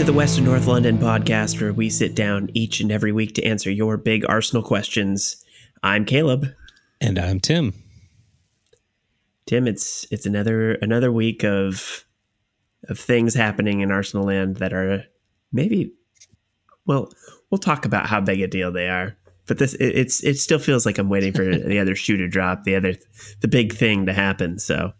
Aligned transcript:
to 0.00 0.06
the 0.06 0.12
West 0.14 0.38
and 0.38 0.46
North 0.46 0.66
London 0.66 0.96
podcast, 0.96 1.60
where 1.60 1.74
we 1.74 1.90
sit 1.90 2.14
down 2.14 2.48
each 2.54 2.80
and 2.80 2.90
every 2.90 3.12
week 3.12 3.34
to 3.34 3.44
answer 3.44 3.70
your 3.70 3.98
big 3.98 4.24
Arsenal 4.26 4.62
questions. 4.62 5.44
I'm 5.82 6.06
Caleb. 6.06 6.54
And 7.02 7.18
I'm 7.18 7.38
Tim. 7.38 7.74
Tim, 9.44 9.68
it's 9.68 10.06
it's 10.10 10.24
another 10.24 10.72
another 10.76 11.12
week 11.12 11.44
of 11.44 12.06
of 12.88 12.98
things 12.98 13.34
happening 13.34 13.82
in 13.82 13.90
Arsenal 13.90 14.24
land 14.24 14.56
that 14.56 14.72
are 14.72 15.04
maybe 15.52 15.92
well, 16.86 17.12
we'll 17.50 17.58
talk 17.58 17.84
about 17.84 18.06
how 18.06 18.22
big 18.22 18.40
a 18.40 18.46
deal 18.46 18.72
they 18.72 18.88
are. 18.88 19.18
But 19.46 19.58
this 19.58 19.74
it, 19.74 19.98
it's 19.98 20.24
it 20.24 20.38
still 20.38 20.58
feels 20.58 20.86
like 20.86 20.96
I'm 20.96 21.10
waiting 21.10 21.34
for 21.34 21.44
the 21.58 21.78
other 21.78 21.94
shoe 21.94 22.16
to 22.16 22.26
drop, 22.26 22.64
the 22.64 22.76
other 22.76 22.94
the 23.42 23.48
big 23.48 23.74
thing 23.74 24.06
to 24.06 24.14
happen. 24.14 24.58
So 24.58 24.92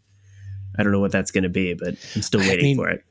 I 0.78 0.82
don't 0.82 0.92
know 0.92 1.00
what 1.00 1.12
that's 1.12 1.30
going 1.30 1.44
to 1.44 1.48
be, 1.48 1.72
but 1.72 1.94
I'm 2.14 2.20
still 2.20 2.40
waiting 2.40 2.58
I 2.58 2.62
mean, 2.64 2.76
for 2.76 2.90
it. 2.90 3.02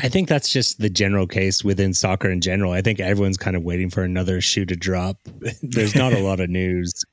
I 0.00 0.08
think 0.08 0.28
that's 0.28 0.52
just 0.52 0.80
the 0.80 0.90
general 0.90 1.26
case 1.26 1.64
within 1.64 1.92
soccer 1.92 2.30
in 2.30 2.40
general. 2.40 2.72
I 2.72 2.82
think 2.82 3.00
everyone's 3.00 3.36
kind 3.36 3.56
of 3.56 3.64
waiting 3.64 3.90
for 3.90 4.04
another 4.04 4.40
shoe 4.40 4.64
to 4.66 4.76
drop. 4.76 5.16
There's 5.62 5.96
not 5.96 6.12
a 6.12 6.20
lot 6.20 6.40
of 6.40 6.50
news 6.50 7.04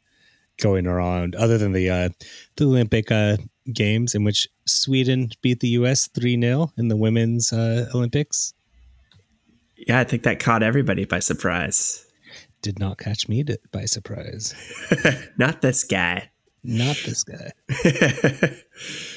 going 0.62 0.88
around 0.88 1.36
other 1.36 1.58
than 1.58 1.72
the 1.72 1.90
uh, 1.90 2.10
the 2.58 2.66
Olympic 2.66 3.12
uh, 3.12 3.38
games 3.74 4.14
in 4.14 4.24
which 4.24 4.48
Sweden 4.66 5.30
beat 5.42 5.60
the 5.60 5.70
US 5.70 6.08
3-0 6.08 6.72
in 6.78 6.88
the 6.88 6.96
women's 6.96 7.52
uh, 7.52 7.90
Olympics. 7.94 8.54
Yeah, 9.76 10.00
I 10.00 10.04
think 10.04 10.24
that 10.24 10.40
caught 10.40 10.64
everybody 10.64 11.06
by 11.06 11.20
surprise. 11.20 12.06
Did 12.62 12.80
not 12.80 12.98
catch 12.98 13.28
me 13.28 13.44
by 13.72 13.86
surprise. 13.86 14.56
not 15.38 15.62
this 15.62 15.84
guy. 15.84 16.30
Not 16.64 16.98
this 17.06 17.24
guy. 17.24 17.52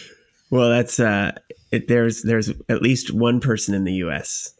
well, 0.51 0.71
that's 0.71 0.99
uh 1.01 1.33
it, 1.71 1.89
there's 1.89 2.23
there's 2.23 2.51
at 2.69 2.83
least 2.83 3.13
one 3.13 3.41
person 3.41 3.75
in 3.75 3.85
the 3.85 3.95
U.S. 3.95 4.55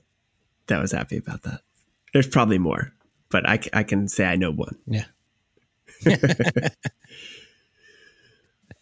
that 0.67 0.81
was 0.81 0.93
happy 0.93 1.17
about 1.17 1.43
that. 1.43 1.61
There's 2.13 2.29
probably 2.29 2.59
more, 2.59 2.93
but 3.31 3.49
I, 3.49 3.59
I 3.73 3.83
can 3.83 4.09
say 4.09 4.25
I 4.27 4.37
know 4.37 4.51
one. 4.51 4.77
Yeah. 4.87 5.05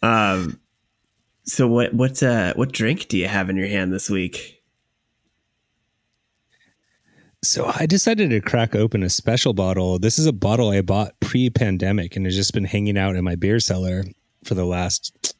um. 0.01 0.59
So 1.43 1.67
what 1.67 1.93
what 1.93 2.21
uh 2.21 2.53
what 2.55 2.73
drink 2.73 3.07
do 3.07 3.17
you 3.17 3.27
have 3.27 3.49
in 3.49 3.55
your 3.55 3.67
hand 3.67 3.93
this 3.93 4.09
week? 4.09 4.61
So 7.43 7.71
I 7.79 7.85
decided 7.85 8.31
to 8.31 8.41
crack 8.41 8.75
open 8.75 9.03
a 9.03 9.09
special 9.09 9.53
bottle. 9.53 9.99
This 9.99 10.19
is 10.19 10.25
a 10.25 10.33
bottle 10.33 10.69
I 10.71 10.81
bought 10.81 11.17
pre-pandemic 11.21 12.15
and 12.15 12.25
has 12.25 12.35
just 12.35 12.53
been 12.53 12.65
hanging 12.65 12.97
out 12.97 13.15
in 13.15 13.23
my 13.23 13.35
beer 13.35 13.59
cellar 13.59 14.03
for 14.43 14.55
the 14.55 14.65
last 14.65 15.35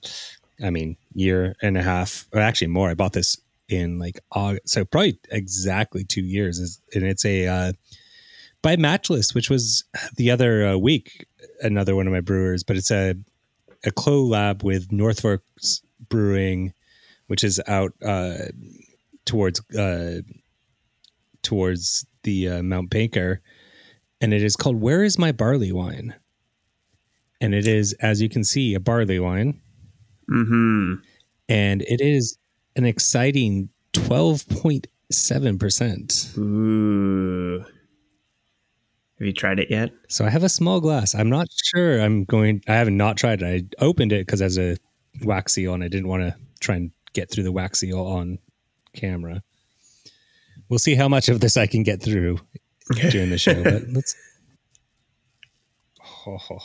I 0.63 0.69
mean, 0.69 0.97
year 1.13 1.55
and 1.61 1.77
a 1.77 1.83
half, 1.83 2.27
or 2.33 2.39
actually 2.39 2.67
more. 2.67 2.89
I 2.89 2.94
bought 2.94 3.13
this 3.13 3.38
in 3.69 4.00
like 4.00 4.19
August, 4.31 4.69
so 4.69 4.86
probably 4.86 5.19
exactly 5.30 6.03
two 6.03 6.23
years. 6.23 6.59
Is 6.59 6.81
And 6.94 7.03
it's 7.03 7.25
a 7.25 7.47
uh, 7.47 7.73
by 8.61 8.75
Matchless, 8.75 9.35
which 9.35 9.50
was 9.50 9.83
the 10.16 10.31
other 10.31 10.67
uh, 10.67 10.78
week, 10.78 11.28
another 11.61 11.95
one 11.95 12.08
of 12.08 12.13
my 12.13 12.22
brewers. 12.22 12.63
But 12.63 12.78
it's 12.78 12.91
a 12.91 13.16
a 13.85 13.91
collab 13.91 14.63
with 14.63 14.89
Northworks 14.89 15.81
Brewing, 16.09 16.73
which 17.28 17.44
is 17.44 17.61
out 17.67 17.94
uh, 18.03 18.45
towards 19.25 19.61
uh, 19.75 20.22
towards 21.44 22.05
the 22.23 22.50
uh, 22.50 22.63
Mount 22.63 22.89
Baker, 22.89 23.41
and 24.19 24.33
it 24.33 24.44
is 24.44 24.55
called 24.55 24.81
"Where 24.81 25.03
Is 25.03 25.19
My 25.19 25.31
Barley 25.31 25.72
Wine." 25.72 26.16
And 27.39 27.53
it 27.53 27.67
is, 27.67 27.94
as 27.94 28.19
you 28.19 28.30
can 28.30 28.44
see, 28.44 28.73
a 28.73 28.80
barley 28.80 29.19
wine 29.19 29.61
Mm-hmm. 30.30 30.95
And 31.50 31.81
it 31.84 32.02
is 32.02 32.38
an 32.75 32.84
exciting 32.85 33.69
12.7%. 33.94 36.38
Ooh. 36.38 37.63
Have 39.19 39.25
you 39.25 39.34
tried 39.34 39.59
it 39.59 39.72
yet? 39.72 39.90
So 40.09 40.25
I 40.25 40.29
have 40.29 40.44
a 40.44 40.50
small 40.50 40.79
glass. 40.79 41.16
I'm 41.16 41.29
not 41.29 41.47
sure 41.52 42.00
I'm 42.00 42.24
going, 42.24 42.62
I 42.68 42.75
have 42.75 42.91
not 42.91 43.18
tried 43.18 43.41
it. 43.41 43.74
I 43.79 43.84
opened 43.84 44.13
it 44.13 44.28
because 44.28 44.44
as 44.44 44.59
a 44.59 44.78
wax 45.24 45.53
seal 45.53 45.74
and 45.74 45.84
I 45.84 45.88
didn't 45.88 46.07
want 46.07 46.22
to 46.22 46.35
try 46.59 46.75
and 46.75 46.91
get 47.13 47.31
through 47.31 47.44
the 47.44 47.52
wax 47.52 47.79
seal 47.79 48.06
on 48.06 48.38
camera. 48.94 49.41
We'll 50.69 50.79
see 50.79 50.96
how 50.96 51.07
much 51.07 51.29
of 51.29 51.40
this 51.40 51.57
I 51.57 51.66
can 51.66 51.84
get 51.84 52.02
through 52.02 52.40
during 53.09 53.29
the 53.29 53.38
show. 53.38 53.63
but 53.63 53.88
let's. 53.90 54.16
Oh. 56.28 56.59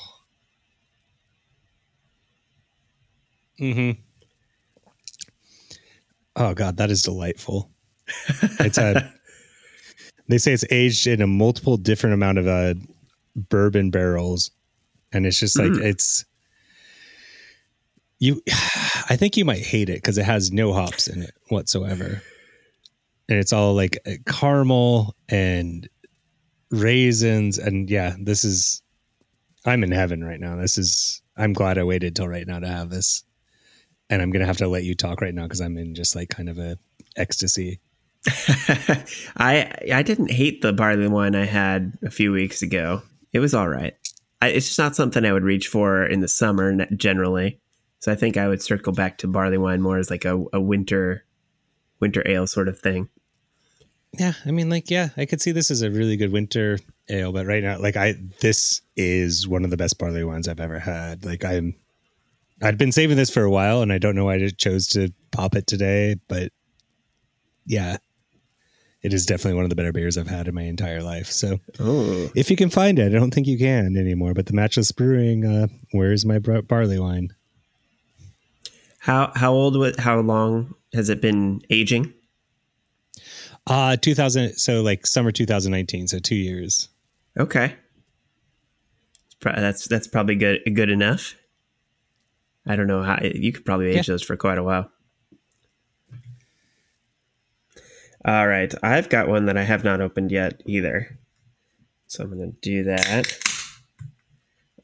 Mm-hmm. 3.60 4.00
Oh 6.36 6.54
God, 6.54 6.78
that 6.78 6.90
is 6.90 7.02
delightful. 7.02 7.70
It's 8.60 8.78
a. 8.78 9.12
they 10.28 10.38
say 10.38 10.52
it's 10.52 10.64
aged 10.70 11.06
in 11.06 11.20
a 11.20 11.26
multiple 11.26 11.76
different 11.76 12.14
amount 12.14 12.38
of 12.38 12.46
uh, 12.46 12.74
bourbon 13.36 13.90
barrels, 13.90 14.50
and 15.12 15.26
it's 15.26 15.38
just 15.38 15.58
like 15.58 15.72
mm. 15.72 15.84
it's. 15.84 16.24
You, 18.18 18.40
I 19.10 19.16
think 19.16 19.36
you 19.36 19.44
might 19.44 19.62
hate 19.62 19.88
it 19.88 19.96
because 19.96 20.18
it 20.18 20.24
has 20.24 20.52
no 20.52 20.72
hops 20.72 21.06
in 21.06 21.22
it 21.22 21.34
whatsoever, 21.48 22.22
and 23.28 23.38
it's 23.38 23.52
all 23.52 23.74
like 23.74 23.98
uh, 24.06 24.12
caramel 24.26 25.14
and 25.28 25.88
raisins, 26.70 27.58
and 27.58 27.90
yeah, 27.90 28.14
this 28.18 28.44
is. 28.44 28.82
I'm 29.64 29.84
in 29.84 29.92
heaven 29.92 30.24
right 30.24 30.40
now. 30.40 30.56
This 30.56 30.78
is. 30.78 31.22
I'm 31.36 31.52
glad 31.52 31.78
I 31.78 31.84
waited 31.84 32.16
till 32.16 32.28
right 32.28 32.46
now 32.46 32.58
to 32.58 32.66
have 32.66 32.90
this 32.90 33.22
and 34.10 34.22
I'm 34.22 34.30
gonna 34.30 34.46
have 34.46 34.58
to 34.58 34.68
let 34.68 34.84
you 34.84 34.94
talk 34.94 35.20
right 35.20 35.34
now 35.34 35.44
because 35.44 35.60
I'm 35.60 35.78
in 35.78 35.94
just 35.94 36.14
like 36.14 36.28
kind 36.28 36.48
of 36.48 36.58
a 36.58 36.78
ecstasy. 37.16 37.80
I 39.36 39.72
I 39.92 40.02
didn't 40.02 40.30
hate 40.30 40.62
the 40.62 40.72
barley 40.72 41.08
wine 41.08 41.34
I 41.34 41.44
had 41.44 41.98
a 42.02 42.10
few 42.10 42.32
weeks 42.32 42.62
ago. 42.62 43.02
It 43.32 43.40
was 43.40 43.54
all 43.54 43.68
right. 43.68 43.94
I, 44.40 44.48
it's 44.48 44.66
just 44.66 44.78
not 44.78 44.96
something 44.96 45.24
I 45.24 45.32
would 45.32 45.44
reach 45.44 45.68
for 45.68 46.04
in 46.04 46.20
the 46.20 46.28
summer 46.28 46.86
generally. 46.96 47.60
So 48.00 48.10
I 48.10 48.16
think 48.16 48.36
I 48.36 48.48
would 48.48 48.60
circle 48.60 48.92
back 48.92 49.18
to 49.18 49.28
barley 49.28 49.58
wine 49.58 49.80
more 49.80 49.98
as 49.98 50.10
like 50.10 50.24
a, 50.24 50.44
a 50.52 50.60
winter 50.60 51.24
winter 52.00 52.22
ale 52.26 52.46
sort 52.46 52.68
of 52.68 52.78
thing. 52.78 53.08
Yeah, 54.18 54.34
I 54.44 54.50
mean, 54.50 54.68
like, 54.68 54.90
yeah, 54.90 55.08
I 55.16 55.24
could 55.24 55.40
see 55.40 55.52
this 55.52 55.70
as 55.70 55.80
a 55.80 55.90
really 55.90 56.18
good 56.18 56.32
winter 56.32 56.78
ale, 57.08 57.32
but 57.32 57.46
right 57.46 57.62
now, 57.62 57.78
like, 57.78 57.96
I 57.96 58.16
this 58.40 58.82
is 58.94 59.48
one 59.48 59.64
of 59.64 59.70
the 59.70 59.76
best 59.78 59.98
barley 59.98 60.22
wines 60.22 60.48
I've 60.48 60.60
ever 60.60 60.78
had. 60.78 61.24
Like, 61.24 61.44
I'm 61.44 61.74
I'd 62.62 62.78
been 62.78 62.92
saving 62.92 63.16
this 63.16 63.30
for 63.30 63.42
a 63.42 63.50
while, 63.50 63.82
and 63.82 63.92
I 63.92 63.98
don't 63.98 64.14
know 64.14 64.26
why 64.26 64.36
I 64.36 64.48
chose 64.56 64.86
to 64.88 65.12
pop 65.30 65.54
it 65.54 65.66
today, 65.66 66.16
but 66.28 66.52
yeah, 67.66 67.96
it 69.02 69.12
is 69.12 69.26
definitely 69.26 69.54
one 69.54 69.64
of 69.64 69.70
the 69.70 69.76
better 69.76 69.92
beers 69.92 70.16
I've 70.16 70.28
had 70.28 70.46
in 70.46 70.54
my 70.54 70.62
entire 70.62 71.02
life. 71.02 71.26
So, 71.26 71.58
oh. 71.80 72.30
if 72.36 72.50
you 72.50 72.56
can 72.56 72.70
find 72.70 72.98
it, 72.98 73.06
I 73.06 73.18
don't 73.18 73.34
think 73.34 73.46
you 73.46 73.58
can 73.58 73.96
anymore. 73.96 74.32
But 74.32 74.46
the 74.46 74.52
Matchless 74.52 74.92
Brewing, 74.92 75.44
uh, 75.44 75.66
where's 75.90 76.24
my 76.24 76.38
barley 76.38 76.98
wine? 76.98 77.34
How 79.00 79.32
how 79.34 79.52
old? 79.52 79.98
How 79.98 80.20
long 80.20 80.74
has 80.94 81.08
it 81.08 81.20
been 81.20 81.60
aging? 81.70 82.14
Uh, 83.66 83.96
2000. 83.96 84.54
So 84.54 84.82
like 84.82 85.06
summer 85.06 85.32
2019. 85.32 86.08
So 86.08 86.18
two 86.18 86.36
years. 86.36 86.88
Okay. 87.38 87.74
That's 89.40 89.88
that's 89.88 90.06
probably 90.06 90.36
good 90.36 90.60
good 90.74 90.88
enough. 90.88 91.34
I 92.66 92.76
don't 92.76 92.86
know 92.86 93.02
how 93.02 93.18
you 93.22 93.52
could 93.52 93.64
probably 93.64 93.88
age 93.88 94.08
yeah. 94.08 94.14
those 94.14 94.22
for 94.22 94.36
quite 94.36 94.58
a 94.58 94.62
while. 94.62 94.90
All 98.24 98.46
right, 98.46 98.72
I've 98.84 99.08
got 99.08 99.28
one 99.28 99.46
that 99.46 99.56
I 99.56 99.64
have 99.64 99.82
not 99.82 100.00
opened 100.00 100.30
yet 100.30 100.62
either. 100.64 101.18
So 102.06 102.22
I'm 102.22 102.30
going 102.30 102.52
to 102.52 102.58
do 102.60 102.84
that. 102.84 103.36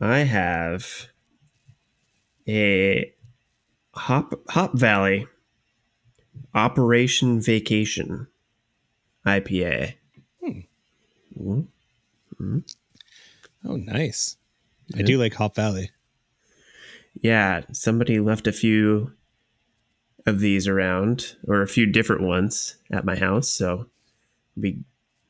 I 0.01 0.19
have 0.21 1.09
a 2.49 3.13
Hop 3.95 4.35
Hop 4.51 4.77
Valley 4.77 5.27
Operation 6.55 7.41
Vacation 7.41 8.27
IPA. 9.27 9.95
Hmm. 10.43 10.61
Mm-hmm. 11.39 12.59
Oh, 13.67 13.77
nice. 13.77 14.37
Yeah. 14.89 15.01
I 15.01 15.03
do 15.03 15.19
like 15.19 15.35
Hop 15.35 15.55
Valley 15.55 15.91
yeah, 17.21 17.63
somebody 17.73 18.21
left 18.21 18.47
a 18.47 18.53
few 18.53 19.13
of 20.27 20.41
these 20.41 20.69
around 20.69 21.37
or 21.47 21.63
a 21.63 21.69
few 21.69 21.87
different 21.87 22.23
ones 22.23 22.77
at 22.91 23.05
my 23.05 23.17
house. 23.17 23.49
So 23.49 23.79
I'll 23.79 23.87
be 24.61 24.79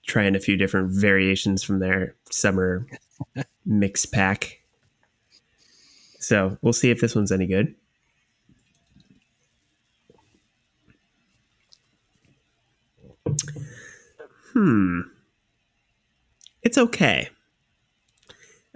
trying 0.07 0.35
a 0.35 0.41
few 0.41 0.57
different 0.57 0.91
variations 0.91 1.63
from 1.63 1.79
their 1.79 2.15
summer 2.31 2.87
mix 3.67 4.07
pack. 4.07 4.61
So 6.19 6.59
we'll 6.63 6.73
see 6.73 6.91
if 6.91 7.01
this 7.01 7.15
one's 7.15 7.33
any 7.33 7.47
good. 7.47 7.75
Hmm. 14.53 15.01
It's 16.63 16.77
okay. 16.77 17.29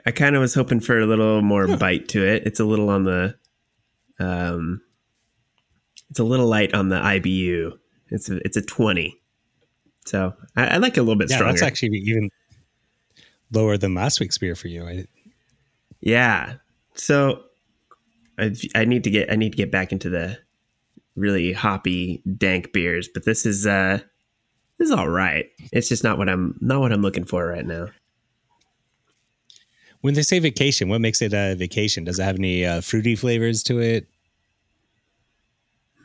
I 0.05 0.11
kind 0.11 0.35
of 0.37 0.41
was 0.41 0.55
hoping 0.55 0.81
for 0.81 0.99
a 0.99 1.07
little 1.07 1.43
more 1.43 1.67
huh. 1.67 1.77
bite 1.77 2.09
to 2.09 2.27
it. 2.27 2.45
It's 2.47 2.61
a 2.61 2.65
little 2.65 2.91
on 2.91 3.05
the, 3.05 3.37
um, 4.19 4.81
it's 6.11 6.19
a 6.19 6.25
little 6.25 6.47
light 6.47 6.75
on 6.75 6.89
the 6.89 6.97
IBU. 6.97 7.79
It's 8.11 8.29
a, 8.29 8.37
it's 8.45 8.57
a 8.57 8.63
twenty. 8.63 9.19
So 10.05 10.35
I, 10.57 10.67
I 10.67 10.77
like 10.79 10.97
it 10.97 11.01
a 11.01 11.03
little 11.03 11.17
bit 11.17 11.31
Yeah, 11.31 11.37
stronger. 11.37 11.53
that's 11.53 11.63
actually 11.63 11.99
even 11.99 12.31
lower 13.53 13.77
than 13.77 13.95
last 13.95 14.21
week's 14.21 14.37
beer 14.39 14.55
for 14.55 14.69
you. 14.69 14.85
I, 14.87 15.07
Yeah. 16.01 16.55
So 16.95 17.45
I 18.39 18.55
I 18.75 18.85
need 18.85 19.05
to 19.05 19.11
get 19.11 19.31
I 19.33 19.37
need 19.37 19.53
to 19.53 19.57
get 19.57 19.71
back 19.71 19.93
into 19.93 20.11
the 20.11 20.39
really 21.17 21.53
hoppy 21.53 22.23
dank 22.37 22.73
beers, 22.73 23.09
but 23.13 23.25
this 23.25 23.47
is 23.47 23.67
uh 23.67 24.01
this 24.79 24.87
is 24.87 24.93
all 24.93 25.09
right. 25.09 25.47
It's 25.73 25.89
just 25.89 26.03
not 26.05 26.19
what 26.19 26.29
I'm 26.29 26.59
not 26.61 26.81
what 26.81 26.93
I'm 26.93 27.03
looking 27.03 27.25
for 27.25 27.47
right 27.47 27.65
now. 27.65 27.89
When 30.03 30.15
they 30.15 30.23
say 30.23 30.39
vacation, 30.39 30.89
what 30.89 31.01
makes 31.01 31.21
it 31.23 31.33
a 31.33 31.55
vacation? 31.57 32.05
Does 32.05 32.19
it 32.19 32.25
have 32.25 32.37
any 32.37 32.65
uh, 32.67 32.81
fruity 32.83 33.17
flavors 33.17 33.63
to 33.65 33.81
it? 33.81 34.07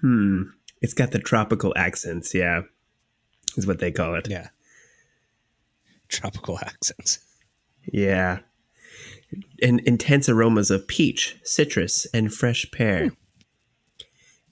Hmm. 0.02 0.44
It's 0.82 0.94
got 0.94 1.12
the 1.12 1.20
tropical 1.20 1.74
accents, 1.76 2.34
yeah. 2.34 2.62
Is 3.58 3.66
what 3.68 3.80
they 3.80 3.92
call 3.92 4.16
it. 4.16 4.28
Yeah. 4.30 4.50
Tropical 6.08 6.60
accents. 6.60 7.20
Yeah. 7.92 8.40
And 9.62 9.80
intense 9.82 10.30
aromas 10.30 10.70
of 10.72 10.88
peach, 10.88 11.36
citrus, 11.44 12.06
and 12.14 12.32
fresh 12.34 12.70
pear. 12.72 13.12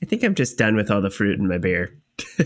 I 0.01 0.05
think 0.05 0.23
I'm 0.23 0.35
just 0.35 0.57
done 0.57 0.75
with 0.75 0.89
all 0.91 1.01
the 1.01 1.09
fruit 1.09 1.39
in 1.39 1.47
my 1.47 1.57
beer. 1.59 1.95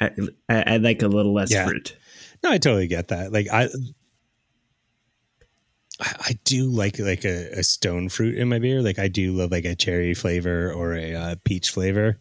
I, 0.00 0.10
I, 0.48 0.62
I 0.62 0.76
like 0.76 1.02
a 1.02 1.08
little 1.08 1.34
less 1.34 1.50
Yeah. 1.52 1.66
fruit. 1.66 1.96
No, 2.42 2.50
I 2.52 2.58
totally 2.58 2.86
get 2.86 3.08
that. 3.08 3.32
Like 3.32 3.48
I, 3.52 3.68
I 6.00 6.14
I 6.20 6.38
do 6.44 6.66
like 6.66 6.98
like 6.98 7.24
a, 7.24 7.50
a 7.58 7.62
stone 7.62 8.08
fruit 8.08 8.36
in 8.36 8.48
my 8.48 8.58
beer. 8.58 8.82
Like 8.82 8.98
I 8.98 9.08
do 9.08 9.32
love 9.32 9.50
like 9.50 9.64
a 9.64 9.74
cherry 9.74 10.14
flavor 10.14 10.72
or 10.72 10.94
a 10.94 11.14
uh, 11.14 11.34
peach 11.44 11.70
flavor. 11.70 12.18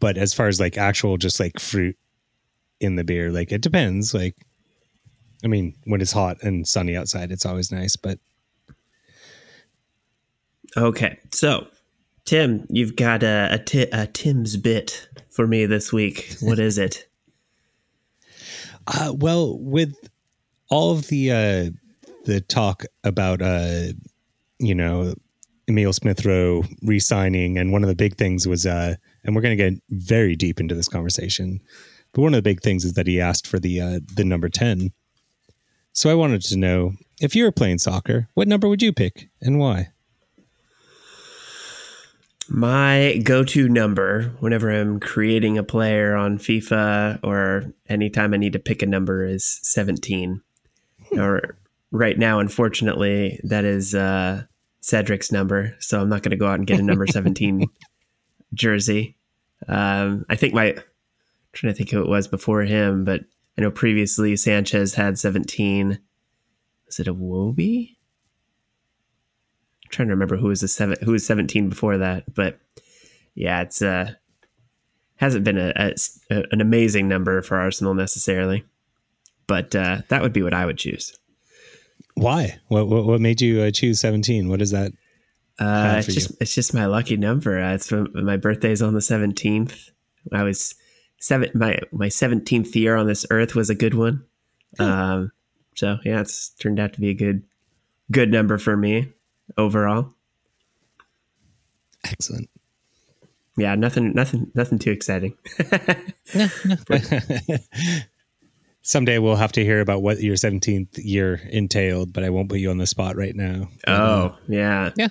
But 0.00 0.16
as 0.16 0.32
far 0.32 0.46
as 0.46 0.60
like 0.60 0.78
actual 0.78 1.16
just 1.16 1.40
like 1.40 1.58
fruit 1.58 1.96
in 2.80 2.96
the 2.96 3.04
beer, 3.04 3.30
like 3.32 3.50
it 3.50 3.62
depends. 3.62 4.14
Like, 4.14 4.36
I 5.44 5.48
mean, 5.48 5.74
when 5.84 6.00
it's 6.00 6.12
hot 6.12 6.36
and 6.42 6.66
sunny 6.68 6.96
outside, 6.96 7.32
it's 7.32 7.44
always 7.44 7.72
nice. 7.72 7.96
But 7.96 8.20
Okay, 10.76 11.18
so 11.32 11.66
Tim, 12.24 12.66
you've 12.68 12.94
got 12.94 13.22
a, 13.22 13.62
a, 13.92 14.06
Tim's 14.06 14.56
bit 14.56 15.08
for 15.30 15.46
me 15.46 15.66
this 15.66 15.92
week. 15.92 16.36
What 16.40 16.58
is 16.58 16.78
it? 16.78 17.04
Uh, 18.90 19.12
well, 19.14 19.58
with 19.58 19.94
all 20.70 20.92
of 20.92 21.08
the 21.08 21.30
uh, 21.30 21.70
the 22.24 22.40
talk 22.40 22.84
about 23.04 23.42
uh, 23.42 23.88
you 24.58 24.74
know 24.74 25.14
Emil 25.68 25.92
Smith 25.92 26.24
Rowe 26.24 26.64
re-signing, 26.82 27.58
and 27.58 27.72
one 27.72 27.82
of 27.82 27.88
the 27.88 27.94
big 27.94 28.16
things 28.16 28.46
was, 28.46 28.66
uh, 28.66 28.94
and 29.24 29.34
we're 29.34 29.42
going 29.42 29.56
to 29.56 29.70
get 29.70 29.82
very 29.90 30.34
deep 30.34 30.60
into 30.60 30.74
this 30.74 30.88
conversation, 30.88 31.60
but 32.12 32.22
one 32.22 32.34
of 32.34 32.38
the 32.38 32.42
big 32.50 32.62
things 32.62 32.84
is 32.84 32.94
that 32.94 33.06
he 33.06 33.20
asked 33.20 33.46
for 33.46 33.58
the 33.58 33.80
uh, 33.80 34.00
the 34.14 34.24
number 34.24 34.48
ten. 34.48 34.92
So 35.92 36.10
I 36.10 36.14
wanted 36.14 36.42
to 36.42 36.56
know 36.56 36.92
if 37.20 37.34
you 37.34 37.44
were 37.44 37.52
playing 37.52 37.78
soccer, 37.78 38.28
what 38.34 38.48
number 38.48 38.68
would 38.68 38.82
you 38.82 38.92
pick 38.92 39.28
and 39.40 39.58
why? 39.58 39.88
My 42.50 43.20
go-to 43.24 43.68
number 43.68 44.34
whenever 44.40 44.70
I'm 44.70 45.00
creating 45.00 45.58
a 45.58 45.62
player 45.62 46.14
on 46.14 46.38
FIFA 46.38 47.20
or 47.22 47.74
anytime 47.88 48.32
I 48.32 48.38
need 48.38 48.54
to 48.54 48.58
pick 48.58 48.80
a 48.80 48.86
number 48.86 49.22
is 49.22 49.58
17. 49.64 50.40
Or 51.18 51.56
right 51.90 52.18
now, 52.18 52.38
unfortunately, 52.40 53.40
that 53.44 53.64
is 53.64 53.94
uh, 53.94 54.44
Cedric's 54.80 55.32
number, 55.32 55.74
so 55.78 56.00
I'm 56.00 56.08
not 56.08 56.22
going 56.22 56.30
to 56.30 56.36
go 56.36 56.46
out 56.46 56.58
and 56.58 56.66
get 56.66 56.78
a 56.78 56.82
number 56.82 57.06
17 57.06 57.64
jersey. 58.54 59.16
Um, 59.66 60.24
I 60.28 60.36
think 60.36 60.54
my 60.54 60.66
I'm 60.66 60.82
trying 61.52 61.72
to 61.72 61.76
think 61.76 61.90
who 61.90 62.02
it 62.02 62.08
was 62.08 62.28
before 62.28 62.62
him, 62.62 63.04
but 63.04 63.22
I 63.56 63.62
know 63.62 63.70
previously 63.70 64.36
Sanchez 64.36 64.94
had 64.94 65.18
17. 65.18 65.98
Was 66.86 67.00
it 67.00 67.06
Iwobi? 67.06 67.96
I'm 69.84 69.90
trying 69.90 70.08
to 70.08 70.14
remember 70.14 70.36
who 70.36 70.48
was 70.48 70.60
the 70.60 70.68
seven 70.68 70.96
who 71.02 71.12
was 71.12 71.24
17 71.26 71.68
before 71.70 71.98
that, 71.98 72.32
but 72.34 72.60
yeah, 73.34 73.62
it's 73.62 73.80
uh 73.82 74.12
hasn't 75.16 75.44
been 75.44 75.58
a, 75.58 75.72
a- 75.76 76.44
an 76.52 76.60
amazing 76.60 77.08
number 77.08 77.42
for 77.42 77.56
Arsenal 77.58 77.94
necessarily, 77.94 78.64
but 79.48 79.74
uh, 79.74 80.02
that 80.08 80.22
would 80.22 80.32
be 80.32 80.42
what 80.42 80.54
I 80.54 80.64
would 80.64 80.78
choose. 80.78 81.18
Why? 82.14 82.60
What 82.68 82.86
what, 82.86 83.04
what 83.04 83.20
made 83.20 83.40
you 83.40 83.62
uh, 83.62 83.72
choose 83.72 83.98
seventeen? 83.98 84.48
What 84.48 84.62
is 84.62 84.70
that? 84.70 84.92
Uh, 85.58 85.96
it's 85.98 86.06
for 86.06 86.12
just 86.12 86.40
it's 86.40 86.54
just 86.54 86.72
my 86.72 86.86
lucky 86.86 87.16
number. 87.16 87.60
Uh, 87.60 87.74
it's 87.74 87.88
from, 87.88 88.10
my 88.14 88.36
birthday's 88.36 88.80
on 88.80 88.94
the 88.94 89.00
17th. 89.00 89.90
I 90.32 90.44
was 90.44 90.76
seven 91.18 91.50
my 91.54 91.80
my 91.90 92.06
17th 92.06 92.76
year 92.76 92.94
on 92.94 93.08
this 93.08 93.26
earth 93.30 93.56
was 93.56 93.68
a 93.70 93.74
good 93.74 93.94
one. 93.94 94.24
Um, 94.78 95.32
so 95.74 95.98
yeah, 96.04 96.20
it's 96.20 96.50
turned 96.50 96.78
out 96.78 96.92
to 96.92 97.00
be 97.00 97.08
a 97.10 97.14
good 97.14 97.42
good 98.12 98.30
number 98.30 98.58
for 98.58 98.76
me 98.76 99.12
overall. 99.56 100.14
Excellent. 102.04 102.48
Yeah, 103.56 103.74
nothing 103.74 104.12
nothing 104.12 104.52
nothing 104.54 104.78
too 104.78 104.92
exciting. 104.92 105.36
Someday 108.88 109.18
we'll 109.18 109.36
have 109.36 109.52
to 109.52 109.62
hear 109.62 109.80
about 109.80 110.00
what 110.00 110.22
your 110.22 110.34
17th 110.34 110.96
year 110.96 111.42
entailed, 111.50 112.10
but 112.10 112.24
I 112.24 112.30
won't 112.30 112.48
put 112.48 112.58
you 112.58 112.70
on 112.70 112.78
the 112.78 112.86
spot 112.86 113.16
right 113.16 113.36
now. 113.36 113.68
Oh, 113.86 114.34
yeah. 114.48 114.92
Yeah. 114.96 115.08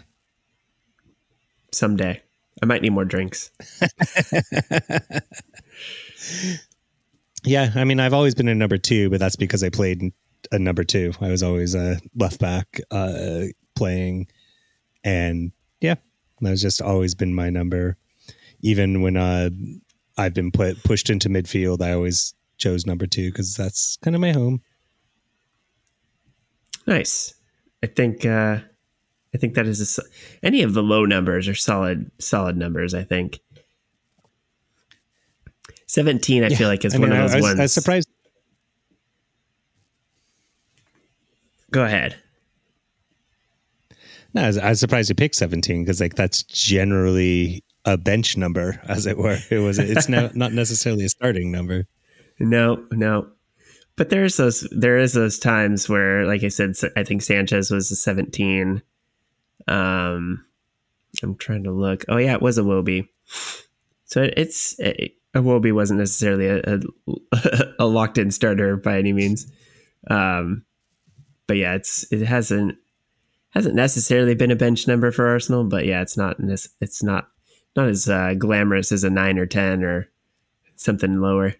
Someday. 1.71 2.19
I 2.59 2.65
might 2.65 2.81
need 2.81 2.93
more 2.93 3.05
drinks. 3.05 3.51
Yeah, 7.43 7.71
I 7.75 7.85
mean, 7.85 7.99
I've 8.01 8.13
always 8.13 8.35
been 8.35 8.49
a 8.49 8.55
number 8.55 8.77
two, 8.77 9.09
but 9.09 9.19
that's 9.21 9.37
because 9.37 9.63
I 9.63 9.69
played 9.69 10.11
a 10.51 10.59
number 10.59 10.83
two. 10.83 11.13
I 11.21 11.29
was 11.29 11.43
always 11.43 11.75
a 11.75 11.97
left 12.13 12.41
back 12.41 12.81
uh, 12.91 13.43
playing, 13.73 14.27
and 15.05 15.53
yeah, 15.79 15.95
that's 16.41 16.61
just 16.61 16.81
always 16.81 17.15
been 17.15 17.33
my 17.33 17.49
number. 17.49 17.95
Even 18.61 19.01
when 19.01 19.15
uh, 19.15 19.49
I've 20.17 20.33
been 20.33 20.51
put 20.51 20.83
pushed 20.83 21.09
into 21.09 21.29
midfield, 21.29 21.81
I 21.81 21.93
always 21.93 22.33
chose 22.57 22.85
number 22.85 23.07
two 23.07 23.31
because 23.31 23.55
that's 23.55 23.97
kind 23.97 24.15
of 24.15 24.21
my 24.21 24.31
home. 24.31 24.61
Nice. 26.85 27.33
I 27.83 27.87
think 27.87 28.25
uh 28.25 28.59
I 29.33 29.37
think 29.37 29.55
that 29.55 29.67
is 29.67 29.99
a, 29.99 30.01
any 30.45 30.63
of 30.63 30.73
the 30.73 30.81
low 30.81 31.05
numbers 31.05 31.47
are 31.47 31.55
solid 31.55 32.11
solid 32.19 32.57
numbers, 32.57 32.93
I 32.93 33.03
think. 33.03 33.39
17 35.87 36.43
I 36.43 36.49
feel 36.49 36.67
like 36.67 36.83
is 36.83 36.95
I 36.95 36.99
one 36.99 37.09
mean, 37.09 37.19
of 37.19 37.25
those 37.25 37.33
I 37.33 37.37
was, 37.37 37.43
ones. 37.43 37.59
I 37.59 37.63
was 37.63 37.73
surprised. 37.73 38.09
Go 41.71 41.83
ahead. 41.83 42.15
No, 44.33 44.43
I 44.43 44.47
was, 44.47 44.57
I 44.57 44.69
was 44.69 44.79
surprised 44.79 45.09
you 45.09 45.15
picked 45.15 45.35
17 45.35 45.83
because 45.83 46.01
like 46.01 46.15
that's 46.15 46.43
generally 46.43 47.63
a 47.85 47.97
bench 47.97 48.37
number, 48.37 48.81
as 48.87 49.05
it 49.05 49.17
were. 49.17 49.37
It 49.49 49.59
was. 49.59 49.79
It's 49.79 50.09
no, 50.09 50.29
not 50.33 50.51
necessarily 50.51 51.05
a 51.05 51.09
starting 51.09 51.51
number. 51.51 51.85
No, 52.39 52.85
no. 52.91 53.27
But 53.95 54.09
there's 54.09 54.37
those 54.37 54.67
there 54.71 54.97
is 54.97 55.13
those 55.13 55.39
times 55.39 55.89
where 55.89 56.25
like 56.25 56.43
I 56.43 56.49
said 56.49 56.75
I 56.95 57.03
think 57.03 57.21
Sanchez 57.21 57.71
was 57.71 57.89
a 57.91 57.95
17. 57.95 58.81
Um 59.67 60.45
I'm 61.23 61.35
trying 61.37 61.63
to 61.63 61.71
look. 61.71 62.05
Oh 62.07 62.17
yeah, 62.17 62.33
it 62.33 62.41
was 62.41 62.59
Iwobi. 62.59 63.07
So 64.05 64.29
it's 64.37 64.79
a 64.79 65.11
Wobie 65.35 65.73
wasn't 65.73 65.99
necessarily 65.99 66.47
a, 66.47 66.61
a, 66.63 67.65
a 67.79 67.85
locked 67.85 68.17
in 68.17 68.31
starter 68.31 68.77
by 68.77 68.99
any 68.99 69.13
means. 69.13 69.51
Um 70.09 70.63
but 71.47 71.57
yeah, 71.57 71.73
it's 71.73 72.05
it 72.11 72.25
hasn't 72.25 72.77
hasn't 73.51 73.75
necessarily 73.75 74.35
been 74.35 74.51
a 74.51 74.55
bench 74.55 74.87
number 74.87 75.11
for 75.11 75.27
Arsenal, 75.27 75.63
but 75.63 75.85
yeah, 75.85 76.01
it's 76.01 76.17
not 76.17 76.37
it's 76.79 77.01
not 77.01 77.29
not 77.75 77.87
as 77.87 78.09
uh, 78.09 78.33
glamorous 78.33 78.91
as 78.91 79.03
a 79.03 79.09
9 79.09 79.37
or 79.37 79.45
10 79.45 79.83
or 79.83 80.09
something 80.75 81.21
lower. 81.21 81.53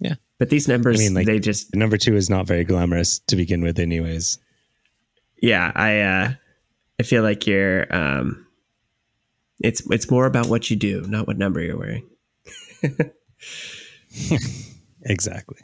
Yeah. 0.00 0.14
But 0.38 0.50
these 0.50 0.68
numbers, 0.68 1.00
I 1.00 1.04
mean, 1.04 1.14
like- 1.14 1.26
they 1.26 1.38
just, 1.40 1.74
Number 1.74 1.96
two 1.96 2.14
is 2.16 2.30
not 2.30 2.46
very 2.46 2.64
glamorous 2.64 3.18
to 3.26 3.36
begin 3.36 3.60
with, 3.62 3.78
anyways. 3.78 4.38
yeah, 5.42 5.72
I, 5.74 6.00
uh, 6.00 6.32
I 7.00 7.02
feel 7.02 7.22
like 7.22 7.46
you're, 7.46 7.92
um, 7.94 8.46
it's, 9.60 9.82
it's 9.90 10.10
more 10.10 10.26
about 10.26 10.46
what 10.46 10.70
you 10.70 10.76
do, 10.76 11.02
not 11.02 11.26
what 11.26 11.38
number 11.38 11.60
you're 11.60 11.78
wearing. 11.78 12.08
Exactly. 15.02 15.58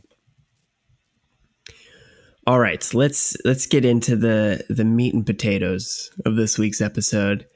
All 2.47 2.61
right, 2.61 2.83
so 2.83 2.99
let's, 2.99 3.37
let's 3.45 3.67
get 3.67 3.85
into 3.85 4.17
the, 4.17 4.65
the 4.69 4.85
meat 4.85 5.15
and 5.15 5.25
potatoes 5.25 6.11
of 6.27 6.37
this 6.37 6.59
week's 6.59 6.81
episode. 6.81 7.47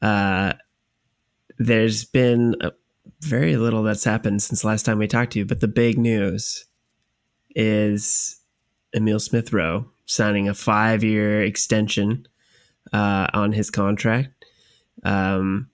Uh, 0.00 0.54
there's 1.58 2.04
been 2.04 2.56
very 3.20 3.56
little 3.56 3.82
that's 3.82 4.04
happened 4.04 4.42
since 4.42 4.64
last 4.64 4.84
time 4.84 4.98
we 4.98 5.06
talked 5.06 5.32
to 5.32 5.40
you, 5.40 5.44
but 5.44 5.60
the 5.60 5.68
big 5.68 5.98
news 5.98 6.64
is 7.54 8.40
Emil 8.94 9.20
Smith 9.20 9.52
Rowe 9.52 9.86
signing 10.06 10.48
a 10.48 10.54
five 10.54 11.04
year 11.04 11.42
extension 11.42 12.26
uh, 12.92 13.28
on 13.32 13.52
his 13.52 13.70
contract. 13.70 14.44
Um, 15.04 15.70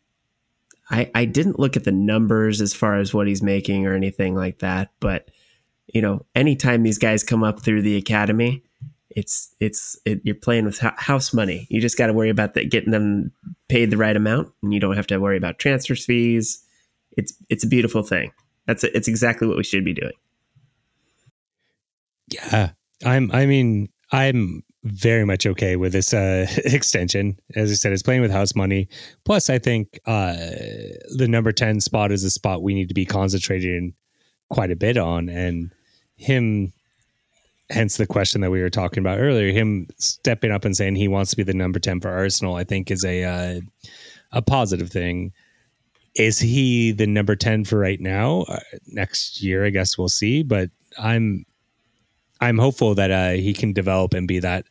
I, 0.90 1.10
I 1.14 1.24
didn't 1.24 1.58
look 1.58 1.76
at 1.76 1.84
the 1.84 1.92
numbers 1.92 2.60
as 2.60 2.72
far 2.72 2.98
as 2.98 3.12
what 3.12 3.26
he's 3.26 3.42
making 3.42 3.86
or 3.86 3.94
anything 3.94 4.34
like 4.34 4.60
that, 4.60 4.90
but 5.00 5.30
you 5.92 6.02
know, 6.02 6.24
anytime 6.34 6.82
these 6.82 6.98
guys 6.98 7.22
come 7.22 7.44
up 7.44 7.62
through 7.62 7.82
the 7.82 7.96
academy, 7.96 8.62
it's 9.10 9.54
it's 9.60 9.98
it, 10.04 10.20
you're 10.24 10.34
playing 10.34 10.64
with 10.64 10.78
house 10.78 11.32
money. 11.32 11.66
You 11.70 11.80
just 11.80 11.96
got 11.96 12.08
to 12.08 12.12
worry 12.12 12.28
about 12.28 12.54
getting 12.54 12.90
them 12.90 13.32
paid 13.68 13.90
the 13.90 13.96
right 13.96 14.16
amount, 14.16 14.52
and 14.62 14.74
you 14.74 14.80
don't 14.80 14.96
have 14.96 15.06
to 15.08 15.18
worry 15.18 15.36
about 15.36 15.58
transfer 15.58 15.94
fees. 15.94 16.62
It's 17.16 17.34
it's 17.48 17.64
a 17.64 17.68
beautiful 17.68 18.02
thing. 18.02 18.32
That's 18.66 18.84
a, 18.84 18.94
it's 18.96 19.08
exactly 19.08 19.48
what 19.48 19.56
we 19.56 19.64
should 19.64 19.84
be 19.84 19.94
doing. 19.94 20.12
Yeah, 22.28 22.70
I'm. 23.04 23.30
I 23.32 23.46
mean, 23.46 23.88
I'm 24.12 24.62
very 24.86 25.24
much 25.24 25.46
okay 25.46 25.76
with 25.76 25.92
this 25.92 26.14
uh, 26.14 26.46
extension. 26.64 27.38
As 27.54 27.70
I 27.70 27.74
said, 27.74 27.92
it's 27.92 28.02
playing 28.02 28.22
with 28.22 28.30
house 28.30 28.54
money. 28.54 28.88
Plus, 29.24 29.50
I 29.50 29.58
think 29.58 29.98
uh, 30.06 30.34
the 31.16 31.26
number 31.28 31.52
10 31.52 31.80
spot 31.80 32.12
is 32.12 32.24
a 32.24 32.30
spot 32.30 32.62
we 32.62 32.74
need 32.74 32.88
to 32.88 32.94
be 32.94 33.04
concentrating 33.04 33.94
quite 34.48 34.70
a 34.70 34.76
bit 34.76 34.96
on. 34.96 35.28
And 35.28 35.72
him, 36.16 36.72
hence 37.70 37.96
the 37.96 38.06
question 38.06 38.40
that 38.42 38.50
we 38.50 38.62
were 38.62 38.70
talking 38.70 39.00
about 39.00 39.18
earlier, 39.18 39.52
him 39.52 39.88
stepping 39.98 40.52
up 40.52 40.64
and 40.64 40.76
saying 40.76 40.96
he 40.96 41.08
wants 41.08 41.30
to 41.32 41.36
be 41.36 41.42
the 41.42 41.54
number 41.54 41.80
10 41.80 42.00
for 42.00 42.10
Arsenal, 42.10 42.54
I 42.54 42.64
think 42.64 42.90
is 42.90 43.04
a, 43.04 43.24
uh, 43.24 43.60
a 44.32 44.42
positive 44.42 44.90
thing. 44.90 45.32
Is 46.16 46.38
he 46.38 46.92
the 46.92 47.06
number 47.06 47.36
10 47.36 47.64
for 47.64 47.78
right 47.78 48.00
now? 48.00 48.42
Uh, 48.48 48.58
next 48.86 49.42
year, 49.42 49.66
I 49.66 49.70
guess 49.70 49.98
we'll 49.98 50.08
see. 50.08 50.42
But 50.42 50.70
I'm 50.98 51.44
I'm 52.40 52.58
hopeful 52.58 52.94
that 52.94 53.10
uh, 53.10 53.32
he 53.32 53.52
can 53.52 53.72
develop 53.72 54.14
and 54.14 54.26
be 54.26 54.38
that 54.40 54.66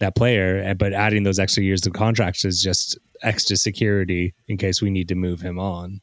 that 0.00 0.16
player. 0.16 0.74
But 0.74 0.92
adding 0.92 1.22
those 1.22 1.38
extra 1.38 1.62
years 1.62 1.86
of 1.86 1.92
contracts 1.92 2.44
is 2.44 2.62
just 2.62 2.98
extra 3.22 3.56
security 3.56 4.34
in 4.48 4.56
case 4.56 4.82
we 4.82 4.90
need 4.90 5.08
to 5.08 5.14
move 5.14 5.40
him 5.40 5.58
on. 5.58 6.00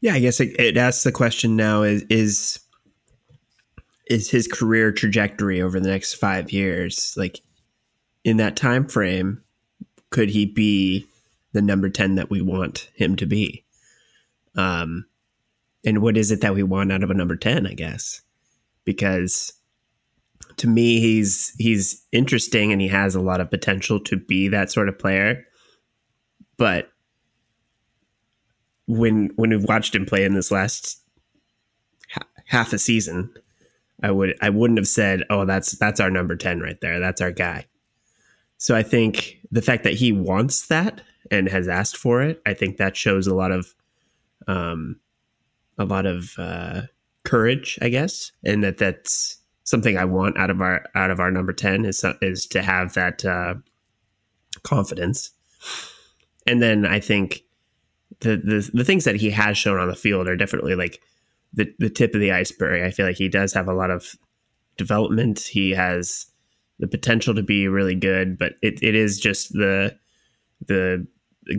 Yeah, 0.00 0.14
I 0.14 0.20
guess 0.20 0.38
it, 0.38 0.58
it 0.60 0.76
asks 0.76 1.02
the 1.02 1.12
question 1.12 1.56
now: 1.56 1.82
is 1.82 2.04
is 2.10 2.60
is 4.06 4.30
his 4.30 4.46
career 4.46 4.92
trajectory 4.92 5.62
over 5.62 5.80
the 5.80 5.88
next 5.88 6.14
five 6.14 6.52
years 6.52 7.14
like 7.16 7.40
in 8.24 8.38
that 8.38 8.56
time 8.56 8.88
frame? 8.88 9.42
Could 10.10 10.30
he 10.30 10.46
be 10.46 11.06
the 11.52 11.62
number 11.62 11.88
ten 11.88 12.14
that 12.16 12.30
we 12.30 12.40
want 12.40 12.90
him 12.94 13.16
to 13.16 13.26
be? 13.26 13.64
Um, 14.56 15.06
and 15.84 16.00
what 16.00 16.16
is 16.16 16.30
it 16.30 16.40
that 16.40 16.54
we 16.54 16.62
want 16.62 16.90
out 16.92 17.02
of 17.02 17.10
a 17.10 17.14
number 17.14 17.36
10 17.36 17.66
i 17.66 17.74
guess 17.74 18.22
because 18.84 19.52
to 20.56 20.66
me 20.66 21.00
he's 21.00 21.54
he's 21.58 22.04
interesting 22.12 22.72
and 22.72 22.80
he 22.80 22.88
has 22.88 23.14
a 23.14 23.20
lot 23.20 23.40
of 23.40 23.50
potential 23.50 24.00
to 24.00 24.16
be 24.16 24.48
that 24.48 24.70
sort 24.70 24.88
of 24.88 24.98
player 24.98 25.44
but 26.56 26.88
when 28.86 29.30
when 29.36 29.50
we've 29.50 29.64
watched 29.64 29.94
him 29.94 30.06
play 30.06 30.24
in 30.24 30.34
this 30.34 30.50
last 30.50 31.02
ha- 32.10 32.26
half 32.46 32.72
a 32.72 32.78
season 32.78 33.32
i 34.02 34.10
would 34.10 34.34
i 34.40 34.48
wouldn't 34.50 34.78
have 34.78 34.88
said 34.88 35.22
oh 35.30 35.44
that's 35.44 35.72
that's 35.78 36.00
our 36.00 36.10
number 36.10 36.36
10 36.36 36.60
right 36.60 36.80
there 36.80 37.00
that's 37.00 37.20
our 37.20 37.32
guy 37.32 37.66
so 38.58 38.74
i 38.74 38.82
think 38.82 39.38
the 39.50 39.62
fact 39.62 39.84
that 39.84 39.94
he 39.94 40.12
wants 40.12 40.66
that 40.66 41.00
and 41.30 41.48
has 41.48 41.68
asked 41.68 41.96
for 41.96 42.22
it 42.22 42.40
i 42.46 42.54
think 42.54 42.76
that 42.76 42.96
shows 42.96 43.26
a 43.26 43.34
lot 43.34 43.50
of 43.50 43.74
um 44.46 44.96
a 45.78 45.84
lot 45.84 46.06
of 46.06 46.34
uh, 46.38 46.82
courage, 47.24 47.78
I 47.82 47.88
guess, 47.88 48.32
and 48.44 48.62
that 48.64 48.78
that's 48.78 49.38
something 49.64 49.96
I 49.96 50.04
want 50.04 50.38
out 50.38 50.50
of 50.50 50.60
our 50.60 50.84
out 50.94 51.10
of 51.10 51.20
our 51.20 51.30
number 51.30 51.52
ten 51.52 51.84
is 51.84 52.04
is 52.22 52.46
to 52.48 52.62
have 52.62 52.94
that 52.94 53.24
uh, 53.24 53.54
confidence. 54.62 55.30
And 56.46 56.62
then 56.62 56.84
I 56.86 57.00
think 57.00 57.42
the, 58.20 58.36
the 58.36 58.70
the 58.72 58.84
things 58.84 59.04
that 59.04 59.16
he 59.16 59.30
has 59.30 59.58
shown 59.58 59.80
on 59.80 59.88
the 59.88 59.96
field 59.96 60.28
are 60.28 60.36
definitely 60.36 60.74
like 60.74 61.00
the 61.52 61.72
the 61.78 61.90
tip 61.90 62.14
of 62.14 62.20
the 62.20 62.32
iceberg. 62.32 62.82
I 62.82 62.90
feel 62.90 63.06
like 63.06 63.16
he 63.16 63.28
does 63.28 63.52
have 63.54 63.68
a 63.68 63.74
lot 63.74 63.90
of 63.90 64.14
development. 64.76 65.40
He 65.40 65.70
has 65.70 66.26
the 66.78 66.86
potential 66.86 67.34
to 67.34 67.42
be 67.42 67.68
really 67.68 67.94
good, 67.94 68.38
but 68.38 68.54
it, 68.62 68.82
it 68.82 68.94
is 68.94 69.18
just 69.18 69.52
the 69.52 69.96
the 70.66 71.06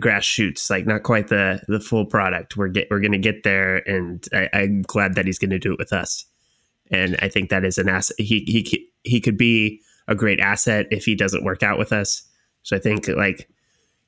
grass 0.00 0.24
shoots 0.24 0.68
like 0.68 0.86
not 0.86 1.04
quite 1.04 1.28
the 1.28 1.60
the 1.68 1.80
full 1.80 2.04
product. 2.04 2.56
We're 2.56 2.68
get 2.68 2.88
we're 2.90 3.00
gonna 3.00 3.18
get 3.18 3.42
there 3.44 3.76
and 3.88 4.26
I, 4.32 4.48
i'm 4.52 4.82
glad 4.82 5.14
that 5.14 5.26
he's 5.26 5.38
gonna 5.38 5.58
do 5.58 5.72
it 5.72 5.78
with 5.78 5.92
us. 5.92 6.24
And 6.90 7.16
i 7.20 7.28
think 7.28 7.50
that 7.50 7.64
is 7.64 7.78
an 7.78 7.88
asset 7.88 8.16
he 8.18 8.40
he 8.46 8.88
he 9.04 9.20
could 9.20 9.36
be 9.36 9.80
a 10.08 10.14
great 10.14 10.40
asset 10.40 10.86
if 10.90 11.04
he 11.04 11.14
doesn't 11.14 11.44
work 11.44 11.62
out 11.62 11.78
with 11.78 11.92
us. 11.92 12.22
So 12.62 12.76
i 12.76 12.80
think 12.80 13.08
like 13.08 13.48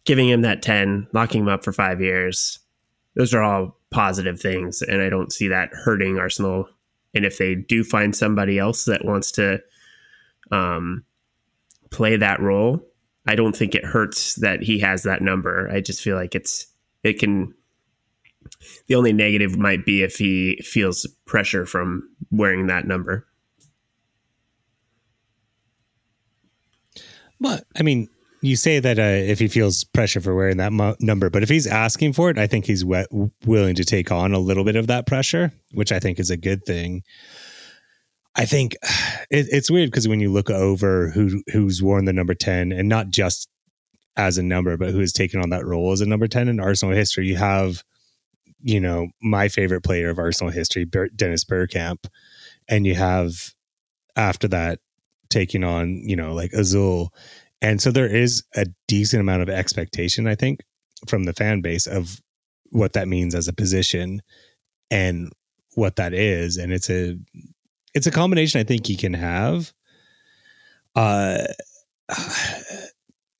giving 0.04 0.28
him 0.28 0.42
that 0.42 0.62
10 0.62 1.06
locking 1.12 1.42
him 1.42 1.48
up 1.48 1.64
for 1.64 1.72
five 1.72 2.00
years 2.00 2.58
those 3.14 3.34
are 3.34 3.42
all 3.42 3.78
positive 3.90 4.40
things 4.40 4.82
and 4.82 5.02
i 5.02 5.08
don't 5.08 5.32
see 5.32 5.48
that 5.48 5.70
hurting 5.72 6.18
arsenal. 6.18 6.68
And 7.14 7.24
if 7.24 7.38
they 7.38 7.54
do 7.54 7.84
find 7.84 8.14
somebody 8.14 8.58
else 8.58 8.84
that 8.84 9.04
wants 9.04 9.32
to 9.32 9.60
um 10.50 11.04
play 11.90 12.16
that 12.16 12.40
role 12.40 12.88
I 13.28 13.34
don't 13.34 13.54
think 13.54 13.74
it 13.74 13.84
hurts 13.84 14.36
that 14.36 14.62
he 14.62 14.78
has 14.78 15.02
that 15.02 15.20
number. 15.20 15.68
I 15.70 15.82
just 15.82 16.00
feel 16.00 16.16
like 16.16 16.34
it's 16.34 16.66
it 17.04 17.20
can. 17.20 17.54
The 18.86 18.94
only 18.94 19.12
negative 19.12 19.58
might 19.58 19.84
be 19.84 20.02
if 20.02 20.16
he 20.16 20.56
feels 20.64 21.06
pressure 21.26 21.66
from 21.66 22.08
wearing 22.30 22.68
that 22.68 22.86
number. 22.86 23.26
Well, 27.38 27.60
I 27.76 27.82
mean, 27.82 28.08
you 28.40 28.56
say 28.56 28.80
that 28.80 28.98
uh, 28.98 29.02
if 29.02 29.38
he 29.38 29.46
feels 29.46 29.84
pressure 29.84 30.22
for 30.22 30.34
wearing 30.34 30.56
that 30.56 30.72
mo- 30.72 30.96
number, 30.98 31.28
but 31.28 31.42
if 31.42 31.50
he's 31.50 31.66
asking 31.66 32.14
for 32.14 32.30
it, 32.30 32.38
I 32.38 32.46
think 32.46 32.64
he's 32.64 32.84
willing 32.84 33.74
to 33.74 33.84
take 33.84 34.10
on 34.10 34.32
a 34.32 34.38
little 34.38 34.64
bit 34.64 34.74
of 34.74 34.86
that 34.86 35.06
pressure, 35.06 35.52
which 35.72 35.92
I 35.92 36.00
think 36.00 36.18
is 36.18 36.30
a 36.30 36.36
good 36.36 36.64
thing. 36.64 37.02
I 38.34 38.44
think 38.44 38.76
it, 39.30 39.46
it's 39.50 39.70
weird 39.70 39.90
because 39.90 40.08
when 40.08 40.20
you 40.20 40.32
look 40.32 40.50
over 40.50 41.10
who 41.10 41.42
who's 41.52 41.82
worn 41.82 42.04
the 42.04 42.12
number 42.12 42.34
ten, 42.34 42.72
and 42.72 42.88
not 42.88 43.08
just 43.08 43.48
as 44.16 44.38
a 44.38 44.42
number, 44.42 44.76
but 44.76 44.90
who 44.90 45.00
has 45.00 45.12
taken 45.12 45.40
on 45.40 45.50
that 45.50 45.66
role 45.66 45.92
as 45.92 46.00
a 46.00 46.06
number 46.06 46.28
ten 46.28 46.48
in 46.48 46.60
Arsenal 46.60 46.94
history, 46.94 47.26
you 47.26 47.36
have, 47.36 47.82
you 48.60 48.80
know, 48.80 49.08
my 49.22 49.48
favorite 49.48 49.82
player 49.82 50.10
of 50.10 50.18
Arsenal 50.18 50.52
history, 50.52 50.84
Dennis 50.84 51.44
Bergkamp, 51.44 52.06
and 52.68 52.86
you 52.86 52.94
have 52.94 53.54
after 54.16 54.48
that 54.48 54.80
taking 55.30 55.62
on, 55.62 56.00
you 56.02 56.16
know, 56.16 56.34
like 56.34 56.50
Özil, 56.52 57.10
and 57.60 57.80
so 57.80 57.90
there 57.90 58.06
is 58.06 58.44
a 58.54 58.66
decent 58.86 59.20
amount 59.20 59.42
of 59.42 59.48
expectation, 59.48 60.26
I 60.26 60.34
think, 60.34 60.60
from 61.06 61.24
the 61.24 61.32
fan 61.32 61.60
base 61.60 61.86
of 61.86 62.20
what 62.70 62.92
that 62.92 63.08
means 63.08 63.34
as 63.34 63.48
a 63.48 63.52
position 63.52 64.22
and 64.90 65.32
what 65.74 65.96
that 65.96 66.12
is, 66.12 66.56
and 66.56 66.72
it's 66.72 66.90
a 66.90 67.16
it's 67.94 68.06
a 68.06 68.10
combination 68.10 68.60
I 68.60 68.64
think 68.64 68.86
he 68.86 68.96
can 68.96 69.14
have. 69.14 69.72
Uh, 70.94 71.44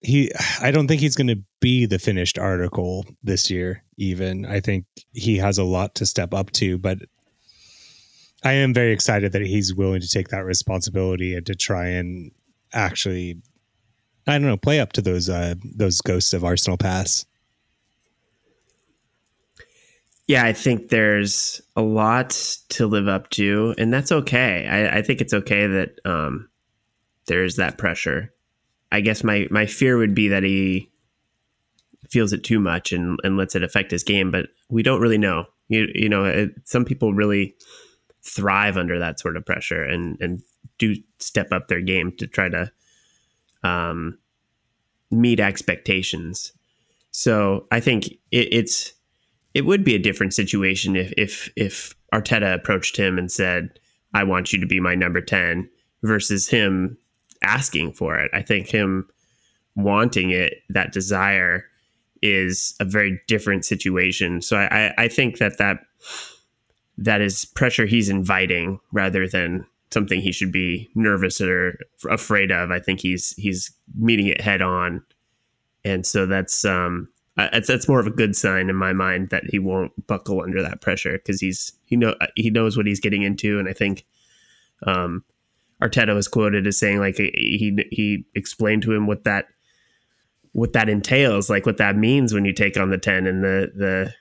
he, 0.01 0.31
I 0.61 0.71
don't 0.71 0.89
think 0.89 1.01
he's 1.01 1.17
going 1.17 1.29
to 1.29 1.43
be 1.61 1.87
the 1.87 1.99
finished 1.99 2.39
article 2.39 3.05
this 3.23 3.51
year. 3.51 3.83
Even 3.97 4.47
I 4.47 4.61
think 4.61 4.85
he 5.13 5.39
has 5.39 5.59
a 5.59 5.65
lot 5.65 5.95
to 5.97 6.07
step 6.07 6.33
up 6.33 6.51
to, 6.53 6.79
but 6.79 6.99
I 8.45 8.53
am 8.53 8.73
very 8.73 8.93
excited 8.93 9.33
that 9.33 9.43
he's 9.43 9.75
willing 9.75 10.01
to 10.01 10.09
take 10.09 10.29
that 10.29 10.45
responsibility 10.45 11.35
and 11.35 11.45
to 11.47 11.55
try 11.55 11.87
and 11.89 12.31
actually, 12.73 13.41
I 14.27 14.33
don't 14.33 14.47
know, 14.47 14.57
play 14.57 14.79
up 14.79 14.93
to 14.93 15.03
those 15.03 15.29
uh, 15.29 15.55
those 15.65 16.01
ghosts 16.01 16.33
of 16.33 16.45
Arsenal 16.45 16.77
past. 16.77 17.27
Yeah, 20.29 20.45
I 20.45 20.53
think 20.53 20.91
there's 20.91 21.63
a 21.75 21.81
lot 21.81 22.31
to 22.69 22.87
live 22.87 23.09
up 23.09 23.31
to, 23.31 23.75
and 23.79 23.93
that's 23.93 24.13
okay. 24.13 24.69
I, 24.69 24.99
I 24.99 25.03
think 25.03 25.23
it's 25.23 25.33
okay 25.33 25.67
that 25.67 25.99
um, 26.05 26.51
there's 27.27 27.57
that 27.57 27.79
pressure. 27.79 28.35
I 28.93 29.01
guess 29.01 29.25
my 29.25 29.49
my 29.51 29.65
fear 29.65 29.97
would 29.97 30.15
be 30.15 30.29
that 30.29 30.43
he 30.43 30.91
feels 32.11 32.35
it 32.35 32.45
too 32.45 32.61
much 32.61 32.93
and, 32.93 33.19
and 33.25 33.39
lets 33.39 33.55
it 33.55 33.63
affect 33.63 33.91
his 33.91 34.05
game, 34.05 34.31
but 34.31 34.51
we 34.69 34.83
don't 34.83 35.01
really 35.01 35.17
know. 35.19 35.47
You 35.69 35.89
you 35.95 36.11
know, 36.11 36.27
it, 36.27 36.51
some 36.65 36.85
people 36.85 37.15
really 37.15 37.55
thrive 38.23 38.77
under 38.77 38.99
that 38.99 39.19
sort 39.19 39.39
of 39.39 39.47
pressure 39.47 39.83
and 39.83 40.19
and 40.21 40.43
do 40.77 40.95
step 41.21 41.53
up 41.53 41.69
their 41.69 41.81
game 41.81 42.13
to 42.19 42.27
try 42.27 42.51
to 42.51 42.71
um, 43.63 44.19
meet 45.11 45.41
expectations. 45.41 46.53
So 47.13 47.67
I 47.71 47.81
think 47.81 48.09
it, 48.31 48.53
it's 48.53 48.93
it 49.59 49.67
would 49.67 49.83
be 49.83 49.97
a 49.97 49.99
different 49.99 50.33
situation 50.33 50.95
if 50.95 51.13
if 51.17 51.51
if 51.57 51.95
Arteta 52.15 52.55
approached 52.55 52.97
him 52.97 53.19
and 53.19 53.31
said, 53.31 53.81
"I 54.15 54.23
want 54.23 54.53
you 54.53 54.61
to 54.61 54.67
be 54.67 54.79
my 54.79 54.95
number 54.95 55.21
10," 55.21 55.69
versus 56.05 56.49
him 56.49 56.97
asking 57.43 57.95
for 57.95 58.17
it. 58.17 58.31
I 58.33 58.41
think 58.41 58.69
him 58.69 59.09
wanting 59.75 60.31
it, 60.31 60.63
that 60.69 60.93
desire 60.93 61.65
is 62.23 62.75
a 62.79 62.85
very 62.85 63.21
different 63.27 63.65
situation. 63.65 64.43
So 64.43 64.57
I, 64.59 64.95
I 64.97 65.09
think 65.09 65.39
that 65.39 65.59
that 65.59 65.81
that 66.97 67.21
is 67.21 67.45
pressure 67.45 67.87
he's 67.87 68.09
inviting 68.09 68.79
rather 68.93 69.27
than 69.27 69.67
something 69.91 70.21
he 70.21 70.31
should 70.31 70.53
be 70.53 70.89
nervous 70.95 71.41
or 71.41 71.81
afraid 72.09 72.53
of. 72.53 72.71
I 72.71 72.79
think 72.79 73.01
he's 73.01 73.33
he's 73.33 73.73
meeting 73.97 74.29
it 74.29 74.41
head 74.41 74.63
on, 74.63 75.03
and 75.85 76.07
so 76.07 76.27
that's 76.27 76.65
um 76.65 77.09
that's 77.39 77.69
that's 77.69 77.89
more 77.89 78.01
of 78.01 78.07
a 78.07 78.11
good 78.11 78.35
sign 78.35 78.69
in 78.69 78.77
my 78.77 78.93
mind 78.93 79.31
that 79.31 79.45
he 79.49 79.59
won't 79.59 80.07
buckle 80.07 80.43
under 80.43 80.63
that 80.63 80.81
pressure 80.81 81.13
because 81.13 81.41
he's 81.41 81.73
he 81.85 81.97
know 81.97 82.15
he 82.35 82.51
knows 82.51 82.77
what 82.77 82.87
he's 82.87 83.01
getting 83.01 83.23
into, 83.23 83.59
and 83.59 83.69
I 83.69 83.73
think 83.73 84.05
um 84.87 85.25
Arteta 85.83 86.15
was 86.15 86.29
quoted 86.29 86.67
as 86.67 86.79
saying 86.79 86.99
like 86.99 87.17
he 87.17 87.79
he 87.91 88.25
explained 88.35 88.83
to 88.83 88.93
him 88.93 89.07
what 89.07 89.25
that 89.25 89.47
what 90.53 90.73
that 90.73 90.89
entails, 90.89 91.49
like 91.49 91.67
what 91.67 91.77
that 91.77 91.97
means 91.97 92.35
when 92.35 92.45
you 92.45 92.53
take 92.53 92.77
on 92.77 92.91
the 92.91 92.99
ten 92.99 93.27
and 93.27 93.45
the 93.45 93.71
the 93.75 94.13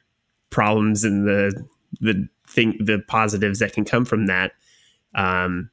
problems 0.49 1.03
and 1.03 1.27
the 1.27 1.65
the 1.99 2.27
thing 2.47 2.77
the 2.79 2.99
positives 3.07 3.59
that 3.59 3.73
can 3.73 3.85
come 3.85 4.05
from 4.05 4.27
that. 4.27 4.51
Um, 5.15 5.71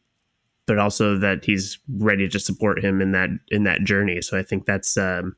but 0.67 0.79
also 0.79 1.19
that 1.19 1.45
he's 1.45 1.79
ready 1.99 2.27
to 2.27 2.39
support 2.39 2.83
him 2.83 3.03
in 3.03 3.13
that 3.13 3.29
in 3.49 3.65
that 3.65 3.85
journey. 3.85 4.23
So 4.23 4.39
I 4.39 4.43
think 4.43 4.65
that's 4.65 4.97
um, 4.97 5.37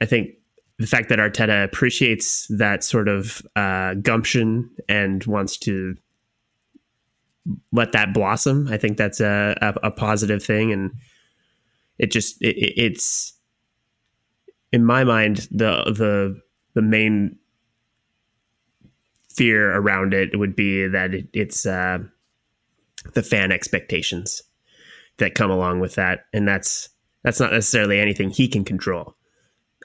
I 0.00 0.06
think 0.06 0.30
the 0.78 0.86
fact 0.86 1.08
that 1.08 1.18
Arteta 1.18 1.64
appreciates 1.64 2.46
that 2.48 2.84
sort 2.84 3.08
of 3.08 3.42
uh, 3.56 3.94
gumption 3.94 4.70
and 4.88 5.24
wants 5.24 5.56
to 5.58 5.96
let 7.72 7.92
that 7.92 8.14
blossom, 8.14 8.68
I 8.68 8.76
think 8.76 8.96
that's 8.96 9.20
a, 9.20 9.56
a, 9.60 9.88
a 9.88 9.90
positive 9.90 10.42
thing, 10.42 10.72
and 10.72 10.92
it 11.98 12.12
just 12.12 12.40
it, 12.42 12.56
it's 12.56 13.34
in 14.72 14.84
my 14.84 15.02
mind 15.02 15.48
the 15.50 15.84
the 15.96 16.40
the 16.74 16.82
main 16.82 17.36
fear 19.30 19.74
around 19.74 20.14
it 20.14 20.38
would 20.38 20.54
be 20.54 20.86
that 20.86 21.14
it, 21.14 21.28
it's 21.32 21.66
uh, 21.66 21.98
the 23.14 23.22
fan 23.22 23.50
expectations 23.50 24.42
that 25.16 25.34
come 25.34 25.50
along 25.50 25.80
with 25.80 25.96
that, 25.96 26.26
and 26.32 26.46
that's 26.46 26.90
that's 27.24 27.40
not 27.40 27.52
necessarily 27.52 27.98
anything 27.98 28.30
he 28.30 28.46
can 28.46 28.64
control. 28.64 29.16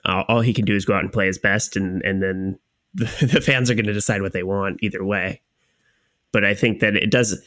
All 0.05 0.41
he 0.41 0.53
can 0.53 0.65
do 0.65 0.75
is 0.75 0.85
go 0.85 0.93
out 0.93 1.03
and 1.03 1.11
play 1.11 1.27
his 1.27 1.37
best, 1.37 1.75
and 1.75 2.01
and 2.03 2.21
then 2.21 2.59
the, 2.93 3.29
the 3.31 3.41
fans 3.41 3.69
are 3.69 3.75
going 3.75 3.85
to 3.85 3.93
decide 3.93 4.21
what 4.21 4.33
they 4.33 4.43
want 4.43 4.79
either 4.81 5.03
way. 5.03 5.41
But 6.31 6.43
I 6.43 6.53
think 6.53 6.79
that 6.79 6.95
it 6.95 7.11
does. 7.11 7.41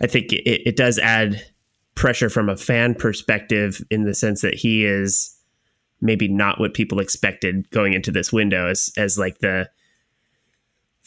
I 0.00 0.06
think 0.06 0.32
it, 0.32 0.68
it 0.68 0.76
does 0.76 0.98
add 0.98 1.42
pressure 1.94 2.28
from 2.28 2.48
a 2.48 2.56
fan 2.56 2.94
perspective 2.94 3.82
in 3.90 4.04
the 4.04 4.14
sense 4.14 4.42
that 4.42 4.54
he 4.54 4.84
is 4.84 5.34
maybe 6.00 6.28
not 6.28 6.60
what 6.60 6.74
people 6.74 7.00
expected 7.00 7.68
going 7.70 7.94
into 7.94 8.10
this 8.10 8.32
window 8.32 8.68
as 8.68 8.90
as 8.96 9.18
like 9.18 9.38
the 9.38 9.68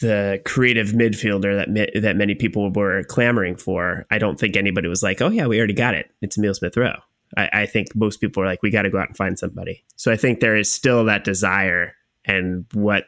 the 0.02 0.42
creative 0.46 0.90
midfielder 0.90 1.66
that 1.66 2.02
that 2.02 2.16
many 2.16 2.36
people 2.36 2.72
were 2.72 3.04
clamoring 3.04 3.56
for. 3.56 4.06
I 4.10 4.18
don't 4.18 4.40
think 4.40 4.56
anybody 4.56 4.88
was 4.88 5.04
like, 5.04 5.22
"Oh 5.22 5.30
yeah, 5.30 5.46
we 5.46 5.58
already 5.58 5.74
got 5.74 5.94
it. 5.94 6.12
It's 6.22 6.38
Emil 6.38 6.54
Smith 6.54 6.78
Rowe." 6.78 7.00
I, 7.38 7.50
I 7.54 7.66
think 7.66 7.96
most 7.96 8.22
people 8.22 8.44
are 8.44 8.46
like, 8.46 8.62
"We 8.62 8.72
got 8.72 8.84
to 8.84 8.90
go 8.90 9.00
out 9.00 9.08
and 9.08 9.18
find 9.18 9.38
somebody." 9.38 9.84
So 9.96 10.12
I 10.12 10.16
think 10.16 10.40
there 10.40 10.56
is 10.56 10.72
still 10.72 11.06
that 11.06 11.24
desire, 11.24 11.94
and 12.26 12.66
what 12.74 13.06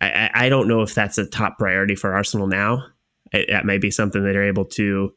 I, 0.00 0.30
I 0.34 0.48
don't 0.48 0.68
know 0.68 0.82
if 0.82 0.94
that's 0.94 1.18
a 1.18 1.26
top 1.26 1.58
priority 1.58 1.94
for 1.94 2.14
Arsenal 2.14 2.46
now. 2.46 2.84
It, 3.32 3.48
that 3.50 3.64
may 3.64 3.78
be 3.78 3.90
something 3.90 4.22
that 4.22 4.32
they're 4.32 4.48
able 4.48 4.64
to 4.66 5.12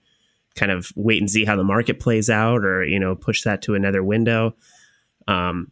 kind 0.56 0.72
of 0.72 0.92
wait 0.96 1.22
and 1.22 1.32
see 1.32 1.46
how 1.46 1.56
the 1.56 1.64
market 1.64 2.00
plays 2.00 2.30
out, 2.30 2.66
or 2.66 2.84
you 2.84 3.00
know, 3.00 3.16
push 3.16 3.44
that 3.44 3.62
to 3.64 3.76
another 3.76 4.04
window. 4.04 4.56
Um, 5.28 5.72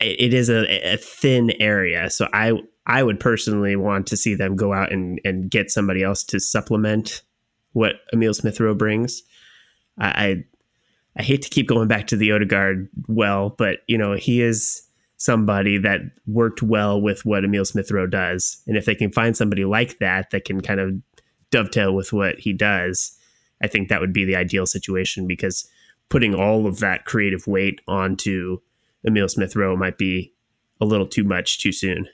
it, 0.00 0.20
it 0.20 0.34
is 0.34 0.48
a, 0.48 0.94
a 0.94 0.96
thin 0.96 1.52
area, 1.60 2.10
so 2.10 2.28
I 2.32 2.54
I 2.86 3.02
would 3.02 3.20
personally 3.20 3.76
want 3.76 4.06
to 4.08 4.16
see 4.16 4.34
them 4.34 4.56
go 4.56 4.72
out 4.72 4.92
and, 4.92 5.20
and 5.24 5.50
get 5.50 5.70
somebody 5.70 6.02
else 6.02 6.22
to 6.24 6.38
supplement 6.38 7.22
what 7.72 7.96
Emil 8.12 8.32
Smith 8.32 8.60
Rowe 8.60 8.74
brings. 8.74 9.22
I, 9.98 10.44
I, 11.18 11.22
hate 11.22 11.42
to 11.42 11.50
keep 11.50 11.68
going 11.68 11.88
back 11.88 12.06
to 12.08 12.16
the 12.16 12.32
Odegaard 12.32 12.88
well, 13.08 13.50
but 13.50 13.78
you 13.86 13.98
know 13.98 14.14
he 14.14 14.42
is 14.42 14.82
somebody 15.18 15.78
that 15.78 16.00
worked 16.26 16.62
well 16.62 17.00
with 17.00 17.24
what 17.24 17.44
Emil 17.44 17.64
Smith 17.64 17.90
Rowe 17.90 18.06
does, 18.06 18.62
and 18.66 18.76
if 18.76 18.84
they 18.84 18.94
can 18.94 19.10
find 19.10 19.36
somebody 19.36 19.64
like 19.64 19.98
that 19.98 20.30
that 20.30 20.44
can 20.44 20.60
kind 20.60 20.80
of 20.80 20.94
dovetail 21.50 21.94
with 21.94 22.12
what 22.12 22.38
he 22.38 22.52
does, 22.52 23.16
I 23.62 23.66
think 23.66 23.88
that 23.88 24.00
would 24.00 24.12
be 24.12 24.24
the 24.24 24.36
ideal 24.36 24.66
situation 24.66 25.26
because 25.26 25.68
putting 26.08 26.34
all 26.34 26.66
of 26.66 26.78
that 26.80 27.04
creative 27.04 27.46
weight 27.46 27.80
onto 27.88 28.58
Emil 29.06 29.28
Smith 29.28 29.56
Rowe 29.56 29.76
might 29.76 29.98
be 29.98 30.32
a 30.80 30.84
little 30.84 31.06
too 31.06 31.24
much 31.24 31.58
too 31.58 31.72
soon. 31.72 32.08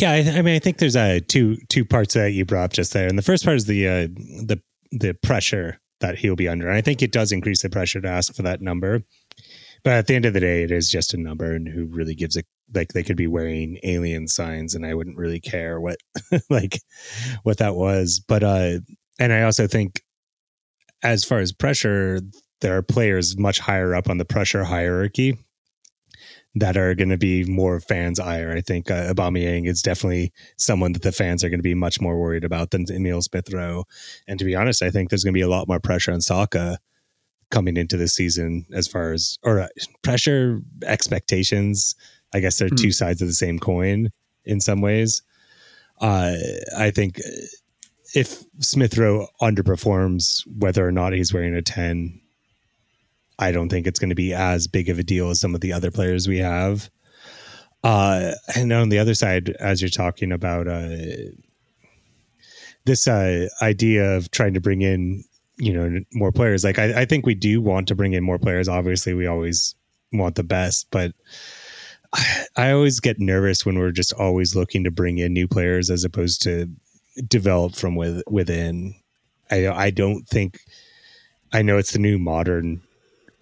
Yeah, 0.00 0.12
I, 0.12 0.38
I, 0.38 0.42
mean, 0.42 0.54
I 0.54 0.60
think 0.60 0.78
there's 0.78 0.94
uh, 0.94 1.18
two 1.26 1.56
two 1.68 1.84
parts 1.84 2.14
that 2.14 2.32
you 2.32 2.44
brought 2.44 2.64
up 2.64 2.72
just 2.72 2.92
there, 2.92 3.08
and 3.08 3.18
the 3.18 3.22
first 3.22 3.44
part 3.44 3.56
is 3.56 3.66
the 3.66 3.88
uh, 3.88 4.08
the 4.46 4.60
the 4.92 5.14
pressure 5.14 5.80
that 6.00 6.18
he'll 6.18 6.36
be 6.36 6.48
under. 6.48 6.68
And 6.68 6.76
I 6.76 6.80
think 6.80 7.02
it 7.02 7.10
does 7.10 7.32
increase 7.32 7.62
the 7.62 7.68
pressure 7.68 8.00
to 8.00 8.08
ask 8.08 8.32
for 8.32 8.42
that 8.42 8.60
number, 8.60 9.02
but 9.82 9.94
at 9.94 10.06
the 10.06 10.14
end 10.14 10.24
of 10.24 10.34
the 10.34 10.40
day, 10.40 10.62
it 10.62 10.70
is 10.70 10.88
just 10.88 11.14
a 11.14 11.16
number, 11.16 11.52
and 11.52 11.66
who 11.66 11.86
really 11.86 12.14
gives 12.14 12.36
a 12.36 12.44
like 12.74 12.92
they 12.92 13.02
could 13.02 13.16
be 13.16 13.26
wearing 13.26 13.78
alien 13.82 14.28
signs, 14.28 14.76
and 14.76 14.86
I 14.86 14.94
wouldn't 14.94 15.18
really 15.18 15.40
care 15.40 15.80
what 15.80 15.96
like 16.50 16.78
what 17.42 17.58
that 17.58 17.74
was. 17.74 18.22
But 18.26 18.44
uh, 18.44 18.78
and 19.18 19.32
I 19.32 19.42
also 19.42 19.66
think 19.66 20.02
as 21.02 21.24
far 21.24 21.40
as 21.40 21.52
pressure, 21.52 22.20
there 22.60 22.76
are 22.76 22.82
players 22.82 23.36
much 23.36 23.58
higher 23.58 23.96
up 23.96 24.08
on 24.08 24.18
the 24.18 24.24
pressure 24.24 24.62
hierarchy 24.62 25.36
that 26.54 26.76
are 26.76 26.94
going 26.94 27.10
to 27.10 27.18
be 27.18 27.44
more 27.44 27.80
fans' 27.80 28.18
ire. 28.18 28.52
I 28.56 28.60
think 28.60 28.90
uh, 28.90 29.12
Aubameyang 29.12 29.68
is 29.68 29.82
definitely 29.82 30.32
someone 30.56 30.92
that 30.92 31.02
the 31.02 31.12
fans 31.12 31.44
are 31.44 31.50
going 31.50 31.60
to 31.60 31.62
be 31.62 31.74
much 31.74 32.00
more 32.00 32.18
worried 32.18 32.44
about 32.44 32.70
than 32.70 32.86
Emil 32.90 33.22
Smith 33.22 33.52
Rowe. 33.52 33.84
And 34.26 34.38
to 34.38 34.44
be 34.44 34.56
honest, 34.56 34.82
I 34.82 34.90
think 34.90 35.10
there's 35.10 35.24
going 35.24 35.34
to 35.34 35.38
be 35.38 35.42
a 35.42 35.48
lot 35.48 35.68
more 35.68 35.80
pressure 35.80 36.12
on 36.12 36.20
Saka 36.20 36.78
coming 37.50 37.76
into 37.76 37.96
the 37.96 38.08
season 38.08 38.66
as 38.72 38.88
far 38.88 39.12
as 39.12 39.38
or 39.42 39.60
uh, 39.60 39.68
pressure 40.02 40.60
expectations. 40.84 41.94
I 42.34 42.40
guess 42.40 42.58
they're 42.58 42.68
hmm. 42.68 42.76
two 42.76 42.92
sides 42.92 43.22
of 43.22 43.28
the 43.28 43.34
same 43.34 43.58
coin 43.58 44.10
in 44.44 44.60
some 44.60 44.80
ways. 44.80 45.22
Uh, 46.00 46.34
I 46.76 46.90
think 46.90 47.20
if 48.14 48.44
Smith 48.60 48.96
Rowe 48.96 49.28
underperforms, 49.40 50.46
whether 50.58 50.86
or 50.86 50.92
not 50.92 51.12
he's 51.12 51.32
wearing 51.32 51.54
a 51.54 51.62
10, 51.62 52.20
I 53.38 53.52
don't 53.52 53.68
think 53.68 53.86
it's 53.86 53.98
going 53.98 54.08
to 54.10 54.16
be 54.16 54.32
as 54.32 54.66
big 54.66 54.88
of 54.88 54.98
a 54.98 55.02
deal 55.02 55.30
as 55.30 55.40
some 55.40 55.54
of 55.54 55.60
the 55.60 55.72
other 55.72 55.90
players 55.90 56.26
we 56.26 56.38
have. 56.38 56.90
Uh, 57.84 58.32
and 58.56 58.72
on 58.72 58.88
the 58.88 58.98
other 58.98 59.14
side, 59.14 59.50
as 59.60 59.80
you're 59.80 59.88
talking 59.88 60.32
about 60.32 60.66
uh, 60.66 60.96
this 62.84 63.06
uh, 63.06 63.46
idea 63.62 64.16
of 64.16 64.30
trying 64.30 64.54
to 64.54 64.60
bring 64.60 64.82
in, 64.82 65.22
you 65.56 65.72
know, 65.72 66.00
more 66.12 66.32
players, 66.32 66.64
like 66.64 66.78
I, 66.78 67.02
I 67.02 67.04
think 67.04 67.24
we 67.24 67.34
do 67.34 67.60
want 67.60 67.86
to 67.88 67.94
bring 67.94 68.12
in 68.14 68.24
more 68.24 68.38
players. 68.38 68.68
Obviously, 68.68 69.14
we 69.14 69.26
always 69.26 69.74
want 70.12 70.34
the 70.34 70.42
best, 70.42 70.88
but 70.90 71.12
I, 72.12 72.44
I 72.56 72.70
always 72.72 72.98
get 72.98 73.20
nervous 73.20 73.64
when 73.64 73.78
we're 73.78 73.92
just 73.92 74.12
always 74.12 74.56
looking 74.56 74.82
to 74.84 74.90
bring 74.90 75.18
in 75.18 75.32
new 75.32 75.46
players 75.46 75.90
as 75.90 76.04
opposed 76.04 76.42
to 76.42 76.68
develop 77.28 77.76
from 77.76 77.94
with, 77.94 78.22
within. 78.28 78.94
I 79.50 79.68
I 79.68 79.90
don't 79.90 80.26
think 80.26 80.60
I 81.52 81.62
know 81.62 81.78
it's 81.78 81.92
the 81.92 81.98
new 81.98 82.18
modern 82.18 82.82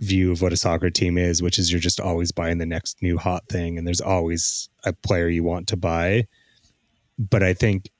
view 0.00 0.30
of 0.30 0.42
what 0.42 0.52
a 0.52 0.56
soccer 0.56 0.90
team 0.90 1.16
is, 1.16 1.42
which 1.42 1.58
is 1.58 1.72
you're 1.72 1.80
just 1.80 2.00
always 2.00 2.32
buying 2.32 2.58
the 2.58 2.66
next 2.66 3.00
new 3.02 3.16
hot 3.16 3.48
thing 3.48 3.78
and 3.78 3.86
there's 3.86 4.00
always 4.00 4.68
a 4.84 4.92
player 4.92 5.28
you 5.28 5.42
want 5.42 5.68
to 5.68 5.76
buy. 5.76 6.26
But 7.18 7.42
I 7.42 7.54
think 7.54 7.90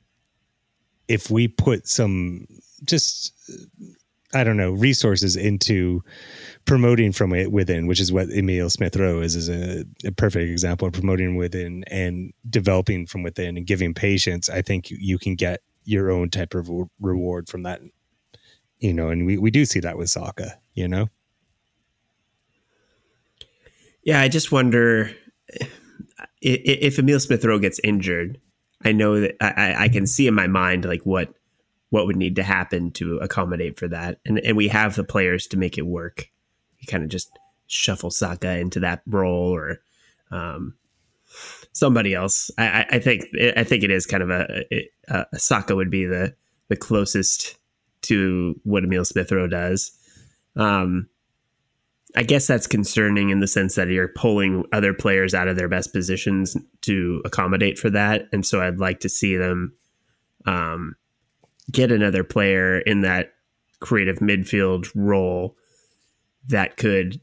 if 1.09 1.31
we 1.31 1.49
put 1.49 1.87
some 1.87 2.47
just 2.85 3.33
I 4.35 4.45
don't 4.45 4.57
know 4.57 4.73
resources 4.73 5.37
into 5.37 6.03
promoting 6.67 7.13
from 7.13 7.33
it 7.33 7.53
within, 7.53 7.87
which 7.87 8.01
is 8.01 8.13
what 8.13 8.29
Emil 8.29 8.69
Smith 8.69 8.97
Rowe 8.97 9.21
is, 9.21 9.37
is 9.37 9.49
a, 9.49 9.85
a, 10.05 10.13
perfect 10.13 10.51
example 10.51 10.89
of 10.89 10.93
promoting 10.93 11.37
within 11.37 11.85
and 11.85 12.33
developing 12.51 13.07
from 13.07 13.23
within 13.23 13.57
and 13.57 13.67
giving 13.67 13.95
patience. 13.95 14.51
I 14.51 14.63
think 14.63 14.91
you 14.91 15.19
can 15.19 15.37
get 15.37 15.61
your 15.85 16.11
own 16.11 16.29
type 16.29 16.55
of 16.55 16.69
reward 17.01 17.49
from 17.49 17.63
that, 17.63 17.81
you 18.79 18.93
know. 18.93 19.09
And 19.09 19.25
we 19.25 19.39
we 19.39 19.51
do 19.51 19.65
see 19.65 19.81
that 19.81 19.97
with 19.97 20.11
Saka, 20.11 20.59
you 20.75 20.89
know. 20.89 21.09
Yeah, 24.07 24.21
I 24.21 24.29
just 24.29 24.53
wonder 24.53 25.11
if 26.41 26.97
Emil 26.97 27.19
Smith 27.19 27.45
Rowe 27.45 27.59
gets 27.59 27.81
injured. 27.83 28.41
I 28.85 28.93
know 28.93 29.21
that 29.21 29.35
I, 29.41 29.87
I 29.87 29.89
can 29.89 30.07
see 30.07 30.29
in 30.29 30.35
my 30.35 30.47
mind 30.47 30.85
like 30.85 31.03
what 31.03 31.35
what 31.91 32.07
would 32.07 32.15
need 32.15 32.37
to 32.37 32.45
happen 32.45 32.93
to 32.93 33.17
accommodate 33.19 33.77
for 33.77 33.89
that, 33.89 34.21
and 34.25 34.39
and 34.39 34.57
we 34.57 34.69
have 34.69 34.95
the 34.95 35.03
players 35.03 35.49
to 35.49 35.57
make 35.57 35.77
it 35.77 35.87
work. 35.87 36.31
You 36.79 36.87
kind 36.87 37.03
of 37.03 37.09
just 37.11 37.37
shuffle 37.67 38.13
Saka 38.13 38.57
into 38.59 38.79
that 38.79 39.03
role 39.09 39.53
or 39.53 39.81
um, 40.31 40.77
somebody 41.73 42.15
else. 42.15 42.49
I, 42.57 42.87
I, 42.89 42.99
think 43.01 43.25
I 43.57 43.65
think 43.65 43.83
it 43.83 43.91
is 43.91 44.07
kind 44.07 44.23
of 44.23 44.31
a, 44.31 44.65
a, 44.73 45.27
a 45.33 45.39
Saka 45.39 45.75
would 45.75 45.91
be 45.91 46.05
the 46.05 46.33
the 46.69 46.77
closest 46.77 47.59
to 48.03 48.61
what 48.63 48.85
Emil 48.85 49.05
Smith 49.05 49.33
Rowe 49.33 49.49
does. 49.49 49.91
Um, 50.55 51.09
I 52.17 52.23
guess 52.23 52.47
that's 52.47 52.67
concerning 52.67 53.29
in 53.29 53.41
the 53.41 53.47
sense 53.47 53.75
that 53.75 53.89
you're 53.89 54.09
pulling 54.09 54.65
other 54.73 54.95
players 54.95 55.35
out 55.35 55.49
of 55.49 55.57
their 55.57 55.69
best 55.69 55.93
positions 55.93 56.57
to 56.83 57.21
accommodate 57.27 57.79
for 57.79 57.91
that. 57.91 58.29
And 58.33 58.45
so 58.45 58.63
I'd 58.63 58.81
like 58.81 59.01
to 59.01 59.09
see 59.11 59.37
them 59.37 59.75
um, 60.47 60.97
get 61.71 61.93
another 61.93 62.25
player 62.25 62.79
in 62.79 63.03
that 63.03 63.35
creative 63.81 64.19
midfield 64.19 64.91
role 64.95 65.57
that 66.49 66.79
could 66.79 67.21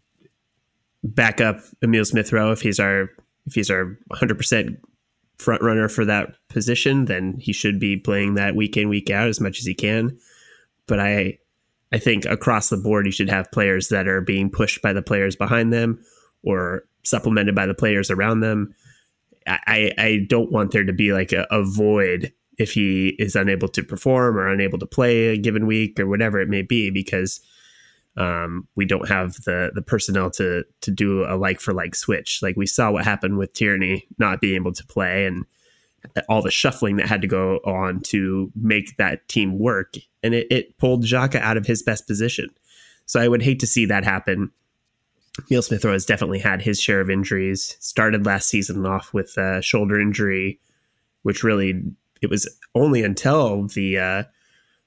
back 1.03 1.41
up 1.41 1.59
Emil 1.81 2.05
Smith 2.05 2.31
Rowe 2.31 2.51
if 2.51 2.61
he's 2.61 2.79
our 2.79 3.09
if 3.45 3.55
he's 3.55 3.69
our 3.69 3.97
100% 4.11 4.77
front 5.37 5.61
runner 5.61 5.89
for 5.89 6.05
that 6.05 6.35
position, 6.47 7.05
then 7.05 7.35
he 7.39 7.51
should 7.51 7.77
be 7.77 7.97
playing 7.97 8.35
that 8.35 8.55
week 8.55 8.77
in 8.77 8.87
week 8.87 9.09
out 9.09 9.27
as 9.27 9.41
much 9.41 9.59
as 9.59 9.65
he 9.65 9.73
can. 9.73 10.17
But 10.87 10.99
I 11.01 11.39
I 11.93 11.99
think 11.99 12.25
across 12.25 12.69
the 12.69 12.77
board 12.77 13.05
you 13.05 13.11
should 13.11 13.29
have 13.29 13.51
players 13.51 13.89
that 13.89 14.07
are 14.07 14.19
being 14.19 14.49
pushed 14.49 14.81
by 14.81 14.93
the 14.93 15.03
players 15.03 15.35
behind 15.35 15.71
them 15.71 16.03
or 16.43 16.85
supplemented 17.03 17.53
by 17.53 17.67
the 17.67 17.75
players 17.75 18.09
around 18.09 18.39
them. 18.39 18.73
I, 19.45 19.91
I 19.97 20.25
don't 20.27 20.51
want 20.51 20.71
there 20.71 20.85
to 20.85 20.93
be 20.93 21.13
like 21.13 21.31
a, 21.33 21.45
a 21.51 21.63
void 21.63 22.33
if 22.57 22.71
he 22.71 23.09
is 23.19 23.35
unable 23.35 23.67
to 23.67 23.83
perform 23.83 24.37
or 24.37 24.47
unable 24.47 24.79
to 24.79 24.85
play 24.85 25.27
a 25.27 25.37
given 25.37 25.67
week 25.67 25.99
or 25.99 26.07
whatever 26.07 26.39
it 26.39 26.49
may 26.49 26.61
be 26.61 26.89
because 26.89 27.41
um, 28.15 28.67
we 28.75 28.85
don't 28.85 29.09
have 29.09 29.33
the 29.43 29.71
the 29.73 29.81
personnel 29.81 30.29
to 30.31 30.63
to 30.81 30.91
do 30.91 31.25
a 31.25 31.35
like 31.35 31.59
for 31.59 31.73
like 31.73 31.95
switch. 31.95 32.39
Like 32.41 32.55
we 32.55 32.65
saw 32.65 32.91
what 32.91 33.05
happened 33.05 33.37
with 33.37 33.53
Tierney 33.53 34.07
not 34.17 34.39
being 34.39 34.55
able 34.55 34.73
to 34.73 34.85
play 34.85 35.25
and 35.25 35.45
all 36.29 36.41
the 36.41 36.51
shuffling 36.51 36.97
that 36.97 37.07
had 37.07 37.21
to 37.21 37.27
go 37.27 37.57
on 37.65 38.01
to 38.01 38.51
make 38.55 38.97
that 38.97 39.27
team 39.27 39.57
work, 39.59 39.95
and 40.21 40.33
it, 40.33 40.47
it 40.51 40.77
pulled 40.77 41.03
Xhaka 41.03 41.39
out 41.39 41.57
of 41.57 41.65
his 41.65 41.83
best 41.83 42.07
position. 42.07 42.49
So 43.05 43.19
I 43.19 43.27
would 43.27 43.41
hate 43.41 43.59
to 43.59 43.67
see 43.67 43.85
that 43.85 44.03
happen. 44.03 44.51
Emil 45.49 45.61
Smith 45.61 45.83
has 45.83 46.05
definitely 46.05 46.39
had 46.39 46.61
his 46.61 46.79
share 46.79 47.01
of 47.01 47.09
injuries. 47.09 47.75
Started 47.79 48.25
last 48.25 48.47
season 48.47 48.85
off 48.85 49.13
with 49.13 49.35
a 49.37 49.61
shoulder 49.61 49.99
injury, 49.99 50.59
which 51.23 51.43
really 51.43 51.81
it 52.21 52.29
was 52.29 52.47
only 52.75 53.03
until 53.03 53.67
the 53.67 53.97
uh, 53.97 54.23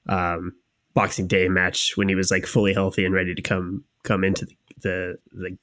um, 0.07 0.53
Boxing 0.93 1.27
Day 1.27 1.47
match 1.47 1.95
when 1.95 2.09
he 2.09 2.15
was 2.15 2.31
like 2.31 2.45
fully 2.45 2.73
healthy 2.73 3.05
and 3.05 3.13
ready 3.13 3.35
to 3.35 3.41
come 3.41 3.83
come 4.03 4.23
into 4.23 4.45
the 4.45 4.55
the 4.81 5.17
the, 5.33 5.57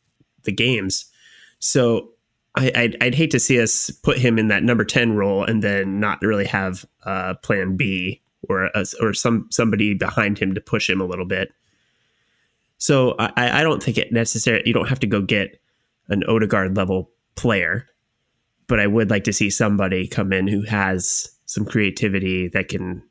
the 0.44 0.52
games. 0.52 1.06
So 1.58 2.13
I, 2.56 2.70
I'd, 2.74 2.96
I'd, 3.00 3.14
hate 3.14 3.32
to 3.32 3.40
see 3.40 3.60
us 3.60 3.90
put 3.90 4.18
him 4.18 4.38
in 4.38 4.48
that 4.48 4.62
number 4.62 4.84
ten 4.84 5.14
role 5.14 5.44
and 5.44 5.62
then 5.62 5.98
not 5.98 6.22
really 6.22 6.44
have 6.44 6.84
a 7.02 7.34
Plan 7.34 7.76
B 7.76 8.22
or 8.48 8.66
a, 8.66 8.84
or 9.00 9.12
some 9.12 9.48
somebody 9.50 9.94
behind 9.94 10.38
him 10.38 10.54
to 10.54 10.60
push 10.60 10.88
him 10.88 11.00
a 11.00 11.06
little 11.06 11.24
bit. 11.24 11.52
So 12.78 13.14
I, 13.18 13.60
I 13.60 13.62
don't 13.62 13.82
think 13.82 13.98
it 13.98 14.12
necessary. 14.12 14.62
You 14.66 14.72
don't 14.72 14.88
have 14.88 15.00
to 15.00 15.06
go 15.06 15.22
get 15.22 15.60
an 16.08 16.22
Odegaard 16.24 16.76
level 16.76 17.10
player, 17.34 17.88
but 18.66 18.78
I 18.78 18.86
would 18.86 19.10
like 19.10 19.24
to 19.24 19.32
see 19.32 19.50
somebody 19.50 20.06
come 20.06 20.32
in 20.32 20.48
who 20.48 20.62
has 20.62 21.30
some 21.46 21.64
creativity 21.64 22.48
that 22.48 22.68
can 22.68 23.02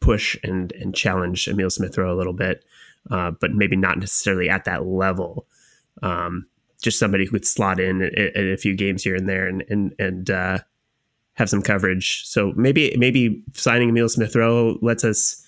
push 0.00 0.36
and 0.44 0.72
and 0.72 0.94
challenge 0.94 1.48
Emil 1.48 1.70
Smith 1.70 1.96
Rowe 1.96 2.14
a 2.14 2.18
little 2.18 2.32
bit, 2.32 2.64
uh, 3.10 3.32
but 3.40 3.52
maybe 3.52 3.76
not 3.76 3.98
necessarily 3.98 4.48
at 4.48 4.64
that 4.64 4.86
level. 4.86 5.46
Um, 6.02 6.46
just 6.84 6.98
somebody 6.98 7.24
who 7.24 7.32
could 7.32 7.46
slot 7.46 7.80
in 7.80 8.02
at, 8.02 8.36
a 8.36 8.56
few 8.56 8.76
games 8.76 9.02
here 9.02 9.16
and 9.16 9.28
there 9.28 9.48
and 9.48 9.64
and 9.68 9.94
and 9.98 10.30
uh, 10.30 10.58
have 11.34 11.48
some 11.48 11.62
coverage. 11.62 12.24
So 12.26 12.52
maybe 12.54 12.94
maybe 12.98 13.42
signing 13.54 13.88
Emil 13.88 14.08
Smith 14.08 14.36
Rowe 14.36 14.78
lets 14.82 15.02
us 15.02 15.42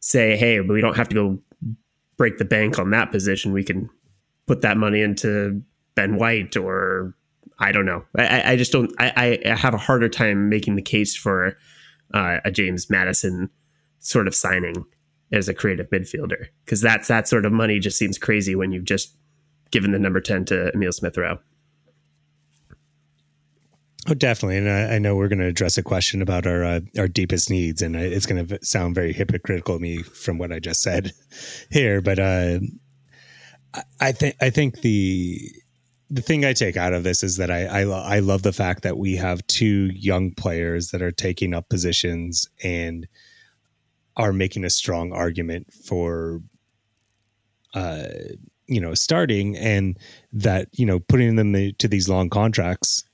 say, 0.00 0.36
hey, 0.36 0.60
we 0.60 0.80
don't 0.80 0.96
have 0.96 1.08
to 1.10 1.14
go 1.14 1.38
break 2.16 2.38
the 2.38 2.44
bank 2.44 2.78
on 2.78 2.90
that 2.90 3.12
position. 3.12 3.52
We 3.52 3.64
can 3.64 3.90
put 4.46 4.62
that 4.62 4.78
money 4.78 5.02
into 5.02 5.62
Ben 5.94 6.16
White 6.16 6.56
or 6.56 7.14
I 7.58 7.72
don't 7.72 7.86
know. 7.86 8.04
I, 8.16 8.52
I 8.52 8.56
just 8.56 8.72
don't. 8.72 8.92
I, 8.98 9.38
I 9.44 9.54
have 9.54 9.74
a 9.74 9.78
harder 9.78 10.08
time 10.08 10.48
making 10.48 10.76
the 10.76 10.82
case 10.82 11.14
for 11.14 11.56
uh, 12.14 12.38
a 12.44 12.50
James 12.50 12.88
Maddison 12.88 13.50
sort 13.98 14.26
of 14.26 14.34
signing 14.34 14.84
as 15.32 15.48
a 15.48 15.54
creative 15.54 15.90
midfielder 15.90 16.46
because 16.64 16.80
that's 16.80 17.08
that 17.08 17.26
sort 17.28 17.44
of 17.44 17.52
money 17.52 17.80
just 17.80 17.98
seems 17.98 18.16
crazy 18.16 18.54
when 18.54 18.70
you've 18.70 18.84
just 18.84 19.16
given 19.70 19.92
the 19.92 19.98
number 19.98 20.20
10 20.20 20.44
to 20.46 20.72
Emil 20.74 20.92
Smith 20.92 21.16
Rowe. 21.16 21.38
Oh, 24.08 24.14
definitely, 24.14 24.58
and 24.58 24.70
I, 24.70 24.94
I 24.94 24.98
know 25.00 25.16
we're 25.16 25.26
going 25.26 25.40
to 25.40 25.46
address 25.46 25.76
a 25.78 25.82
question 25.82 26.22
about 26.22 26.46
our 26.46 26.62
uh, 26.62 26.80
our 26.96 27.08
deepest 27.08 27.50
needs, 27.50 27.82
and 27.82 27.96
it's 27.96 28.24
going 28.24 28.46
to 28.46 28.64
sound 28.64 28.94
very 28.94 29.12
hypocritical 29.12 29.76
to 29.76 29.82
me 29.82 30.02
from 30.02 30.38
what 30.38 30.52
I 30.52 30.60
just 30.60 30.80
said 30.80 31.10
here, 31.70 32.00
but 32.00 32.20
uh, 32.20 32.60
I 34.00 34.12
think 34.12 34.36
I 34.40 34.50
think 34.50 34.82
the 34.82 35.40
the 36.08 36.22
thing 36.22 36.44
I 36.44 36.52
take 36.52 36.76
out 36.76 36.92
of 36.92 37.02
this 37.02 37.22
is 37.22 37.36
that 37.38 37.50
I, 37.50 37.64
I 37.64 37.80
I 37.82 38.18
love 38.20 38.42
the 38.42 38.52
fact 38.52 38.82
that 38.82 38.96
we 38.96 39.16
have 39.16 39.46
two 39.48 39.90
young 39.92 40.32
players 40.32 40.90
that 40.90 41.02
are 41.02 41.10
taking 41.10 41.52
up 41.52 41.68
positions 41.68 42.48
and 42.62 43.08
are 44.16 44.32
making 44.32 44.64
a 44.64 44.70
strong 44.70 45.12
argument 45.12 45.72
for 45.72 46.40
uh 47.74 48.06
you 48.66 48.80
know 48.80 48.94
starting 48.94 49.56
and 49.56 49.98
that 50.32 50.68
you 50.72 50.86
know 50.86 51.00
putting 51.00 51.36
them 51.36 51.52
to 51.78 51.88
these 51.88 52.08
long 52.08 52.28
contracts 52.28 53.04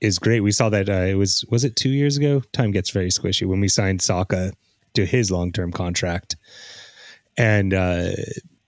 is 0.00 0.18
great. 0.18 0.40
We 0.40 0.52
saw 0.52 0.68
that 0.68 0.88
uh, 0.88 1.06
it 1.08 1.14
was 1.14 1.44
was 1.50 1.64
it 1.64 1.76
two 1.76 1.90
years 1.90 2.16
ago? 2.16 2.42
Time 2.52 2.70
gets 2.70 2.90
very 2.90 3.10
squishy 3.10 3.46
when 3.46 3.60
we 3.60 3.68
signed 3.68 4.02
Saka 4.02 4.52
to 4.94 5.04
his 5.04 5.30
long-term 5.30 5.72
contract. 5.72 6.36
And 7.36 7.74
uh 7.74 8.10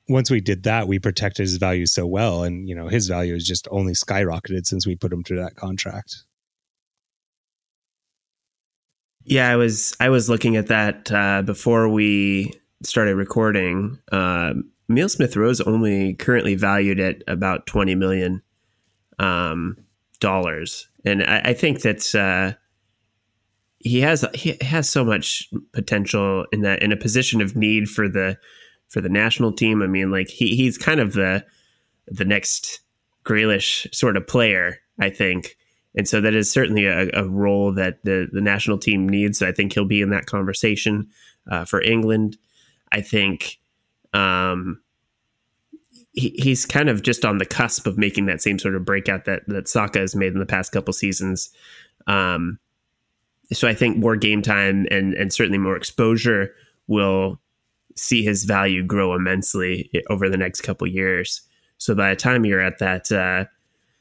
once 0.08 0.30
we 0.30 0.40
did 0.40 0.62
that 0.62 0.86
we 0.86 0.98
protected 1.00 1.42
his 1.42 1.56
value 1.56 1.86
so 1.86 2.06
well 2.06 2.44
and 2.44 2.68
you 2.68 2.74
know 2.74 2.86
his 2.88 3.08
value 3.08 3.34
has 3.34 3.44
just 3.44 3.66
only 3.70 3.92
skyrocketed 3.92 4.64
since 4.66 4.86
we 4.86 4.94
put 4.94 5.12
him 5.12 5.24
through 5.24 5.40
that 5.40 5.56
contract. 5.56 6.22
Yeah, 9.24 9.50
I 9.50 9.56
was 9.56 9.94
I 9.98 10.08
was 10.08 10.28
looking 10.28 10.56
at 10.56 10.68
that 10.68 11.10
uh, 11.10 11.42
before 11.42 11.88
we 11.88 12.52
started 12.84 13.16
recording. 13.16 13.98
Uh, 14.12 14.54
Emil 14.88 15.08
Smith 15.08 15.36
Rowe 15.36 15.50
is 15.50 15.60
only 15.60 16.14
currently 16.14 16.54
valued 16.54 17.00
at 17.00 17.22
about 17.26 17.66
twenty 17.66 17.94
million 17.94 18.42
um, 19.18 19.76
dollars, 20.20 20.88
and 21.04 21.22
I, 21.22 21.40
I 21.46 21.52
think 21.54 21.82
that's 21.82 22.14
uh, 22.14 22.54
he 23.78 24.00
has 24.00 24.24
he 24.34 24.56
has 24.60 24.88
so 24.88 25.04
much 25.04 25.48
potential 25.72 26.46
in 26.52 26.62
that 26.62 26.82
in 26.82 26.92
a 26.92 26.96
position 26.96 27.40
of 27.40 27.56
need 27.56 27.88
for 27.88 28.08
the 28.08 28.38
for 28.88 29.00
the 29.00 29.08
national 29.08 29.52
team. 29.52 29.82
I 29.82 29.86
mean, 29.86 30.10
like 30.10 30.28
he 30.28 30.54
he's 30.54 30.78
kind 30.78 31.00
of 31.00 31.14
the 31.14 31.44
the 32.06 32.24
next 32.24 32.80
Grealish 33.24 33.92
sort 33.94 34.16
of 34.16 34.26
player, 34.26 34.78
I 35.00 35.10
think. 35.10 35.56
And 35.96 36.06
so 36.06 36.20
that 36.20 36.34
is 36.34 36.50
certainly 36.50 36.84
a, 36.84 37.08
a 37.14 37.26
role 37.26 37.72
that 37.74 38.04
the, 38.04 38.28
the 38.30 38.42
national 38.42 38.78
team 38.78 39.08
needs. 39.08 39.40
I 39.40 39.50
think 39.50 39.72
he'll 39.72 39.86
be 39.86 40.02
in 40.02 40.10
that 40.10 40.26
conversation 40.26 41.08
uh, 41.50 41.64
for 41.64 41.80
England. 41.80 42.36
I 42.92 43.00
think 43.00 43.58
um, 44.16 44.80
he, 46.12 46.30
he's 46.38 46.64
kind 46.64 46.88
of 46.88 47.02
just 47.02 47.24
on 47.24 47.38
the 47.38 47.46
cusp 47.46 47.86
of 47.86 47.98
making 47.98 48.26
that 48.26 48.42
same 48.42 48.58
sort 48.58 48.74
of 48.74 48.84
breakout 48.84 49.24
that, 49.26 49.42
that 49.48 49.68
Saka 49.68 49.98
has 49.98 50.16
made 50.16 50.32
in 50.32 50.38
the 50.38 50.46
past 50.46 50.72
couple 50.72 50.92
seasons. 50.92 51.50
Um, 52.06 52.58
so 53.52 53.68
I 53.68 53.74
think 53.74 53.96
more 53.96 54.16
game 54.16 54.42
time 54.42 54.86
and, 54.90 55.14
and 55.14 55.32
certainly 55.32 55.58
more 55.58 55.76
exposure 55.76 56.54
will 56.86 57.40
see 57.96 58.22
his 58.24 58.44
value 58.44 58.82
grow 58.82 59.14
immensely 59.14 59.90
over 60.10 60.28
the 60.28 60.36
next 60.36 60.62
couple 60.62 60.86
years. 60.86 61.42
So 61.78 61.94
by 61.94 62.10
the 62.10 62.16
time 62.16 62.44
you're 62.44 62.60
at 62.60 62.78
that, 62.78 63.12
uh, 63.12 63.44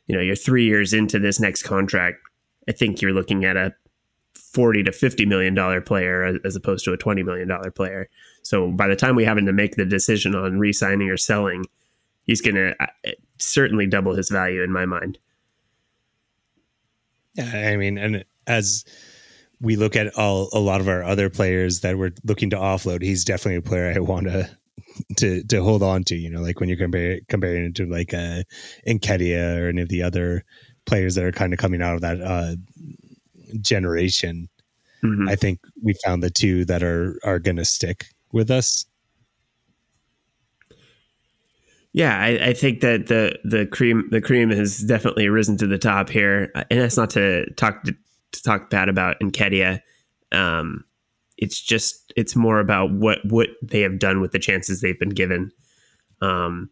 you 0.07 0.15
know 0.15 0.21
you're 0.21 0.35
three 0.35 0.65
years 0.65 0.93
into 0.93 1.19
this 1.19 1.39
next 1.39 1.63
contract 1.63 2.17
i 2.67 2.71
think 2.71 3.01
you're 3.01 3.13
looking 3.13 3.45
at 3.45 3.57
a 3.57 3.73
40 4.37 4.83
to 4.83 4.91
50 4.91 5.25
million 5.25 5.53
dollar 5.53 5.81
player 5.81 6.39
as 6.43 6.55
opposed 6.55 6.85
to 6.85 6.93
a 6.93 6.97
20 6.97 7.23
million 7.23 7.47
dollar 7.47 7.71
player 7.71 8.09
so 8.43 8.71
by 8.71 8.87
the 8.87 8.95
time 8.95 9.15
we 9.15 9.25
having 9.25 9.45
to 9.45 9.53
make 9.53 9.75
the 9.75 9.85
decision 9.85 10.35
on 10.35 10.59
re-signing 10.59 11.09
or 11.09 11.17
selling 11.17 11.65
he's 12.25 12.41
going 12.41 12.55
to 12.55 12.75
uh, 12.79 13.11
certainly 13.39 13.85
double 13.87 14.15
his 14.15 14.29
value 14.29 14.61
in 14.61 14.71
my 14.71 14.85
mind 14.85 15.17
yeah 17.33 17.69
i 17.69 17.75
mean 17.75 17.97
and 17.97 18.25
as 18.47 18.85
we 19.61 19.75
look 19.75 19.95
at 19.95 20.15
all 20.17 20.49
a 20.53 20.59
lot 20.59 20.81
of 20.81 20.87
our 20.87 21.03
other 21.03 21.29
players 21.29 21.81
that 21.81 21.97
we're 21.97 22.11
looking 22.23 22.49
to 22.49 22.57
offload 22.57 23.01
he's 23.01 23.23
definitely 23.25 23.55
a 23.55 23.61
player 23.61 23.91
i 23.95 23.99
want 23.99 24.27
to 24.27 24.49
to 25.17 25.43
to 25.43 25.63
hold 25.63 25.83
on 25.83 26.03
to. 26.05 26.15
You 26.15 26.29
know, 26.29 26.41
like 26.41 26.59
when 26.59 26.69
you're 26.69 26.77
comparing 26.77 27.21
comparing 27.27 27.65
it 27.65 27.75
to 27.75 27.85
like 27.85 28.13
uh, 28.13 28.43
Nketiah 28.87 29.59
or 29.59 29.69
any 29.69 29.81
of 29.81 29.89
the 29.89 30.03
other 30.03 30.43
players 30.85 31.15
that 31.15 31.23
are 31.23 31.31
kind 31.31 31.53
of 31.53 31.59
coming 31.59 31.81
out 31.81 31.95
of 31.95 32.01
that 32.01 32.21
uh, 32.21 32.55
generation. 33.61 34.49
Mm-hmm. 35.03 35.29
I 35.29 35.35
think 35.35 35.59
we 35.81 35.93
found 36.05 36.23
the 36.23 36.29
two 36.29 36.65
that 36.65 36.83
are 36.83 37.19
are 37.23 37.39
going 37.39 37.57
to 37.57 37.65
stick 37.65 38.07
with 38.31 38.49
us. 38.49 38.85
Yeah, 41.93 42.19
I, 42.19 42.47
I, 42.47 42.53
think 42.53 42.81
that 42.81 43.07
the 43.07 43.39
the 43.45 43.65
cream 43.65 44.09
the 44.11 44.19
cream 44.19 44.49
has 44.49 44.79
definitely 44.79 45.29
risen 45.29 45.55
to 45.57 45.67
the 45.67 45.77
top 45.77 46.09
here, 46.09 46.51
and 46.69 46.81
that's 46.81 46.97
not 46.97 47.09
to 47.11 47.49
talk 47.53 47.83
to, 47.83 47.95
to 48.33 48.43
talk 48.43 48.69
bad 48.69 48.89
about 48.89 49.17
Nketiah. 49.21 49.79
Um, 50.33 50.83
it's 51.37 51.61
just 51.61 52.11
it's 52.17 52.35
more 52.35 52.59
about 52.59 52.91
what 52.91 53.19
what 53.25 53.49
they 53.61 53.79
have 53.81 53.97
done 53.97 54.19
with 54.19 54.33
the 54.33 54.39
chances 54.39 54.81
they've 54.81 54.99
been 54.99 55.09
given. 55.09 55.51
Um, 56.21 56.69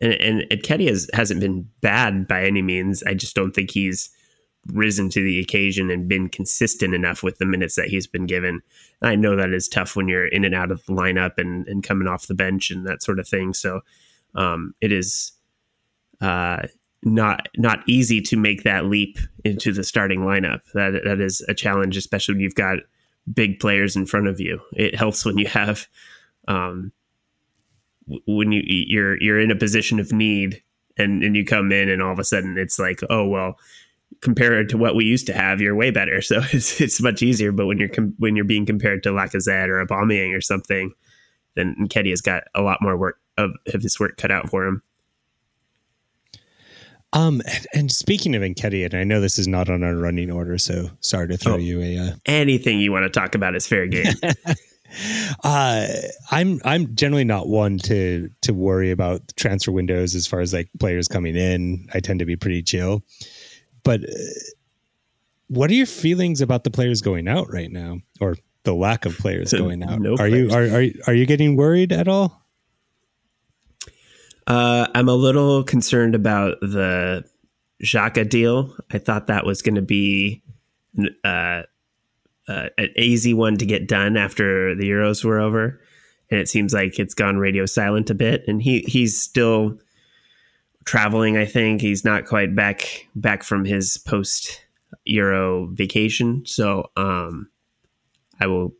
and 0.00 0.14
and 0.14 0.66
has, 0.80 1.08
hasn't 1.12 1.40
been 1.40 1.68
bad 1.80 2.26
by 2.26 2.44
any 2.44 2.62
means. 2.62 3.02
I 3.04 3.14
just 3.14 3.36
don't 3.36 3.52
think 3.52 3.70
he's 3.70 4.10
risen 4.68 5.08
to 5.10 5.22
the 5.22 5.40
occasion 5.40 5.90
and 5.90 6.08
been 6.08 6.28
consistent 6.28 6.94
enough 6.94 7.22
with 7.22 7.38
the 7.38 7.46
minutes 7.46 7.74
that 7.76 7.88
he's 7.88 8.06
been 8.06 8.26
given. 8.26 8.62
I 9.00 9.16
know 9.16 9.36
that 9.36 9.50
is 9.50 9.68
tough 9.68 9.96
when 9.96 10.08
you're 10.08 10.28
in 10.28 10.44
and 10.44 10.54
out 10.54 10.70
of 10.70 10.84
the 10.86 10.92
lineup 10.92 11.32
and, 11.38 11.66
and 11.66 11.82
coming 11.82 12.06
off 12.06 12.28
the 12.28 12.34
bench 12.34 12.70
and 12.70 12.86
that 12.86 13.02
sort 13.02 13.18
of 13.18 13.26
thing. 13.26 13.54
So 13.54 13.80
um, 14.34 14.74
it 14.80 14.92
is 14.92 15.32
uh, 16.20 16.62
not 17.02 17.48
not 17.56 17.80
easy 17.88 18.20
to 18.20 18.36
make 18.36 18.62
that 18.62 18.86
leap 18.86 19.18
into 19.44 19.72
the 19.72 19.82
starting 19.82 20.20
lineup. 20.20 20.60
That 20.74 21.02
that 21.04 21.20
is 21.20 21.44
a 21.48 21.54
challenge, 21.54 21.96
especially 21.96 22.34
when 22.34 22.42
you've 22.42 22.54
got 22.54 22.78
big 23.32 23.58
players 23.58 23.96
in 23.96 24.06
front 24.06 24.28
of 24.28 24.40
you. 24.40 24.60
It 24.72 24.94
helps 24.94 25.24
when 25.24 25.38
you 25.38 25.48
have 25.48 25.88
um, 26.46 26.92
when 28.06 28.52
you 28.52 28.62
you're 28.64 29.20
you're 29.20 29.40
in 29.40 29.50
a 29.50 29.56
position 29.56 29.98
of 29.98 30.12
need 30.12 30.62
and 30.96 31.22
and 31.22 31.36
you 31.36 31.44
come 31.44 31.72
in 31.72 31.88
and 31.88 32.02
all 32.02 32.12
of 32.12 32.18
a 32.18 32.24
sudden 32.24 32.58
it's 32.58 32.78
like 32.78 33.00
oh 33.10 33.26
well 33.26 33.56
compared 34.22 34.68
to 34.70 34.78
what 34.78 34.94
we 34.94 35.04
used 35.04 35.26
to 35.26 35.34
have, 35.34 35.60
you're 35.60 35.74
way 35.74 35.90
better. 35.90 36.22
So 36.22 36.40
it's 36.52 36.80
it's 36.80 37.02
much 37.02 37.22
easier. 37.22 37.52
But 37.52 37.66
when 37.66 37.78
you're 37.78 37.88
com- 37.88 38.14
when 38.18 38.36
you're 38.36 38.44
being 38.46 38.64
compared 38.64 39.02
to 39.02 39.10
Lacazette 39.10 39.68
or 39.68 39.84
Aubameyang 39.84 40.34
or 40.34 40.40
something, 40.40 40.92
then 41.54 41.76
Nketiah 41.78 42.10
has 42.10 42.22
got 42.22 42.44
a 42.54 42.62
lot 42.62 42.78
more 42.80 42.96
work 42.96 43.18
of, 43.36 43.50
of 43.74 43.82
his 43.82 44.00
work 44.00 44.16
cut 44.16 44.30
out 44.30 44.48
for 44.48 44.64
him. 44.64 44.82
Um, 47.14 47.42
and 47.74 47.92
speaking 47.92 48.34
of 48.34 48.40
Nketiah, 48.40 48.86
and 48.86 48.94
I 48.94 49.04
know 49.04 49.20
this 49.20 49.38
is 49.38 49.46
not 49.46 49.68
on 49.68 49.84
our 49.84 49.94
running 49.94 50.30
order, 50.30 50.56
so 50.56 50.88
sorry 51.00 51.28
to 51.28 51.36
throw 51.36 51.54
oh, 51.54 51.58
you 51.58 51.82
a 51.82 51.98
uh... 51.98 52.10
anything 52.24 52.80
you 52.80 52.90
want 52.90 53.04
to 53.04 53.10
talk 53.10 53.34
about 53.34 53.54
is 53.54 53.66
fair 53.66 53.86
game. 53.86 54.14
uh, 55.44 55.86
I'm 56.30 56.58
I'm 56.64 56.94
generally 56.94 57.24
not 57.24 57.48
one 57.48 57.78
to 57.80 58.30
to 58.42 58.54
worry 58.54 58.90
about 58.90 59.20
transfer 59.36 59.72
windows 59.72 60.14
as 60.14 60.26
far 60.26 60.40
as 60.40 60.54
like 60.54 60.70
players 60.80 61.06
coming 61.06 61.36
in. 61.36 61.86
I 61.92 62.00
tend 62.00 62.20
to 62.20 62.24
be 62.24 62.36
pretty 62.36 62.62
chill. 62.62 63.02
But 63.82 64.04
uh, 64.04 64.12
what 65.48 65.70
are 65.70 65.74
your 65.74 65.86
feelings 65.86 66.40
about 66.40 66.64
the 66.64 66.70
players 66.70 67.00
going 67.00 67.28
out 67.28 67.52
right 67.52 67.70
now, 67.70 67.98
or 68.20 68.36
the 68.64 68.74
lack 68.74 69.04
of 69.04 69.18
players 69.18 69.52
going 69.52 69.82
out? 69.82 70.00
No 70.00 70.14
are 70.14 70.28
players. 70.28 70.52
you 70.52 70.56
are, 70.56 70.80
are 70.80 70.88
are 71.08 71.14
you 71.14 71.26
getting 71.26 71.56
worried 71.56 71.92
at 71.92 72.08
all? 72.08 72.42
Uh, 74.46 74.86
I'm 74.94 75.08
a 75.08 75.14
little 75.14 75.62
concerned 75.62 76.14
about 76.14 76.60
the 76.60 77.24
Xhaka 77.82 78.28
deal. 78.28 78.74
I 78.90 78.98
thought 78.98 79.26
that 79.28 79.46
was 79.46 79.62
going 79.62 79.76
to 79.76 79.82
be 79.82 80.42
uh, 81.24 81.62
uh, 82.48 82.68
an 82.76 82.90
easy 82.96 83.34
one 83.34 83.56
to 83.56 83.66
get 83.66 83.88
done 83.88 84.16
after 84.16 84.74
the 84.74 84.88
Euros 84.88 85.24
were 85.24 85.38
over, 85.38 85.80
and 86.30 86.40
it 86.40 86.48
seems 86.48 86.72
like 86.72 86.98
it's 86.98 87.14
gone 87.14 87.36
radio 87.36 87.66
silent 87.66 88.10
a 88.10 88.14
bit. 88.14 88.44
And 88.46 88.62
he 88.62 88.80
he's 88.80 89.20
still 89.20 89.78
traveling. 90.84 91.36
I 91.36 91.46
think 91.46 91.80
he's 91.80 92.04
not 92.04 92.26
quite 92.26 92.54
back 92.54 93.08
back 93.14 93.42
from 93.42 93.64
his 93.64 93.96
post 93.96 94.64
Euro 95.04 95.66
vacation. 95.72 96.44
So 96.46 96.90
um, 96.96 97.48
I 98.40 98.46
will 98.46 98.74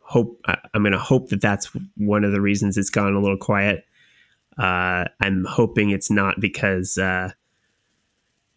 hope. 0.00 0.40
I'm 0.46 0.82
going 0.82 0.92
to 0.92 0.98
hope 0.98 1.28
that 1.30 1.40
that's 1.40 1.70
one 1.96 2.24
of 2.24 2.32
the 2.32 2.40
reasons 2.40 2.76
it's 2.76 2.90
gone 2.90 3.14
a 3.14 3.20
little 3.20 3.36
quiet. 3.36 3.84
Uh, 4.58 5.04
I'm 5.20 5.44
hoping 5.44 5.90
it's 5.90 6.10
not 6.10 6.40
because 6.40 6.96
uh, 6.96 7.32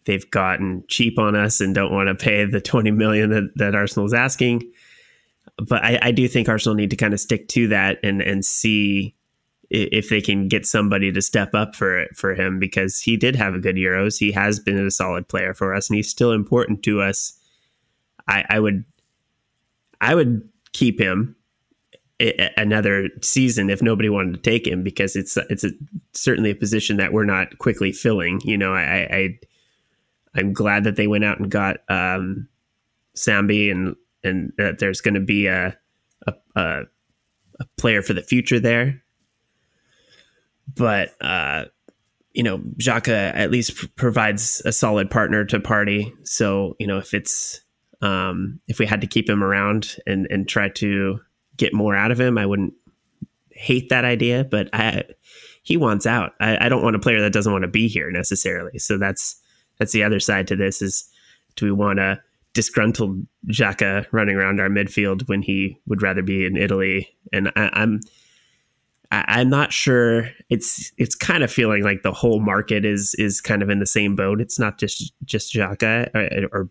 they've 0.04 0.30
gotten 0.30 0.84
cheap 0.88 1.18
on 1.18 1.36
us 1.36 1.60
and 1.60 1.74
don't 1.74 1.92
want 1.92 2.08
to 2.08 2.14
pay 2.14 2.44
the 2.46 2.60
20 2.60 2.90
million 2.90 3.30
that, 3.30 3.50
that 3.56 3.74
Arsenal 3.74 4.06
is 4.06 4.14
asking. 4.14 4.62
But 5.58 5.84
I, 5.84 5.98
I 6.00 6.10
do 6.10 6.26
think 6.26 6.48
Arsenal 6.48 6.74
need 6.74 6.90
to 6.90 6.96
kind 6.96 7.12
of 7.12 7.20
stick 7.20 7.48
to 7.48 7.68
that 7.68 7.98
and 8.02 8.22
and 8.22 8.44
see 8.44 9.14
if 9.70 10.08
they 10.08 10.20
can 10.20 10.48
get 10.48 10.66
somebody 10.66 11.12
to 11.12 11.22
step 11.22 11.54
up 11.54 11.76
for 11.76 12.06
for 12.14 12.34
him 12.34 12.58
because 12.58 13.00
he 13.00 13.16
did 13.16 13.36
have 13.36 13.54
a 13.54 13.60
good 13.60 13.76
Euros. 13.76 14.18
He 14.18 14.32
has 14.32 14.58
been 14.58 14.78
a 14.78 14.90
solid 14.90 15.28
player 15.28 15.54
for 15.54 15.74
us, 15.74 15.88
and 15.88 15.96
he's 15.96 16.10
still 16.10 16.32
important 16.32 16.82
to 16.84 17.00
us. 17.00 17.38
I, 18.26 18.44
I 18.48 18.60
would, 18.60 18.84
I 20.00 20.14
would 20.14 20.48
keep 20.72 21.00
him 21.00 21.36
another 22.56 23.08
season 23.22 23.70
if 23.70 23.80
nobody 23.80 24.08
wanted 24.08 24.34
to 24.34 24.50
take 24.50 24.66
him 24.66 24.82
because 24.82 25.16
it's 25.16 25.36
it's 25.48 25.64
a, 25.64 25.70
certainly 26.12 26.50
a 26.50 26.54
position 26.54 26.96
that 26.96 27.12
we're 27.12 27.24
not 27.24 27.58
quickly 27.58 27.92
filling. 27.92 28.40
You 28.44 28.58
know, 28.58 28.74
I, 28.74 29.08
I 29.10 29.38
I'm 30.34 30.52
glad 30.52 30.84
that 30.84 30.96
they 30.96 31.06
went 31.06 31.24
out 31.24 31.38
and 31.38 31.50
got 31.50 31.78
um, 31.88 32.48
Sambi 33.16 33.70
and 33.70 33.94
and 34.24 34.52
that 34.58 34.80
there's 34.80 35.00
going 35.00 35.14
to 35.14 35.20
be 35.20 35.46
a 35.46 35.78
a 36.26 36.82
a 37.60 37.64
player 37.78 38.02
for 38.02 38.14
the 38.14 38.22
future 38.22 38.58
there 38.58 39.00
but 40.74 41.14
uh, 41.20 41.66
you 42.32 42.42
know, 42.42 42.58
Xhaka 42.80 43.34
at 43.34 43.50
least 43.50 43.96
provides 43.96 44.62
a 44.64 44.72
solid 44.72 45.10
partner 45.10 45.44
to 45.46 45.58
Partey. 45.58 46.12
So 46.26 46.76
you 46.78 46.86
know, 46.86 46.98
if 46.98 47.14
it's 47.14 47.60
um, 48.02 48.60
if 48.68 48.78
we 48.78 48.86
had 48.86 49.00
to 49.00 49.06
keep 49.06 49.28
him 49.28 49.42
around 49.42 49.96
and 50.06 50.26
and 50.30 50.48
try 50.48 50.68
to 50.70 51.20
get 51.56 51.74
more 51.74 51.94
out 51.94 52.10
of 52.10 52.20
him, 52.20 52.38
I 52.38 52.46
wouldn't 52.46 52.74
hate 53.50 53.88
that 53.90 54.04
idea. 54.04 54.44
But 54.44 54.68
I, 54.72 55.04
he 55.62 55.76
wants 55.76 56.06
out. 56.06 56.32
I, 56.40 56.66
I 56.66 56.68
don't 56.68 56.82
want 56.82 56.96
a 56.96 57.00
player 57.00 57.20
that 57.20 57.32
doesn't 57.32 57.52
want 57.52 57.62
to 57.62 57.68
be 57.68 57.88
here 57.88 58.10
necessarily. 58.10 58.78
So 58.78 58.96
that's 58.96 59.36
that's 59.78 59.92
the 59.92 60.04
other 60.04 60.20
side 60.20 60.46
to 60.48 60.56
this 60.56 60.82
is 60.82 61.08
do 61.56 61.66
we 61.66 61.72
want 61.72 61.98
a 61.98 62.20
disgruntled 62.52 63.26
Xhaka 63.48 64.06
running 64.12 64.36
around 64.36 64.60
our 64.60 64.68
midfield 64.68 65.28
when 65.28 65.42
he 65.42 65.78
would 65.86 66.02
rather 66.02 66.22
be 66.22 66.46
in 66.46 66.56
Italy? 66.56 67.08
And 67.32 67.48
I, 67.56 67.70
I'm 67.72 68.00
I, 69.10 69.40
am 69.40 69.50
not 69.50 69.72
sure. 69.72 70.30
It's 70.48 70.92
it's 70.96 71.14
kind 71.14 71.42
of 71.42 71.50
feeling 71.50 71.82
like 71.82 72.02
the 72.02 72.12
whole 72.12 72.40
market 72.40 72.84
is 72.84 73.14
is 73.14 73.40
kind 73.40 73.62
of 73.62 73.70
in 73.70 73.80
the 73.80 73.86
same 73.86 74.14
boat. 74.14 74.40
It's 74.40 74.58
not 74.58 74.78
just 74.78 75.12
just 75.24 75.52
Xhaka 75.52 76.14
or, 76.14 76.60
or 76.60 76.68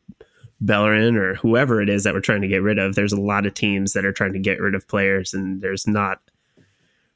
Bellerin 0.61 1.15
or 1.15 1.35
whoever 1.35 1.81
it 1.81 1.89
is 1.89 2.03
that 2.03 2.13
we're 2.13 2.21
trying 2.21 2.41
to 2.41 2.47
get 2.47 2.61
rid 2.61 2.79
of. 2.79 2.95
There's 2.95 3.13
a 3.13 3.19
lot 3.19 3.45
of 3.45 3.53
teams 3.53 3.93
that 3.93 4.05
are 4.05 4.13
trying 4.13 4.33
to 4.33 4.39
get 4.39 4.61
rid 4.61 4.75
of 4.75 4.87
players, 4.87 5.33
and 5.33 5.61
there's 5.61 5.87
not, 5.87 6.21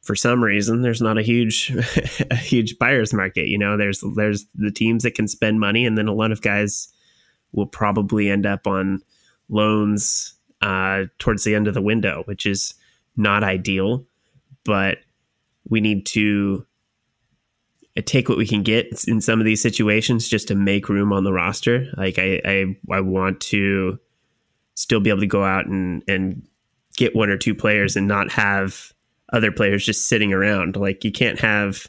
for 0.01 0.15
some 0.15 0.43
reason, 0.43 0.81
there's 0.81 1.01
not 1.01 1.17
a 1.17 1.21
huge 1.21 1.71
a 2.31 2.35
huge 2.35 2.77
buyer's 2.77 3.13
market. 3.13 3.47
You 3.47 3.57
know, 3.57 3.77
there's 3.77 4.03
there's 4.15 4.45
the 4.55 4.71
teams 4.71 5.03
that 5.03 5.15
can 5.15 5.27
spend 5.27 5.59
money, 5.59 5.85
and 5.85 5.97
then 5.97 6.07
a 6.07 6.13
lot 6.13 6.31
of 6.31 6.41
guys 6.41 6.89
will 7.53 7.67
probably 7.67 8.29
end 8.29 8.45
up 8.45 8.67
on 8.67 9.01
loans 9.47 10.33
uh, 10.61 11.03
towards 11.19 11.43
the 11.43 11.55
end 11.55 11.67
of 11.67 11.73
the 11.73 11.81
window, 11.81 12.23
which 12.25 12.45
is 12.45 12.73
not 13.15 13.43
ideal, 13.43 14.03
but 14.65 14.97
we 15.69 15.81
need 15.81 16.05
to 16.07 16.65
take 18.01 18.27
what 18.27 18.37
we 18.37 18.47
can 18.47 18.63
get 18.63 19.03
in 19.07 19.21
some 19.21 19.39
of 19.39 19.45
these 19.45 19.61
situations 19.61 20.27
just 20.27 20.47
to 20.47 20.55
make 20.55 20.89
room 20.89 21.13
on 21.13 21.23
the 21.23 21.33
roster. 21.33 21.87
Like 21.95 22.17
I, 22.17 22.41
I, 22.43 22.77
I 22.91 23.01
want 23.01 23.39
to 23.41 23.99
still 24.75 24.99
be 24.99 25.09
able 25.09 25.19
to 25.19 25.27
go 25.27 25.43
out 25.43 25.67
and 25.67 26.03
and 26.07 26.47
get 26.97 27.15
one 27.15 27.29
or 27.29 27.37
two 27.37 27.55
players 27.55 27.95
and 27.95 28.07
not 28.07 28.31
have 28.31 28.93
other 29.31 29.51
players 29.51 29.85
just 29.85 30.07
sitting 30.07 30.33
around. 30.33 30.75
Like 30.75 31.03
you 31.03 31.11
can't 31.11 31.39
have 31.39 31.87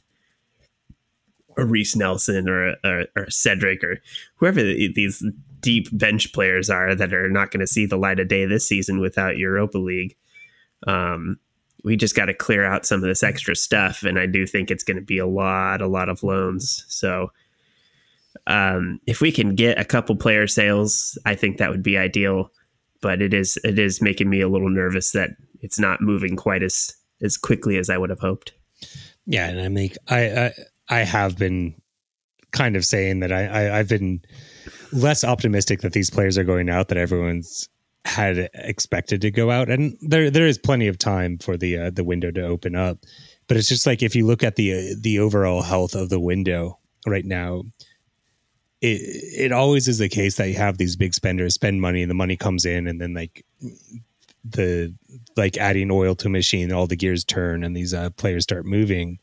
a 1.56 1.64
Reiss 1.64 1.94
Nelson 1.94 2.48
or 2.48 2.70
a, 2.70 2.76
or, 2.84 3.04
or 3.16 3.30
Cedric 3.30 3.82
or 3.84 4.00
whoever 4.36 4.62
these 4.62 5.24
deep 5.60 5.88
bench 5.92 6.32
players 6.32 6.68
are 6.68 6.94
that 6.94 7.14
are 7.14 7.30
not 7.30 7.50
going 7.50 7.60
to 7.60 7.66
see 7.66 7.86
the 7.86 7.96
light 7.96 8.20
of 8.20 8.28
day 8.28 8.44
this 8.44 8.66
season 8.66 9.00
without 9.00 9.38
Europa 9.38 9.78
League. 9.78 10.16
Um, 10.86 11.38
we 11.84 11.96
just 11.96 12.16
got 12.16 12.26
to 12.26 12.34
clear 12.34 12.64
out 12.64 12.86
some 12.86 13.02
of 13.02 13.08
this 13.08 13.22
extra 13.22 13.54
stuff. 13.54 14.02
And 14.02 14.18
I 14.18 14.26
do 14.26 14.46
think 14.46 14.70
it's 14.70 14.82
going 14.82 14.96
to 14.96 15.02
be 15.02 15.18
a 15.18 15.26
lot, 15.26 15.82
a 15.82 15.86
lot 15.86 16.08
of 16.08 16.22
loans. 16.22 16.84
So 16.88 17.30
um, 18.46 19.00
if 19.06 19.20
we 19.20 19.30
can 19.30 19.54
get 19.54 19.78
a 19.78 19.84
couple 19.84 20.16
player 20.16 20.46
sales, 20.46 21.18
I 21.26 21.34
think 21.34 21.58
that 21.58 21.70
would 21.70 21.82
be 21.82 21.98
ideal. 21.98 22.50
But 23.02 23.20
it 23.20 23.34
is 23.34 23.58
it 23.64 23.78
is 23.78 24.00
making 24.00 24.30
me 24.30 24.40
a 24.40 24.48
little 24.48 24.70
nervous 24.70 25.12
that 25.12 25.30
it's 25.60 25.78
not 25.78 26.00
moving 26.00 26.36
quite 26.36 26.62
as 26.62 26.94
as 27.22 27.36
quickly 27.36 27.76
as 27.76 27.90
I 27.90 27.98
would 27.98 28.08
have 28.08 28.20
hoped. 28.20 28.52
Yeah, 29.26 29.48
and 29.48 29.60
I 29.60 29.68
mean, 29.68 29.90
I 30.08 30.18
I, 30.18 30.52
I 30.88 30.98
have 31.00 31.36
been 31.36 31.74
kind 32.52 32.76
of 32.76 32.84
saying 32.86 33.20
that 33.20 33.30
I, 33.30 33.44
I 33.44 33.78
I've 33.78 33.90
been 33.90 34.22
less 34.90 35.22
optimistic 35.22 35.82
that 35.82 35.92
these 35.92 36.08
players 36.08 36.38
are 36.38 36.44
going 36.44 36.70
out 36.70 36.88
that 36.88 36.96
everyone's 36.96 37.68
had 38.04 38.50
expected 38.54 39.20
to 39.22 39.30
go 39.30 39.50
out, 39.50 39.70
and 39.70 39.96
there 40.00 40.30
there 40.30 40.46
is 40.46 40.58
plenty 40.58 40.88
of 40.88 40.98
time 40.98 41.38
for 41.38 41.56
the 41.56 41.78
uh, 41.78 41.90
the 41.90 42.04
window 42.04 42.30
to 42.30 42.42
open 42.42 42.76
up. 42.76 42.98
But 43.46 43.56
it's 43.56 43.68
just 43.68 43.86
like 43.86 44.02
if 44.02 44.14
you 44.14 44.26
look 44.26 44.42
at 44.42 44.56
the 44.56 44.72
uh, 44.72 44.94
the 44.98 45.18
overall 45.18 45.62
health 45.62 45.94
of 45.94 46.10
the 46.10 46.20
window 46.20 46.78
right 47.06 47.24
now, 47.24 47.62
it 48.80 49.00
it 49.46 49.52
always 49.52 49.88
is 49.88 49.98
the 49.98 50.08
case 50.08 50.36
that 50.36 50.48
you 50.48 50.54
have 50.54 50.76
these 50.76 50.96
big 50.96 51.14
spenders 51.14 51.54
spend 51.54 51.80
money, 51.80 52.02
and 52.02 52.10
the 52.10 52.14
money 52.14 52.36
comes 52.36 52.64
in, 52.64 52.86
and 52.86 53.00
then 53.00 53.14
like 53.14 53.44
the 54.44 54.94
like 55.36 55.56
adding 55.56 55.90
oil 55.90 56.14
to 56.16 56.28
a 56.28 56.30
machine, 56.30 56.72
all 56.72 56.86
the 56.86 56.96
gears 56.96 57.24
turn, 57.24 57.64
and 57.64 57.76
these 57.76 57.94
uh, 57.94 58.10
players 58.10 58.42
start 58.42 58.66
moving. 58.66 59.18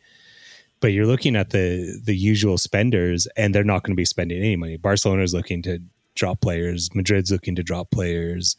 But 0.80 0.94
you're 0.94 1.06
looking 1.06 1.36
at 1.36 1.52
the 1.52 2.02
the 2.04 2.15
usual 2.15 2.58
spenders, 2.58 3.28
and 3.38 3.54
they're 3.54 3.63
not 3.63 3.84
going 3.84 3.94
to 3.94 4.00
be 4.00 4.06
spending 4.06 4.39
any 4.39 4.56
money. 4.56 4.78
Barcelona 4.78 5.22
is 5.22 5.34
looking 5.36 5.62
to 5.63 5.80
drop 6.15 6.41
players. 6.41 6.93
Madrid's 6.93 7.32
looking 7.32 7.56
to 7.56 7.63
drop 7.63 7.91
players. 7.91 8.56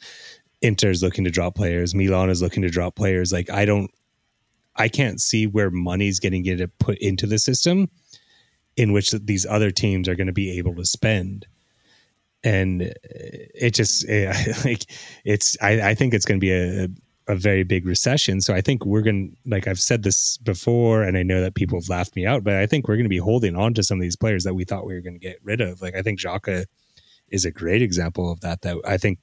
Inter's 0.60 1.02
looking 1.02 1.24
to 1.24 1.30
drop 1.30 1.54
players. 1.54 1.94
Milan 1.94 2.30
is 2.30 2.42
looking 2.42 2.62
to 2.62 2.70
drop 2.70 2.94
players. 2.94 3.32
Like 3.32 3.50
I 3.50 3.64
don't, 3.64 3.90
I 4.76 4.88
can't 4.88 5.20
see 5.20 5.46
where 5.46 5.70
money's 5.70 6.20
getting 6.20 6.42
get 6.42 6.78
put 6.78 6.98
into 6.98 7.26
the 7.26 7.38
system 7.38 7.90
in 8.76 8.92
which 8.92 9.10
these 9.10 9.44
other 9.46 9.70
teams 9.70 10.08
are 10.08 10.14
going 10.14 10.28
to 10.28 10.32
be 10.32 10.56
able 10.58 10.74
to 10.76 10.84
spend. 10.84 11.46
and 12.44 12.92
it 13.54 13.72
just 13.72 14.04
it, 14.08 14.28
eh, 14.28 14.52
like 14.64 14.84
it's 15.24 15.56
I, 15.60 15.90
I 15.90 15.94
think 15.94 16.14
it's 16.14 16.24
going 16.24 16.40
to 16.40 16.44
be 16.44 16.52
a, 16.52 16.88
a 17.28 17.36
very 17.36 17.62
big 17.62 17.86
recession. 17.86 18.40
So 18.40 18.54
I 18.54 18.60
think 18.60 18.84
we're 18.84 19.02
going 19.02 19.30
to 19.30 19.50
like 19.50 19.66
I've 19.68 19.80
said 19.80 20.02
this 20.02 20.38
before, 20.38 21.02
and 21.02 21.16
I 21.16 21.22
know 21.22 21.40
that 21.40 21.54
people 21.54 21.78
have 21.78 21.88
laughed 21.88 22.16
me 22.16 22.26
out, 22.26 22.42
but 22.44 22.54
I 22.54 22.66
think 22.66 22.88
we're 22.88 22.96
going 22.96 23.04
to 23.04 23.10
be 23.10 23.18
holding 23.18 23.56
on 23.56 23.74
to 23.74 23.82
some 23.82 23.98
of 23.98 24.02
these 24.02 24.16
players 24.16 24.44
that 24.44 24.54
we 24.54 24.64
thought 24.64 24.86
we 24.86 24.94
were 24.94 25.00
going 25.00 25.14
to 25.14 25.20
get 25.20 25.38
rid 25.42 25.60
of. 25.60 25.82
Like 25.82 25.94
I 25.94 26.02
think 26.02 26.20
Xhaka 26.20 26.66
is 27.32 27.44
a 27.44 27.50
great 27.50 27.82
example 27.82 28.30
of 28.30 28.40
that. 28.40 28.62
That 28.62 28.78
I 28.86 28.96
think 28.96 29.18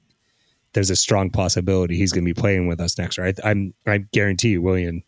there's 0.72 0.90
a 0.90 0.96
strong 0.96 1.30
possibility 1.30 1.96
he's 1.96 2.12
going 2.12 2.24
to 2.24 2.34
be 2.34 2.40
playing 2.40 2.66
with 2.66 2.80
us 2.80 2.98
next 2.98 3.18
year. 3.18 3.28
I, 3.28 3.34
I'm 3.48 3.74
I 3.86 3.98
guarantee 3.98 4.50
you, 4.50 4.62
Willian, 4.62 5.02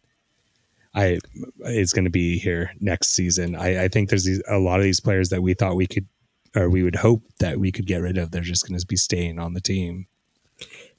I 0.95 1.19
is 1.61 1.93
going 1.93 2.05
to 2.05 2.11
be 2.11 2.39
here 2.39 2.73
next 2.81 3.09
season. 3.09 3.55
I, 3.55 3.85
I 3.85 3.89
think 3.89 4.09
there's 4.09 4.25
these, 4.25 4.43
a 4.49 4.59
lot 4.59 4.79
of 4.79 4.85
these 4.85 5.01
players 5.01 5.29
that 5.31 5.43
we 5.43 5.55
thought 5.55 5.77
we 5.77 5.87
could 5.87 6.07
or 6.55 6.69
we 6.69 6.83
would 6.83 6.97
hope 6.97 7.23
that 7.41 7.59
we 7.59 7.73
could 7.73 7.87
get 7.87 8.03
rid 8.03 8.19
of. 8.19 8.31
They're 8.31 8.43
just 8.43 8.69
going 8.69 8.79
to 8.79 8.87
be 8.87 8.97
staying 8.97 9.39
on 9.39 9.55
the 9.55 9.61
team. 9.61 10.07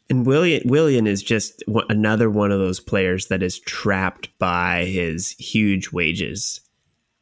And 0.10 0.26
Willian 0.26 0.63
Willian 0.66 1.08
is 1.08 1.24
just 1.24 1.63
another 1.89 2.30
one 2.30 2.52
of 2.52 2.60
those 2.60 2.80
players 2.80 3.28
that 3.28 3.44
is 3.44 3.60
trapped 3.60 4.38
by 4.38 4.86
his 4.86 5.32
huge 5.32 5.92
wages. 5.92 6.62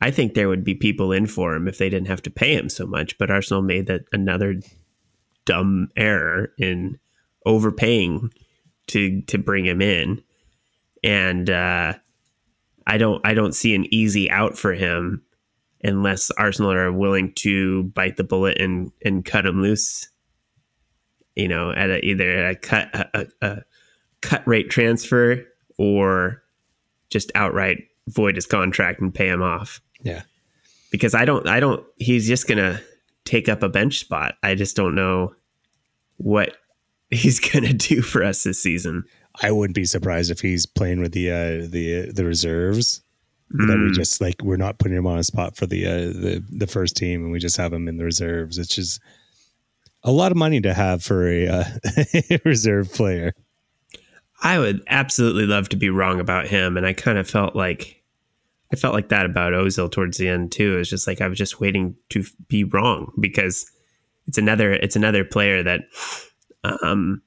I 0.01 0.09
think 0.09 0.33
there 0.33 0.49
would 0.49 0.63
be 0.63 0.73
people 0.73 1.11
in 1.11 1.27
for 1.27 1.53
him 1.53 1.67
if 1.67 1.77
they 1.77 1.89
didn't 1.89 2.07
have 2.07 2.23
to 2.23 2.31
pay 2.31 2.55
him 2.55 2.69
so 2.69 2.87
much, 2.87 3.17
but 3.19 3.29
Arsenal 3.29 3.61
made 3.61 3.85
that 3.85 4.01
another 4.11 4.59
dumb 5.45 5.89
error 5.95 6.53
in 6.57 6.99
overpaying 7.45 8.31
to 8.87 9.21
to 9.23 9.37
bring 9.37 9.65
him 9.65 9.81
in. 9.81 10.23
And 11.03 11.49
uh, 11.49 11.93
I 12.87 12.97
don't 12.97 13.25
I 13.25 13.33
don't 13.33 13.55
see 13.55 13.75
an 13.75 13.91
easy 13.93 14.29
out 14.29 14.57
for 14.57 14.73
him 14.73 15.23
unless 15.83 16.31
Arsenal 16.31 16.71
are 16.71 16.91
willing 16.91 17.33
to 17.35 17.83
bite 17.83 18.17
the 18.17 18.23
bullet 18.23 18.59
and 18.59 18.91
and 19.03 19.23
cut 19.23 19.45
him 19.45 19.61
loose. 19.61 20.09
You 21.35 21.47
know, 21.47 21.71
at 21.71 21.89
a, 21.89 22.05
either 22.05 22.47
a 22.47 22.55
cut 22.55 22.89
a, 22.93 23.27
a 23.41 23.57
cut 24.21 24.45
rate 24.47 24.69
transfer 24.69 25.45
or 25.77 26.43
just 27.09 27.31
outright 27.35 27.79
void 28.07 28.35
his 28.35 28.45
contract 28.45 28.99
and 28.99 29.13
pay 29.13 29.29
him 29.29 29.41
off. 29.41 29.79
Yeah, 30.03 30.23
because 30.91 31.13
I 31.15 31.25
don't 31.25 31.47
I 31.47 31.59
don't 31.59 31.85
he's 31.97 32.27
just 32.27 32.47
gonna 32.47 32.81
take 33.25 33.49
up 33.49 33.63
a 33.63 33.69
bench 33.69 33.99
spot. 33.99 34.35
I 34.43 34.55
just 34.55 34.75
don't 34.75 34.95
know 34.95 35.35
what 36.17 36.57
he's 37.09 37.39
gonna 37.39 37.73
do 37.73 38.01
for 38.01 38.23
us 38.23 38.43
this 38.43 38.61
season. 38.61 39.03
I 39.41 39.51
wouldn't 39.51 39.75
be 39.75 39.85
surprised 39.85 40.31
if 40.31 40.41
he's 40.41 40.65
playing 40.65 40.99
with 40.99 41.13
the 41.13 41.31
uh, 41.31 41.67
the 41.69 42.11
the 42.13 42.25
reserves 42.25 43.01
mm. 43.53 43.67
that 43.67 43.77
we 43.77 43.87
hmm. 43.87 43.93
just 43.93 44.21
like 44.21 44.41
we're 44.43 44.57
not 44.57 44.77
putting 44.77 44.97
him 44.97 45.07
on 45.07 45.17
a 45.17 45.23
spot 45.23 45.55
for 45.55 45.65
the 45.65 45.85
uh, 45.85 45.97
the 45.97 46.43
the 46.49 46.67
first 46.67 46.97
team, 46.97 47.23
and 47.23 47.31
we 47.31 47.39
just 47.39 47.57
have 47.57 47.73
him 47.73 47.87
in 47.87 47.97
the 47.97 48.03
reserves. 48.03 48.57
It's 48.57 48.75
just 48.75 48.99
a 50.03 50.11
lot 50.11 50.31
of 50.31 50.37
money 50.37 50.59
to 50.61 50.73
have 50.73 51.03
for 51.03 51.27
a 51.27 51.47
uh, 51.47 51.63
reserve 52.45 52.93
player. 52.93 53.33
I 54.43 54.57
would 54.57 54.81
absolutely 54.87 55.45
love 55.45 55.69
to 55.69 55.77
be 55.77 55.89
wrong 55.89 56.19
about 56.19 56.47
him, 56.47 56.75
and 56.75 56.85
I 56.85 56.93
kind 56.93 57.17
of 57.17 57.29
felt 57.29 57.55
like 57.55 58.00
I 58.71 58.75
felt 58.75 58.93
like 58.93 59.09
that 59.09 59.25
about 59.25 59.53
Özil 59.53 59.91
towards 59.91 60.17
the 60.17 60.27
end 60.27 60.51
too. 60.51 60.77
It's 60.77 60.89
just 60.89 61.07
like 61.07 61.21
I 61.21 61.27
was 61.27 61.37
just 61.37 61.59
waiting 61.59 61.95
to 62.09 62.23
be 62.47 62.63
wrong 62.63 63.11
because 63.19 63.69
it's 64.27 64.37
another 64.37 64.73
it's 64.73 64.95
another 64.95 65.25
player 65.25 65.63
that 65.63 65.81
um, 66.63 67.21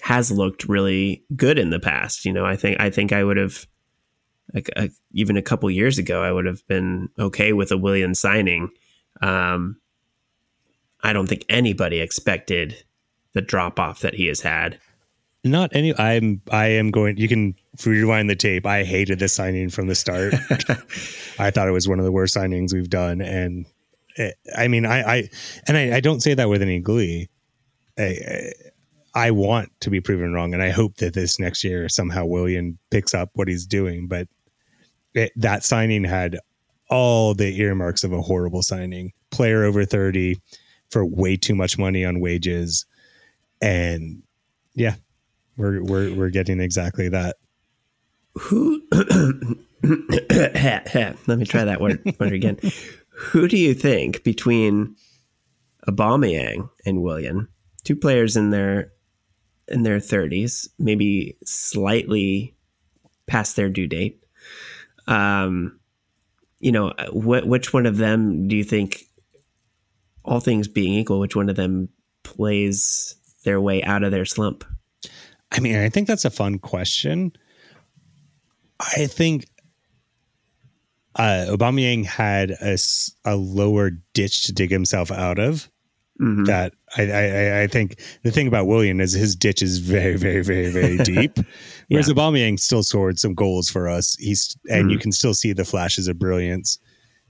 has 0.00 0.30
looked 0.30 0.68
really 0.68 1.24
good 1.34 1.58
in 1.58 1.70
the 1.70 1.80
past. 1.80 2.24
You 2.24 2.32
know, 2.32 2.44
I 2.44 2.56
think 2.56 2.80
I 2.80 2.90
think 2.90 3.12
I 3.12 3.24
would 3.24 3.36
have 3.36 3.66
like 4.52 4.70
a, 4.76 4.90
even 5.12 5.36
a 5.36 5.42
couple 5.42 5.70
years 5.70 5.98
ago, 5.98 6.22
I 6.22 6.30
would 6.30 6.46
have 6.46 6.66
been 6.66 7.08
okay 7.18 7.52
with 7.52 7.72
a 7.72 7.78
Willian 7.78 8.14
signing. 8.14 8.68
Um, 9.22 9.80
I 11.02 11.12
don't 11.12 11.26
think 11.26 11.44
anybody 11.48 12.00
expected 12.00 12.84
the 13.32 13.42
drop 13.42 13.78
off 13.78 14.00
that 14.00 14.14
he 14.14 14.26
has 14.26 14.40
had. 14.40 14.78
Not 15.42 15.70
any. 15.74 15.98
I'm. 15.98 16.40
I 16.50 16.66
am 16.66 16.90
going. 16.90 17.16
You 17.18 17.28
can 17.28 17.54
rewind 17.84 18.30
the 18.30 18.36
tape. 18.36 18.66
I 18.66 18.84
hated 18.84 19.18
this 19.18 19.34
signing 19.34 19.70
from 19.70 19.88
the 19.88 19.94
start. 19.94 20.34
I 21.38 21.50
thought 21.50 21.68
it 21.68 21.72
was 21.72 21.88
one 21.88 21.98
of 21.98 22.04
the 22.04 22.12
worst 22.12 22.34
signings 22.34 22.72
we've 22.72 22.90
done, 22.90 23.20
and 23.20 23.66
it, 24.16 24.36
I 24.56 24.68
mean, 24.68 24.86
I, 24.86 25.02
I 25.02 25.28
and 25.66 25.76
I, 25.76 25.96
I, 25.96 26.00
don't 26.00 26.20
say 26.20 26.34
that 26.34 26.48
with 26.48 26.62
any 26.62 26.78
glee. 26.78 27.28
I, 27.98 28.52
I 29.14 29.30
want 29.30 29.70
to 29.80 29.90
be 29.90 30.00
proven 30.00 30.32
wrong, 30.32 30.54
and 30.54 30.62
I 30.62 30.70
hope 30.70 30.96
that 30.96 31.14
this 31.14 31.38
next 31.38 31.64
year 31.64 31.88
somehow 31.88 32.24
Willian 32.24 32.78
picks 32.90 33.14
up 33.14 33.30
what 33.34 33.48
he's 33.48 33.66
doing. 33.66 34.06
But 34.08 34.28
it, 35.14 35.32
that 35.36 35.64
signing 35.64 36.04
had 36.04 36.38
all 36.90 37.34
the 37.34 37.60
earmarks 37.60 38.04
of 38.04 38.12
a 38.12 38.22
horrible 38.22 38.62
signing. 38.62 39.12
Player 39.30 39.64
over 39.64 39.84
30 39.84 40.36
for 40.90 41.04
way 41.04 41.36
too 41.36 41.54
much 41.54 41.78
money 41.78 42.04
on 42.04 42.20
wages. 42.20 42.86
And 43.60 44.22
yeah, 44.74 44.96
we're 45.56 45.82
we're 45.82 46.14
we're 46.14 46.30
getting 46.30 46.60
exactly 46.60 47.08
that. 47.08 47.36
Who 48.34 48.82
let 48.92 49.38
me 51.38 51.44
try 51.44 51.64
that 51.64 51.80
word, 51.80 52.02
word 52.18 52.32
again. 52.32 52.58
Who 53.16 53.46
do 53.46 53.56
you 53.56 53.74
think 53.74 54.24
between 54.24 54.96
Aubameyang 55.88 56.68
and 56.84 57.02
Willian 57.02 57.48
two 57.84 57.96
players 57.96 58.36
in 58.36 58.50
their 58.50 58.92
in 59.68 59.82
their 59.82 59.98
30s, 59.98 60.68
maybe 60.78 61.36
slightly 61.44 62.54
past 63.26 63.56
their 63.56 63.70
due 63.70 63.86
date, 63.86 64.22
um, 65.06 65.78
you 66.58 66.72
know, 66.72 66.90
wh- 67.12 67.46
which 67.46 67.72
one 67.72 67.86
of 67.86 67.96
them 67.96 68.48
do 68.48 68.56
you 68.56 68.64
think, 68.64 69.04
all 70.24 70.40
things 70.40 70.68
being 70.68 70.94
equal, 70.94 71.18
which 71.18 71.36
one 71.36 71.48
of 71.48 71.56
them 71.56 71.88
plays 72.24 73.14
their 73.44 73.60
way 73.60 73.82
out 73.82 74.02
of 74.02 74.10
their 74.10 74.24
slump? 74.24 74.64
I 75.50 75.60
mean, 75.60 75.76
I 75.76 75.88
think 75.88 76.08
that's 76.08 76.24
a 76.24 76.30
fun 76.30 76.58
question. 76.58 77.32
I 78.96 79.06
think 79.06 79.46
uh, 81.16 81.46
Aubameyang 81.48 82.04
had 82.04 82.50
a, 82.50 82.76
a 83.24 83.36
lower 83.36 83.90
ditch 84.12 84.44
to 84.46 84.52
dig 84.52 84.70
himself 84.70 85.10
out 85.10 85.38
of. 85.38 85.70
Mm-hmm. 86.20 86.44
That 86.44 86.74
I, 86.96 87.10
I, 87.10 87.62
I 87.62 87.66
think 87.66 88.00
the 88.22 88.30
thing 88.30 88.46
about 88.46 88.68
Willian 88.68 89.00
is 89.00 89.14
his 89.14 89.34
ditch 89.34 89.62
is 89.62 89.78
very 89.78 90.16
very 90.16 90.44
very 90.44 90.70
very 90.70 90.96
deep, 91.04 91.38
whereas 91.88 92.06
yeah. 92.06 92.14
Aubameyang 92.14 92.60
still 92.60 92.84
scored 92.84 93.18
some 93.18 93.34
goals 93.34 93.68
for 93.68 93.88
us. 93.88 94.14
He's 94.20 94.56
and 94.70 94.82
mm-hmm. 94.82 94.90
you 94.90 94.98
can 94.98 95.10
still 95.10 95.34
see 95.34 95.52
the 95.52 95.64
flashes 95.64 96.06
of 96.06 96.16
brilliance. 96.16 96.78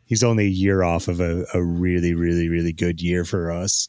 He's 0.04 0.22
only 0.22 0.44
a 0.44 0.50
year 0.50 0.82
off 0.82 1.08
of 1.08 1.18
a, 1.20 1.46
a 1.54 1.62
really 1.62 2.12
really 2.12 2.50
really 2.50 2.74
good 2.74 3.00
year 3.00 3.24
for 3.24 3.50
us, 3.50 3.88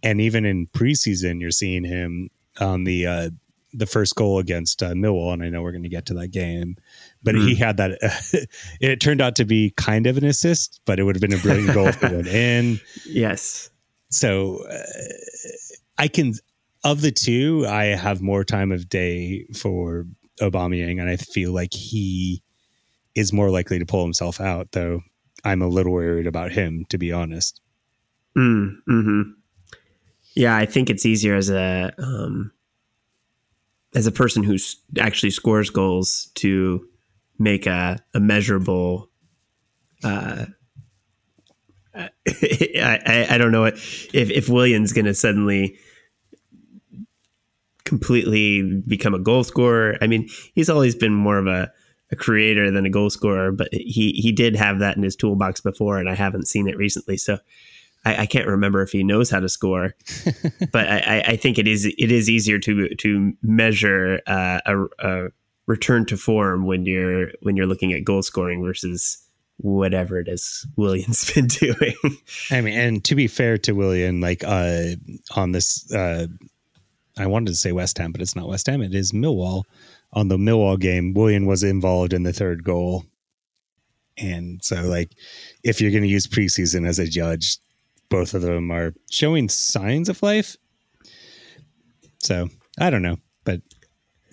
and 0.00 0.20
even 0.20 0.44
in 0.44 0.68
preseason, 0.68 1.40
you're 1.40 1.50
seeing 1.50 1.82
him 1.82 2.30
on 2.60 2.84
the 2.84 3.04
uh, 3.04 3.30
the 3.72 3.86
first 3.86 4.14
goal 4.14 4.38
against 4.38 4.82
uh, 4.82 4.92
Millwall, 4.92 5.32
and 5.32 5.42
I 5.42 5.48
know 5.48 5.62
we're 5.62 5.72
going 5.72 5.82
to 5.82 5.88
get 5.88 6.06
to 6.06 6.14
that 6.14 6.28
game, 6.28 6.76
but 7.22 7.34
mm-hmm. 7.34 7.48
he 7.48 7.54
had 7.54 7.76
that. 7.76 7.98
Uh, 8.02 8.38
it 8.80 9.00
turned 9.00 9.20
out 9.20 9.36
to 9.36 9.44
be 9.44 9.72
kind 9.76 10.06
of 10.06 10.16
an 10.16 10.24
assist, 10.24 10.80
but 10.84 10.98
it 10.98 11.04
would 11.04 11.16
have 11.16 11.20
been 11.20 11.34
a 11.34 11.38
brilliant 11.38 11.74
goal 11.74 11.88
if 11.88 12.02
it 12.02 12.12
went 12.12 12.26
in. 12.26 12.80
Yes, 13.06 13.70
so 14.10 14.64
uh, 14.68 14.78
I 15.98 16.08
can 16.08 16.34
of 16.84 17.00
the 17.00 17.10
two, 17.10 17.66
I 17.68 17.86
have 17.86 18.20
more 18.22 18.44
time 18.44 18.70
of 18.72 18.88
day 18.88 19.46
for 19.56 20.06
Aubameyang, 20.40 21.00
and 21.00 21.08
I 21.08 21.16
feel 21.16 21.52
like 21.52 21.72
he 21.72 22.42
is 23.14 23.32
more 23.32 23.50
likely 23.50 23.78
to 23.78 23.86
pull 23.86 24.04
himself 24.04 24.40
out. 24.40 24.72
Though 24.72 25.00
I'm 25.44 25.62
a 25.62 25.68
little 25.68 25.92
worried 25.92 26.26
about 26.26 26.52
him, 26.52 26.84
to 26.90 26.98
be 26.98 27.12
honest. 27.12 27.60
Mm, 28.36 28.76
hmm 28.86 29.22
Yeah, 30.34 30.56
I 30.56 30.66
think 30.66 30.90
it's 30.90 31.06
easier 31.06 31.34
as 31.34 31.50
a 31.50 31.92
um, 31.98 32.52
as 33.96 34.06
a 34.06 34.12
person 34.12 34.44
who 34.44 34.58
actually 35.00 35.30
scores 35.30 35.70
goals 35.70 36.30
to 36.34 36.86
make 37.38 37.66
a, 37.66 37.98
a 38.14 38.20
measurable 38.20 39.10
uh, 40.04 40.44
I, 41.96 43.26
I 43.30 43.38
don't 43.38 43.52
know 43.52 43.62
what 43.62 43.74
if 43.74 44.30
if 44.30 44.50
Willian's 44.50 44.92
going 44.92 45.06
to 45.06 45.14
suddenly 45.14 45.78
completely 47.86 48.82
become 48.86 49.14
a 49.14 49.18
goal 49.18 49.44
scorer. 49.44 49.96
I 50.02 50.06
mean, 50.06 50.28
he's 50.52 50.68
always 50.68 50.94
been 50.94 51.14
more 51.14 51.38
of 51.38 51.46
a, 51.46 51.72
a 52.12 52.16
creator 52.16 52.70
than 52.70 52.84
a 52.84 52.90
goal 52.90 53.08
scorer, 53.08 53.50
but 53.50 53.68
he 53.72 54.12
he 54.12 54.30
did 54.30 54.56
have 54.56 54.80
that 54.80 54.98
in 54.98 55.04
his 55.04 55.16
toolbox 55.16 55.62
before, 55.62 55.98
and 55.98 56.10
I 56.10 56.14
haven't 56.14 56.48
seen 56.48 56.68
it 56.68 56.76
recently, 56.76 57.16
so 57.16 57.38
I, 58.06 58.22
I 58.22 58.26
can't 58.26 58.46
remember 58.46 58.82
if 58.82 58.92
he 58.92 59.02
knows 59.02 59.30
how 59.30 59.40
to 59.40 59.48
score. 59.48 59.94
but 60.72 60.88
I, 60.88 61.24
I, 61.26 61.36
think 61.36 61.58
it 61.58 61.66
is 61.66 61.86
it 61.86 62.12
is 62.12 62.30
easier 62.30 62.58
to 62.60 62.88
to 62.88 63.32
measure 63.42 64.20
uh, 64.28 64.60
a, 64.64 64.84
a 65.00 65.28
return 65.66 66.06
to 66.06 66.16
form 66.16 66.66
when 66.66 66.86
you're 66.86 67.32
when 67.42 67.56
you're 67.56 67.66
looking 67.66 67.92
at 67.92 68.04
goal 68.04 68.22
scoring 68.22 68.62
versus 68.62 69.18
whatever 69.58 70.20
it 70.20 70.28
is 70.28 70.66
Willian's 70.76 71.30
been 71.34 71.48
doing. 71.48 71.94
I 72.50 72.60
mean, 72.60 72.78
and 72.78 73.04
to 73.04 73.16
be 73.16 73.26
fair 73.26 73.58
to 73.58 73.72
Willian, 73.72 74.20
like 74.20 74.44
uh, 74.44 74.94
on 75.34 75.50
this, 75.50 75.92
uh, 75.92 76.28
I 77.18 77.26
wanted 77.26 77.48
to 77.48 77.56
say 77.56 77.72
West 77.72 77.98
Ham, 77.98 78.12
but 78.12 78.20
it's 78.20 78.36
not 78.36 78.48
West 78.48 78.68
Ham. 78.68 78.82
It 78.82 78.94
is 78.94 79.12
Millwall. 79.12 79.64
On 80.12 80.28
the 80.28 80.36
Millwall 80.36 80.78
game, 80.78 81.12
Willian 81.12 81.46
was 81.46 81.64
involved 81.64 82.12
in 82.12 82.22
the 82.22 82.32
third 82.32 82.62
goal. 82.62 83.04
And 84.16 84.64
so, 84.64 84.82
like, 84.82 85.10
if 85.62 85.80
you're 85.80 85.90
going 85.90 86.04
to 86.04 86.08
use 86.08 86.26
preseason 86.26 86.86
as 86.86 86.98
a 86.98 87.06
judge, 87.06 87.58
both 88.08 88.34
of 88.34 88.42
them 88.42 88.70
are 88.70 88.94
showing 89.10 89.48
signs 89.48 90.08
of 90.08 90.22
life. 90.22 90.56
So 92.18 92.48
I 92.78 92.90
don't 92.90 93.02
know, 93.02 93.18
but 93.44 93.60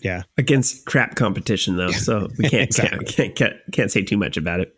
yeah, 0.02 0.24
against 0.38 0.86
crap 0.86 1.16
competition 1.16 1.78
though, 1.78 1.92
so 1.92 2.28
we 2.38 2.50
can't 2.50 2.64
exactly. 2.64 3.06
can't, 3.06 3.36
can't 3.36 3.56
can't 3.72 3.92
say 3.92 4.02
too 4.02 4.18
much 4.18 4.38
about 4.38 4.60
it. 4.60 4.74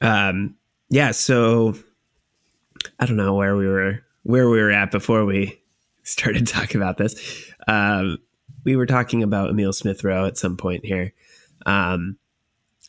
Um, 0.00 0.56
yeah, 0.88 1.10
so 1.10 1.74
I 2.98 3.06
don't 3.06 3.16
know 3.16 3.34
where 3.34 3.56
we 3.56 3.66
were 3.66 4.00
where 4.22 4.48
we 4.48 4.60
were 4.60 4.70
at 4.70 4.90
before 4.90 5.24
we 5.24 5.60
started 6.02 6.46
talking 6.46 6.80
about 6.80 6.98
this. 6.98 7.44
Um, 7.66 8.18
we 8.64 8.76
were 8.76 8.86
talking 8.86 9.22
about 9.22 9.50
Emil 9.50 9.72
Smith 9.72 10.04
Rowe 10.04 10.26
at 10.26 10.36
some 10.36 10.56
point 10.56 10.84
here. 10.84 11.12
Um, 11.66 12.18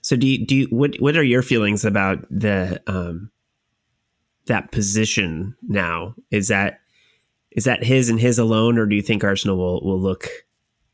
so 0.01 0.15
do 0.15 0.27
you, 0.27 0.45
do 0.45 0.55
you, 0.55 0.67
what 0.67 0.95
what 0.99 1.15
are 1.15 1.23
your 1.23 1.41
feelings 1.41 1.85
about 1.85 2.25
the 2.29 2.81
um, 2.87 3.31
that 4.51 4.71
position 4.71 5.55
now? 5.67 6.15
Is 6.29 6.49
that 6.49 6.81
is 7.51 7.65
that 7.65 7.83
his 7.83 8.09
and 8.09 8.19
his 8.19 8.37
alone, 8.37 8.77
or 8.77 8.85
do 8.85 8.95
you 8.95 9.01
think 9.01 9.23
Arsenal 9.23 9.57
will 9.57 9.81
will 9.81 9.99
look 9.99 10.27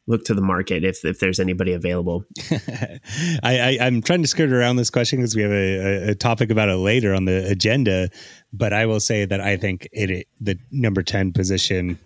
look 0.08 0.24
to 0.24 0.34
the 0.34 0.42
market 0.42 0.84
if 0.84 1.04
if 1.04 1.20
there's 1.20 1.40
anybody 1.40 1.74
available? 1.74 2.24
I, 3.44 3.78
I 3.82 3.86
am 3.86 4.02
trying 4.02 4.22
to 4.22 4.28
skirt 4.28 4.52
around 4.52 4.78
this 4.78 4.90
question 4.90 5.20
because 5.20 5.36
we 5.36 5.42
have 5.42 5.52
a, 5.52 6.12
a, 6.12 6.16
topic 6.16 6.50
about 6.50 6.70
it 6.70 6.78
later 6.78 7.14
on 7.14 7.26
the 7.26 7.48
agenda. 7.50 8.10
But 8.54 8.74
I 8.74 8.86
will 8.86 9.00
say 9.00 9.26
that 9.26 9.42
I 9.42 9.58
think 9.58 9.88
it, 9.92 10.10
it 10.10 10.28
the 10.40 10.58
number 10.72 11.04
ten 11.04 11.34
position, 11.34 12.00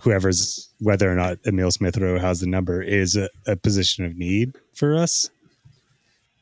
whoever's 0.00 0.70
whether 0.80 1.10
or 1.10 1.16
not 1.16 1.38
Emil 1.46 1.70
Smith 1.70 1.98
Rowe 1.98 2.18
has 2.18 2.40
the 2.40 2.46
number, 2.46 2.80
is 2.82 3.16
a, 3.16 3.28
a 3.46 3.56
position 3.56 4.04
of 4.04 4.16
need 4.16 4.56
for 4.74 4.96
us. 4.96 5.28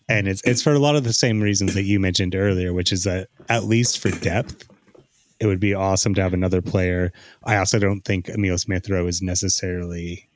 And 0.09 0.29
it's 0.29 0.43
it's 0.43 0.63
for 0.63 0.73
a 0.73 0.79
lot 0.79 0.97
of 0.97 1.05
the 1.05 1.13
same 1.13 1.41
reasons 1.41 1.75
that 1.75 1.83
you 1.83 1.99
mentioned 1.99 2.35
earlier, 2.35 2.73
which 2.73 2.93
is 2.93 3.05
that 3.05 3.29
at 3.49 3.65
least 3.65 3.99
for 3.99 4.11
depth, 4.11 4.69
it 5.41 5.47
would 5.47 5.61
be 5.61 5.75
awesome 5.75 6.15
to 6.15 6.23
have 6.23 6.35
another 6.35 6.63
player. 6.63 7.13
I 7.45 7.57
also 7.57 7.79
don't 7.79 8.03
think 8.03 8.29
Emil 8.29 8.59
Smith 8.59 8.89
Rowe 8.89 9.07
is 9.07 9.21
necessarily 9.21 10.29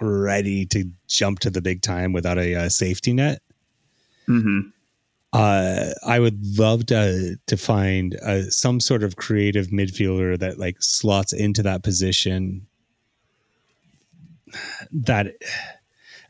ready 0.00 0.66
to 0.66 0.90
jump 1.06 1.40
to 1.40 1.50
the 1.50 1.62
big 1.62 1.82
time 1.82 2.12
without 2.12 2.38
a, 2.38 2.54
uh, 2.54 2.68
safety 2.68 3.12
net. 3.12 3.40
Mm-hmm. 4.28 4.70
Uh, 5.32 5.90
I 6.06 6.20
would 6.20 6.58
love 6.58 6.86
to 6.86 7.36
to 7.46 7.56
find 7.56 8.16
uh, 8.16 8.50
some 8.50 8.80
sort 8.80 9.02
of 9.02 9.16
creative 9.16 9.66
midfielder 9.68 10.38
that 10.38 10.58
like 10.58 10.76
slots 10.80 11.32
into 11.32 11.62
that 11.64 11.82
position. 11.82 12.66
That, 14.92 15.34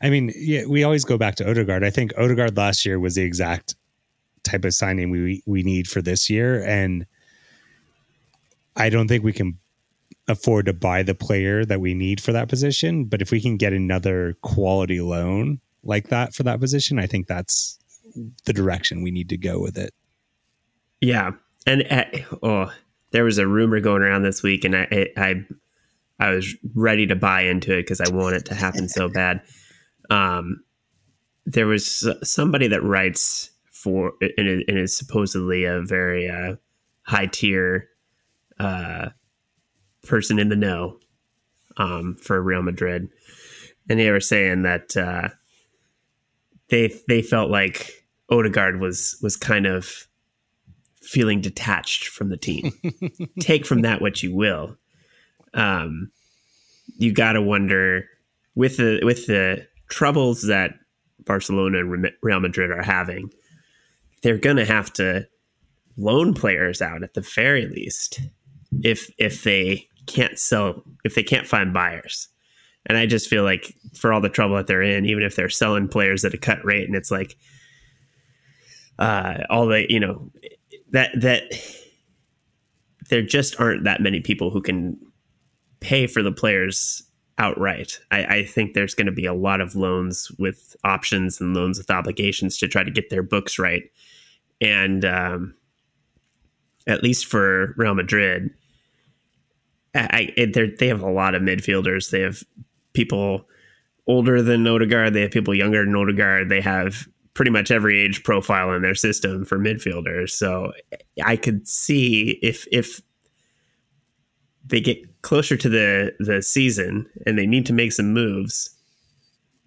I 0.05 0.11
mean, 0.11 0.31
yeah, 0.35 0.65
we 0.67 0.83
always 0.83 1.03
go 1.03 1.17
back 1.17 1.33
to 1.37 1.49
Odegaard. 1.49 1.83
I 1.83 1.89
think 1.89 2.13
Odegaard 2.15 2.55
last 2.55 2.85
year 2.85 2.99
was 2.99 3.15
the 3.15 3.23
exact 3.23 3.73
type 4.43 4.63
of 4.63 4.75
signing 4.75 5.09
we 5.09 5.41
we 5.47 5.63
need 5.63 5.87
for 5.87 5.99
this 5.99 6.29
year, 6.29 6.63
and 6.63 7.07
I 8.75 8.89
don't 8.89 9.07
think 9.07 9.23
we 9.23 9.33
can 9.33 9.57
afford 10.27 10.67
to 10.67 10.73
buy 10.73 11.01
the 11.01 11.15
player 11.15 11.65
that 11.65 11.81
we 11.81 11.95
need 11.95 12.21
for 12.21 12.33
that 12.33 12.49
position. 12.49 13.05
But 13.05 13.23
if 13.23 13.31
we 13.31 13.41
can 13.41 13.57
get 13.57 13.73
another 13.73 14.37
quality 14.43 15.01
loan 15.01 15.59
like 15.81 16.09
that 16.09 16.35
for 16.35 16.43
that 16.43 16.59
position, 16.59 16.99
I 16.99 17.07
think 17.07 17.25
that's 17.25 17.79
the 18.45 18.53
direction 18.53 19.01
we 19.01 19.09
need 19.09 19.29
to 19.29 19.37
go 19.37 19.59
with 19.59 19.75
it. 19.75 19.91
Yeah, 21.01 21.31
and 21.65 21.83
uh, 21.89 22.05
oh, 22.43 22.71
there 23.09 23.23
was 23.23 23.39
a 23.39 23.47
rumor 23.47 23.79
going 23.79 24.03
around 24.03 24.21
this 24.21 24.43
week, 24.43 24.65
and 24.65 24.75
I 24.75 25.07
I 25.17 25.45
I 26.19 26.29
was 26.29 26.55
ready 26.75 27.07
to 27.07 27.15
buy 27.15 27.41
into 27.41 27.75
it 27.75 27.87
because 27.87 28.01
I 28.01 28.13
want 28.13 28.35
it 28.35 28.45
to 28.45 28.53
happen 28.53 28.87
so 28.87 29.09
bad. 29.09 29.41
Um, 30.09 30.63
there 31.45 31.67
was 31.67 32.07
somebody 32.23 32.67
that 32.67 32.83
writes 32.83 33.51
for 33.71 34.13
and 34.21 34.63
is 34.67 34.97
supposedly 34.97 35.65
a 35.65 35.81
very 35.81 36.29
uh, 36.29 36.55
high 37.03 37.27
tier 37.27 37.89
uh, 38.59 39.09
person 40.03 40.39
in 40.39 40.49
the 40.49 40.55
know 40.55 40.99
um, 41.77 42.17
for 42.21 42.41
Real 42.41 42.61
Madrid, 42.61 43.09
and 43.89 43.99
they 43.99 44.09
were 44.09 44.19
saying 44.19 44.63
that 44.63 44.97
uh, 44.97 45.29
they 46.69 46.93
they 47.07 47.21
felt 47.21 47.51
like 47.51 48.05
Odegaard 48.29 48.79
was 48.79 49.17
was 49.21 49.35
kind 49.37 49.65
of 49.65 50.07
feeling 51.01 51.41
detached 51.41 52.07
from 52.07 52.29
the 52.29 52.37
team. 52.37 52.71
Take 53.39 53.65
from 53.65 53.83
that 53.83 54.01
what 54.01 54.23
you 54.23 54.35
will. 54.35 54.77
Um, 55.53 56.11
you 56.97 57.13
got 57.13 57.33
to 57.33 57.41
wonder 57.41 58.09
with 58.55 58.77
the 58.77 59.01
with 59.03 59.27
the 59.27 59.67
troubles 59.87 60.43
that 60.43 60.71
Barcelona 61.25 61.79
and 61.79 62.07
Real 62.21 62.39
Madrid 62.39 62.71
are 62.71 62.83
having, 62.83 63.31
they're 64.23 64.37
going 64.37 64.57
to 64.57 64.65
have 64.65 64.91
to 64.93 65.27
loan 65.97 66.33
players 66.33 66.81
out 66.81 67.03
at 67.03 67.13
the 67.13 67.21
very 67.21 67.67
least 67.67 68.19
if 68.83 69.09
if 69.17 69.43
they 69.43 69.87
can't 70.07 70.37
sell 70.37 70.83
if 71.03 71.15
they 71.15 71.23
can't 71.23 71.47
find 71.47 71.73
buyers. 71.73 72.27
And 72.87 72.97
I 72.97 73.07
just 73.07 73.27
feel 73.27 73.43
like 73.43 73.75
for 73.95 74.13
all 74.13 74.21
the 74.21 74.29
trouble 74.29 74.57
that 74.57 74.67
they're 74.67 74.81
in, 74.81 75.05
even 75.05 75.23
if 75.23 75.35
they're 75.35 75.49
selling 75.49 75.87
players 75.87 76.23
at 76.23 76.35
a 76.35 76.37
cut 76.37 76.63
rate, 76.63 76.85
and 76.85 76.95
it's 76.95 77.09
like 77.09 77.35
uh, 78.99 79.39
all 79.49 79.65
the 79.67 79.91
you 79.91 79.99
know 79.99 80.31
that 80.91 81.11
that 81.21 81.43
there 83.09 83.21
just 83.21 83.59
aren't 83.59 83.83
that 83.83 84.01
many 84.01 84.19
people 84.19 84.49
who 84.49 84.61
can 84.61 84.97
pay 85.79 86.07
for 86.07 86.23
the 86.23 86.31
players 86.31 87.03
outright. 87.37 87.99
I, 88.11 88.25
I 88.25 88.45
think 88.45 88.73
there's 88.73 88.93
going 88.93 89.07
to 89.07 89.11
be 89.11 89.25
a 89.25 89.33
lot 89.33 89.61
of 89.61 89.75
loans 89.75 90.31
with 90.39 90.75
options 90.83 91.41
and 91.41 91.55
loans 91.55 91.77
with 91.77 91.91
obligations 91.91 92.57
to 92.59 92.67
try 92.67 92.83
to 92.83 92.91
get 92.91 93.09
their 93.09 93.23
books 93.23 93.59
right. 93.59 93.83
And 94.61 95.03
um, 95.03 95.55
at 96.87 97.03
least 97.03 97.25
for 97.25 97.73
Real 97.77 97.93
Madrid, 97.93 98.51
I, 99.93 100.33
it, 100.35 100.79
they 100.79 100.87
have 100.87 101.01
a 101.01 101.11
lot 101.11 101.35
of 101.35 101.41
midfielders. 101.41 102.09
They 102.09 102.21
have 102.21 102.43
people 102.93 103.47
older 104.07 104.41
than 104.41 104.67
Odegaard. 104.67 105.13
They 105.13 105.21
have 105.21 105.31
people 105.31 105.55
younger 105.55 105.83
than 105.83 105.95
Odegaard. 105.95 106.49
They 106.49 106.61
have 106.61 107.07
pretty 107.33 107.51
much 107.51 107.71
every 107.71 108.01
age 108.01 108.23
profile 108.23 108.71
in 108.73 108.81
their 108.81 108.95
system 108.95 109.45
for 109.45 109.57
midfielders. 109.57 110.31
So 110.31 110.73
I 111.23 111.35
could 111.35 111.67
see 111.67 112.39
if 112.41 112.67
if 112.71 113.01
they 114.67 114.81
get 114.81 115.21
closer 115.21 115.57
to 115.57 115.69
the 115.69 116.13
the 116.19 116.41
season 116.41 117.07
and 117.25 117.37
they 117.37 117.45
need 117.45 117.65
to 117.67 117.73
make 117.73 117.91
some 117.91 118.13
moves, 118.13 118.69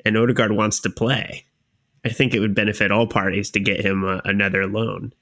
and 0.05 0.17
Odegaard 0.17 0.53
wants 0.53 0.81
to 0.81 0.91
play, 0.91 1.45
I 2.05 2.11
think 2.11 2.35
it 2.35 2.41
would 2.41 2.55
benefit 2.55 2.91
all 2.91 3.07
parties 3.07 3.51
to 3.53 3.61
get 3.61 3.85
him 3.85 4.05
a, 4.05 4.21
another 4.25 4.67
loan. 4.67 5.13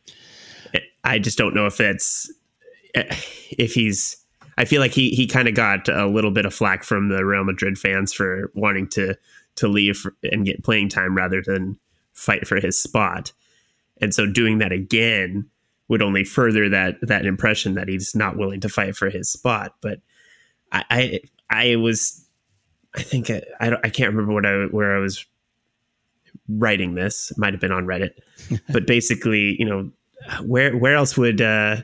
I 1.04 1.18
just 1.18 1.38
don't 1.38 1.54
know 1.54 1.66
if 1.66 1.76
that's 1.76 2.30
eh, 2.94 3.16
if 3.50 3.74
he's 3.74 4.16
I 4.58 4.64
feel 4.64 4.80
like 4.80 4.92
he 4.92 5.10
he 5.10 5.26
kind 5.26 5.48
of 5.48 5.54
got 5.54 5.88
a 5.88 6.06
little 6.06 6.30
bit 6.30 6.46
of 6.46 6.54
flack 6.54 6.82
from 6.82 7.08
the 7.08 7.24
Real 7.24 7.44
Madrid 7.44 7.78
fans 7.78 8.12
for 8.12 8.50
wanting 8.54 8.88
to 8.88 9.16
to 9.56 9.68
leave 9.68 10.06
and 10.22 10.44
get 10.44 10.64
playing 10.64 10.88
time 10.88 11.16
rather 11.16 11.42
than 11.42 11.78
fight 12.12 12.46
for 12.46 12.60
his 12.60 12.80
spot. 12.80 13.32
And 14.00 14.14
so 14.14 14.26
doing 14.26 14.58
that 14.58 14.72
again 14.72 15.48
would 15.88 16.02
only 16.02 16.24
further 16.24 16.68
that 16.68 16.96
that 17.02 17.26
impression 17.26 17.74
that 17.74 17.88
he's 17.88 18.14
not 18.14 18.36
willing 18.36 18.60
to 18.60 18.68
fight 18.68 18.96
for 18.96 19.10
his 19.10 19.30
spot. 19.30 19.74
But 19.80 20.00
I 20.72 20.84
I, 20.90 21.20
I 21.50 21.76
was 21.76 22.26
I 22.94 23.02
think 23.02 23.30
I 23.30 23.42
I, 23.60 23.76
I 23.84 23.90
can't 23.90 24.12
remember 24.12 24.32
what 24.32 24.46
I 24.46 24.66
where 24.66 24.96
I 24.96 24.98
was 24.98 25.24
writing 26.48 26.94
this. 26.94 27.30
It 27.30 27.38
might 27.38 27.54
have 27.54 27.60
been 27.60 27.72
on 27.72 27.86
Reddit, 27.86 28.12
but 28.72 28.86
basically, 28.86 29.56
you 29.58 29.64
know, 29.64 29.90
where 30.44 30.76
where 30.76 30.94
else 30.94 31.16
would 31.16 31.40
uh, 31.40 31.82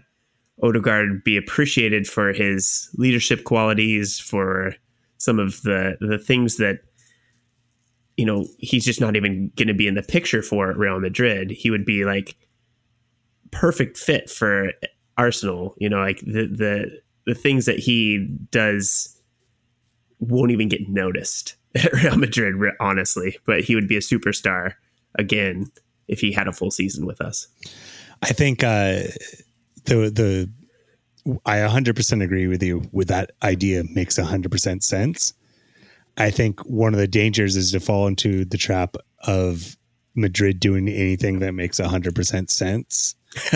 Odegaard 0.63 1.25
be 1.25 1.37
appreciated 1.37 2.07
for 2.07 2.33
his 2.33 2.91
leadership 2.95 3.45
qualities, 3.45 4.19
for 4.19 4.75
some 5.19 5.39
of 5.39 5.63
the 5.63 5.97
the 6.01 6.19
things 6.19 6.57
that 6.57 6.81
you 8.17 8.27
know 8.27 8.47
he's 8.59 8.85
just 8.85 9.01
not 9.01 9.17
even 9.17 9.53
going 9.57 9.69
to 9.69 9.75
be 9.75 9.87
in 9.87 9.95
the 9.95 10.03
picture 10.03 10.43
for 10.43 10.73
Real 10.75 11.01
Madrid. 11.01 11.51
He 11.51 11.71
would 11.71 11.85
be 11.85 12.05
like 12.05 12.37
perfect 13.53 13.97
fit 13.97 14.29
for 14.29 14.73
Arsenal. 15.17 15.75
You 15.79 15.89
know, 15.89 15.99
like 15.99 16.21
the 16.21 16.47
the 16.47 17.01
the 17.27 17.35
things 17.35 17.67
that 17.67 17.79
he 17.79 18.27
does 18.51 19.17
won't 20.19 20.51
even 20.51 20.69
get 20.69 20.89
noticed 20.89 21.55
at 21.75 21.93
Real 21.93 22.17
Madrid, 22.17 22.57
honestly. 22.81 23.39
But 23.47 23.61
he 23.61 23.75
would 23.75 23.89
be 23.89 23.97
a 23.97 24.01
superstar 24.01 24.75
again 25.17 25.71
if 26.09 26.21
he 26.21 26.33
had 26.33 26.49
a 26.49 26.53
full 26.53 26.71
season 26.71 27.07
with 27.07 27.21
us. 27.21 27.47
I 28.23 28.33
think 28.33 28.65
uh, 28.65 29.03
the 29.85 30.11
the 30.11 30.51
I 31.47 31.59
100% 31.59 32.23
agree 32.23 32.49
with 32.49 32.63
you 32.63 32.83
with 32.91 33.09
that 33.09 33.31
idea 33.43 33.85
makes 33.95 34.19
100% 34.19 34.83
sense. 34.83 35.35
I 36.17 36.31
think 36.31 36.61
one 36.67 36.93
of 36.95 37.01
the 37.01 37.07
dangers 37.07 37.57
is 37.57 37.73
to 37.73 37.81
fall 37.81 38.07
into 38.07 38.45
the 38.45 38.59
trap 38.59 38.97
of 39.27 39.77
Madrid 40.15 40.61
doing 40.61 40.89
anything 40.89 41.39
that 41.39 41.53
makes 41.53 41.81
100% 41.81 42.51
sense. 42.51 43.15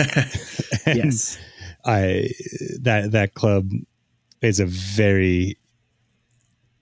yes. 0.87 1.37
I 1.85 2.29
that 2.81 3.11
that 3.11 3.33
club 3.33 3.71
is 4.41 4.59
a 4.59 4.65
very 4.65 5.57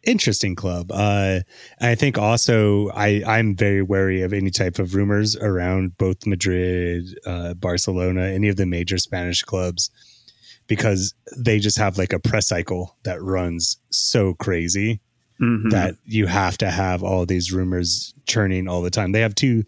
interesting 0.03 0.55
club. 0.55 0.91
Uh, 0.91 1.39
I 1.81 1.95
think 1.95 2.17
also 2.17 2.89
I 2.89 3.23
I'm 3.25 3.55
very 3.55 3.81
wary 3.81 4.21
of 4.21 4.33
any 4.33 4.51
type 4.51 4.79
of 4.79 4.95
rumors 4.95 5.35
around 5.35 5.97
both 5.97 6.25
Madrid, 6.25 7.05
uh, 7.25 7.53
Barcelona, 7.55 8.23
any 8.25 8.47
of 8.47 8.55
the 8.55 8.65
major 8.65 8.97
Spanish 8.97 9.43
clubs, 9.43 9.89
because 10.67 11.13
they 11.37 11.59
just 11.59 11.77
have 11.77 11.97
like 11.97 12.13
a 12.13 12.19
press 12.19 12.47
cycle 12.47 12.95
that 13.03 13.21
runs 13.21 13.77
so 13.89 14.33
crazy 14.33 15.01
mm-hmm. 15.39 15.69
that 15.69 15.95
you 16.05 16.27
have 16.27 16.57
to 16.59 16.69
have 16.69 17.03
all 17.03 17.25
these 17.25 17.51
rumors 17.51 18.13
churning 18.25 18.67
all 18.67 18.81
the 18.81 18.89
time. 18.89 19.11
They 19.11 19.21
have 19.21 19.35
two 19.35 19.63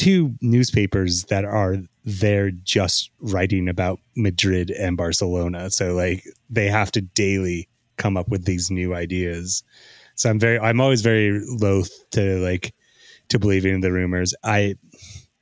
two 0.00 0.34
newspapers 0.40 1.24
that 1.24 1.44
are 1.44 1.76
there 2.06 2.50
just 2.50 3.10
writing 3.20 3.68
about 3.68 4.00
Madrid 4.16 4.70
and 4.70 4.96
Barcelona. 4.96 5.68
So 5.68 5.92
like 5.92 6.24
they 6.48 6.68
have 6.68 6.90
to 6.92 7.02
daily 7.02 7.68
come 7.98 8.16
up 8.16 8.26
with 8.26 8.46
these 8.46 8.70
new 8.70 8.94
ideas. 8.94 9.62
So 10.14 10.30
I'm 10.30 10.38
very 10.38 10.58
I'm 10.58 10.80
always 10.80 11.02
very 11.02 11.42
loath 11.46 11.90
to 12.12 12.38
like 12.38 12.74
to 13.28 13.38
believe 13.38 13.66
in 13.66 13.82
the 13.82 13.92
rumors. 13.92 14.34
I 14.42 14.76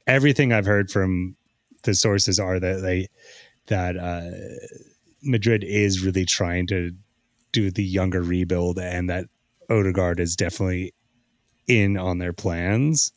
everything 0.09 0.53
I've 0.53 0.67
heard 0.67 0.91
from 0.91 1.37
the 1.85 1.95
sources 1.95 2.41
are 2.41 2.59
that 2.59 2.83
they 2.83 3.07
that 3.69 3.97
uh 3.97 4.33
Madrid 5.23 5.63
is 5.63 6.05
really 6.05 6.25
trying 6.25 6.67
to 6.67 6.91
do 7.53 7.71
the 7.71 7.85
younger 7.85 8.23
rebuild 8.23 8.81
and 8.81 9.09
that 9.09 9.27
Odegaard 9.71 10.19
is 10.19 10.35
definitely 10.35 10.95
in 11.69 11.97
on 11.97 12.19
their 12.19 12.33
plans. 12.33 13.13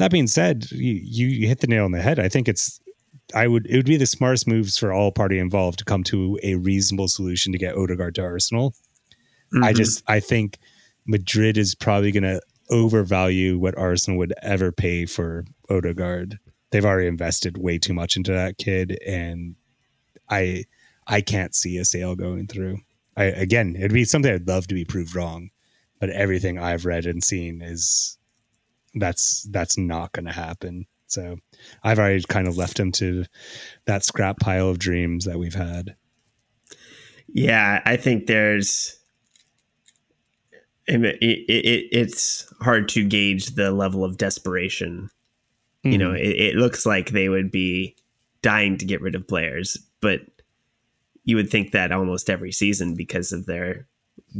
That 0.00 0.10
being 0.10 0.28
said, 0.28 0.70
you, 0.72 0.94
you 1.26 1.46
hit 1.46 1.60
the 1.60 1.66
nail 1.66 1.84
on 1.84 1.92
the 1.92 2.00
head. 2.00 2.18
I 2.18 2.30
think 2.30 2.48
it's 2.48 2.80
I 3.34 3.46
would 3.46 3.66
it 3.66 3.76
would 3.76 3.84
be 3.84 3.98
the 3.98 4.06
smartest 4.06 4.48
moves 4.48 4.78
for 4.78 4.94
all 4.94 5.12
party 5.12 5.38
involved 5.38 5.78
to 5.80 5.84
come 5.84 6.02
to 6.04 6.38
a 6.42 6.54
reasonable 6.54 7.06
solution 7.06 7.52
to 7.52 7.58
get 7.58 7.76
Odegaard 7.76 8.14
to 8.14 8.22
Arsenal. 8.22 8.70
Mm-hmm. 9.54 9.62
I 9.62 9.74
just 9.74 10.02
I 10.08 10.20
think 10.20 10.56
Madrid 11.06 11.58
is 11.58 11.74
probably 11.74 12.12
going 12.12 12.22
to 12.22 12.40
overvalue 12.70 13.58
what 13.58 13.76
Arsenal 13.76 14.16
would 14.16 14.32
ever 14.40 14.72
pay 14.72 15.04
for 15.04 15.44
Odegaard. 15.68 16.38
They've 16.70 16.86
already 16.86 17.06
invested 17.06 17.58
way 17.58 17.76
too 17.76 17.92
much 17.92 18.16
into 18.16 18.32
that 18.32 18.56
kid, 18.56 18.98
and 19.06 19.54
I 20.30 20.64
I 21.06 21.20
can't 21.20 21.54
see 21.54 21.76
a 21.76 21.84
sale 21.84 22.16
going 22.16 22.46
through. 22.46 22.78
I, 23.18 23.24
again, 23.24 23.76
it'd 23.76 23.92
be 23.92 24.06
something 24.06 24.32
I'd 24.32 24.48
love 24.48 24.66
to 24.68 24.74
be 24.74 24.86
proved 24.86 25.14
wrong, 25.14 25.50
but 26.00 26.08
everything 26.08 26.58
I've 26.58 26.86
read 26.86 27.04
and 27.04 27.22
seen 27.22 27.60
is 27.60 28.16
that's 28.94 29.46
that's 29.50 29.78
not 29.78 30.12
going 30.12 30.26
to 30.26 30.32
happen. 30.32 30.86
So 31.06 31.36
I've 31.82 31.98
already 31.98 32.22
kind 32.22 32.46
of 32.46 32.56
left 32.56 32.78
him 32.78 32.92
to 32.92 33.24
that 33.86 34.04
scrap 34.04 34.38
pile 34.38 34.68
of 34.68 34.78
dreams 34.78 35.24
that 35.24 35.38
we've 35.38 35.54
had. 35.54 35.96
Yeah, 37.32 37.82
I 37.84 37.96
think 37.96 38.26
there's 38.26 38.96
it, 40.86 41.04
it, 41.22 41.88
it's 41.92 42.52
hard 42.60 42.88
to 42.90 43.04
gauge 43.04 43.54
the 43.54 43.70
level 43.70 44.04
of 44.04 44.18
desperation. 44.18 45.10
Mm-hmm. 45.84 45.92
You 45.92 45.98
know, 45.98 46.08
mm-hmm. 46.10 46.16
it, 46.16 46.36
it 46.36 46.56
looks 46.56 46.84
like 46.84 47.10
they 47.10 47.28
would 47.28 47.50
be 47.50 47.96
dying 48.42 48.78
to 48.78 48.84
get 48.84 49.00
rid 49.00 49.14
of 49.14 49.28
players, 49.28 49.76
but 50.00 50.20
you 51.24 51.36
would 51.36 51.50
think 51.50 51.72
that 51.72 51.92
almost 51.92 52.30
every 52.30 52.52
season 52.52 52.94
because 52.94 53.32
of 53.32 53.46
their 53.46 53.86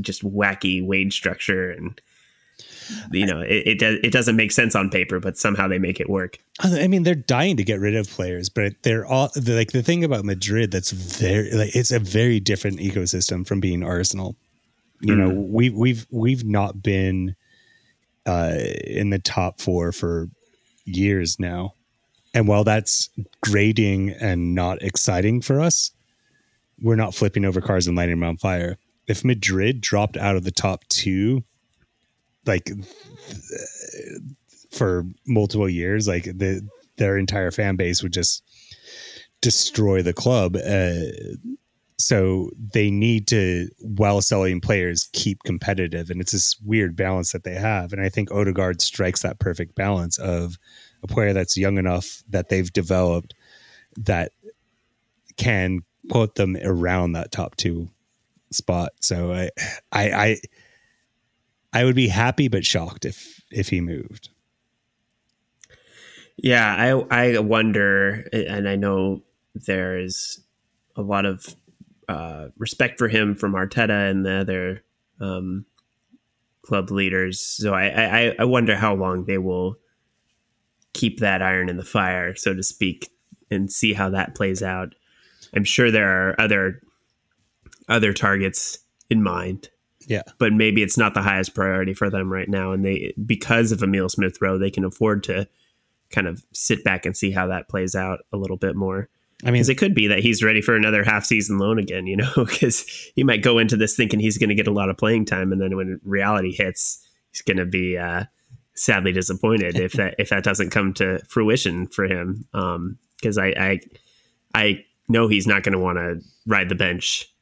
just 0.00 0.22
wacky 0.22 0.84
wage 0.84 1.14
structure 1.14 1.70
and 1.70 2.00
you 3.12 3.26
know 3.26 3.40
it 3.40 3.62
it, 3.66 3.78
does, 3.78 3.98
it 4.02 4.12
doesn't 4.12 4.36
make 4.36 4.52
sense 4.52 4.74
on 4.74 4.90
paper 4.90 5.20
but 5.20 5.36
somehow 5.36 5.68
they 5.68 5.78
make 5.78 6.00
it 6.00 6.08
work 6.08 6.38
i 6.60 6.86
mean 6.86 7.02
they're 7.02 7.14
dying 7.14 7.56
to 7.56 7.64
get 7.64 7.80
rid 7.80 7.94
of 7.94 8.08
players 8.08 8.48
but 8.48 8.72
they're 8.82 9.06
all 9.06 9.30
they're 9.34 9.56
like 9.56 9.72
the 9.72 9.82
thing 9.82 10.04
about 10.04 10.24
madrid 10.24 10.70
that's 10.70 10.90
very 10.90 11.50
like 11.52 11.74
it's 11.74 11.90
a 11.90 11.98
very 11.98 12.40
different 12.40 12.78
ecosystem 12.78 13.46
from 13.46 13.60
being 13.60 13.82
arsenal 13.82 14.36
you 15.00 15.14
mm. 15.14 15.18
know 15.18 15.30
we 15.30 15.70
we've 15.70 16.06
we've 16.10 16.44
not 16.44 16.82
been 16.82 17.34
uh 18.26 18.54
in 18.84 19.10
the 19.10 19.18
top 19.18 19.60
4 19.60 19.92
for 19.92 20.28
years 20.84 21.38
now 21.38 21.74
and 22.34 22.46
while 22.46 22.64
that's 22.64 23.08
grading 23.40 24.10
and 24.10 24.54
not 24.54 24.82
exciting 24.82 25.40
for 25.40 25.60
us 25.60 25.92
we're 26.82 26.96
not 26.96 27.14
flipping 27.14 27.44
over 27.44 27.60
cars 27.60 27.86
and 27.86 27.96
lighting 27.96 28.18
them 28.20 28.28
on 28.28 28.36
fire. 28.36 28.78
If 29.06 29.24
Madrid 29.24 29.80
dropped 29.80 30.16
out 30.16 30.36
of 30.36 30.44
the 30.44 30.50
top 30.50 30.86
two, 30.88 31.44
like 32.46 32.70
for 34.70 35.04
multiple 35.26 35.68
years, 35.68 36.08
like 36.08 36.24
the 36.24 36.66
their 36.96 37.16
entire 37.16 37.50
fan 37.50 37.76
base 37.76 38.02
would 38.02 38.12
just 38.12 38.42
destroy 39.40 40.02
the 40.02 40.12
club. 40.12 40.56
Uh, 40.56 41.36
so 41.96 42.50
they 42.56 42.90
need 42.90 43.26
to, 43.28 43.68
while 43.80 44.22
selling 44.22 44.60
players, 44.60 45.08
keep 45.12 45.42
competitive, 45.44 46.10
and 46.10 46.20
it's 46.20 46.32
this 46.32 46.56
weird 46.64 46.96
balance 46.96 47.32
that 47.32 47.44
they 47.44 47.54
have. 47.54 47.92
And 47.92 48.02
I 48.02 48.08
think 48.08 48.30
Odegaard 48.30 48.80
strikes 48.80 49.22
that 49.22 49.38
perfect 49.38 49.74
balance 49.74 50.18
of 50.18 50.56
a 51.02 51.06
player 51.06 51.32
that's 51.32 51.56
young 51.56 51.78
enough 51.78 52.22
that 52.28 52.48
they've 52.48 52.72
developed 52.72 53.34
that 53.96 54.32
can 55.36 55.80
put 56.08 56.36
them 56.36 56.56
around 56.62 57.12
that 57.12 57.32
top 57.32 57.56
two 57.56 57.90
spot. 58.50 58.92
So 59.00 59.32
I, 59.32 59.50
I, 59.92 60.10
I, 60.10 60.36
I 61.72 61.84
would 61.84 61.94
be 61.94 62.08
happy 62.08 62.48
but 62.48 62.64
shocked 62.64 63.04
if 63.04 63.40
if 63.50 63.68
he 63.68 63.80
moved. 63.80 64.30
Yeah, 66.36 66.74
I 67.10 67.34
I 67.34 67.38
wonder, 67.38 68.28
and 68.32 68.68
I 68.68 68.76
know 68.76 69.22
there 69.54 69.98
is 69.98 70.40
a 70.96 71.02
lot 71.02 71.26
of 71.26 71.54
uh, 72.08 72.48
respect 72.56 72.98
for 72.98 73.08
him 73.08 73.36
from 73.36 73.52
Arteta 73.52 74.10
and 74.10 74.24
the 74.24 74.32
other 74.32 74.84
um, 75.20 75.66
club 76.62 76.90
leaders. 76.90 77.40
So 77.40 77.74
I, 77.74 77.86
I 77.88 78.36
I 78.40 78.44
wonder 78.44 78.76
how 78.76 78.94
long 78.94 79.26
they 79.26 79.38
will 79.38 79.76
keep 80.92 81.20
that 81.20 81.42
iron 81.42 81.68
in 81.68 81.76
the 81.76 81.84
fire, 81.84 82.34
so 82.34 82.54
to 82.54 82.62
speak, 82.62 83.10
and 83.50 83.70
see 83.70 83.92
how 83.92 84.10
that 84.10 84.34
plays 84.34 84.62
out. 84.62 84.94
I'm 85.54 85.64
sure 85.64 85.90
there 85.90 86.30
are 86.30 86.40
other 86.40 86.80
other 87.88 88.12
targets 88.12 88.78
in 89.08 89.22
mind. 89.22 89.68
Yeah. 90.10 90.22
But 90.38 90.52
maybe 90.52 90.82
it's 90.82 90.98
not 90.98 91.14
the 91.14 91.22
highest 91.22 91.54
priority 91.54 91.94
for 91.94 92.10
them 92.10 92.32
right 92.32 92.48
now. 92.48 92.72
And 92.72 92.84
they 92.84 93.14
because 93.24 93.70
of 93.70 93.80
Emil 93.80 94.08
Smith 94.08 94.42
Rowe, 94.42 94.58
they 94.58 94.70
can 94.70 94.84
afford 94.84 95.22
to 95.24 95.46
kind 96.10 96.26
of 96.26 96.44
sit 96.52 96.82
back 96.82 97.06
and 97.06 97.16
see 97.16 97.30
how 97.30 97.46
that 97.46 97.68
plays 97.68 97.94
out 97.94 98.18
a 98.32 98.36
little 98.36 98.56
bit 98.56 98.74
more. 98.74 99.08
I 99.44 99.52
mean, 99.52 99.62
it 99.70 99.78
could 99.78 99.94
be 99.94 100.08
that 100.08 100.18
he's 100.18 100.42
ready 100.42 100.60
for 100.60 100.74
another 100.74 101.04
half 101.04 101.24
season 101.24 101.58
loan 101.58 101.78
again, 101.78 102.08
you 102.08 102.16
know, 102.16 102.32
because 102.36 102.84
he 103.14 103.22
might 103.22 103.44
go 103.44 103.58
into 103.58 103.76
this 103.76 103.94
thinking 103.94 104.18
he's 104.18 104.36
going 104.36 104.48
to 104.48 104.56
get 104.56 104.66
a 104.66 104.72
lot 104.72 104.90
of 104.90 104.98
playing 104.98 105.26
time, 105.26 105.52
and 105.52 105.60
then 105.60 105.76
when 105.76 106.00
reality 106.02 106.52
hits, 106.52 107.06
he's 107.30 107.42
going 107.42 107.56
to 107.58 107.64
be 107.64 107.96
uh, 107.96 108.24
sadly 108.74 109.12
disappointed 109.12 109.78
if 109.78 109.92
that 109.92 110.16
if 110.18 110.30
that 110.30 110.42
doesn't 110.42 110.70
come 110.70 110.92
to 110.94 111.20
fruition 111.28 111.86
for 111.86 112.04
him. 112.04 112.46
Because 112.52 113.38
um, 113.38 113.44
I, 113.44 113.54
I 113.56 113.80
I 114.56 114.84
know 115.08 115.28
he's 115.28 115.46
not 115.46 115.62
going 115.62 115.74
to 115.74 115.78
want 115.78 115.98
to 115.98 116.20
ride 116.46 116.68
the 116.68 116.74
bench. 116.74 117.32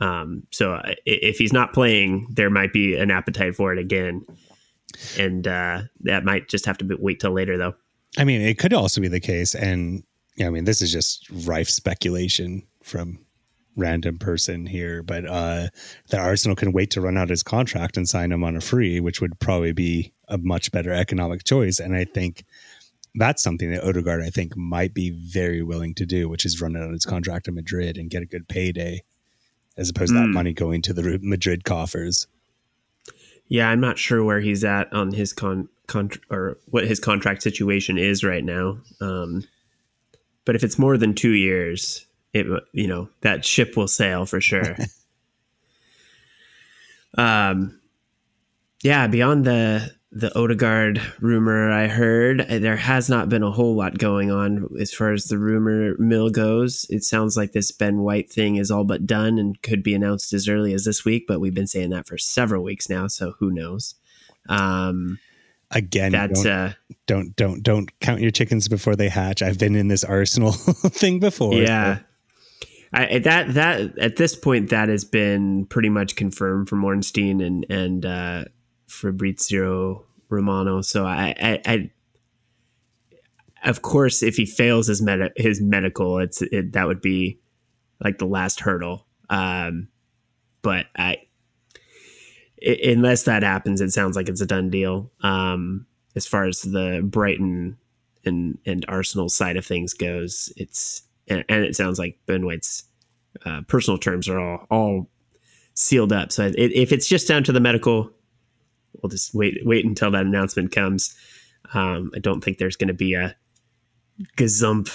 Um, 0.00 0.42
so 0.52 0.80
if 1.04 1.38
he's 1.38 1.52
not 1.52 1.72
playing, 1.72 2.28
there 2.30 2.50
might 2.50 2.72
be 2.72 2.96
an 2.96 3.10
appetite 3.10 3.54
for 3.54 3.72
it 3.72 3.78
again, 3.78 4.24
and 5.18 5.46
uh, 5.46 5.82
that 6.00 6.24
might 6.24 6.48
just 6.48 6.66
have 6.66 6.78
to 6.78 6.96
wait 6.98 7.20
till 7.20 7.32
later, 7.32 7.56
though. 7.56 7.74
I 8.18 8.24
mean, 8.24 8.40
it 8.40 8.58
could 8.58 8.72
also 8.72 9.00
be 9.00 9.08
the 9.08 9.20
case, 9.20 9.54
and 9.54 10.02
yeah, 10.36 10.46
I 10.46 10.50
mean, 10.50 10.64
this 10.64 10.82
is 10.82 10.92
just 10.92 11.28
rife 11.30 11.68
speculation 11.68 12.66
from 12.82 13.18
random 13.76 14.18
person 14.18 14.66
here, 14.66 15.02
but 15.02 15.26
uh, 15.26 15.68
that 16.10 16.20
Arsenal 16.20 16.56
can 16.56 16.72
wait 16.72 16.90
to 16.92 17.00
run 17.00 17.18
out 17.18 17.28
his 17.28 17.42
contract 17.42 17.96
and 17.96 18.08
sign 18.08 18.32
him 18.32 18.42
on 18.42 18.56
a 18.56 18.60
free, 18.60 19.00
which 19.00 19.20
would 19.20 19.38
probably 19.38 19.72
be 19.72 20.12
a 20.28 20.38
much 20.38 20.72
better 20.72 20.92
economic 20.92 21.44
choice. 21.44 21.78
And 21.78 21.94
I 21.94 22.04
think 22.04 22.44
that's 23.14 23.42
something 23.42 23.70
that 23.70 23.84
Odegaard, 23.84 24.22
I 24.22 24.30
think, 24.30 24.56
might 24.56 24.94
be 24.94 25.10
very 25.10 25.62
willing 25.62 25.94
to 25.94 26.06
do, 26.06 26.28
which 26.28 26.44
is 26.44 26.60
run 26.60 26.76
out 26.76 26.90
his 26.90 27.04
contract 27.04 27.48
in 27.48 27.54
Madrid 27.54 27.98
and 27.98 28.10
get 28.10 28.22
a 28.22 28.26
good 28.26 28.48
payday, 28.48 29.02
as 29.76 29.90
opposed 29.90 30.12
mm. 30.12 30.16
to 30.16 30.20
that 30.20 30.26
hmm. 30.26 30.32
money 30.32 30.52
going 30.52 30.82
to 30.82 30.92
the 30.92 31.18
Madrid 31.22 31.64
coffers. 31.64 32.26
Yeah, 33.48 33.68
I'm 33.68 33.80
not 33.80 33.98
sure 33.98 34.24
where 34.24 34.40
he's 34.40 34.64
at 34.64 34.92
on 34.92 35.12
his 35.12 35.32
con, 35.32 35.68
con 35.86 36.10
or 36.30 36.58
what 36.66 36.86
his 36.86 36.98
contract 36.98 37.42
situation 37.42 37.96
is 37.98 38.24
right 38.24 38.44
now. 38.44 38.78
Um, 39.00 39.44
but 40.44 40.56
if 40.56 40.64
it's 40.64 40.78
more 40.78 40.96
than 40.96 41.14
two 41.14 41.32
years, 41.32 42.06
it 42.32 42.46
you 42.72 42.86
know 42.86 43.08
that 43.20 43.44
ship 43.44 43.76
will 43.76 43.88
sail 43.88 44.26
for 44.26 44.40
sure. 44.40 44.76
um, 47.18 47.80
yeah, 48.82 49.06
beyond 49.06 49.44
the 49.44 49.92
the 50.16 50.36
Odegaard 50.38 51.02
rumor 51.20 51.70
I 51.70 51.88
heard. 51.88 52.40
Uh, 52.40 52.58
there 52.58 52.76
has 52.76 53.10
not 53.10 53.28
been 53.28 53.42
a 53.42 53.50
whole 53.50 53.76
lot 53.76 53.98
going 53.98 54.30
on 54.30 54.66
as 54.80 54.90
far 54.90 55.12
as 55.12 55.24
the 55.24 55.38
rumor 55.38 55.94
mill 55.98 56.30
goes. 56.30 56.86
It 56.88 57.04
sounds 57.04 57.36
like 57.36 57.52
this 57.52 57.70
Ben 57.70 57.98
White 57.98 58.30
thing 58.30 58.56
is 58.56 58.70
all 58.70 58.84
but 58.84 59.06
done 59.06 59.38
and 59.38 59.60
could 59.60 59.82
be 59.82 59.94
announced 59.94 60.32
as 60.32 60.48
early 60.48 60.72
as 60.72 60.86
this 60.86 61.04
week, 61.04 61.26
but 61.28 61.38
we've 61.38 61.52
been 61.52 61.66
saying 61.66 61.90
that 61.90 62.06
for 62.06 62.16
several 62.16 62.62
weeks 62.62 62.88
now, 62.88 63.08
so 63.08 63.34
who 63.40 63.50
knows? 63.50 63.94
Um, 64.48 65.18
Again, 65.70 66.12
that's 66.12 66.44
don't, 66.44 66.52
uh, 66.52 66.72
don't 67.06 67.36
don't 67.36 67.62
don't 67.62 68.00
count 68.00 68.20
your 68.20 68.30
chickens 68.30 68.68
before 68.68 68.96
they 68.96 69.08
hatch. 69.08 69.42
I've 69.42 69.58
been 69.58 69.74
in 69.74 69.88
this 69.88 70.04
Arsenal 70.04 70.52
thing 70.52 71.18
before. 71.18 71.54
Yeah. 71.54 71.96
So. 71.96 72.02
I, 72.92 73.18
that 73.18 73.54
that 73.54 73.98
at 73.98 74.16
this 74.16 74.36
point 74.36 74.70
that 74.70 74.88
has 74.88 75.04
been 75.04 75.66
pretty 75.66 75.88
much 75.88 76.14
confirmed 76.16 76.68
from 76.68 76.84
Ornstein 76.84 77.40
and 77.40 77.66
and 77.68 78.06
uh, 78.06 78.44
Fabrizio 78.86 80.04
Romano. 80.28 80.80
So 80.80 81.04
I, 81.04 81.34
I, 81.40 81.60
I, 81.66 81.90
of 83.64 83.82
course, 83.82 84.22
if 84.22 84.36
he 84.36 84.46
fails 84.46 84.86
his 84.86 85.02
med- 85.02 85.32
his 85.36 85.60
medical, 85.60 86.18
it's 86.18 86.42
it, 86.42 86.72
that 86.72 86.86
would 86.86 87.00
be 87.00 87.40
like 88.02 88.18
the 88.18 88.26
last 88.26 88.60
hurdle. 88.60 89.06
Um, 89.28 89.88
but 90.62 90.86
I, 90.96 91.18
unless 92.84 93.24
that 93.24 93.42
happens, 93.42 93.80
it 93.80 93.92
sounds 93.92 94.16
like 94.16 94.28
it's 94.28 94.40
a 94.40 94.46
done 94.46 94.70
deal. 94.70 95.10
Um, 95.22 95.86
as 96.14 96.26
far 96.26 96.44
as 96.46 96.62
the 96.62 97.02
Brighton 97.04 97.76
and 98.24 98.58
and 98.66 98.84
Arsenal 98.88 99.28
side 99.28 99.56
of 99.56 99.66
things 99.66 99.94
goes, 99.94 100.52
it's 100.56 101.02
and, 101.28 101.44
and 101.48 101.64
it 101.64 101.76
sounds 101.76 101.98
like 101.98 102.18
Ben 102.26 102.46
White's 102.46 102.84
uh, 103.44 103.62
personal 103.68 103.98
terms 103.98 104.28
are 104.28 104.38
all 104.38 104.66
all 104.70 105.10
sealed 105.74 106.12
up. 106.12 106.32
So 106.32 106.46
it, 106.46 106.56
if 106.56 106.92
it's 106.92 107.08
just 107.08 107.28
down 107.28 107.44
to 107.44 107.52
the 107.52 107.60
medical, 107.60 108.10
we'll 109.02 109.10
just 109.10 109.34
wait 109.34 109.58
wait 109.64 109.84
until 109.84 110.10
that 110.10 110.26
announcement 110.26 110.72
comes. 110.72 111.14
Um, 111.74 112.10
I 112.14 112.18
don't 112.18 112.42
think 112.42 112.58
there's 112.58 112.76
going 112.76 112.88
to 112.88 112.94
be 112.94 113.14
a 113.14 113.36
gazump 114.36 114.88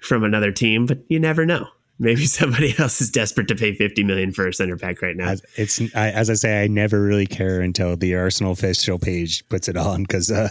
from 0.00 0.24
another 0.24 0.52
team, 0.52 0.86
but 0.86 0.98
you 1.08 1.18
never 1.18 1.46
know. 1.46 1.68
Maybe 1.98 2.26
somebody 2.26 2.74
else 2.78 3.00
is 3.00 3.10
desperate 3.10 3.48
to 3.48 3.54
pay 3.54 3.74
50 3.74 4.04
million 4.04 4.32
for 4.32 4.46
a 4.46 4.52
center 4.52 4.76
back 4.76 5.02
right 5.02 5.16
now. 5.16 5.30
As, 5.30 5.42
it's 5.56 5.80
I, 5.94 6.10
as 6.10 6.30
I 6.30 6.34
say, 6.34 6.62
I 6.62 6.68
never 6.68 7.02
really 7.02 7.26
care 7.26 7.60
until 7.60 7.96
the 7.96 8.14
Arsenal 8.14 8.52
official 8.52 8.98
page 8.98 9.46
puts 9.48 9.68
it 9.68 9.76
on 9.76 10.02
because 10.02 10.30
uh, 10.30 10.50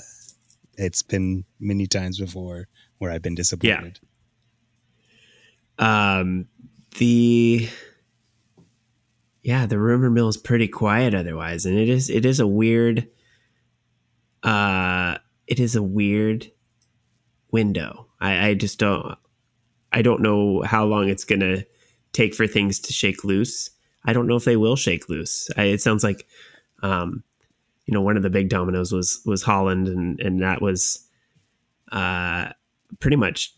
it's 0.77 1.01
been 1.01 1.45
many 1.59 1.87
times 1.87 2.19
before 2.19 2.67
where 2.97 3.11
I've 3.11 3.21
been 3.21 3.35
disappointed. 3.35 3.99
Yeah. 5.79 6.19
Um, 6.19 6.47
the 6.97 7.69
yeah, 9.47 9.65
the 9.65 9.79
rumor 9.79 10.09
mill 10.09 10.27
is 10.27 10.35
pretty 10.35 10.67
quiet 10.67 11.13
otherwise, 11.13 11.65
and 11.65 11.77
it 11.79 11.87
is 11.87 12.09
it 12.09 12.25
is 12.25 12.41
a 12.41 12.45
weird 12.45 13.07
uh 14.43 15.17
it 15.47 15.61
is 15.61 15.73
a 15.73 15.81
weird 15.81 16.51
window. 17.49 18.07
I, 18.19 18.49
I 18.49 18.53
just 18.55 18.77
don't 18.77 19.17
I 19.93 20.01
don't 20.01 20.21
know 20.21 20.63
how 20.63 20.83
long 20.83 21.07
it's 21.07 21.23
gonna 21.23 21.63
take 22.11 22.35
for 22.35 22.45
things 22.45 22.77
to 22.81 22.91
shake 22.91 23.23
loose. 23.23 23.69
I 24.03 24.11
don't 24.11 24.27
know 24.27 24.35
if 24.35 24.43
they 24.43 24.57
will 24.57 24.75
shake 24.75 25.07
loose. 25.07 25.49
I, 25.55 25.63
it 25.67 25.81
sounds 25.81 26.03
like 26.03 26.27
um 26.83 27.23
you 27.85 27.93
know 27.93 28.01
one 28.01 28.17
of 28.17 28.23
the 28.23 28.29
big 28.29 28.49
dominoes 28.49 28.91
was 28.91 29.21
was 29.25 29.45
Haaland 29.45 29.87
and 29.87 30.19
and 30.19 30.41
that 30.41 30.61
was 30.61 31.07
uh 31.93 32.49
pretty 32.99 33.15
much 33.15 33.53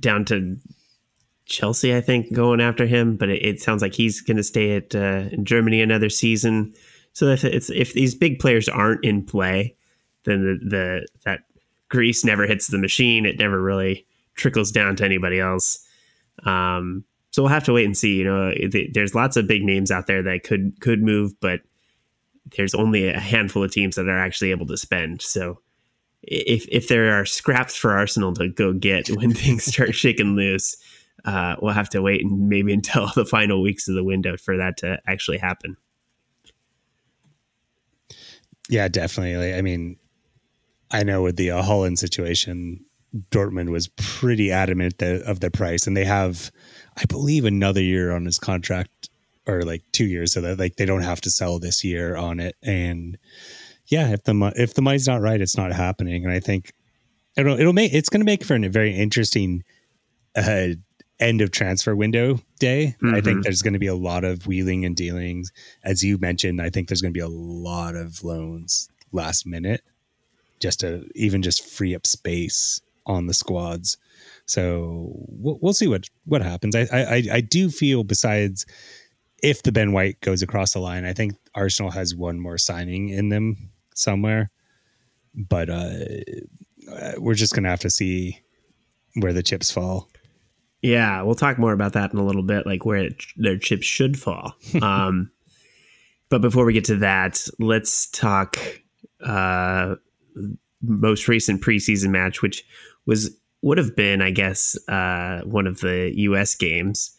down 0.00 0.24
to 0.24 0.56
Chelsea, 1.48 1.94
I 1.94 2.00
think, 2.00 2.32
going 2.32 2.60
after 2.60 2.86
him. 2.86 3.16
But 3.16 3.30
it, 3.30 3.44
it 3.44 3.60
sounds 3.60 3.82
like 3.82 3.94
he's 3.94 4.20
going 4.20 4.36
to 4.36 4.42
stay 4.42 4.76
at 4.76 4.94
uh, 4.94 5.24
Germany 5.42 5.82
another 5.82 6.08
season. 6.08 6.74
So 7.12 7.26
if 7.26 7.44
if 7.44 7.92
these 7.94 8.14
big 8.14 8.38
players 8.38 8.68
aren't 8.68 9.04
in 9.04 9.24
play, 9.24 9.74
then 10.24 10.44
the, 10.44 10.68
the 10.68 11.08
that 11.24 11.40
grease 11.88 12.24
never 12.24 12.46
hits 12.46 12.68
the 12.68 12.78
machine. 12.78 13.26
It 13.26 13.38
never 13.38 13.60
really 13.60 14.06
trickles 14.34 14.70
down 14.70 14.94
to 14.96 15.04
anybody 15.04 15.40
else. 15.40 15.84
Um, 16.44 17.04
so 17.30 17.42
we'll 17.42 17.50
have 17.50 17.64
to 17.64 17.72
wait 17.72 17.86
and 17.86 17.96
see. 17.96 18.16
You 18.16 18.24
know, 18.24 18.52
there's 18.92 19.14
lots 19.14 19.36
of 19.36 19.46
big 19.46 19.64
names 19.64 19.90
out 19.90 20.06
there 20.06 20.22
that 20.22 20.44
could 20.44 20.80
could 20.80 21.02
move, 21.02 21.32
but 21.40 21.60
there's 22.56 22.74
only 22.74 23.08
a 23.08 23.18
handful 23.18 23.64
of 23.64 23.72
teams 23.72 23.96
that 23.96 24.08
are 24.08 24.18
actually 24.18 24.50
able 24.50 24.66
to 24.66 24.76
spend. 24.76 25.22
So 25.22 25.60
if 26.22 26.66
if 26.70 26.88
there 26.88 27.18
are 27.18 27.24
scraps 27.24 27.74
for 27.74 27.92
Arsenal 27.92 28.32
to 28.34 28.48
go 28.48 28.72
get 28.72 29.08
when 29.16 29.32
things 29.32 29.64
start 29.64 29.94
shaking 29.94 30.36
loose, 30.36 30.76
uh, 31.24 31.56
we'll 31.60 31.74
have 31.74 31.88
to 31.90 32.02
wait 32.02 32.24
and 32.24 32.48
maybe 32.48 32.72
until 32.78 33.10
the 33.14 33.24
final 33.24 33.62
weeks 33.62 33.88
of 33.88 33.94
the 33.94 34.04
window 34.04 34.36
for 34.36 34.56
that 34.56 34.76
to 34.78 34.98
actually 35.06 35.38
happen. 35.38 35.76
Yeah, 38.68 38.88
definitely. 38.88 39.54
I 39.54 39.62
mean, 39.62 39.96
I 40.90 41.02
know 41.02 41.22
with 41.22 41.36
the 41.36 41.52
uh, 41.52 41.62
Haaland 41.62 41.98
situation, 41.98 42.84
Dortmund 43.30 43.70
was 43.70 43.88
pretty 43.88 44.52
adamant 44.52 45.02
of 45.02 45.40
the 45.40 45.50
price, 45.50 45.86
and 45.86 45.96
they 45.96 46.04
have, 46.04 46.50
I 46.96 47.04
believe, 47.06 47.44
another 47.44 47.82
year 47.82 48.12
on 48.12 48.26
his 48.26 48.38
contract, 48.38 49.08
or 49.46 49.62
like 49.62 49.82
two 49.92 50.04
years, 50.04 50.32
so 50.32 50.42
that 50.42 50.58
like 50.58 50.76
they 50.76 50.84
don't 50.84 51.02
have 51.02 51.22
to 51.22 51.30
sell 51.30 51.58
this 51.58 51.82
year 51.82 52.16
on 52.16 52.40
it. 52.40 52.56
And 52.62 53.16
yeah, 53.86 54.10
if 54.10 54.24
the 54.24 54.52
if 54.56 54.74
the 54.74 54.82
money's 54.82 55.08
not 55.08 55.22
right, 55.22 55.40
it's 55.40 55.56
not 55.56 55.72
happening. 55.72 56.24
And 56.24 56.32
I 56.32 56.40
think 56.40 56.74
it'll 57.36 57.58
it'll 57.58 57.72
make 57.72 57.94
it's 57.94 58.10
going 58.10 58.20
to 58.20 58.26
make 58.26 58.44
for 58.44 58.54
a 58.54 58.68
very 58.68 58.94
interesting 58.94 59.64
uh, 60.36 60.68
end 61.20 61.40
of 61.40 61.50
transfer 61.50 61.96
window 61.96 62.40
day. 62.60 62.96
Mm-hmm. 63.02 63.14
I 63.14 63.20
think 63.20 63.26
mm-hmm. 63.26 63.40
there's 63.42 63.62
going 63.62 63.72
to 63.72 63.78
be 63.78 63.86
a 63.86 63.94
lot 63.94 64.24
of 64.24 64.46
wheeling 64.46 64.84
and 64.84 64.94
dealings. 64.94 65.52
As 65.82 66.02
you 66.02 66.18
mentioned, 66.18 66.62
I 66.62 66.70
think 66.70 66.88
there's 66.88 67.02
going 67.02 67.12
to 67.12 67.18
be 67.18 67.24
a 67.24 67.28
lot 67.28 67.94
of 67.94 68.22
loans 68.22 68.88
last 69.12 69.46
minute 69.46 69.82
just 70.60 70.80
to 70.80 71.08
even 71.14 71.42
just 71.42 71.64
free 71.64 71.94
up 71.94 72.06
space 72.06 72.80
on 73.06 73.26
the 73.26 73.34
squads. 73.34 73.96
So 74.46 75.12
we'll, 75.28 75.58
we'll 75.60 75.72
see 75.72 75.88
what 75.88 76.04
what 76.24 76.42
happens. 76.42 76.74
I, 76.74 76.86
I 76.92 77.22
I 77.32 77.40
do 77.40 77.70
feel 77.70 78.04
besides 78.04 78.66
if 79.42 79.62
the 79.62 79.72
Ben 79.72 79.92
White 79.92 80.20
goes 80.20 80.42
across 80.42 80.72
the 80.72 80.80
line, 80.80 81.04
I 81.04 81.12
think 81.12 81.34
Arsenal 81.54 81.90
has 81.92 82.14
one 82.14 82.40
more 82.40 82.58
signing 82.58 83.08
in 83.08 83.28
them 83.28 83.70
somewhere. 83.94 84.50
But 85.34 85.70
uh, 85.70 85.98
we're 87.18 87.34
just 87.34 87.54
gonna 87.54 87.68
have 87.68 87.80
to 87.80 87.90
see 87.90 88.40
where 89.14 89.32
the 89.32 89.42
chips 89.42 89.70
fall. 89.70 90.08
Yeah, 90.82 91.22
we'll 91.22 91.34
talk 91.34 91.58
more 91.58 91.72
about 91.72 91.94
that 91.94 92.12
in 92.12 92.18
a 92.18 92.24
little 92.24 92.42
bit, 92.42 92.66
like 92.66 92.84
where 92.84 92.98
it, 92.98 93.24
their 93.36 93.58
chips 93.58 93.86
should 93.86 94.18
fall. 94.18 94.54
Um, 94.82 95.30
but 96.30 96.42
before 96.42 96.66
we 96.66 96.74
get 96.74 96.84
to 96.84 96.96
that, 96.96 97.48
let's 97.58 98.06
talk 98.10 98.58
uh, 99.24 99.94
most 100.82 101.26
recent 101.26 101.62
preseason 101.62 102.10
match, 102.10 102.42
which 102.42 102.64
was 103.06 103.34
would 103.62 103.78
have 103.78 103.96
been, 103.96 104.22
I 104.22 104.30
guess, 104.30 104.76
uh, 104.88 105.40
one 105.44 105.66
of 105.66 105.80
the 105.80 106.12
U.S. 106.14 106.54
games. 106.54 107.16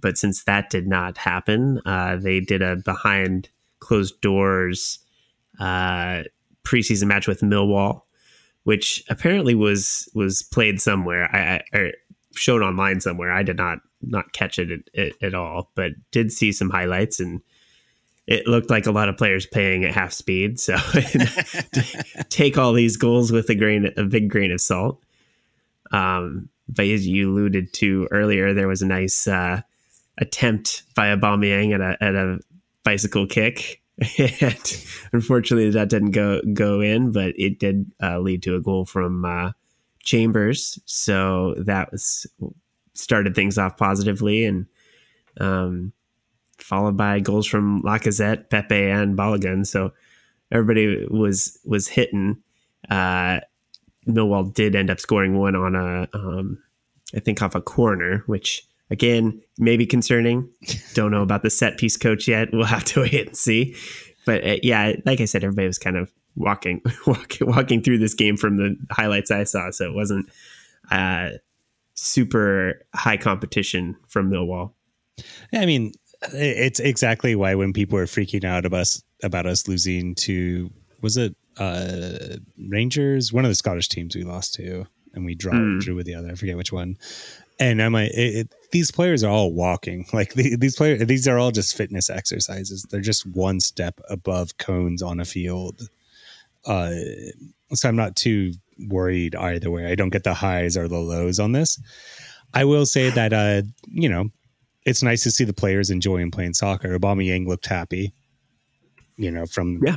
But 0.00 0.18
since 0.18 0.44
that 0.44 0.70
did 0.70 0.86
not 0.86 1.18
happen, 1.18 1.80
uh, 1.84 2.16
they 2.16 2.40
did 2.40 2.62
a 2.62 2.76
behind 2.76 3.48
closed 3.80 4.20
doors 4.20 4.98
uh, 5.58 6.22
preseason 6.64 7.06
match 7.06 7.26
with 7.26 7.40
Millwall, 7.40 8.02
which 8.64 9.04
apparently 9.08 9.54
was 9.54 10.08
was 10.14 10.42
played 10.42 10.80
somewhere. 10.80 11.34
I, 11.34 11.62
I 11.76 11.92
shown 12.34 12.62
online 12.62 13.00
somewhere. 13.00 13.32
I 13.32 13.42
did 13.42 13.56
not 13.56 13.78
not 14.02 14.32
catch 14.32 14.58
it 14.58 14.88
at, 14.96 15.12
at, 15.22 15.34
all, 15.34 15.70
but 15.74 15.92
did 16.10 16.32
see 16.32 16.52
some 16.52 16.70
highlights 16.70 17.20
and 17.20 17.42
it 18.26 18.46
looked 18.46 18.70
like 18.70 18.86
a 18.86 18.92
lot 18.92 19.08
of 19.08 19.16
players 19.16 19.44
paying 19.44 19.84
at 19.84 19.92
half 19.92 20.12
speed. 20.12 20.58
So 20.58 20.76
take 22.30 22.56
all 22.56 22.72
these 22.72 22.96
goals 22.96 23.32
with 23.32 23.50
a 23.50 23.54
grain, 23.54 23.92
a 23.96 24.04
big 24.04 24.30
grain 24.30 24.52
of 24.52 24.60
salt. 24.60 25.02
Um, 25.90 26.48
but 26.68 26.86
as 26.86 27.06
you 27.06 27.30
alluded 27.30 27.72
to 27.74 28.06
earlier, 28.10 28.54
there 28.54 28.68
was 28.68 28.82
a 28.82 28.86
nice 28.86 29.26
uh, 29.26 29.62
attempt 30.18 30.84
by 30.94 31.08
Aubameyang 31.08 31.74
at 31.74 31.80
a 31.80 32.02
at 32.02 32.14
a 32.14 32.38
bicycle 32.84 33.26
kick, 33.26 33.82
and 34.18 34.84
unfortunately 35.12 35.70
that 35.70 35.88
didn't 35.88 36.12
go 36.12 36.40
go 36.54 36.80
in. 36.80 37.10
But 37.10 37.32
it 37.36 37.58
did 37.58 37.90
uh, 38.00 38.20
lead 38.20 38.42
to 38.44 38.54
a 38.54 38.60
goal 38.60 38.84
from 38.84 39.24
uh, 39.24 39.50
Chambers. 40.10 40.80
So 40.86 41.54
that 41.56 41.92
was 41.92 42.26
started 42.94 43.34
things 43.34 43.58
off 43.58 43.76
positively 43.76 44.44
and 44.44 44.66
um, 45.40 45.92
followed 46.58 46.96
by 46.96 47.20
goals 47.20 47.46
from 47.46 47.80
Lacazette, 47.82 48.50
Pepe, 48.50 48.90
and 48.90 49.16
Balogun. 49.16 49.64
So 49.64 49.92
everybody 50.50 51.06
was 51.08 51.58
was 51.64 51.86
hitting. 51.86 52.42
Uh, 52.90 53.40
Millwall 54.08 54.52
did 54.52 54.74
end 54.74 54.90
up 54.90 54.98
scoring 54.98 55.38
one 55.38 55.54
on 55.54 55.76
a, 55.76 56.08
um, 56.12 56.58
I 57.14 57.20
think 57.20 57.40
off 57.40 57.54
a 57.54 57.60
corner, 57.60 58.24
which 58.26 58.66
again 58.90 59.40
maybe 59.58 59.86
concerning. 59.86 60.48
Don't 60.94 61.12
know 61.12 61.22
about 61.22 61.42
the 61.42 61.50
set 61.50 61.78
piece 61.78 61.96
coach 61.96 62.26
yet. 62.26 62.48
We'll 62.52 62.64
have 62.64 62.84
to 62.86 63.02
wait 63.02 63.28
and 63.28 63.36
see. 63.36 63.76
But 64.26 64.44
uh, 64.44 64.56
yeah, 64.62 64.94
like 65.06 65.20
I 65.20 65.26
said, 65.26 65.44
everybody 65.44 65.68
was 65.68 65.78
kind 65.78 65.96
of 65.96 66.10
walking 66.40 66.82
walking 67.06 67.46
walking 67.46 67.82
through 67.82 67.98
this 67.98 68.14
game 68.14 68.36
from 68.36 68.56
the 68.56 68.76
highlights 68.90 69.30
I 69.30 69.44
saw. 69.44 69.70
So 69.70 69.86
it 69.86 69.94
wasn't 69.94 70.28
uh, 70.90 71.30
super 71.94 72.82
high 72.94 73.16
competition 73.16 73.96
from 74.08 74.30
Millwall. 74.30 74.72
I 75.52 75.66
mean, 75.66 75.92
it's 76.32 76.80
exactly 76.80 77.34
why 77.34 77.54
when 77.54 77.72
people 77.72 77.98
are 77.98 78.06
freaking 78.06 78.44
out 78.44 78.64
about 78.64 78.80
us 78.80 79.02
about 79.22 79.46
us 79.46 79.68
losing 79.68 80.14
to 80.16 80.70
was 81.02 81.16
it 81.16 81.36
uh, 81.58 82.36
Rangers, 82.68 83.32
one 83.32 83.44
of 83.44 83.50
the 83.50 83.54
Scottish 83.54 83.88
teams 83.88 84.16
we 84.16 84.24
lost 84.24 84.54
to, 84.54 84.86
and 85.14 85.24
we 85.24 85.34
draw, 85.34 85.52
mm. 85.52 85.80
drew 85.80 85.94
with 85.94 86.06
the 86.06 86.14
other. 86.14 86.30
I 86.30 86.34
forget 86.34 86.56
which 86.56 86.72
one. 86.72 86.96
And 87.58 87.82
I'm 87.82 87.92
like, 87.92 88.10
it, 88.12 88.36
it, 88.36 88.54
these 88.72 88.90
players 88.90 89.22
are 89.22 89.30
all 89.30 89.52
walking. 89.52 90.06
Like 90.12 90.34
the, 90.34 90.56
these 90.56 90.76
players, 90.76 91.06
these 91.06 91.28
are 91.28 91.38
all 91.38 91.50
just 91.50 91.76
fitness 91.76 92.08
exercises. 92.08 92.86
They're 92.90 93.00
just 93.00 93.26
one 93.26 93.60
step 93.60 94.00
above 94.08 94.56
cones 94.58 95.02
on 95.02 95.20
a 95.20 95.24
field 95.24 95.88
uh, 96.66 96.92
so 97.72 97.88
I'm 97.88 97.96
not 97.96 98.16
too 98.16 98.52
worried 98.88 99.34
either 99.34 99.70
way. 99.70 99.86
I 99.86 99.94
don't 99.94 100.10
get 100.10 100.24
the 100.24 100.34
highs 100.34 100.76
or 100.76 100.88
the 100.88 100.98
lows 100.98 101.38
on 101.38 101.52
this. 101.52 101.80
I 102.54 102.64
will 102.64 102.86
say 102.86 103.10
that 103.10 103.32
uh, 103.32 103.62
you 103.86 104.08
know, 104.08 104.30
it's 104.84 105.02
nice 105.02 105.22
to 105.24 105.30
see 105.30 105.44
the 105.44 105.52
players 105.52 105.90
enjoying 105.90 106.30
playing 106.30 106.54
soccer. 106.54 106.98
Aubameyang 106.98 107.46
looked 107.46 107.66
happy, 107.66 108.12
you 109.16 109.30
know, 109.30 109.46
from 109.46 109.80
yeah 109.84 109.96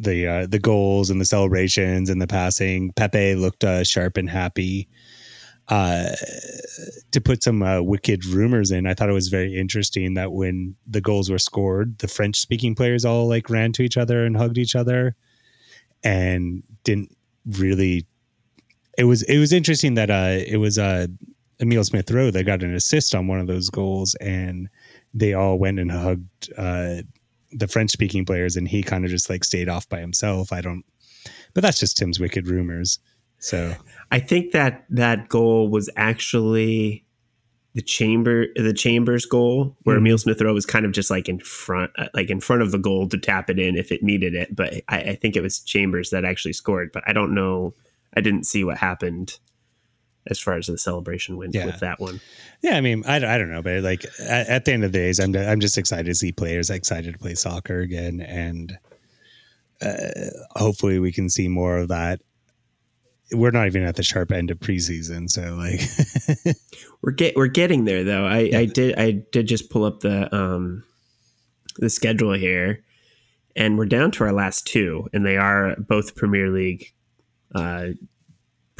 the 0.00 0.26
uh, 0.26 0.46
the 0.46 0.58
goals 0.58 1.10
and 1.10 1.20
the 1.20 1.24
celebrations 1.24 2.10
and 2.10 2.20
the 2.20 2.26
passing. 2.26 2.92
Pepe 2.94 3.34
looked 3.34 3.64
uh, 3.64 3.84
sharp 3.84 4.16
and 4.16 4.28
happy. 4.28 4.88
Uh, 5.68 6.08
to 7.12 7.20
put 7.20 7.44
some 7.44 7.62
uh, 7.62 7.80
wicked 7.80 8.24
rumors 8.24 8.72
in, 8.72 8.88
I 8.88 8.94
thought 8.94 9.08
it 9.08 9.12
was 9.12 9.28
very 9.28 9.56
interesting 9.56 10.14
that 10.14 10.32
when 10.32 10.74
the 10.84 11.00
goals 11.00 11.30
were 11.30 11.38
scored, 11.38 11.98
the 11.98 12.08
French 12.08 12.40
speaking 12.40 12.74
players 12.74 13.04
all 13.04 13.28
like 13.28 13.48
ran 13.48 13.72
to 13.74 13.82
each 13.82 13.96
other 13.96 14.24
and 14.24 14.36
hugged 14.36 14.58
each 14.58 14.74
other, 14.74 15.14
and 16.02 16.62
didn't 16.84 17.16
really. 17.46 18.06
It 18.98 19.04
was 19.04 19.22
it 19.22 19.38
was 19.38 19.52
interesting 19.52 19.94
that 19.94 20.10
uh, 20.10 20.42
it 20.46 20.58
was 20.58 20.78
uh, 20.78 21.06
Emil 21.60 21.84
Smith 21.84 22.10
Rowe 22.10 22.30
that 22.30 22.44
got 22.44 22.62
an 22.62 22.74
assist 22.74 23.14
on 23.14 23.26
one 23.26 23.40
of 23.40 23.46
those 23.46 23.70
goals, 23.70 24.14
and 24.16 24.68
they 25.14 25.34
all 25.34 25.58
went 25.58 25.78
and 25.78 25.90
hugged 25.90 26.52
uh, 26.56 26.96
the 27.52 27.68
French 27.68 27.90
speaking 27.90 28.24
players, 28.24 28.56
and 28.56 28.68
he 28.68 28.82
kind 28.82 29.04
of 29.04 29.10
just 29.10 29.30
like 29.30 29.44
stayed 29.44 29.68
off 29.68 29.88
by 29.88 30.00
himself. 30.00 30.52
I 30.52 30.60
don't, 30.60 30.84
but 31.54 31.62
that's 31.62 31.80
just 31.80 31.96
Tim's 31.96 32.20
wicked 32.20 32.46
rumors. 32.46 32.98
So 33.38 33.74
I 34.10 34.18
think 34.20 34.52
that 34.52 34.84
that 34.90 35.28
goal 35.28 35.68
was 35.68 35.88
actually 35.96 37.04
the 37.74 37.82
chamber 37.82 38.46
the 38.56 38.72
chambers 38.72 39.24
goal 39.24 39.76
where 39.84 39.96
mm-hmm. 39.96 40.06
Emil 40.06 40.18
Smith 40.18 40.40
Rowe 40.40 40.54
was 40.54 40.66
kind 40.66 40.84
of 40.84 40.92
just 40.92 41.10
like 41.10 41.28
in 41.28 41.38
front 41.38 41.92
uh, 41.98 42.08
like 42.14 42.30
in 42.30 42.40
front 42.40 42.62
of 42.62 42.72
the 42.72 42.78
goal 42.78 43.08
to 43.08 43.18
tap 43.18 43.48
it 43.48 43.58
in 43.58 43.76
if 43.76 43.92
it 43.92 44.02
needed 44.02 44.34
it. 44.34 44.54
But 44.54 44.74
I, 44.88 45.00
I 45.00 45.14
think 45.14 45.36
it 45.36 45.42
was 45.42 45.60
Chambers 45.60 46.10
that 46.10 46.24
actually 46.24 46.54
scored. 46.54 46.90
But 46.92 47.04
I 47.06 47.12
don't 47.12 47.34
know. 47.34 47.74
I 48.16 48.20
didn't 48.20 48.44
see 48.44 48.64
what 48.64 48.78
happened 48.78 49.38
as 50.26 50.38
far 50.38 50.56
as 50.56 50.66
the 50.66 50.78
celebration 50.78 51.36
went 51.36 51.54
yeah. 51.54 51.66
with 51.66 51.80
that 51.80 52.00
one. 52.00 52.20
Yeah, 52.62 52.76
I 52.76 52.80
mean, 52.80 53.04
I, 53.06 53.16
I 53.16 53.38
don't 53.38 53.50
know, 53.50 53.62
but 53.62 53.82
like 53.82 54.04
at, 54.18 54.48
at, 54.48 54.64
the 54.64 54.72
end 54.72 54.84
of 54.84 54.92
the 54.92 54.98
days, 54.98 55.18
I'm 55.18 55.34
I'm 55.36 55.60
just 55.60 55.78
excited 55.78 56.06
to 56.06 56.14
see 56.14 56.32
players 56.32 56.70
excited 56.70 57.12
to 57.12 57.18
play 57.18 57.34
soccer 57.34 57.80
again, 57.80 58.20
and 58.20 58.78
uh, 59.80 60.30
hopefully 60.56 60.98
we 60.98 61.12
can 61.12 61.30
see 61.30 61.48
more 61.48 61.78
of 61.78 61.88
that 61.88 62.20
we're 63.32 63.50
not 63.50 63.66
even 63.66 63.82
at 63.82 63.96
the 63.96 64.02
sharp 64.02 64.32
end 64.32 64.50
of 64.50 64.58
preseason, 64.58 65.30
so 65.30 65.54
like 65.54 66.56
we're 67.02 67.12
get 67.12 67.36
we're 67.36 67.46
getting 67.46 67.84
there 67.84 68.04
though. 68.04 68.26
I, 68.26 68.38
yeah. 68.40 68.58
I 68.58 68.64
did 68.66 68.98
I 68.98 69.22
did 69.32 69.46
just 69.46 69.70
pull 69.70 69.84
up 69.84 70.00
the 70.00 70.34
um 70.34 70.84
the 71.76 71.90
schedule 71.90 72.32
here, 72.32 72.82
and 73.56 73.78
we're 73.78 73.86
down 73.86 74.10
to 74.12 74.24
our 74.24 74.32
last 74.32 74.66
two, 74.66 75.08
and 75.12 75.24
they 75.24 75.36
are 75.36 75.76
both 75.78 76.16
Premier 76.16 76.50
League 76.50 76.92
uh 77.54 77.88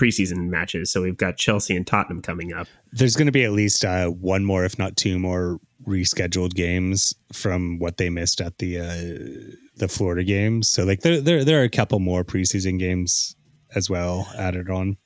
preseason 0.00 0.48
matches. 0.48 0.90
So 0.90 1.02
we've 1.02 1.16
got 1.16 1.36
Chelsea 1.36 1.76
and 1.76 1.86
Tottenham 1.86 2.22
coming 2.22 2.54
up. 2.54 2.66
There's 2.92 3.16
going 3.16 3.26
to 3.26 3.32
be 3.32 3.44
at 3.44 3.52
least 3.52 3.84
uh, 3.84 4.06
one 4.06 4.44
more, 4.44 4.64
if 4.64 4.78
not 4.78 4.96
two 4.96 5.18
more, 5.18 5.60
rescheduled 5.86 6.54
games 6.54 7.14
from 7.32 7.78
what 7.78 7.98
they 7.98 8.10
missed 8.10 8.40
at 8.40 8.58
the 8.58 8.80
uh, 8.80 9.56
the 9.76 9.88
Florida 9.88 10.24
games. 10.24 10.68
So 10.68 10.84
like 10.84 11.00
there 11.00 11.20
there 11.20 11.44
there 11.44 11.60
are 11.60 11.64
a 11.64 11.70
couple 11.70 11.98
more 12.00 12.24
preseason 12.24 12.78
games 12.78 13.36
as 13.74 13.90
well 13.90 14.28
added 14.36 14.70
on. 14.70 14.96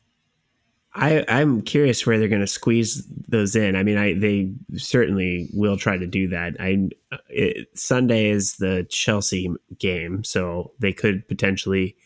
I, 0.96 1.24
I'm 1.26 1.62
curious 1.62 2.06
where 2.06 2.18
they're 2.18 2.28
going 2.28 2.40
to 2.40 2.46
squeeze 2.46 3.04
those 3.26 3.56
in. 3.56 3.74
I 3.74 3.82
mean, 3.82 3.98
I 3.98 4.14
they 4.14 4.52
certainly 4.76 5.48
will 5.52 5.76
try 5.76 5.96
to 5.96 6.06
do 6.06 6.28
that. 6.28 6.54
I 6.60 6.88
it, 7.28 7.76
Sunday 7.76 8.30
is 8.30 8.56
the 8.56 8.86
Chelsea 8.88 9.52
game, 9.78 10.22
so 10.22 10.72
they 10.78 10.92
could 10.92 11.26
potentially 11.26 11.96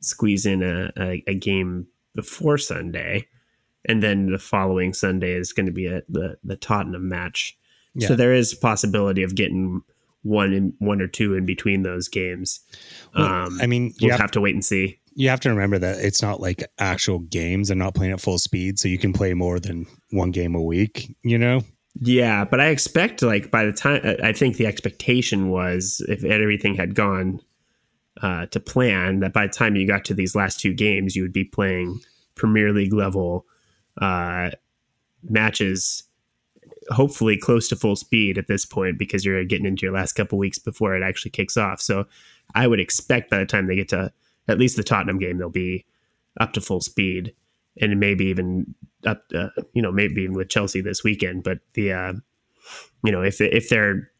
squeeze 0.00 0.44
in 0.44 0.62
a, 0.62 0.92
a, 0.98 1.24
a 1.26 1.34
game 1.34 1.86
before 2.14 2.58
Sunday, 2.58 3.26
and 3.86 4.02
then 4.02 4.30
the 4.30 4.38
following 4.38 4.92
Sunday 4.92 5.32
is 5.32 5.54
going 5.54 5.66
to 5.66 5.72
be 5.72 5.86
a, 5.86 6.02
the 6.08 6.36
the 6.44 6.56
Tottenham 6.56 7.08
match. 7.08 7.56
Yeah. 7.94 8.08
So 8.08 8.14
there 8.14 8.34
is 8.34 8.52
possibility 8.52 9.22
of 9.22 9.34
getting 9.34 9.80
one 10.22 10.52
in, 10.52 10.74
one 10.80 11.00
or 11.00 11.08
two 11.08 11.34
in 11.34 11.46
between 11.46 11.82
those 11.82 12.08
games. 12.08 12.60
Well, 13.16 13.24
um, 13.24 13.58
I 13.62 13.66
mean, 13.66 13.94
you 13.98 14.08
we'll 14.08 14.10
have, 14.12 14.20
have 14.20 14.30
to 14.32 14.40
wait 14.42 14.54
and 14.54 14.64
see 14.64 14.97
you 15.18 15.28
have 15.28 15.40
to 15.40 15.48
remember 15.48 15.80
that 15.80 15.98
it's 15.98 16.22
not 16.22 16.40
like 16.40 16.62
actual 16.78 17.18
games. 17.18 17.68
They're 17.68 17.76
not 17.76 17.96
playing 17.96 18.12
at 18.12 18.20
full 18.20 18.38
speed, 18.38 18.78
so 18.78 18.86
you 18.86 18.98
can 18.98 19.12
play 19.12 19.34
more 19.34 19.58
than 19.58 19.84
one 20.12 20.30
game 20.30 20.54
a 20.54 20.62
week. 20.62 21.12
You 21.24 21.36
know. 21.36 21.62
Yeah, 22.00 22.44
but 22.44 22.60
I 22.60 22.68
expect 22.68 23.20
like 23.20 23.50
by 23.50 23.64
the 23.64 23.72
time 23.72 24.00
I 24.22 24.32
think 24.32 24.56
the 24.56 24.66
expectation 24.66 25.50
was 25.50 26.00
if 26.08 26.22
everything 26.22 26.76
had 26.76 26.94
gone 26.94 27.40
uh, 28.22 28.46
to 28.46 28.60
plan, 28.60 29.18
that 29.18 29.32
by 29.32 29.48
the 29.48 29.52
time 29.52 29.74
you 29.74 29.88
got 29.88 30.04
to 30.04 30.14
these 30.14 30.36
last 30.36 30.60
two 30.60 30.72
games, 30.72 31.16
you 31.16 31.22
would 31.22 31.32
be 31.32 31.44
playing 31.44 32.00
Premier 32.36 32.72
League 32.72 32.92
level 32.92 33.44
uh, 34.00 34.50
matches, 35.28 36.04
hopefully 36.90 37.36
close 37.36 37.68
to 37.70 37.76
full 37.76 37.96
speed 37.96 38.38
at 38.38 38.46
this 38.46 38.64
point 38.64 39.00
because 39.00 39.24
you're 39.24 39.44
getting 39.44 39.66
into 39.66 39.84
your 39.84 39.94
last 39.94 40.12
couple 40.12 40.38
weeks 40.38 40.60
before 40.60 40.94
it 40.94 41.02
actually 41.02 41.32
kicks 41.32 41.56
off. 41.56 41.80
So 41.80 42.04
I 42.54 42.68
would 42.68 42.78
expect 42.78 43.30
by 43.30 43.38
the 43.38 43.46
time 43.46 43.66
they 43.66 43.74
get 43.74 43.88
to 43.88 44.12
at 44.48 44.58
least 44.58 44.76
the 44.76 44.82
Tottenham 44.82 45.18
game, 45.18 45.38
they'll 45.38 45.50
be 45.50 45.84
up 46.40 46.52
to 46.54 46.60
full 46.60 46.80
speed, 46.80 47.34
and 47.80 48.00
maybe 48.00 48.26
even 48.26 48.74
up, 49.06 49.22
uh, 49.34 49.48
you 49.72 49.82
know, 49.82 49.92
maybe 49.92 50.22
even 50.22 50.34
with 50.34 50.48
Chelsea 50.48 50.80
this 50.80 51.04
weekend. 51.04 51.44
But 51.44 51.58
the, 51.74 51.92
uh, 51.92 52.12
you 53.04 53.12
know, 53.12 53.22
if 53.22 53.40
if 53.40 53.68
they're 53.68 54.10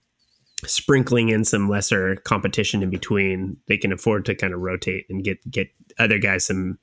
sprinkling 0.65 1.29
in 1.29 1.45
some 1.45 1.69
lesser 1.69 2.17
competition 2.17 2.83
in 2.83 2.91
between, 2.91 3.57
they 3.69 3.77
can 3.77 3.93
afford 3.93 4.25
to 4.25 4.35
kind 4.35 4.53
of 4.53 4.61
rotate 4.61 5.07
and 5.09 5.25
get 5.25 5.39
get 5.51 5.69
other 5.99 6.19
guys 6.19 6.47
some 6.47 6.79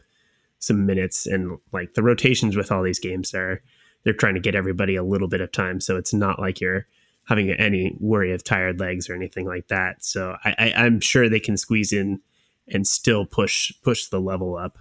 some 0.60 0.86
minutes. 0.86 1.28
And 1.28 1.58
like 1.72 1.94
the 1.94 2.04
rotations 2.04 2.56
with 2.56 2.72
all 2.72 2.84
these 2.84 3.00
games 3.00 3.34
are, 3.34 3.62
they're 4.04 4.14
trying 4.14 4.36
to 4.36 4.40
get 4.40 4.56
everybody 4.56 4.96
a 4.96 5.04
little 5.04 5.28
bit 5.28 5.42
of 5.42 5.52
time, 5.52 5.80
so 5.80 5.98
it's 5.98 6.14
not 6.14 6.40
like 6.40 6.62
you're 6.62 6.88
having 7.28 7.52
any 7.52 7.98
worry 8.00 8.32
of 8.32 8.44
tired 8.44 8.80
legs 8.80 9.10
or 9.10 9.16
anything 9.16 9.48
like 9.48 9.68
that. 9.68 10.04
So 10.04 10.38
I, 10.46 10.56
I, 10.58 10.74
I'm 10.86 11.00
sure 11.00 11.28
they 11.28 11.40
can 11.40 11.58
squeeze 11.58 11.92
in 11.92 12.22
and 12.68 12.88
still 12.88 13.26
push 13.26 13.72
push 13.84 14.08
the 14.08 14.20
level 14.20 14.56
up 14.56 14.78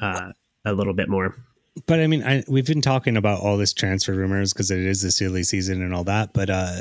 uh, 0.00 0.32
a 0.64 0.72
little 0.72 0.94
bit 0.94 1.08
more. 1.08 1.34
But 1.86 2.00
I 2.00 2.06
mean, 2.06 2.22
I, 2.22 2.42
we've 2.48 2.66
been 2.66 2.80
talking 2.80 3.16
about 3.16 3.40
all 3.40 3.58
this 3.58 3.72
transfer 3.72 4.14
rumors 4.14 4.52
because 4.52 4.70
it 4.70 4.78
is 4.78 5.02
the 5.02 5.10
silly 5.10 5.42
season 5.42 5.82
and 5.82 5.94
all 5.94 6.04
that. 6.04 6.32
But 6.32 6.48
uh, 6.48 6.76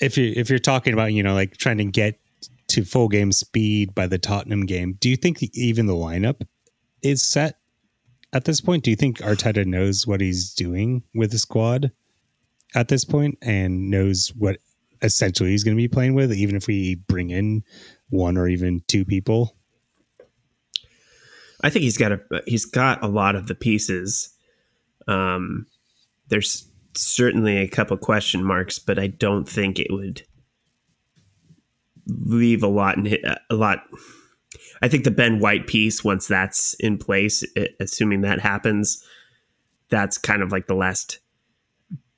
if 0.00 0.18
you 0.18 0.32
if 0.36 0.50
you're 0.50 0.58
talking 0.58 0.92
about 0.92 1.12
you 1.12 1.22
know 1.22 1.34
like 1.34 1.56
trying 1.56 1.78
to 1.78 1.84
get 1.84 2.18
to 2.68 2.84
full 2.84 3.08
game 3.08 3.32
speed 3.32 3.94
by 3.94 4.06
the 4.06 4.18
Tottenham 4.18 4.66
game, 4.66 4.96
do 5.00 5.08
you 5.08 5.16
think 5.16 5.42
even 5.54 5.86
the 5.86 5.94
lineup 5.94 6.46
is 7.02 7.22
set 7.22 7.58
at 8.32 8.44
this 8.44 8.60
point? 8.60 8.84
Do 8.84 8.90
you 8.90 8.96
think 8.96 9.18
Arteta 9.18 9.64
knows 9.64 10.06
what 10.06 10.20
he's 10.20 10.52
doing 10.52 11.02
with 11.14 11.30
the 11.30 11.38
squad 11.38 11.90
at 12.74 12.88
this 12.88 13.04
point 13.04 13.38
and 13.42 13.90
knows 13.90 14.32
what 14.36 14.58
essentially 15.02 15.50
he's 15.50 15.64
going 15.64 15.76
to 15.76 15.80
be 15.80 15.88
playing 15.88 16.14
with, 16.14 16.32
even 16.32 16.56
if 16.56 16.66
we 16.66 16.96
bring 17.08 17.30
in 17.30 17.62
one 18.08 18.36
or 18.36 18.48
even 18.48 18.82
two 18.86 19.04
people. 19.04 19.56
I 21.62 21.70
think 21.70 21.82
he's 21.82 21.98
got 21.98 22.12
a 22.12 22.20
he's 22.46 22.64
got 22.64 23.02
a 23.02 23.08
lot 23.08 23.36
of 23.36 23.46
the 23.46 23.54
pieces. 23.54 24.34
Um, 25.06 25.66
there's 26.28 26.68
certainly 26.94 27.58
a 27.58 27.68
couple 27.68 27.96
question 27.96 28.44
marks, 28.44 28.78
but 28.78 28.98
I 28.98 29.08
don't 29.08 29.48
think 29.48 29.78
it 29.78 29.88
would 29.90 30.22
leave 32.06 32.62
a 32.62 32.68
lot 32.68 32.96
in 32.96 33.18
a 33.50 33.54
lot. 33.54 33.84
I 34.82 34.88
think 34.88 35.04
the 35.04 35.10
Ben 35.10 35.38
White 35.38 35.66
piece, 35.66 36.02
once 36.02 36.26
that's 36.26 36.74
in 36.74 36.98
place, 36.98 37.44
assuming 37.78 38.22
that 38.22 38.40
happens, 38.40 39.04
that's 39.90 40.18
kind 40.18 40.42
of 40.42 40.50
like 40.50 40.66
the 40.66 40.74
last 40.74 41.18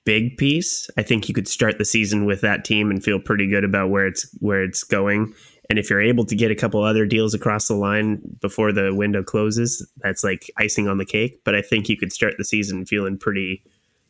big 0.05 0.37
piece. 0.37 0.89
I 0.97 1.03
think 1.03 1.29
you 1.29 1.35
could 1.35 1.49
start 1.49 1.79
the 1.79 1.85
season 1.85 2.25
with 2.25 2.41
that 2.41 2.65
team 2.65 2.91
and 2.91 3.03
feel 3.03 3.21
pretty 3.21 3.47
good 3.47 3.65
about 3.65 3.91
where 3.91 4.07
it's 4.07 4.29
where 4.41 4.63
it's 4.63 4.85
going. 4.85 5.35
And 5.71 5.79
if 5.79 5.89
you're 5.89 6.03
able 6.03 6.25
to 6.27 6.37
get 6.37 6.51
a 6.51 6.57
couple 6.57 6.83
other 6.83 7.07
deals 7.07 7.35
across 7.35 7.69
the 7.69 7.75
line 7.75 8.21
before 8.41 8.73
the 8.73 8.95
window 8.95 9.23
closes, 9.23 9.89
that's 9.99 10.23
like 10.23 10.51
icing 10.59 10.89
on 10.89 10.99
the 10.99 11.07
cake. 11.07 11.41
But 11.45 11.55
I 11.55 11.63
think 11.63 11.89
you 11.89 11.97
could 11.97 12.13
start 12.13 12.35
the 12.37 12.45
season 12.45 12.85
feeling 12.85 13.17
pretty 13.17 13.63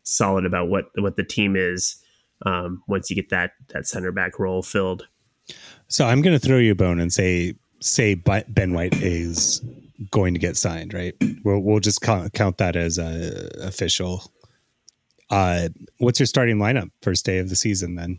solid 0.03 0.45
about 0.45 0.69
what 0.69 0.87
what 0.97 1.17
the 1.17 1.25
team 1.25 1.55
is 1.57 2.03
um, 2.45 2.83
once 2.89 3.11
you 3.11 3.17
get 3.17 3.31
that 3.31 3.53
that 3.69 3.87
center 3.87 4.13
back 4.13 4.39
role 4.39 4.63
filled. 4.63 5.07
So 5.89 6.07
I'm 6.07 6.23
going 6.23 6.39
to 6.39 6.45
throw 6.45 6.59
you 6.59 6.73
a 6.73 6.75
bone 6.75 6.99
and 6.99 7.13
say 7.13 7.55
say 7.81 8.15
Ben 8.15 8.73
White 8.73 8.95
is 9.03 9.61
going 10.11 10.35
to 10.35 10.41
get 10.41 10.57
signed, 10.57 10.95
right? 10.95 11.15
We'll 11.45 11.61
we'll 11.61 11.81
just 11.81 12.01
count, 12.01 12.33
count 12.33 12.59
that 12.59 12.77
as 12.77 12.99
uh, 12.99 13.51
official 13.61 14.33
uh, 15.31 15.69
what's 15.99 16.21
your 16.21 16.27
starting 16.27 16.59
lineup 16.59 16.91
first 17.01 17.25
day 17.25 17.39
of 17.39 17.49
the 17.49 17.57
season 17.57 17.95
then? 17.95 18.19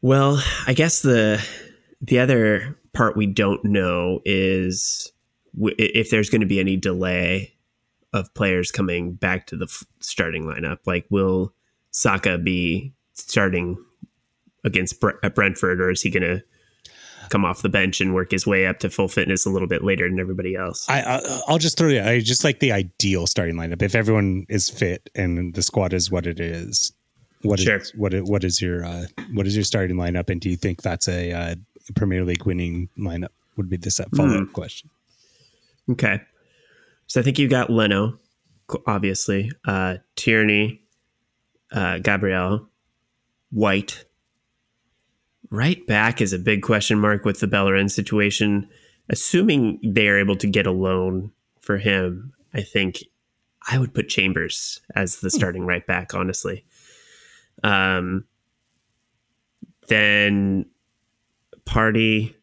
Well, 0.00 0.42
I 0.66 0.74
guess 0.74 1.00
the 1.00 1.42
the 2.02 2.18
other 2.18 2.78
part 2.92 3.16
we 3.16 3.26
don't 3.26 3.64
know 3.64 4.20
is 4.24 5.10
w- 5.56 5.74
if 5.78 6.10
there's 6.10 6.28
going 6.28 6.42
to 6.42 6.46
be 6.46 6.60
any 6.60 6.76
delay 6.76 7.54
of 8.12 8.32
players 8.34 8.70
coming 8.70 9.14
back 9.14 9.46
to 9.46 9.56
the 9.56 9.64
f- 9.64 9.84
starting 10.00 10.44
lineup. 10.44 10.78
Like, 10.86 11.06
will 11.10 11.54
Saka 11.90 12.38
be 12.38 12.92
starting 13.14 13.82
against 14.62 15.00
Brentford, 15.00 15.80
or 15.80 15.90
is 15.90 16.02
he 16.02 16.10
going 16.10 16.22
to 16.22 16.42
come 17.30 17.44
off 17.44 17.62
the 17.62 17.68
bench 17.68 18.00
and 18.00 18.14
work 18.14 18.30
his 18.30 18.46
way 18.46 18.66
up 18.66 18.78
to 18.80 18.90
full 18.90 19.08
fitness 19.08 19.46
a 19.46 19.50
little 19.50 19.68
bit 19.68 19.84
later 19.84 20.08
than 20.08 20.18
everybody 20.20 20.54
else. 20.54 20.88
I, 20.88 21.02
I 21.02 21.40
I'll 21.48 21.58
just 21.58 21.76
throw 21.76 21.88
it. 21.88 22.04
I 22.04 22.20
just 22.20 22.44
like 22.44 22.60
the 22.60 22.72
ideal 22.72 23.26
starting 23.26 23.56
lineup. 23.56 23.82
If 23.82 23.94
everyone 23.94 24.46
is 24.48 24.70
fit 24.70 25.10
and 25.14 25.54
the 25.54 25.62
squad 25.62 25.92
is 25.92 26.10
what 26.10 26.26
it 26.26 26.40
is, 26.40 26.92
what 27.42 27.60
sure. 27.60 27.76
is, 27.76 27.92
what 27.94 28.14
what 28.22 28.44
is 28.44 28.60
your 28.60 28.84
uh, 28.84 29.06
what 29.32 29.46
is 29.46 29.54
your 29.54 29.64
starting 29.64 29.96
lineup? 29.96 30.30
And 30.30 30.40
do 30.40 30.48
you 30.48 30.56
think 30.56 30.82
that's 30.82 31.08
a 31.08 31.32
uh, 31.32 31.54
Premier 31.94 32.24
League 32.24 32.44
winning 32.44 32.88
lineup? 32.98 33.28
Would 33.56 33.70
be 33.70 33.76
the 33.76 33.90
follow 34.16 34.42
up 34.42 34.52
question. 34.52 34.90
Okay. 35.88 36.20
So 37.06 37.20
I 37.20 37.22
think 37.22 37.38
you 37.38 37.48
got 37.48 37.70
Leno, 37.70 38.18
obviously, 38.86 39.52
uh, 39.66 39.98
Tierney, 40.16 40.80
uh, 41.70 41.98
Gabriel, 41.98 42.68
White. 43.50 44.04
Right 45.50 45.86
back 45.86 46.20
is 46.20 46.32
a 46.32 46.38
big 46.38 46.62
question 46.62 46.98
mark 46.98 47.24
with 47.24 47.40
the 47.40 47.46
Bellerin 47.46 47.88
situation. 47.88 48.68
Assuming 49.08 49.78
they 49.82 50.08
are 50.08 50.18
able 50.18 50.36
to 50.36 50.46
get 50.46 50.66
a 50.66 50.72
loan 50.72 51.30
for 51.60 51.78
him, 51.78 52.32
I 52.54 52.62
think 52.62 53.04
I 53.68 53.78
would 53.78 53.94
put 53.94 54.08
Chambers 54.08 54.80
as 54.94 55.20
the 55.20 55.30
starting 55.30 55.66
right 55.66 55.86
back, 55.86 56.14
honestly. 56.14 56.64
Um, 57.62 58.24
then 59.88 60.66
Partey, 61.66 62.34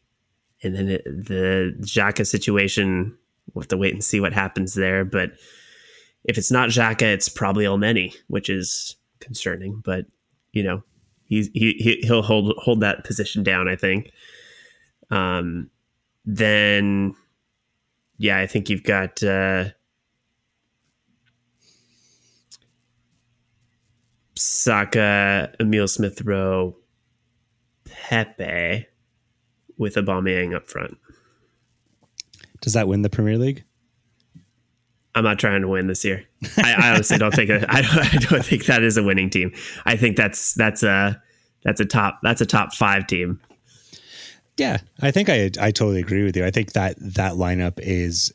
and 0.62 0.74
then 0.74 0.88
it, 0.88 1.04
the 1.04 1.76
Xhaka 1.80 2.26
situation, 2.26 3.16
we'll 3.52 3.62
have 3.62 3.68
to 3.68 3.76
wait 3.76 3.92
and 3.92 4.04
see 4.04 4.20
what 4.20 4.32
happens 4.32 4.74
there. 4.74 5.04
But 5.04 5.32
if 6.24 6.38
it's 6.38 6.50
not 6.50 6.70
Xhaka, 6.70 7.02
it's 7.02 7.28
probably 7.28 7.64
Elneny, 7.64 8.14
which 8.28 8.48
is 8.48 8.96
concerning. 9.20 9.82
But 9.84 10.06
you 10.52 10.62
know, 10.62 10.82
he's, 11.32 11.48
he 11.54 11.74
he 11.78 12.06
he'll 12.06 12.22
hold 12.22 12.54
hold 12.58 12.80
that 12.80 13.04
position 13.04 13.42
down. 13.42 13.68
I 13.68 13.76
think. 13.76 14.12
Um, 15.10 15.70
then, 16.24 17.14
yeah, 18.18 18.38
I 18.38 18.46
think 18.46 18.68
you've 18.68 18.84
got. 18.84 19.22
Uh, 19.22 19.70
Saka, 24.34 25.52
Emil 25.60 25.86
Smith 25.86 26.22
Rowe, 26.22 26.76
Pepe, 27.84 28.86
with 29.76 29.94
Aubameyang 29.94 30.54
up 30.54 30.68
front. 30.68 30.98
Does 32.60 32.72
that 32.72 32.88
win 32.88 33.02
the 33.02 33.10
Premier 33.10 33.38
League? 33.38 33.64
I'm 35.14 35.24
not 35.24 35.38
trying 35.38 35.60
to 35.62 35.68
win 35.68 35.86
this 35.88 36.04
year. 36.04 36.24
I, 36.58 36.72
I 36.74 36.90
honestly 36.90 37.18
don't 37.18 37.34
think 37.34 37.50
I 37.50 37.58
don't, 37.82 37.98
I 38.14 38.16
don't 38.18 38.44
think 38.44 38.64
that 38.66 38.82
is 38.82 38.96
a 38.96 39.02
winning 39.02 39.28
team. 39.30 39.52
I 39.84 39.96
think 39.96 40.16
that's 40.16 40.54
that's 40.54 40.82
a 40.82 41.20
that's 41.64 41.80
a 41.80 41.84
top 41.84 42.18
that's 42.22 42.40
a 42.40 42.46
top 42.46 42.74
five 42.74 43.06
team. 43.06 43.40
Yeah, 44.56 44.78
I 45.00 45.10
think 45.10 45.28
I 45.28 45.50
I 45.60 45.70
totally 45.70 46.00
agree 46.00 46.24
with 46.24 46.36
you. 46.36 46.44
I 46.44 46.50
think 46.50 46.72
that 46.72 46.96
that 46.98 47.34
lineup 47.34 47.74
is 47.78 48.32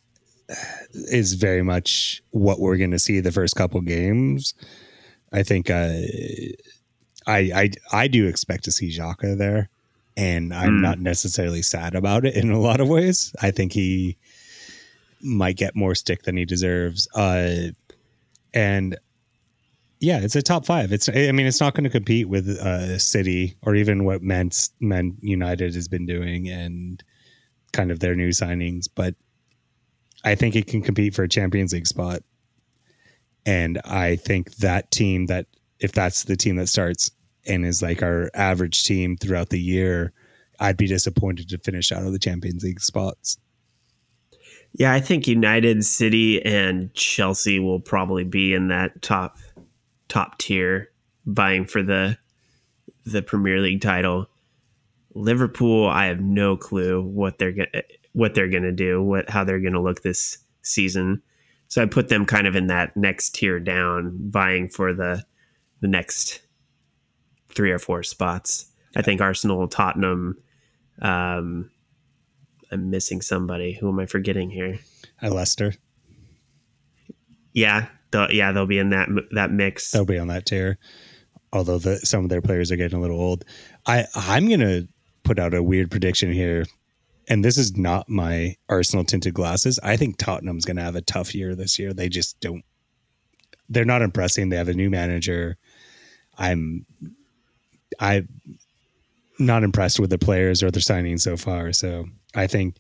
is 0.94 1.34
very 1.34 1.62
much 1.64 2.22
what 2.32 2.60
we're 2.60 2.78
going 2.78 2.92
to 2.92 3.00
see 3.00 3.20
the 3.20 3.32
first 3.32 3.56
couple 3.56 3.82
games. 3.82 4.54
I 5.34 5.44
think 5.44 5.70
uh, 5.70 5.92
I 7.26 7.38
I 7.54 7.70
I 7.92 8.08
do 8.08 8.28
expect 8.28 8.64
to 8.66 8.72
see 8.72 8.90
Xhaka 8.90 9.38
there, 9.38 9.70
and 10.16 10.54
I'm 10.54 10.78
Hmm. 10.78 10.82
not 10.82 11.00
necessarily 11.00 11.62
sad 11.62 11.96
about 11.96 12.26
it 12.26 12.36
in 12.36 12.52
a 12.52 12.60
lot 12.60 12.80
of 12.82 12.88
ways. 12.88 13.36
I 13.42 13.52
think 13.52 13.74
he 13.74 14.18
might 15.22 15.58
get 15.58 15.76
more 15.76 15.96
stick 15.96 16.24
than 16.24 16.38
he 16.38 16.46
deserves. 16.46 17.08
Uh, 17.14 17.70
and 18.54 18.98
yeah, 20.00 20.20
it's 20.20 20.36
a 20.36 20.42
top 20.42 20.66
five. 20.66 20.92
It's 20.92 21.10
I 21.10 21.32
mean, 21.32 21.48
it's 21.48 21.60
not 21.60 21.74
going 21.74 21.84
to 21.84 21.90
compete 21.90 22.30
with 22.30 22.48
uh, 22.48 23.00
City 23.00 23.58
or 23.64 23.76
even 23.76 24.04
what 24.04 24.22
Man 24.22 24.52
Man 24.80 25.18
United 25.22 25.74
has 25.76 25.88
been 25.88 26.06
doing 26.06 26.48
and 26.48 27.04
kind 27.74 27.92
of 27.92 28.00
their 28.00 28.16
new 28.16 28.30
signings, 28.30 28.88
but 28.94 29.16
I 30.24 30.36
think 30.36 30.56
it 30.56 30.68
can 30.68 30.82
compete 30.82 31.16
for 31.16 31.24
a 31.24 31.30
Champions 31.30 31.74
League 31.74 31.88
spot. 31.88 32.22
And 33.46 33.80
I 33.86 34.18
think 34.18 34.56
that 34.58 34.92
team 34.92 35.28
that 35.28 35.48
if 35.80 35.92
that's 35.92 36.24
the 36.24 36.36
team 36.36 36.58
that 36.58 36.68
starts 36.68 37.12
and 37.46 37.66
is 37.66 37.82
like 37.82 38.04
our 38.04 38.30
average 38.34 38.84
team 38.84 39.16
throughout 39.16 39.50
the 39.50 39.60
year, 39.60 40.12
I'd 40.60 40.78
be 40.78 40.88
disappointed 40.88 41.50
to 41.50 41.58
finish 41.60 41.92
out 41.92 42.04
of 42.04 42.12
the 42.12 42.20
Champions 42.20 42.64
League 42.64 42.82
spots. 42.82 43.38
Yeah, 44.78 44.94
I 44.94 45.00
think 45.00 45.28
United, 45.28 45.84
City, 45.84 46.44
and 46.46 46.94
Chelsea 46.94 47.58
will 47.58 47.80
probably 47.80 48.24
be 48.24 48.54
in 48.54 48.68
that 48.68 49.02
top 49.02 49.38
top 50.08 50.38
tier, 50.38 50.92
vying 51.26 51.66
for 51.66 51.82
the 51.82 52.18
the 53.04 53.24
Premier 53.24 53.60
League 53.60 53.82
title. 53.82 54.28
Liverpool, 55.16 55.88
I 55.88 56.06
have 56.06 56.20
no 56.20 56.56
clue 56.56 57.02
what 57.02 57.40
they're 57.40 57.52
gonna 57.52 57.82
what 58.14 58.36
they're 58.36 58.50
gonna 58.50 58.72
do, 58.72 59.02
what 59.02 59.28
how 59.32 59.44
they're 59.44 59.60
gonna 59.60 59.82
look 59.82 60.04
this 60.04 60.38
season. 60.62 61.24
So 61.70 61.82
I 61.82 61.88
put 61.88 62.10
them 62.10 62.26
kind 62.26 62.46
of 62.46 62.56
in 62.56 62.68
that 62.68 62.96
next 62.96 63.34
tier 63.34 63.60
down, 63.60 64.16
vying 64.30 64.70
for 64.70 64.94
the 64.94 65.24
the 65.82 65.88
next 65.88 66.42
three 67.50 67.72
or 67.72 67.80
four 67.80 68.04
spots. 68.04 68.68
I 68.96 69.02
think 69.02 69.22
Arsenal, 69.22 69.68
Tottenham. 69.68 70.38
Um, 71.02 71.72
I'm 72.72 72.90
missing 72.90 73.22
somebody. 73.22 73.74
Who 73.74 73.90
am 73.90 74.00
I 74.00 74.06
forgetting 74.06 74.50
here? 74.50 74.80
At 75.22 75.32
Leicester, 75.34 75.74
Yeah, 77.54 77.88
they'll, 78.12 78.32
yeah, 78.32 78.52
they'll 78.52 78.66
be 78.68 78.78
in 78.78 78.90
that 78.92 79.10
that 79.32 79.52
mix. 79.52 79.92
they'll 79.92 80.06
be 80.06 80.20
on 80.20 80.28
that 80.28 80.46
tier. 80.46 80.78
Although 81.54 81.80
the, 81.80 81.98
some 81.98 82.24
of 82.24 82.30
their 82.30 82.42
players 82.42 82.72
are 82.72 82.76
getting 82.76 82.98
a 82.98 83.02
little 83.02 83.20
old, 83.20 83.46
I 83.86 84.06
I'm 84.16 84.50
gonna 84.50 84.82
put 85.24 85.40
out 85.40 85.54
a 85.54 85.64
weird 85.64 85.90
prediction 85.90 86.32
here, 86.32 86.66
and 87.30 87.44
this 87.44 87.58
is 87.58 87.76
not 87.78 88.10
my 88.10 88.56
Arsenal 88.70 89.06
tinted 89.06 89.34
glasses. 89.34 89.80
I 89.82 89.98
think 89.98 90.18
Tottenham's 90.18 90.66
gonna 90.66 90.84
have 90.84 90.96
a 90.96 91.02
tough 91.02 91.34
year 91.34 91.56
this 91.56 91.80
year. 91.80 91.94
They 91.94 92.10
just 92.10 92.40
don't. 92.42 92.64
They're 93.70 93.86
not 93.86 94.02
impressing. 94.02 94.50
They 94.50 94.58
have 94.58 94.70
a 94.70 94.74
new 94.74 94.90
manager. 94.90 95.58
I'm, 96.38 96.86
I'm 98.00 98.28
not 99.40 99.64
impressed 99.64 100.00
with 100.00 100.10
the 100.10 100.18
players 100.18 100.62
or 100.64 100.70
their 100.72 100.82
signings 100.82 101.22
so 101.22 101.36
far. 101.36 101.74
So 101.74 102.06
I 102.38 102.48
think 102.48 102.78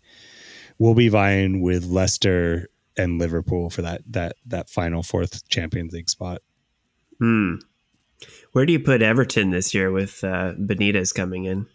we'll 0.77 0.93
be 0.93 1.09
vying 1.09 1.61
with 1.61 1.85
Leicester 1.85 2.69
and 2.97 3.19
Liverpool 3.19 3.69
for 3.69 3.81
that 3.81 4.01
that 4.07 4.35
that 4.45 4.69
final 4.69 5.03
fourth 5.03 5.47
Champions 5.49 5.93
League 5.93 6.09
spot. 6.09 6.41
Hmm. 7.19 7.55
Where 8.51 8.65
do 8.65 8.73
you 8.73 8.79
put 8.79 9.01
Everton 9.01 9.51
this 9.51 9.73
year 9.73 9.91
with 9.91 10.23
uh, 10.23 10.53
Benitez 10.53 11.13
coming 11.13 11.45
in? 11.45 11.67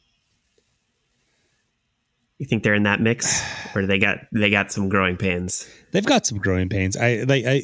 You 2.38 2.46
think 2.46 2.64
they're 2.64 2.74
in 2.74 2.82
that 2.84 3.00
mix, 3.00 3.42
or 3.74 3.86
they 3.86 3.98
got 3.98 4.18
they 4.32 4.50
got 4.50 4.72
some 4.72 4.88
growing 4.88 5.16
pains? 5.16 5.68
they've 5.92 6.04
got 6.04 6.26
some 6.26 6.38
growing 6.38 6.68
pains. 6.68 6.96
I 6.96 7.22
like 7.28 7.44
I 7.44 7.62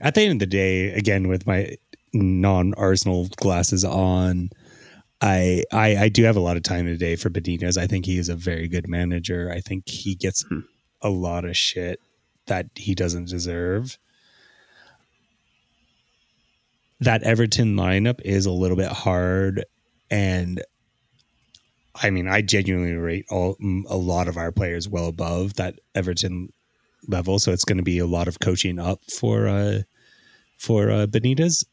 at 0.00 0.14
the 0.14 0.22
end 0.22 0.32
of 0.32 0.38
the 0.40 0.46
day, 0.46 0.92
again 0.92 1.28
with 1.28 1.46
my 1.46 1.76
non 2.12 2.74
Arsenal 2.74 3.28
glasses 3.36 3.84
on, 3.84 4.50
I, 5.20 5.64
I 5.72 5.96
I 5.96 6.08
do 6.08 6.24
have 6.24 6.36
a 6.36 6.40
lot 6.40 6.56
of 6.56 6.62
time 6.62 6.84
today 6.86 7.16
for 7.16 7.30
Benitez. 7.30 7.78
I 7.78 7.86
think 7.86 8.04
he 8.04 8.18
is 8.18 8.28
a 8.28 8.36
very 8.36 8.68
good 8.68 8.86
manager. 8.88 9.50
I 9.50 9.60
think 9.60 9.88
he 9.88 10.14
gets 10.14 10.44
Hmm. 10.48 10.60
a 11.00 11.08
lot 11.08 11.44
of 11.44 11.56
shit 11.56 12.00
that 12.46 12.66
he 12.74 12.94
doesn't 12.94 13.28
deserve. 13.28 13.98
That 17.00 17.22
Everton 17.22 17.76
lineup 17.76 18.20
is 18.24 18.46
a 18.46 18.50
little 18.52 18.76
bit 18.76 18.90
hard 18.92 19.64
and 20.10 20.62
I 22.02 22.10
mean, 22.10 22.28
I 22.28 22.42
genuinely 22.42 22.92
rate 22.94 23.24
all 23.30 23.56
a 23.88 23.96
lot 23.96 24.28
of 24.28 24.36
our 24.36 24.52
players 24.52 24.86
well 24.88 25.06
above 25.08 25.54
that 25.54 25.76
Everton 25.94 26.52
level. 27.08 27.38
So 27.38 27.52
it's 27.52 27.64
going 27.64 27.78
to 27.78 27.82
be 27.84 27.98
a 27.98 28.06
lot 28.06 28.28
of 28.28 28.38
coaching 28.40 28.78
up 28.78 29.00
for 29.10 29.48
uh, 29.48 29.80
for 30.58 30.90
uh, 30.90 31.06
Benitez. 31.06 31.64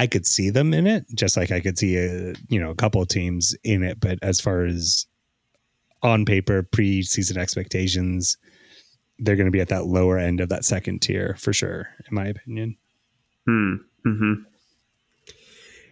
I 0.00 0.06
could 0.06 0.24
see 0.24 0.48
them 0.48 0.72
in 0.72 0.86
it, 0.86 1.04
just 1.14 1.36
like 1.36 1.50
I 1.50 1.60
could 1.60 1.78
see 1.78 1.98
a 1.98 2.32
you 2.48 2.58
know 2.58 2.70
a 2.70 2.74
couple 2.74 3.04
teams 3.04 3.54
in 3.64 3.82
it. 3.82 4.00
But 4.00 4.18
as 4.22 4.40
far 4.40 4.64
as 4.64 5.04
on 6.02 6.24
paper, 6.24 6.62
preseason 6.62 7.36
expectations, 7.36 8.38
they're 9.18 9.36
going 9.36 9.46
to 9.46 9.50
be 9.52 9.60
at 9.60 9.68
that 9.68 9.84
lower 9.84 10.16
end 10.16 10.40
of 10.40 10.48
that 10.48 10.64
second 10.64 11.02
tier 11.02 11.36
for 11.38 11.52
sure, 11.52 11.90
in 12.08 12.14
my 12.14 12.28
opinion. 12.28 12.78
Hmm. 13.46 13.74
Hmm. 14.02 14.32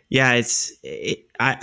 Yeah, 0.09 0.33
it's 0.33 0.73
it, 0.83 1.27
I. 1.39 1.59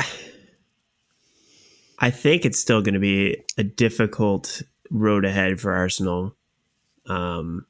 I 1.97 2.11
think 2.11 2.45
it's 2.45 2.59
still 2.59 2.83
going 2.83 2.93
to 2.93 2.99
be 2.99 3.41
a 3.57 3.63
difficult 3.63 4.61
road 4.91 5.25
ahead 5.25 5.59
for 5.59 5.73
Arsenal, 5.73 6.35
um, 7.07 7.65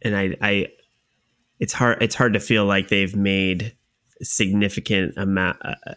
and 0.00 0.16
I, 0.16 0.34
I, 0.40 0.68
it's 1.62 1.72
hard. 1.72 2.02
It's 2.02 2.16
hard 2.16 2.32
to 2.32 2.40
feel 2.40 2.64
like 2.64 2.88
they've 2.88 3.14
made 3.14 3.72
significant 4.20 5.14
amount, 5.16 5.58
uh, 5.64 5.94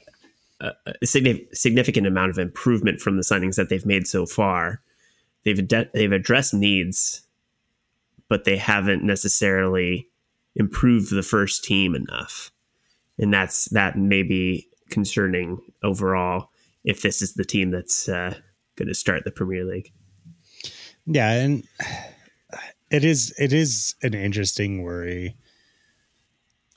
uh, 0.62 0.72
a 1.02 1.06
significant 1.06 2.06
amount 2.06 2.30
of 2.30 2.38
improvement 2.38 3.02
from 3.02 3.18
the 3.18 3.24
signings 3.24 3.56
that 3.56 3.70
they've 3.70 3.86
made 3.86 4.06
so 4.06 4.28
far. 4.28 4.84
They've 5.44 5.68
they've 5.68 6.12
addressed 6.12 6.54
needs, 6.54 7.24
but 8.30 8.44
they 8.44 8.58
haven't 8.58 9.02
necessarily 9.02 10.08
improved 10.56 11.10
the 11.10 11.24
first 11.24 11.64
team 11.64 11.96
enough, 11.96 12.52
and 13.18 13.34
that's 13.34 13.66
that 13.70 13.98
may 13.98 14.22
be 14.22 14.68
concerning 14.92 15.60
overall 15.82 16.52
if 16.84 17.02
this 17.02 17.24
is 17.24 17.34
the 17.34 17.44
team 17.44 17.72
that's 17.72 18.08
uh, 18.08 18.36
going 18.76 18.88
to 18.88 18.94
start 18.94 19.24
the 19.24 19.32
Premier 19.32 19.66
League. 19.66 19.92
Yeah, 21.08 21.32
and 21.32 21.68
it 22.92 23.04
is 23.04 23.34
it 23.40 23.52
is 23.52 23.96
an 24.04 24.14
interesting 24.14 24.84
worry. 24.84 25.36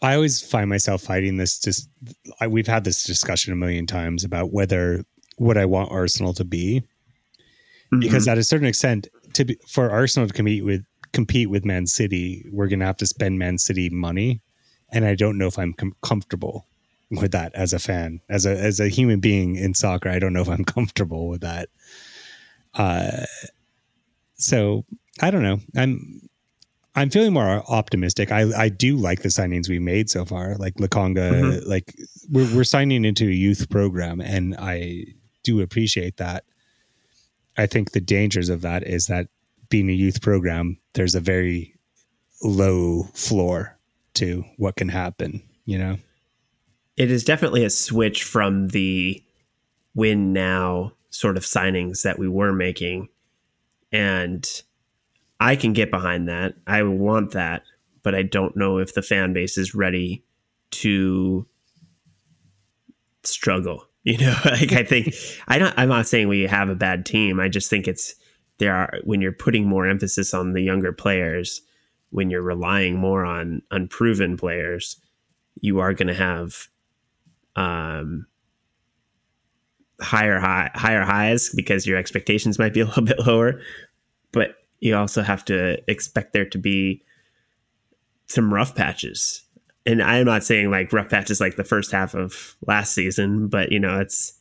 I 0.03 0.14
always 0.14 0.40
find 0.40 0.68
myself 0.68 1.03
fighting 1.03 1.36
this. 1.36 1.59
Just 1.59 1.88
I, 2.40 2.46
we've 2.46 2.66
had 2.66 2.84
this 2.84 3.03
discussion 3.03 3.53
a 3.53 3.57
million 3.57 3.86
times 3.86 4.24
about 4.24 4.53
whether 4.53 5.05
what 5.36 5.57
I 5.57 5.64
want 5.64 5.90
Arsenal 5.90 6.32
to 6.34 6.44
be, 6.44 6.82
mm-hmm. 7.92 8.01
because 8.01 8.28
at 8.28 8.38
a 8.38 8.44
certain 8.44 8.66
extent, 8.66 9.09
to 9.34 9.44
be, 9.44 9.59
for 9.68 9.90
Arsenal 9.90 10.28
to 10.28 10.34
compete 10.34 10.64
with 10.64 10.84
compete 11.12 11.51
with 11.51 11.64
Man 11.64 11.86
City, 11.86 12.44
we're 12.53 12.68
going 12.68 12.80
to 12.80 12.86
have 12.86 12.96
to 12.99 13.07
spend 13.07 13.38
Man 13.38 13.59
City 13.59 13.90
money, 13.90 14.40
and 14.92 15.05
I 15.05 15.14
don't 15.14 15.38
know 15.38 15.46
if 15.46 15.59
I'm 15.59 15.72
com- 15.74 15.96
comfortable 16.03 16.66
with 17.11 17.32
that 17.32 17.55
as 17.55 17.72
a 17.72 17.78
fan, 17.78 18.20
as 18.28 18.46
a 18.46 18.57
as 18.57 18.78
a 18.78 18.88
human 18.88 19.18
being 19.18 19.57
in 19.57 19.74
soccer. 19.74 20.09
I 20.09 20.18
don't 20.18 20.32
know 20.32 20.42
if 20.42 20.49
I'm 20.49 20.64
comfortable 20.76 21.28
with 21.28 21.40
that. 21.40 21.68
Uh, 22.74 23.24
so 24.34 24.84
I 25.20 25.30
don't 25.30 25.42
know. 25.42 25.59
I'm 25.76 26.28
I'm 26.99 27.11
feeling 27.11 27.32
more 27.32 27.62
optimistic. 27.68 28.32
I 28.32 28.51
I 28.57 28.68
do 28.68 28.96
like 28.96 29.22
the 29.22 29.28
signings 29.28 29.68
we've 29.68 29.80
made 29.80 30.11
so 30.11 30.24
far. 30.24 30.57
Like 30.57 30.74
Lokonga, 30.74 31.30
mm-hmm. 31.32 31.68
like 31.68 31.94
we're 32.28 32.53
we're 32.57 32.64
signing 32.64 33.05
into 33.05 33.24
a 33.24 33.32
youth 33.32 33.70
program, 33.70 34.20
and 34.20 34.57
I 34.59 35.05
do 35.44 35.61
appreciate 35.61 36.16
that. 36.16 36.44
I 37.57 37.66
think 37.66 37.92
the 37.92 38.01
dangers 38.01 38.49
of 38.49 38.62
that 38.62 38.82
is 38.82 39.07
that 39.07 39.28
being 39.68 39.88
a 39.88 39.92
youth 39.92 40.20
program, 40.20 40.78
there's 40.94 41.14
a 41.14 41.20
very 41.20 41.76
low 42.42 43.05
floor 43.14 43.78
to 44.14 44.44
what 44.57 44.74
can 44.74 44.88
happen. 44.88 45.42
You 45.66 45.78
know, 45.78 45.99
it 46.96 47.12
is 47.12 47.22
definitely 47.22 47.64
a 47.64 47.70
switch 47.70 48.24
from 48.24 48.68
the 48.68 49.22
win 49.94 50.32
now 50.32 50.94
sort 51.11 51.36
of 51.36 51.44
signings 51.44 52.03
that 52.03 52.18
we 52.18 52.28
were 52.28 52.53
making, 52.53 53.09
and 53.92 54.44
I 55.41 55.57
can 55.57 55.72
get 55.72 55.91
behind 55.91 56.28
that. 56.28 56.55
I 56.66 56.82
want 56.82 57.32
that, 57.32 57.62
but 58.03 58.14
I 58.14 58.22
don't 58.22 58.57
know 58.57 58.78
if 58.78 58.95
the 58.95 59.03
fan 59.03 59.32
base 59.32 59.57
is 59.57 59.74
ready 59.74 60.24
to 60.72 61.47
struggle. 63.24 63.84
You 64.05 64.16
know, 64.16 64.36
like 64.47 64.72
I 64.72 64.84
think 64.84 65.14
I 65.49 65.59
don't 65.59 65.74
I'm 65.76 65.91
not 65.91 66.07
saying 66.07 66.28
we 66.28 66.45
have 66.45 66.70
a 66.70 66.74
bad 66.74 67.05
team. 67.05 67.41
I 67.41 67.49
just 67.49 67.68
think 67.68 67.86
it's 67.86 68.14
there 68.57 68.74
are 68.74 68.95
when 69.05 69.20
you're 69.20 69.32
putting 69.32 69.66
more 69.66 69.86
emphasis 69.86 70.32
on 70.32 70.55
the 70.55 70.62
younger 70.62 70.93
players, 70.93 71.61
when 72.09 72.30
you're 72.30 72.41
relying 72.41 72.97
more 72.97 73.26
on 73.26 73.61
unproven 73.70 74.39
players, 74.39 74.99
you 75.61 75.80
are 75.80 75.93
going 75.93 76.09
to 76.09 76.14
have 76.14 76.68
um 77.55 78.26
higher 80.01 80.39
high 80.39 80.70
higher 80.74 81.03
highs 81.03 81.51
because 81.55 81.86
your 81.86 81.99
expectations 81.99 82.59
might 82.59 82.72
be 82.72 82.80
a 82.80 82.86
little 82.86 83.03
bit 83.05 83.26
lower. 83.26 83.61
But 84.32 84.55
you 84.81 84.97
also 84.97 85.22
have 85.22 85.45
to 85.47 85.79
expect 85.91 86.33
there 86.33 86.47
to 86.47 86.59
be 86.59 87.03
some 88.26 88.53
rough 88.53 88.74
patches. 88.74 89.43
And 89.87 90.03
I'm 90.03 90.26
not 90.26 90.45
saying 90.45 90.70
like 90.70 90.93
rough 90.93 91.09
patches 91.09 91.41
like 91.41 91.57
the 91.57 91.64
first 91.64 91.91
half 91.91 92.14
of 92.14 92.57
last 92.66 92.95
season, 92.95 93.49
but 93.49 93.72
you 93.72 93.81
know, 93.81 93.99
it's 93.99 94.39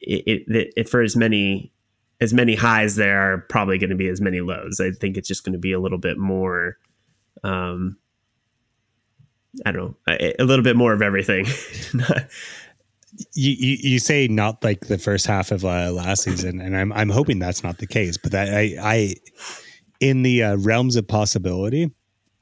it, 0.00 0.44
it, 0.48 0.72
it 0.76 0.88
for 0.88 1.02
as 1.02 1.16
many 1.16 1.72
as 2.20 2.32
many 2.32 2.54
highs 2.54 2.96
there 2.96 3.20
are 3.20 3.38
probably 3.48 3.76
going 3.78 3.90
to 3.90 3.96
be 3.96 4.08
as 4.08 4.20
many 4.20 4.40
lows. 4.40 4.80
I 4.80 4.90
think 4.90 5.16
it's 5.16 5.28
just 5.28 5.44
going 5.44 5.52
to 5.52 5.58
be 5.58 5.72
a 5.72 5.80
little 5.80 5.98
bit 5.98 6.18
more 6.18 6.78
um 7.42 7.96
I 9.64 9.70
don't 9.70 9.82
know, 9.82 9.96
a, 10.08 10.42
a 10.42 10.44
little 10.44 10.64
bit 10.64 10.76
more 10.76 10.92
of 10.92 11.02
everything. 11.02 11.46
you, 13.34 13.52
you, 13.52 13.76
you 13.80 13.98
say 13.98 14.28
not 14.28 14.62
like 14.62 14.86
the 14.86 14.98
first 14.98 15.26
half 15.26 15.50
of 15.50 15.64
uh, 15.64 15.90
last 15.92 16.24
season, 16.24 16.60
and 16.60 16.76
I'm 16.76 16.92
I'm 16.92 17.10
hoping 17.10 17.38
that's 17.38 17.62
not 17.62 17.78
the 17.78 17.86
case. 17.86 18.16
But 18.16 18.32
that 18.32 18.48
I 18.52 18.76
I 18.80 19.14
in 20.00 20.22
the 20.22 20.42
uh, 20.42 20.56
realms 20.56 20.96
of 20.96 21.06
possibility, 21.06 21.90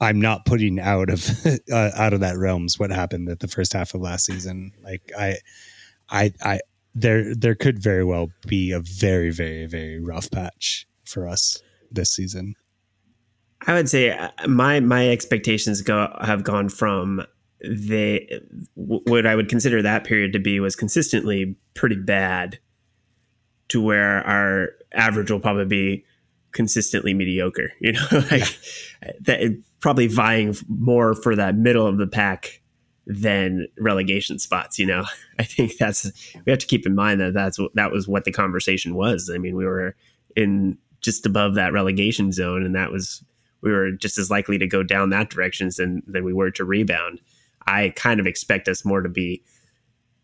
I'm 0.01 0.19
not 0.19 0.45
putting 0.45 0.79
out 0.79 1.09
of 1.09 1.29
uh, 1.71 1.91
out 1.95 2.13
of 2.13 2.19
that 2.21 2.37
realms 2.37 2.79
what 2.79 2.91
happened 2.91 3.29
at 3.29 3.39
the 3.39 3.47
first 3.47 3.73
half 3.73 3.93
of 3.93 4.01
last 4.01 4.25
season. 4.25 4.71
Like 4.83 5.11
I 5.17 5.37
I 6.09 6.33
I 6.43 6.59
there 6.95 7.35
there 7.35 7.55
could 7.55 7.81
very 7.81 8.03
well 8.03 8.29
be 8.47 8.71
a 8.71 8.79
very 8.79 9.31
very 9.31 9.65
very 9.65 9.99
rough 9.99 10.29
patch 10.31 10.87
for 11.05 11.27
us 11.27 11.61
this 11.91 12.11
season. 12.11 12.55
I 13.65 13.73
would 13.73 13.89
say 13.89 14.11
uh, 14.11 14.29
my 14.47 14.79
my 14.79 15.09
expectations 15.09 15.81
go 15.81 16.15
have 16.21 16.43
gone 16.43 16.69
from 16.69 17.25
they 17.63 18.41
what 18.75 19.25
I 19.25 19.35
would 19.35 19.49
consider 19.49 19.81
that 19.81 20.03
period 20.03 20.33
to 20.33 20.39
be 20.39 20.59
was 20.59 20.75
consistently 20.75 21.55
pretty 21.73 21.95
bad 21.95 22.59
to 23.69 23.81
where 23.81 24.25
our 24.27 24.69
average 24.93 25.31
will 25.31 25.39
probably 25.39 25.65
be 25.65 26.05
consistently 26.51 27.13
mediocre 27.13 27.71
you 27.79 27.93
know 27.93 28.05
like 28.11 28.57
yeah. 29.01 29.11
that 29.21 29.63
probably 29.79 30.07
vying 30.07 30.55
more 30.67 31.15
for 31.15 31.35
that 31.35 31.55
middle 31.55 31.87
of 31.87 31.97
the 31.97 32.07
pack 32.07 32.61
than 33.07 33.67
relegation 33.79 34.37
spots 34.37 34.77
you 34.77 34.85
know 34.85 35.03
i 35.39 35.43
think 35.43 35.75
that's 35.77 36.11
we 36.45 36.51
have 36.51 36.59
to 36.59 36.67
keep 36.67 36.85
in 36.85 36.93
mind 36.93 37.19
that 37.19 37.33
that's 37.33 37.57
that 37.73 37.91
was 37.91 38.07
what 38.07 38.23
the 38.23 38.31
conversation 38.31 38.93
was 38.93 39.31
i 39.33 39.37
mean 39.37 39.55
we 39.55 39.65
were 39.65 39.95
in 40.35 40.77
just 41.01 41.25
above 41.25 41.55
that 41.55 41.73
relegation 41.73 42.31
zone 42.31 42.63
and 42.63 42.75
that 42.75 42.91
was 42.91 43.23
we 43.61 43.71
were 43.71 43.91
just 43.91 44.17
as 44.17 44.29
likely 44.29 44.57
to 44.57 44.67
go 44.67 44.83
down 44.83 45.09
that 45.09 45.29
direction 45.29 45.69
than 45.75 46.03
than 46.05 46.23
we 46.23 46.33
were 46.33 46.51
to 46.51 46.63
rebound 46.63 47.19
I 47.67 47.89
kind 47.95 48.19
of 48.19 48.27
expect 48.27 48.67
us 48.67 48.85
more 48.85 49.01
to 49.01 49.09
be 49.09 49.43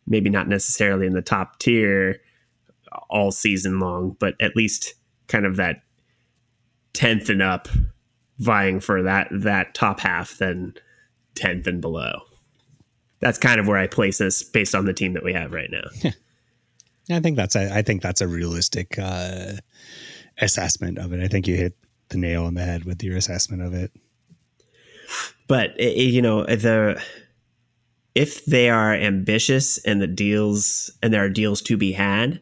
maybe 0.07 0.29
not 0.29 0.47
necessarily 0.47 1.05
in 1.05 1.13
the 1.13 1.21
top 1.21 1.59
tier 1.59 2.21
all 3.09 3.31
season 3.31 3.79
long, 3.79 4.15
but 4.19 4.35
at 4.41 4.55
least 4.55 4.95
kind 5.27 5.45
of 5.45 5.57
that 5.57 5.83
10th 6.93 7.29
and 7.29 7.41
up 7.41 7.67
vying 8.39 8.79
for 8.79 9.03
that 9.03 9.27
that 9.31 9.73
top 9.75 9.99
half 9.99 10.37
than 10.37 10.73
10th 11.35 11.67
and 11.67 11.81
below. 11.81 12.21
That's 13.19 13.37
kind 13.37 13.59
of 13.59 13.67
where 13.67 13.77
I 13.77 13.87
place 13.87 14.21
us 14.21 14.43
based 14.43 14.73
on 14.73 14.85
the 14.85 14.93
team 14.93 15.13
that 15.13 15.23
we 15.23 15.33
have 15.33 15.51
right 15.51 15.69
now. 15.71 15.83
Yeah. 16.01 16.11
I 17.11 17.19
think 17.19 17.37
that's 17.37 17.55
a, 17.55 17.73
I 17.75 17.81
think 17.81 18.03
that's 18.03 18.21
a 18.21 18.27
realistic 18.27 18.99
uh, 18.99 19.53
assessment 20.39 20.99
of 20.99 21.11
it. 21.11 21.23
I 21.23 21.27
think 21.27 21.47
you 21.47 21.55
hit 21.55 21.75
the 22.09 22.17
nail 22.17 22.45
on 22.45 22.53
the 22.53 22.63
head 22.63 22.85
with 22.85 23.03
your 23.03 23.17
assessment 23.17 23.63
of 23.63 23.73
it. 23.73 23.91
But 25.47 25.79
you 25.79 26.21
know 26.21 26.43
the 26.43 27.01
if 28.19 28.43
they 28.43 28.69
are 28.69 28.93
ambitious 28.93 29.77
and 29.85 30.01
the 30.01 30.07
deals 30.07 30.91
and 31.01 31.13
there 31.13 31.23
are 31.23 31.29
deals 31.29 31.61
to 31.61 31.77
be 31.77 31.93
had, 31.93 32.41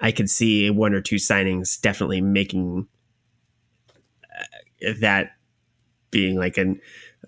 I 0.00 0.12
could 0.12 0.30
see 0.30 0.70
one 0.70 0.94
or 0.94 1.02
two 1.02 1.16
signings 1.16 1.78
definitely 1.78 2.22
making 2.22 2.88
uh, 4.34 4.92
that 5.02 5.32
being 6.10 6.38
like 6.38 6.56
an 6.56 6.80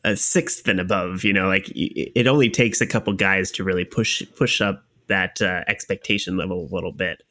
a 0.04 0.16
sixth 0.16 0.66
and 0.68 0.80
above. 0.80 1.22
You 1.22 1.34
know, 1.34 1.48
like 1.48 1.70
it 1.74 2.26
only 2.26 2.48
takes 2.48 2.80
a 2.80 2.86
couple 2.86 3.12
guys 3.12 3.50
to 3.52 3.64
really 3.64 3.84
push 3.84 4.22
push 4.36 4.62
up 4.62 4.86
that 5.08 5.42
uh, 5.42 5.64
expectation 5.68 6.38
level 6.38 6.66
a 6.70 6.74
little 6.74 6.92
bit. 6.92 7.22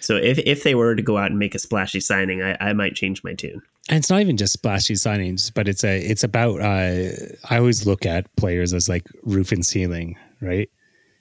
So 0.00 0.16
if 0.16 0.38
if 0.40 0.64
they 0.64 0.74
were 0.74 0.94
to 0.94 1.02
go 1.02 1.16
out 1.16 1.30
and 1.30 1.38
make 1.38 1.54
a 1.54 1.58
splashy 1.58 2.00
signing, 2.00 2.42
I, 2.42 2.58
I 2.60 2.72
might 2.74 2.94
change 2.94 3.24
my 3.24 3.32
tune. 3.32 3.62
And 3.90 3.98
it's 3.98 4.08
not 4.08 4.20
even 4.20 4.36
just 4.36 4.52
splashy 4.52 4.94
signings, 4.94 5.52
but 5.52 5.66
it's 5.66 5.82
a 5.82 5.98
it's 6.00 6.22
about. 6.22 6.60
Uh, 6.60 7.10
I 7.50 7.58
always 7.58 7.86
look 7.86 8.06
at 8.06 8.34
players 8.36 8.72
as 8.72 8.88
like 8.88 9.06
roof 9.24 9.50
and 9.50 9.66
ceiling, 9.66 10.16
right? 10.40 10.70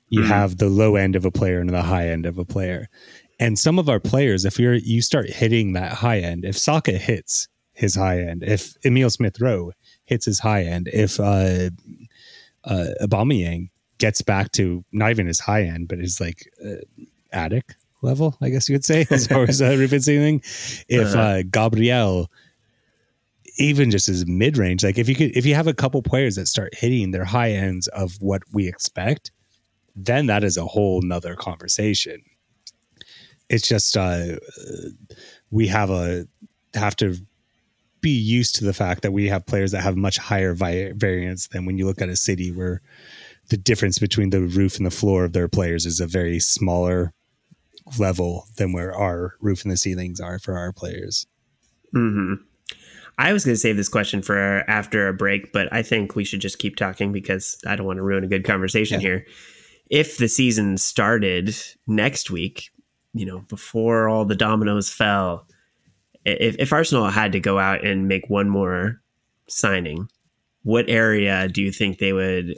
You 0.09 0.21
mm-hmm. 0.21 0.29
have 0.29 0.57
the 0.57 0.69
low 0.69 0.95
end 0.95 1.15
of 1.15 1.25
a 1.25 1.31
player 1.31 1.59
and 1.59 1.69
the 1.71 1.81
high 1.81 2.09
end 2.09 2.27
of 2.27 2.37
a 2.37 2.45
player, 2.45 2.87
and 3.39 3.57
some 3.57 3.79
of 3.79 3.89
our 3.89 3.99
players, 3.99 4.45
if 4.45 4.59
you're 4.59 4.75
you 4.75 5.01
start 5.01 5.31
hitting 5.31 5.73
that 5.73 5.93
high 5.93 6.19
end, 6.19 6.45
if 6.45 6.59
Saka 6.59 6.91
hits 6.91 7.47
his 7.73 7.95
high 7.95 8.21
end, 8.21 8.43
if 8.43 8.75
Emil 8.85 9.09
Smith 9.09 9.41
Rowe 9.41 9.71
hits 10.05 10.25
his 10.25 10.39
high 10.39 10.61
end, 10.61 10.89
if 10.93 11.19
uh, 11.19 11.71
uh, 12.65 12.87
Aubameyang 13.01 13.71
gets 13.97 14.21
back 14.21 14.51
to 14.51 14.85
not 14.91 15.09
even 15.09 15.25
his 15.25 15.39
high 15.39 15.63
end, 15.63 15.87
but 15.87 15.97
his 15.97 16.21
like 16.21 16.47
uh, 16.63 16.75
attic 17.31 17.73
level, 18.03 18.37
I 18.41 18.49
guess 18.49 18.69
you 18.69 18.75
could 18.75 18.85
say, 18.85 19.07
as 19.09 19.25
far 19.25 19.43
as 19.43 19.59
uh, 19.59 19.75
roof 19.75 19.91
and 19.91 20.03
ceiling. 20.03 20.41
If 20.87 21.15
uh-huh. 21.15 21.19
uh, 21.19 21.43
Gabriel, 21.49 22.29
even 23.59 23.91
just 23.91 24.09
as 24.09 24.25
mid 24.25 24.57
range, 24.57 24.83
like 24.83 24.97
if 24.97 25.07
you 25.09 25.15
could, 25.15 25.35
if 25.35 25.45
you 25.45 25.53
have 25.53 25.67
a 25.67 25.73
couple 25.73 26.01
players 26.01 26.35
that 26.35 26.47
start 26.47 26.73
hitting 26.73 27.11
their 27.11 27.25
high 27.25 27.51
ends 27.51 27.87
of 27.89 28.13
what 28.21 28.41
we 28.53 28.67
expect, 28.67 29.31
then 29.95 30.27
that 30.27 30.43
is 30.43 30.57
a 30.57 30.65
whole 30.65 31.01
nother 31.01 31.35
conversation. 31.35 32.23
It's 33.49 33.67
just 33.67 33.97
uh, 33.97 34.37
we 35.51 35.67
have 35.67 35.89
a 35.89 36.25
have 36.73 36.95
to 36.97 37.15
be 38.01 38.11
used 38.11 38.55
to 38.55 38.63
the 38.63 38.73
fact 38.73 39.01
that 39.01 39.11
we 39.11 39.27
have 39.27 39.45
players 39.45 39.71
that 39.71 39.81
have 39.81 39.97
much 39.97 40.17
higher 40.17 40.53
vi- 40.53 40.93
variance 40.95 41.47
than 41.47 41.65
when 41.65 41.77
you 41.77 41.85
look 41.85 42.01
at 42.01 42.07
a 42.07 42.15
city 42.15 42.51
where 42.51 42.81
the 43.49 43.57
difference 43.57 43.99
between 43.99 44.29
the 44.29 44.41
roof 44.41 44.77
and 44.77 44.85
the 44.85 44.91
floor 44.91 45.25
of 45.25 45.33
their 45.33 45.49
players 45.49 45.85
is 45.85 45.99
a 45.99 46.07
very 46.07 46.39
smaller 46.39 47.11
level 47.97 48.45
than 48.55 48.71
where 48.71 48.95
our 48.95 49.35
roof 49.41 49.63
and 49.63 49.71
the 49.71 49.77
ceilings 49.77 50.21
are 50.21 50.39
for 50.39 50.57
our 50.57 50.71
players. 50.71 51.27
hmm 51.91 52.35
I 53.19 53.33
was 53.33 53.43
going 53.43 53.53
to 53.53 53.59
save 53.59 53.75
this 53.75 53.89
question 53.89 54.21
for 54.21 54.63
after 54.69 55.09
a 55.09 55.13
break, 55.13 55.51
but 55.51 55.67
I 55.73 55.83
think 55.83 56.15
we 56.15 56.23
should 56.23 56.39
just 56.39 56.57
keep 56.57 56.77
talking 56.77 57.11
because 57.11 57.57
I 57.67 57.75
don't 57.75 57.85
want 57.85 57.97
to 57.97 58.03
ruin 58.03 58.23
a 58.23 58.27
good 58.27 58.45
conversation 58.45 59.01
yeah. 59.01 59.07
here. 59.07 59.25
If 59.89 60.17
the 60.17 60.29
season 60.29 60.77
started 60.77 61.53
next 61.85 62.31
week, 62.31 62.69
you 63.13 63.25
know, 63.25 63.39
before 63.49 64.07
all 64.07 64.23
the 64.23 64.37
dominoes 64.37 64.89
fell, 64.89 65.45
if, 66.23 66.55
if 66.59 66.71
Arsenal 66.71 67.09
had 67.09 67.33
to 67.33 67.41
go 67.41 67.59
out 67.59 67.85
and 67.85 68.07
make 68.07 68.29
one 68.29 68.47
more 68.47 69.01
signing, 69.47 70.07
what 70.63 70.89
area 70.89 71.49
do 71.49 71.61
you 71.61 71.73
think 71.73 71.97
they 71.97 72.13
would? 72.13 72.57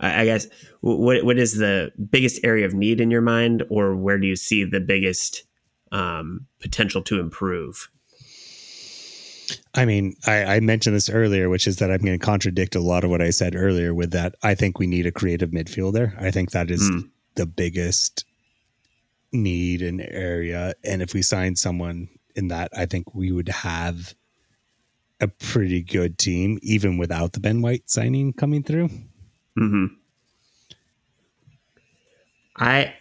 I 0.00 0.24
guess 0.24 0.48
what 0.80 1.24
what 1.24 1.38
is 1.38 1.56
the 1.56 1.92
biggest 2.10 2.40
area 2.42 2.66
of 2.66 2.74
need 2.74 3.00
in 3.00 3.12
your 3.12 3.20
mind, 3.20 3.62
or 3.70 3.94
where 3.94 4.18
do 4.18 4.26
you 4.26 4.34
see 4.34 4.64
the 4.64 4.80
biggest 4.80 5.44
um, 5.92 6.46
potential 6.60 7.02
to 7.02 7.20
improve? 7.20 7.88
I 9.74 9.84
mean, 9.84 10.14
I, 10.26 10.44
I, 10.44 10.60
mentioned 10.60 10.94
this 10.94 11.10
earlier, 11.10 11.48
which 11.48 11.66
is 11.66 11.76
that 11.76 11.90
I'm 11.90 11.98
going 11.98 12.18
to 12.18 12.24
contradict 12.24 12.74
a 12.74 12.80
lot 12.80 13.04
of 13.04 13.10
what 13.10 13.22
I 13.22 13.30
said 13.30 13.54
earlier 13.54 13.94
with 13.94 14.10
that. 14.12 14.34
I 14.42 14.54
think 14.54 14.78
we 14.78 14.86
need 14.86 15.06
a 15.06 15.12
creative 15.12 15.50
midfielder. 15.50 16.20
I 16.20 16.30
think 16.30 16.50
that 16.50 16.70
is 16.70 16.90
mm. 16.90 17.08
the 17.34 17.46
biggest 17.46 18.24
need 19.32 19.82
and 19.82 20.00
area. 20.00 20.74
And 20.84 21.02
if 21.02 21.14
we 21.14 21.22
sign 21.22 21.56
someone 21.56 22.08
in 22.36 22.48
that, 22.48 22.70
I 22.76 22.86
think 22.86 23.14
we 23.14 23.32
would 23.32 23.48
have 23.48 24.14
a 25.20 25.28
pretty 25.28 25.82
good 25.82 26.18
team, 26.18 26.58
even 26.62 26.98
without 26.98 27.32
the 27.32 27.40
Ben 27.40 27.62
White 27.62 27.88
signing 27.88 28.32
coming 28.32 28.62
through. 28.62 28.90
Hmm. 29.56 29.86
I. 32.56 32.94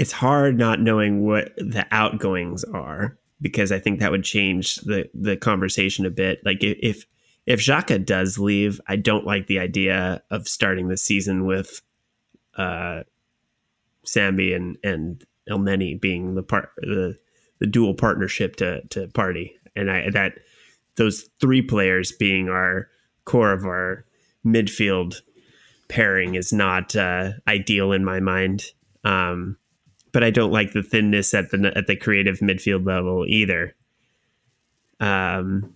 It's 0.00 0.12
hard 0.12 0.56
not 0.56 0.80
knowing 0.80 1.26
what 1.26 1.54
the 1.58 1.86
outgoings 1.92 2.64
are 2.64 3.18
because 3.38 3.70
I 3.70 3.78
think 3.78 4.00
that 4.00 4.10
would 4.10 4.24
change 4.24 4.76
the 4.76 5.10
the 5.12 5.36
conversation 5.36 6.06
a 6.06 6.10
bit. 6.10 6.40
Like 6.42 6.62
if 6.62 7.04
if 7.44 7.60
Xhaka 7.60 8.02
does 8.06 8.38
leave, 8.38 8.80
I 8.86 8.96
don't 8.96 9.26
like 9.26 9.46
the 9.46 9.58
idea 9.58 10.22
of 10.30 10.48
starting 10.48 10.88
the 10.88 10.96
season 10.96 11.44
with 11.44 11.82
uh, 12.56 13.02
Sambi 14.06 14.56
and 14.56 14.78
and 14.82 15.22
Elneny 15.50 16.00
being 16.00 16.34
the 16.34 16.42
part 16.42 16.70
the 16.78 17.18
the 17.58 17.66
dual 17.66 17.92
partnership 17.92 18.56
to 18.56 18.80
to 18.88 19.06
Partey, 19.08 19.50
and 19.76 19.90
I 19.90 20.08
that 20.08 20.38
those 20.96 21.28
three 21.42 21.60
players 21.60 22.10
being 22.10 22.48
our 22.48 22.88
core 23.26 23.52
of 23.52 23.66
our 23.66 24.06
midfield 24.46 25.20
pairing 25.88 26.36
is 26.36 26.54
not 26.54 26.96
uh, 26.96 27.32
ideal 27.46 27.92
in 27.92 28.02
my 28.02 28.18
mind. 28.18 28.64
Um, 29.04 29.58
but 30.12 30.24
I 30.24 30.30
don't 30.30 30.52
like 30.52 30.72
the 30.72 30.82
thinness 30.82 31.34
at 31.34 31.50
the 31.50 31.72
at 31.76 31.86
the 31.86 31.96
creative 31.96 32.38
midfield 32.38 32.86
level 32.86 33.24
either. 33.26 33.74
Um, 34.98 35.74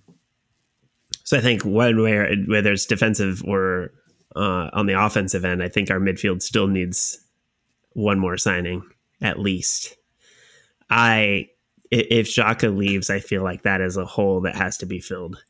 so 1.22 1.38
I 1.38 1.40
think 1.40 1.64
one 1.64 2.02
way, 2.02 2.44
whether 2.46 2.72
it's 2.72 2.86
defensive 2.86 3.42
or 3.46 3.92
uh, 4.36 4.68
on 4.72 4.86
the 4.86 5.00
offensive 5.00 5.44
end, 5.44 5.62
I 5.62 5.68
think 5.68 5.90
our 5.90 6.00
midfield 6.00 6.42
still 6.42 6.66
needs 6.66 7.18
one 7.92 8.18
more 8.18 8.36
signing 8.36 8.82
at 9.22 9.38
least. 9.38 9.96
I 10.90 11.48
if 11.90 12.26
Xhaka 12.28 12.76
leaves, 12.76 13.08
I 13.08 13.20
feel 13.20 13.42
like 13.42 13.62
that 13.62 13.80
is 13.80 13.96
a 13.96 14.04
hole 14.04 14.40
that 14.42 14.56
has 14.56 14.76
to 14.78 14.86
be 14.86 15.00
filled 15.00 15.42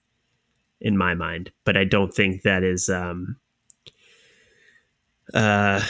in 0.81 0.97
my 0.97 1.15
mind. 1.15 1.51
But 1.65 1.77
I 1.77 1.85
don't 1.85 2.13
think 2.13 2.43
that 2.43 2.63
is 2.63 2.89
um, 2.89 3.37
uh, 5.33 5.81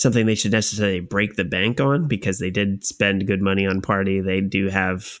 something 0.00 0.24
they 0.24 0.34
should 0.34 0.52
necessarily 0.52 1.00
break 1.00 1.36
the 1.36 1.44
bank 1.44 1.78
on 1.78 2.08
because 2.08 2.38
they 2.38 2.48
did 2.48 2.82
spend 2.82 3.26
good 3.26 3.42
money 3.42 3.66
on 3.66 3.82
Partey. 3.82 4.24
They 4.24 4.40
do 4.40 4.70
have 4.70 5.20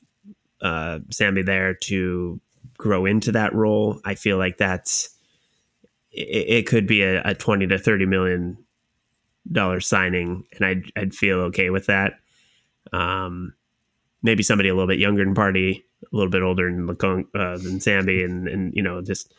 uh, 0.62 1.00
Sambi 1.10 1.44
there 1.44 1.74
to 1.74 2.40
grow 2.78 3.04
into 3.04 3.30
that 3.32 3.54
role. 3.54 4.00
I 4.06 4.14
feel 4.14 4.38
like 4.38 4.56
that's 4.56 5.10
it, 6.10 6.46
it 6.48 6.66
could 6.66 6.86
be 6.86 7.02
a, 7.02 7.20
a, 7.22 7.34
20 7.34 7.66
to 7.66 7.78
30 7.78 8.06
million 8.06 8.56
dollar 9.52 9.80
signing 9.80 10.44
and 10.54 10.64
I'd, 10.64 10.84
I'd 10.96 11.14
feel 11.14 11.40
okay 11.40 11.68
with 11.68 11.84
that. 11.86 12.14
Um, 12.90 13.52
maybe 14.22 14.42
somebody 14.42 14.70
a 14.70 14.74
little 14.74 14.88
bit 14.88 14.98
younger 14.98 15.22
than 15.22 15.34
Partey, 15.34 15.82
a 16.10 16.16
little 16.16 16.30
bit 16.30 16.42
older 16.42 16.70
than 16.70 16.86
Lecon, 16.86 17.26
uh, 17.34 17.58
than 17.58 17.80
Sambi 17.80 18.24
and, 18.24 18.48
and, 18.48 18.72
you 18.74 18.82
know, 18.82 19.02
just 19.02 19.30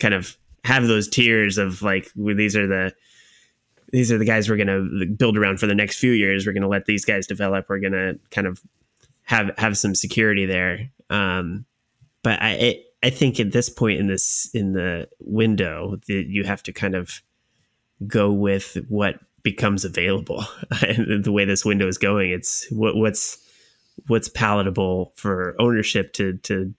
kind 0.00 0.14
of 0.14 0.36
have 0.64 0.88
those 0.88 1.08
tiers 1.08 1.56
of 1.56 1.82
like, 1.82 2.10
well, 2.16 2.34
these 2.34 2.56
are 2.56 2.66
the, 2.66 2.92
these 3.90 4.12
are 4.12 4.18
the 4.18 4.24
guys 4.24 4.48
we're 4.48 4.56
going 4.56 4.66
to 4.66 5.06
build 5.06 5.36
around 5.36 5.60
for 5.60 5.66
the 5.66 5.74
next 5.74 5.98
few 5.98 6.12
years. 6.12 6.46
We're 6.46 6.52
going 6.52 6.62
to 6.62 6.68
let 6.68 6.86
these 6.86 7.04
guys 7.04 7.26
develop. 7.26 7.66
We're 7.68 7.80
going 7.80 7.92
to 7.92 8.18
kind 8.30 8.46
of 8.46 8.62
have, 9.22 9.50
have 9.58 9.78
some 9.78 9.94
security 9.94 10.46
there. 10.46 10.90
Um, 11.10 11.64
but 12.22 12.42
I, 12.42 12.50
it, 12.52 12.84
I 13.02 13.10
think 13.10 13.38
at 13.40 13.52
this 13.52 13.70
point 13.70 14.00
in 14.00 14.06
this 14.08 14.50
in 14.52 14.72
the 14.72 15.08
window 15.20 15.96
that 16.08 16.26
you 16.26 16.44
have 16.44 16.62
to 16.64 16.72
kind 16.72 16.94
of 16.94 17.22
go 18.06 18.32
with 18.32 18.76
what 18.88 19.20
becomes 19.42 19.84
available. 19.84 20.44
and 20.86 21.24
the 21.24 21.32
way 21.32 21.44
this 21.44 21.64
window 21.64 21.86
is 21.86 21.98
going, 21.98 22.30
it's 22.30 22.66
what, 22.70 22.96
what's 22.96 23.38
what's 24.06 24.28
palatable 24.28 25.12
for 25.16 25.56
ownership 25.58 26.12
to 26.14 26.36
to 26.38 26.74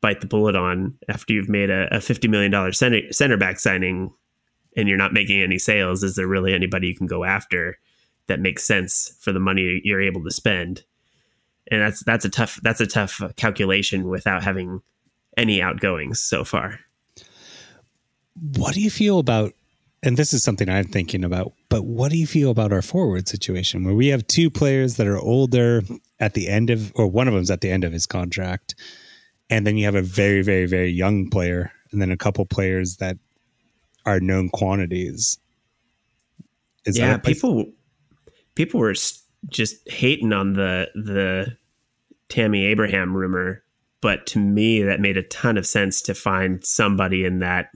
bite 0.00 0.20
the 0.20 0.26
bullet 0.26 0.56
on 0.56 0.96
after 1.08 1.32
you've 1.32 1.48
made 1.48 1.70
a, 1.70 1.94
a 1.94 2.00
fifty 2.00 2.28
million 2.28 2.50
dollar 2.50 2.72
center 2.72 3.00
center 3.12 3.36
back 3.36 3.58
signing 3.58 4.12
and 4.76 4.88
you're 4.88 4.98
not 4.98 5.12
making 5.12 5.42
any 5.42 5.58
sales. 5.58 6.02
Is 6.02 6.16
there 6.16 6.26
really 6.26 6.54
anybody 6.54 6.88
you 6.88 6.96
can 6.96 7.06
go 7.06 7.24
after 7.24 7.78
that 8.26 8.40
makes 8.40 8.64
sense 8.64 9.16
for 9.20 9.32
the 9.32 9.40
money 9.40 9.80
you're 9.84 10.00
able 10.00 10.22
to 10.24 10.30
spend? 10.30 10.84
And 11.70 11.80
that's 11.80 12.02
that's 12.04 12.24
a 12.24 12.30
tough 12.30 12.60
that's 12.62 12.80
a 12.80 12.86
tough 12.86 13.22
calculation 13.36 14.08
without 14.08 14.42
having 14.42 14.82
any 15.36 15.62
outgoings 15.62 16.20
so 16.20 16.44
far. 16.44 16.80
What 18.56 18.74
do 18.74 18.80
you 18.80 18.90
feel 18.90 19.18
about 19.18 19.52
and 20.02 20.16
this 20.16 20.32
is 20.32 20.42
something 20.42 20.68
I'm 20.70 20.86
thinking 20.86 21.24
about, 21.24 21.52
but 21.68 21.84
what 21.84 22.10
do 22.10 22.16
you 22.16 22.26
feel 22.26 22.50
about 22.50 22.72
our 22.72 22.80
forward 22.80 23.28
situation 23.28 23.84
where 23.84 23.94
we 23.94 24.08
have 24.08 24.26
two 24.26 24.50
players 24.50 24.96
that 24.96 25.06
are 25.06 25.18
older 25.18 25.82
at 26.18 26.32
the 26.32 26.48
end 26.48 26.70
of 26.70 26.92
or 26.94 27.06
one 27.06 27.28
of 27.28 27.34
them's 27.34 27.50
at 27.50 27.60
the 27.60 27.70
end 27.70 27.84
of 27.84 27.92
his 27.92 28.06
contract 28.06 28.74
and 29.50 29.66
then 29.66 29.76
you 29.76 29.84
have 29.84 29.94
a 29.94 30.02
very 30.02 30.42
very 30.42 30.66
very 30.66 30.90
young 30.90 31.28
player 31.28 31.72
and 31.92 32.00
then 32.00 32.10
a 32.10 32.16
couple 32.16 32.44
players 32.46 32.96
that 32.96 33.18
are 34.06 34.20
known 34.20 34.48
quantities. 34.48 35.38
Is 36.84 36.98
yeah, 36.98 37.18
people 37.18 37.66
people 38.54 38.80
were 38.80 38.94
just 39.48 39.88
hating 39.88 40.32
on 40.32 40.54
the 40.54 40.88
the 40.94 41.56
Tammy 42.28 42.64
Abraham 42.66 43.16
rumor 43.16 43.62
but 44.00 44.26
to 44.26 44.38
me 44.38 44.82
that 44.82 45.00
made 45.00 45.16
a 45.16 45.22
ton 45.22 45.56
of 45.56 45.66
sense 45.66 46.00
to 46.02 46.14
find 46.14 46.64
somebody 46.64 47.24
in 47.24 47.40
that 47.40 47.70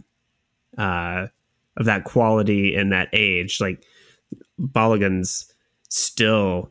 uh, 0.78 1.26
of 1.76 1.86
that 1.86 2.04
quality 2.04 2.74
and 2.74 2.92
that 2.92 3.08
age 3.12 3.60
like 3.60 3.84
Balogun's 4.58 5.52
still 5.88 6.70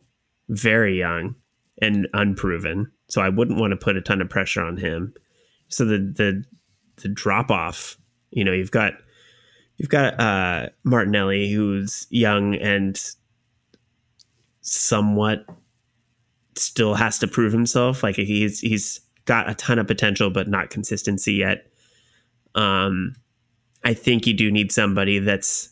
very 0.49 0.97
young 0.97 1.36
and 1.82 2.08
unproven 2.14 2.91
so 3.10 3.22
I 3.22 3.30
wouldn't 3.30 3.60
want 3.60 3.72
to 3.72 3.78
put 3.78 3.97
a 3.97 4.01
ton 4.01 4.22
of 4.22 4.30
pressure 4.30 4.61
on 4.61 4.78
him 4.78 5.14
so 5.68 5.86
the 5.86 5.98
the 5.98 6.44
the 7.02 7.10
drop 7.10 7.52
off 7.52 7.98
you 8.32 8.44
know 8.44 8.53
you've 8.53 8.72
got 8.72 8.94
you've 9.78 9.90
got 9.90 10.20
uh, 10.20 10.70
Martinelli 10.84 11.52
who's 11.52 12.08
young 12.10 12.56
and 12.56 13.00
somewhat 14.62 15.45
still 16.56 16.94
has 16.94 17.20
to 17.20 17.28
prove 17.28 17.52
himself 17.52 18.04
like 18.04 18.16
he's 18.16 18.60
he's 18.60 19.02
got 19.26 19.50
a 19.50 19.56
ton 19.56 19.80
of 19.80 19.88
potential, 19.88 20.30
but 20.30 20.48
not 20.48 20.70
consistency 20.70 21.34
yet. 21.34 21.68
Um, 22.56 23.16
I 23.84 23.94
think 23.94 24.28
you 24.28 24.34
do 24.34 24.52
need 24.52 24.72
somebody 24.72 25.20
that's 25.20 25.70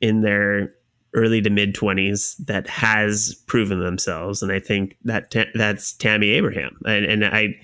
in 0.00 0.20
their 0.20 0.74
early 1.14 1.40
to 1.40 1.50
mid 1.50 1.74
twenties 1.74 2.36
that 2.46 2.68
has 2.68 3.34
proven 3.46 3.80
themselves, 3.80 4.42
and 4.42 4.52
I 4.52 4.60
think 4.60 4.96
that 5.04 5.30
ta- 5.30 5.50
that's 5.54 5.92
Tammy 5.94 6.30
Abraham. 6.30 6.78
And, 6.84 7.04
and 7.04 7.24
I, 7.24 7.56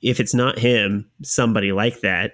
if 0.00 0.20
it's 0.20 0.34
not 0.34 0.58
him, 0.58 1.10
somebody 1.22 1.72
like 1.72 2.00
that, 2.00 2.32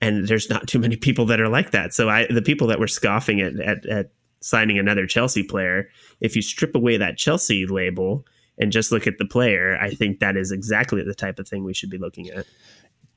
and 0.00 0.28
there's 0.28 0.48
not 0.48 0.66
too 0.66 0.78
many 0.78 0.96
people 0.96 1.26
that 1.26 1.40
are 1.40 1.48
like 1.48 1.70
that. 1.72 1.92
So 1.92 2.08
I, 2.08 2.26
the 2.30 2.42
people 2.42 2.66
that 2.68 2.80
were 2.80 2.86
scoffing 2.88 3.40
at, 3.40 3.58
at, 3.60 3.86
at 3.86 4.10
signing 4.40 4.78
another 4.78 5.06
Chelsea 5.06 5.42
player, 5.42 5.88
if 6.20 6.34
you 6.34 6.42
strip 6.42 6.74
away 6.74 6.96
that 6.96 7.18
Chelsea 7.18 7.66
label 7.66 8.24
and 8.58 8.72
just 8.72 8.92
look 8.92 9.06
at 9.06 9.18
the 9.18 9.26
player, 9.26 9.78
I 9.80 9.90
think 9.90 10.20
that 10.20 10.36
is 10.36 10.52
exactly 10.52 11.02
the 11.02 11.14
type 11.14 11.38
of 11.38 11.48
thing 11.48 11.64
we 11.64 11.74
should 11.74 11.90
be 11.90 11.98
looking 11.98 12.28
at. 12.30 12.46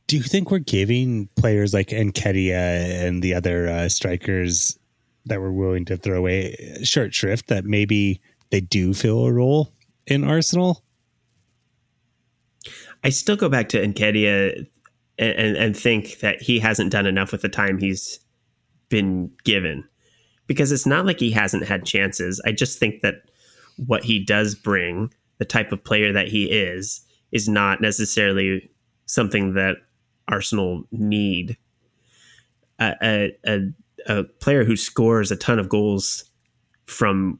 Do 0.07 0.17
you 0.17 0.23
think 0.23 0.51
we're 0.51 0.59
giving 0.59 1.29
players 1.35 1.73
like 1.73 1.87
Nketiah 1.87 3.07
and 3.07 3.23
the 3.23 3.33
other 3.33 3.69
uh, 3.69 3.89
strikers 3.89 4.77
that 5.25 5.39
we're 5.39 5.51
willing 5.51 5.85
to 5.85 5.95
throw 5.95 6.17
away 6.17 6.79
short 6.83 7.13
shrift 7.13 7.47
that 7.47 7.63
maybe 7.63 8.19
they 8.49 8.59
do 8.59 8.93
fill 8.93 9.25
a 9.25 9.31
role 9.31 9.71
in 10.05 10.25
Arsenal? 10.25 10.83
I 13.05 13.09
still 13.09 13.35
go 13.37 13.49
back 13.49 13.69
to 13.69 13.85
Nketiah 13.85 14.67
and, 15.17 15.55
and, 15.57 15.77
think 15.77 16.19
that 16.19 16.41
he 16.41 16.59
hasn't 16.59 16.91
done 16.91 17.05
enough 17.05 17.31
with 17.31 17.41
the 17.41 17.49
time 17.49 17.77
he's 17.77 18.19
been 18.89 19.31
given 19.43 19.83
because 20.47 20.71
it's 20.71 20.85
not 20.85 21.05
like 21.05 21.19
he 21.19 21.31
hasn't 21.31 21.67
had 21.67 21.85
chances. 21.85 22.41
I 22.45 22.51
just 22.51 22.79
think 22.79 23.01
that 23.01 23.15
what 23.77 24.03
he 24.03 24.23
does 24.23 24.55
bring 24.55 25.13
the 25.37 25.45
type 25.45 25.71
of 25.71 25.83
player 25.83 26.11
that 26.13 26.27
he 26.27 26.45
is 26.45 27.01
is 27.31 27.47
not 27.47 27.81
necessarily 27.81 28.69
something 29.05 29.53
that 29.53 29.77
Arsenal 30.27 30.83
need. 30.91 31.57
A, 32.79 32.95
a, 33.01 33.37
a, 33.45 33.59
a 34.07 34.23
player 34.23 34.63
who 34.63 34.75
scores 34.75 35.31
a 35.31 35.35
ton 35.35 35.59
of 35.59 35.69
goals 35.69 36.25
from 36.85 37.39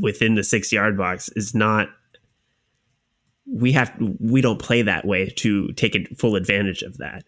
within 0.00 0.34
the 0.34 0.44
six 0.44 0.72
yard 0.72 0.96
box 0.96 1.28
is 1.36 1.54
not 1.54 1.88
we 3.46 3.72
have 3.72 3.94
we 4.18 4.40
don't 4.40 4.60
play 4.60 4.82
that 4.82 5.04
way 5.04 5.30
to 5.30 5.72
take 5.72 5.96
full 6.18 6.36
advantage 6.36 6.82
of 6.82 6.98
that. 6.98 7.24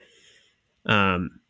Um, 0.86 1.40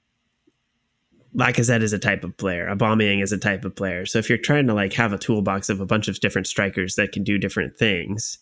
Lacazette 1.37 1.83
is 1.83 1.93
a 1.93 1.99
type 1.99 2.25
of 2.25 2.37
player. 2.37 2.67
Aubameyang 2.69 3.23
is 3.23 3.33
a 3.33 3.39
type 3.39 3.65
of 3.65 3.77
player. 3.77 4.07
So 4.07 4.19
if 4.19 4.29
you're 4.29 4.39
trying 4.39 4.67
to 4.67 4.75
like 4.75 4.93
have 4.95 5.13
a 5.13 5.19
toolbox 5.19 5.69
of 5.69 5.81
a 5.81 5.87
bunch 5.87 6.09
of 6.09 6.21
different 6.21 6.47
strikers 6.47 6.97
that 6.97 7.13
can 7.13 7.23
do 7.23 7.39
different 7.39 7.77
things, 7.77 8.39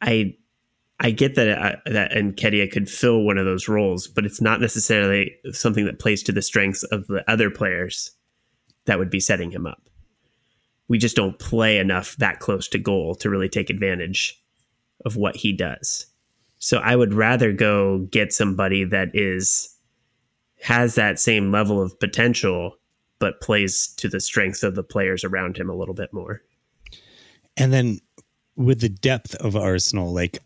I 0.00 0.36
I 1.00 1.10
get 1.10 1.34
that 1.34 1.48
uh, 1.48 1.76
that 1.86 2.12
Nketiah 2.12 2.70
could 2.70 2.88
fill 2.88 3.22
one 3.22 3.38
of 3.38 3.44
those 3.44 3.68
roles, 3.68 4.06
but 4.06 4.24
it's 4.24 4.40
not 4.40 4.60
necessarily 4.60 5.34
something 5.52 5.84
that 5.86 5.98
plays 5.98 6.22
to 6.24 6.32
the 6.32 6.42
strengths 6.42 6.82
of 6.84 7.06
the 7.06 7.28
other 7.30 7.50
players 7.50 8.12
that 8.84 8.98
would 8.98 9.10
be 9.10 9.20
setting 9.20 9.50
him 9.50 9.66
up. 9.66 9.88
We 10.88 10.98
just 10.98 11.16
don't 11.16 11.38
play 11.38 11.78
enough 11.78 12.16
that 12.16 12.40
close 12.40 12.68
to 12.68 12.78
goal 12.78 13.14
to 13.16 13.30
really 13.30 13.48
take 13.48 13.70
advantage 13.70 14.41
of 15.04 15.16
what 15.16 15.36
he 15.36 15.52
does. 15.52 16.06
So 16.58 16.78
I 16.78 16.94
would 16.94 17.12
rather 17.12 17.52
go 17.52 18.06
get 18.10 18.32
somebody 18.32 18.84
that 18.84 19.08
is 19.14 19.76
has 20.62 20.94
that 20.94 21.18
same 21.18 21.50
level 21.50 21.82
of 21.82 21.98
potential 21.98 22.76
but 23.18 23.40
plays 23.40 23.86
to 23.96 24.08
the 24.08 24.18
strengths 24.18 24.64
of 24.64 24.74
the 24.74 24.82
players 24.82 25.22
around 25.22 25.56
him 25.56 25.70
a 25.70 25.74
little 25.74 25.94
bit 25.94 26.12
more. 26.12 26.42
And 27.56 27.72
then 27.72 28.00
with 28.56 28.80
the 28.80 28.88
depth 28.88 29.36
of 29.36 29.54
Arsenal, 29.54 30.12
like 30.12 30.40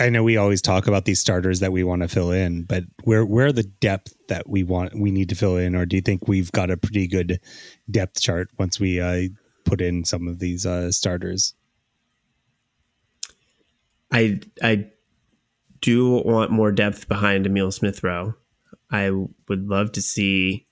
I 0.00 0.08
know 0.08 0.24
we 0.24 0.36
always 0.36 0.62
talk 0.62 0.86
about 0.86 1.04
these 1.04 1.20
starters 1.20 1.60
that 1.60 1.72
we 1.72 1.84
want 1.84 2.02
to 2.02 2.08
fill 2.08 2.32
in, 2.32 2.62
but 2.62 2.84
where 3.04 3.24
where 3.24 3.52
the 3.52 3.62
depth 3.62 4.14
that 4.28 4.48
we 4.48 4.62
want 4.62 4.98
we 4.98 5.10
need 5.10 5.28
to 5.28 5.34
fill 5.34 5.58
in, 5.58 5.76
or 5.76 5.86
do 5.86 5.96
you 5.96 6.02
think 6.02 6.26
we've 6.26 6.50
got 6.52 6.70
a 6.70 6.76
pretty 6.76 7.06
good 7.06 7.38
depth 7.90 8.20
chart 8.20 8.48
once 8.58 8.80
we 8.80 9.00
uh, 9.00 9.28
put 9.64 9.80
in 9.80 10.04
some 10.04 10.26
of 10.26 10.38
these 10.38 10.64
uh, 10.64 10.90
starters? 10.90 11.54
I 14.12 14.40
I 14.62 14.90
do 15.80 16.10
want 16.24 16.50
more 16.50 16.72
depth 16.72 17.08
behind 17.08 17.46
Emil 17.46 17.70
Smith 17.70 18.02
Rowe. 18.02 18.34
I 18.90 19.10
would 19.48 19.68
love 19.68 19.92
to 19.92 20.02
see. 20.02 20.66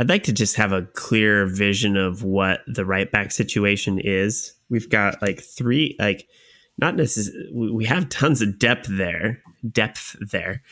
I'd 0.00 0.08
like 0.08 0.24
to 0.24 0.32
just 0.32 0.56
have 0.56 0.72
a 0.72 0.82
clear 0.94 1.46
vision 1.46 1.96
of 1.96 2.22
what 2.22 2.60
the 2.66 2.84
right 2.84 3.10
back 3.10 3.32
situation 3.32 3.98
is. 3.98 4.54
We've 4.70 4.88
got 4.88 5.20
like 5.20 5.40
three, 5.40 5.96
like 5.98 6.28
not 6.78 6.94
necessarily, 6.94 7.72
we 7.72 7.84
have 7.86 8.08
tons 8.08 8.40
of 8.40 8.58
depth 8.60 8.86
there, 8.88 9.42
depth 9.70 10.16
there, 10.20 10.62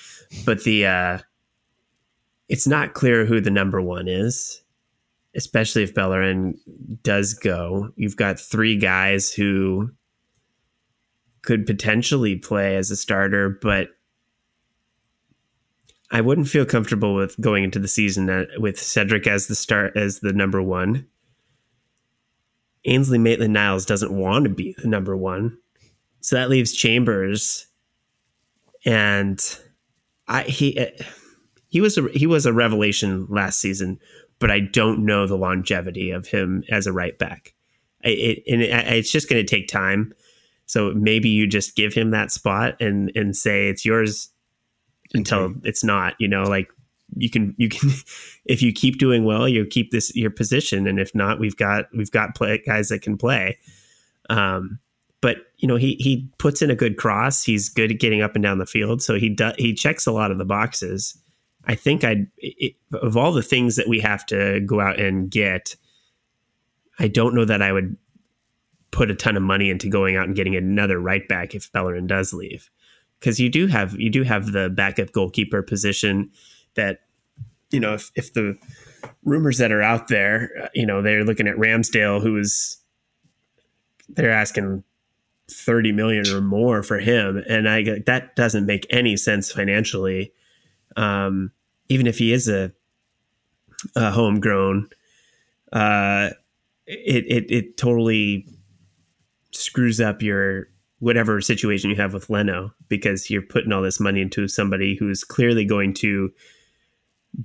but 0.44 0.62
the, 0.62 0.86
uh, 0.86 1.18
it's 2.48 2.68
not 2.68 2.94
clear 2.94 3.24
who 3.24 3.40
the 3.40 3.50
number 3.50 3.82
one 3.82 4.06
is, 4.06 4.62
especially 5.34 5.82
if 5.82 5.92
Bellerin 5.92 6.56
does 7.02 7.34
go. 7.34 7.90
You've 7.96 8.16
got 8.16 8.38
three 8.38 8.76
guys 8.76 9.32
who 9.32 9.90
could 11.46 11.64
potentially 11.64 12.36
play 12.36 12.76
as 12.76 12.90
a 12.90 12.96
starter, 12.96 13.58
but 13.62 13.88
I 16.10 16.20
wouldn't 16.20 16.48
feel 16.48 16.66
comfortable 16.66 17.14
with 17.14 17.40
going 17.40 17.64
into 17.64 17.78
the 17.78 17.88
season 17.88 18.46
with 18.58 18.78
Cedric 18.78 19.26
as 19.26 19.46
the 19.46 19.54
start 19.54 19.96
as 19.96 20.20
the 20.20 20.32
number 20.32 20.62
one. 20.62 21.06
Ainsley 22.84 23.18
Maitland 23.18 23.54
Niles 23.54 23.86
doesn't 23.86 24.12
want 24.12 24.44
to 24.44 24.50
be 24.50 24.74
the 24.78 24.86
number 24.86 25.16
one, 25.16 25.58
so 26.20 26.36
that 26.36 26.50
leaves 26.50 26.72
Chambers, 26.72 27.66
and 28.84 29.40
I 30.28 30.42
he 30.42 30.78
uh, 30.78 31.04
he 31.68 31.80
was 31.80 31.98
a 31.98 32.08
he 32.14 32.28
was 32.28 32.46
a 32.46 32.52
revelation 32.52 33.26
last 33.28 33.58
season, 33.58 33.98
but 34.38 34.52
I 34.52 34.60
don't 34.60 35.04
know 35.04 35.26
the 35.26 35.36
longevity 35.36 36.12
of 36.12 36.28
him 36.28 36.62
as 36.70 36.86
a 36.86 36.92
right 36.92 37.18
back. 37.18 37.54
It, 38.02 38.44
and 38.46 38.62
it, 38.62 38.70
it's 38.70 39.10
just 39.10 39.28
going 39.28 39.44
to 39.44 39.56
take 39.56 39.66
time. 39.66 40.12
So 40.66 40.92
maybe 40.94 41.28
you 41.28 41.46
just 41.46 41.76
give 41.76 41.94
him 41.94 42.10
that 42.10 42.30
spot 42.30 42.80
and 42.80 43.10
and 43.14 43.36
say 43.36 43.68
it's 43.68 43.84
yours 43.84 44.30
until 45.14 45.54
it's 45.62 45.84
not 45.84 46.14
you 46.18 46.28
know 46.28 46.42
like 46.42 46.68
you 47.16 47.30
can 47.30 47.54
you 47.56 47.68
can 47.68 47.90
if 48.44 48.62
you 48.62 48.72
keep 48.72 48.98
doing 48.98 49.24
well 49.24 49.48
you 49.48 49.64
keep 49.64 49.90
this 49.90 50.14
your 50.14 50.30
position. 50.30 50.86
And 50.86 50.98
if 50.98 51.14
not 51.14 51.38
we've 51.38 51.56
got 51.56 51.86
we've 51.96 52.10
got 52.10 52.34
play, 52.34 52.62
guys 52.66 52.88
that 52.88 53.02
can 53.02 53.16
play. 53.16 53.58
Um 54.28 54.78
but 55.20 55.38
you 55.56 55.68
know 55.68 55.76
he 55.76 55.96
he 55.98 56.28
puts 56.38 56.62
in 56.62 56.70
a 56.70 56.76
good 56.76 56.96
cross. 56.96 57.42
He's 57.42 57.68
good 57.68 57.90
at 57.90 58.00
getting 58.00 58.22
up 58.22 58.34
and 58.34 58.42
down 58.42 58.58
the 58.58 58.66
field. 58.66 59.02
So 59.02 59.14
he 59.14 59.28
does 59.28 59.54
he 59.58 59.72
checks 59.72 60.06
a 60.06 60.12
lot 60.12 60.30
of 60.30 60.38
the 60.38 60.44
boxes. 60.44 61.16
I 61.66 61.74
think 61.74 62.04
i 62.04 62.26
of 62.92 63.16
all 63.16 63.32
the 63.32 63.42
things 63.42 63.76
that 63.76 63.88
we 63.88 64.00
have 64.00 64.24
to 64.26 64.60
go 64.60 64.80
out 64.80 65.00
and 65.00 65.30
get 65.30 65.76
i 66.98 67.08
don't 67.08 67.34
know 67.34 67.44
that 67.44 67.60
i 67.60 67.72
would 67.72 67.96
put 68.96 69.10
a 69.10 69.14
ton 69.14 69.36
of 69.36 69.42
money 69.42 69.68
into 69.68 69.90
going 69.90 70.16
out 70.16 70.24
and 70.24 70.34
getting 70.34 70.56
another 70.56 70.98
right 70.98 71.28
back 71.28 71.54
if 71.54 71.70
Bellerin 71.70 72.06
does 72.06 72.32
leave. 72.32 72.70
Because 73.20 73.38
you 73.38 73.50
do 73.50 73.66
have 73.66 73.94
you 74.00 74.08
do 74.08 74.22
have 74.22 74.52
the 74.52 74.70
backup 74.70 75.12
goalkeeper 75.12 75.62
position 75.62 76.30
that 76.74 77.00
you 77.70 77.78
know 77.78 77.92
if 77.92 78.10
if 78.14 78.32
the 78.32 78.56
rumors 79.22 79.58
that 79.58 79.70
are 79.70 79.82
out 79.82 80.08
there 80.08 80.50
uh, 80.62 80.68
you 80.74 80.86
know 80.86 81.02
they're 81.02 81.24
looking 81.24 81.46
at 81.46 81.56
Ramsdale 81.56 82.22
who 82.22 82.38
is 82.38 82.78
they're 84.08 84.30
asking 84.30 84.82
30 85.50 85.92
million 85.92 86.26
or 86.28 86.40
more 86.40 86.82
for 86.82 86.98
him. 86.98 87.42
And 87.48 87.68
I 87.68 88.00
that 88.06 88.34
doesn't 88.34 88.64
make 88.64 88.86
any 88.88 89.16
sense 89.18 89.52
financially. 89.52 90.32
Um, 90.96 91.52
even 91.90 92.06
if 92.06 92.16
he 92.16 92.32
is 92.32 92.48
a, 92.48 92.72
a 93.94 94.10
homegrown 94.10 94.88
uh, 95.70 96.30
it, 96.86 97.24
it 97.26 97.50
it 97.50 97.76
totally 97.76 98.46
screws 99.52 100.00
up 100.00 100.22
your 100.22 100.68
whatever 100.98 101.40
situation 101.40 101.90
you 101.90 101.96
have 101.96 102.14
with 102.14 102.30
Leno 102.30 102.72
because 102.88 103.30
you're 103.30 103.42
putting 103.42 103.72
all 103.72 103.82
this 103.82 104.00
money 104.00 104.20
into 104.20 104.48
somebody 104.48 104.96
who's 104.96 105.24
clearly 105.24 105.64
going 105.64 105.92
to 105.94 106.32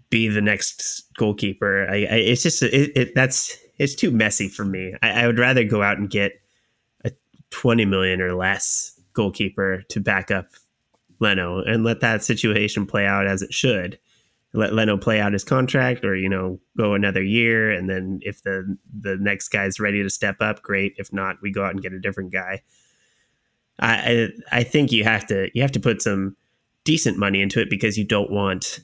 be 0.10 0.28
the 0.28 0.42
next 0.42 1.04
goalkeeper. 1.18 1.88
I, 1.90 1.96
I 1.96 2.16
it's 2.16 2.44
just 2.44 2.64
it, 2.64 2.92
it, 2.96 3.16
that's 3.16 3.58
it's 3.78 3.96
too 3.96 4.12
messy 4.12 4.48
for 4.48 4.64
me. 4.64 4.94
I, 5.02 5.24
I, 5.24 5.28
would 5.28 5.40
rather 5.40 5.64
go 5.64 5.82
out 5.82 5.98
and 5.98 6.10
get 6.10 6.34
a 7.04 7.12
twenty 7.50 7.86
million 7.86 8.22
or 8.22 8.34
less 8.34 9.00
goalkeeper 9.14 9.84
to 9.90 10.00
back 10.00 10.32
up 10.32 10.48
Leno 11.20 11.62
and 11.62 11.84
let 11.84 12.00
that 12.02 12.24
situation 12.24 12.86
play 12.86 13.06
out 13.06 13.28
as 13.28 13.42
it 13.42 13.54
should. 13.54 14.00
Let 14.54 14.74
Leno 14.74 14.98
play 14.98 15.22
out 15.22 15.32
his 15.32 15.46
contract, 15.46 16.04
or 16.04 16.16
you 16.16 16.28
know, 16.28 16.60
go 16.78 16.94
another 16.94 17.24
year, 17.24 17.72
and 17.72 17.90
then 17.90 18.20
if 18.22 18.44
the 18.44 18.78
the 19.00 19.18
next 19.18 19.48
guy's 19.50 19.80
ready 19.80 20.04
to 20.04 20.10
step 20.10 20.38
up, 20.42 20.62
great. 20.62 20.94
If 20.98 21.14
not, 21.14 21.38
we 21.42 21.52
go 21.52 21.64
out 21.64 21.72
and 21.72 21.82
get 21.82 21.94
a 21.94 22.00
different 22.00 22.34
guy. 22.34 22.62
I 23.80 24.30
I 24.52 24.64
think 24.64 24.92
you 24.92 25.04
have 25.06 25.26
to 25.28 25.50
you 25.54 25.62
have 25.62 25.72
to 25.72 25.80
put 25.80 26.02
some 26.02 26.36
decent 26.84 27.18
money 27.18 27.42
into 27.42 27.62
it 27.62 27.70
because 27.70 27.98
you 27.98 28.04
don't 28.04 28.32
want 28.32 28.82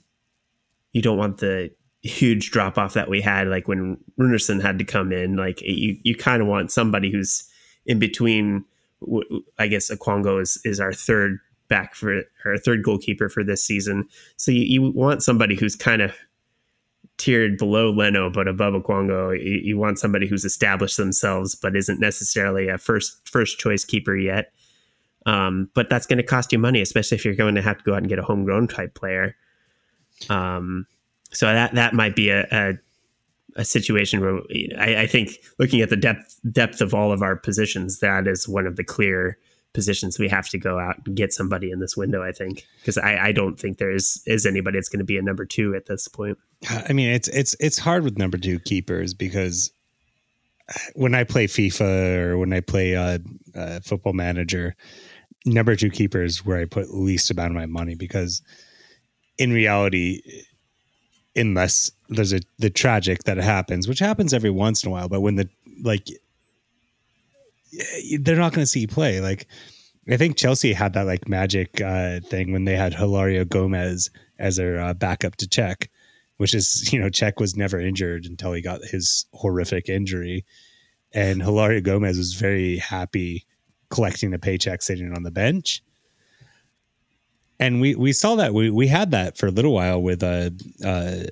you 0.93 1.01
don't 1.01 1.17
want 1.17 1.39
the 1.39 1.71
huge 2.01 2.51
drop 2.51 2.77
off 2.77 2.93
that 2.93 3.09
we 3.09 3.21
had 3.21 3.47
like 3.47 3.67
when 3.67 3.97
Runarsson 4.19 4.61
had 4.61 4.79
to 4.79 4.85
come 4.85 5.11
in 5.11 5.35
like 5.35 5.61
you 5.61 5.97
you 6.03 6.15
kind 6.15 6.41
of 6.41 6.47
want 6.47 6.71
somebody 6.71 7.11
who's 7.11 7.49
in 7.85 7.99
between 7.99 8.65
I 9.59 9.67
guess 9.67 9.91
Okonkwo 9.91 10.41
is 10.41 10.59
is 10.63 10.79
our 10.79 10.93
third 10.93 11.39
back 11.67 11.95
for 11.95 12.23
our 12.45 12.57
third 12.57 12.83
goalkeeper 12.83 13.29
for 13.29 13.43
this 13.43 13.63
season. 13.63 14.07
So 14.37 14.51
you, 14.51 14.61
you 14.61 14.91
want 14.91 15.23
somebody 15.23 15.55
who's 15.55 15.75
kind 15.75 16.01
of 16.01 16.15
tiered 17.17 17.57
below 17.57 17.89
Leno 17.89 18.29
but 18.29 18.47
above 18.47 18.75
Okonkwo 18.75 19.43
you, 19.43 19.59
you 19.63 19.77
want 19.77 19.97
somebody 19.97 20.27
who's 20.27 20.45
established 20.45 20.97
themselves 20.97 21.55
but 21.55 21.75
isn't 21.75 21.99
necessarily 21.99 22.67
a 22.67 22.77
first 22.77 23.27
first 23.27 23.57
choice 23.57 23.83
keeper 23.83 24.15
yet. 24.15 24.51
Um, 25.25 25.69
but 25.73 25.89
that's 25.89 26.05
going 26.05 26.17
to 26.17 26.23
cost 26.23 26.53
you 26.53 26.59
money, 26.59 26.81
especially 26.81 27.17
if 27.17 27.25
you're 27.25 27.35
going 27.35 27.55
to 27.55 27.61
have 27.61 27.79
to 27.79 27.83
go 27.83 27.93
out 27.93 27.97
and 27.97 28.07
get 28.07 28.17
a 28.17 28.23
homegrown 28.23 28.69
type 28.69 28.93
player. 28.93 29.35
Um, 30.29 30.87
so 31.31 31.47
that 31.47 31.75
that 31.75 31.93
might 31.93 32.15
be 32.15 32.29
a, 32.29 32.47
a, 32.51 32.73
a 33.57 33.65
situation 33.65 34.21
where 34.21 34.39
I, 34.79 35.01
I, 35.01 35.07
think 35.07 35.31
looking 35.59 35.81
at 35.81 35.89
the 35.89 35.97
depth 35.97 36.39
depth 36.51 36.79
of 36.79 36.93
all 36.93 37.11
of 37.11 37.21
our 37.21 37.35
positions, 37.35 37.99
that 37.99 38.25
is 38.25 38.47
one 38.47 38.65
of 38.65 38.77
the 38.77 38.83
clear 38.83 39.37
positions 39.77 40.17
we 40.17 40.27
have 40.27 40.49
to 40.49 40.57
go 40.57 40.79
out 40.79 40.95
and 41.05 41.15
get 41.15 41.31
somebody 41.31 41.69
in 41.69 41.79
this 41.79 41.95
window. 41.95 42.23
I 42.23 42.31
think 42.31 42.65
because 42.79 42.97
I, 42.97 43.27
I 43.27 43.31
don't 43.31 43.59
think 43.59 43.77
there 43.77 43.91
is 43.91 44.23
is 44.25 44.43
anybody 44.43 44.79
that's 44.79 44.89
going 44.89 45.01
to 45.01 45.05
be 45.05 45.19
a 45.19 45.21
number 45.21 45.45
two 45.45 45.75
at 45.75 45.85
this 45.85 46.07
point. 46.07 46.39
I 46.67 46.93
mean, 46.93 47.09
it's 47.09 47.27
it's 47.27 47.55
it's 47.59 47.77
hard 47.77 48.03
with 48.03 48.17
number 48.17 48.39
two 48.39 48.57
keepers 48.57 49.13
because 49.13 49.71
when 50.95 51.13
I 51.13 51.23
play 51.23 51.45
FIFA 51.45 52.17
or 52.17 52.37
when 52.39 52.53
I 52.53 52.59
play 52.61 52.95
uh, 52.95 53.19
uh, 53.55 53.79
Football 53.81 54.13
Manager 54.13 54.75
number 55.45 55.75
two 55.75 55.91
keeper 55.91 56.23
is 56.23 56.43
where 56.43 56.57
I 56.57 56.65
put 56.65 56.89
least 56.89 57.29
amount 57.29 57.51
of 57.51 57.55
my 57.55 57.67
money 57.67 57.93
because 57.93 58.41
in 59.37 59.53
reality, 59.53 60.23
unless 61.35 61.91
there's 62.09 62.33
a 62.33 62.41
the 62.57 62.71
tragic 62.71 63.25
that 63.25 63.37
happens, 63.37 63.87
which 63.87 63.99
happens 63.99 64.33
every 64.33 64.49
once 64.49 64.83
in 64.83 64.89
a 64.89 64.91
while, 64.91 65.07
but 65.07 65.21
when 65.21 65.35
the 65.35 65.47
like 65.83 66.07
they're 68.19 68.35
not 68.35 68.53
going 68.53 68.63
to 68.63 68.71
see 68.71 68.87
play. 68.87 69.21
Like 69.21 69.47
I 70.09 70.17
think 70.17 70.37
Chelsea 70.37 70.73
had 70.73 70.93
that 70.93 71.05
like 71.05 71.27
magic 71.27 71.81
uh, 71.81 72.21
thing 72.21 72.51
when 72.51 72.65
they 72.65 72.75
had 72.75 72.93
Hilario 72.93 73.43
Gomez 73.45 74.09
as 74.39 74.55
their 74.55 74.79
uh, 74.79 74.93
backup 74.93 75.35
to 75.37 75.47
Cech, 75.47 75.87
which 76.37 76.53
is 76.53 76.91
you 76.93 76.99
know 76.99 77.09
Cech 77.09 77.39
was 77.39 77.55
never 77.55 77.79
injured 77.79 78.25
until 78.25 78.53
he 78.53 78.61
got 78.61 78.83
his 78.83 79.25
horrific 79.33 79.89
injury, 79.89 80.45
and 81.13 81.41
Hilario 81.41 81.81
Gomez 81.81 82.17
was 82.17 82.33
very 82.33 82.77
happy 82.77 83.45
collecting 83.89 84.33
a 84.33 84.39
paycheck 84.39 84.81
sitting 84.81 85.13
on 85.13 85.23
the 85.23 85.31
bench. 85.31 85.81
And 87.59 87.81
we 87.81 87.95
we 87.95 88.13
saw 88.13 88.35
that 88.35 88.53
we 88.53 88.69
we 88.69 88.87
had 88.87 89.11
that 89.11 89.37
for 89.37 89.47
a 89.47 89.51
little 89.51 89.73
while 89.73 90.01
with 90.01 90.23
uh 90.23 90.51
uh 90.85 91.23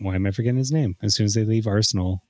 why 0.00 0.14
am 0.14 0.26
I 0.26 0.30
forgetting 0.30 0.58
his 0.58 0.70
name? 0.70 0.96
As 1.02 1.16
soon 1.16 1.26
as 1.26 1.34
they 1.34 1.44
leave 1.44 1.66
Arsenal, 1.66 2.22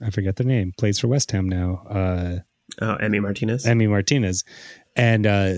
I 0.00 0.10
forget 0.10 0.36
the 0.36 0.44
name. 0.44 0.72
Plays 0.78 0.98
for 0.98 1.08
West 1.08 1.30
Ham 1.32 1.48
now. 1.48 1.82
Uh 1.88 2.38
Oh, 2.80 2.96
Emi 3.00 3.20
Martinez. 3.20 3.66
Emi 3.66 3.88
Martinez. 3.88 4.42
And 4.96 5.26
uh, 5.26 5.54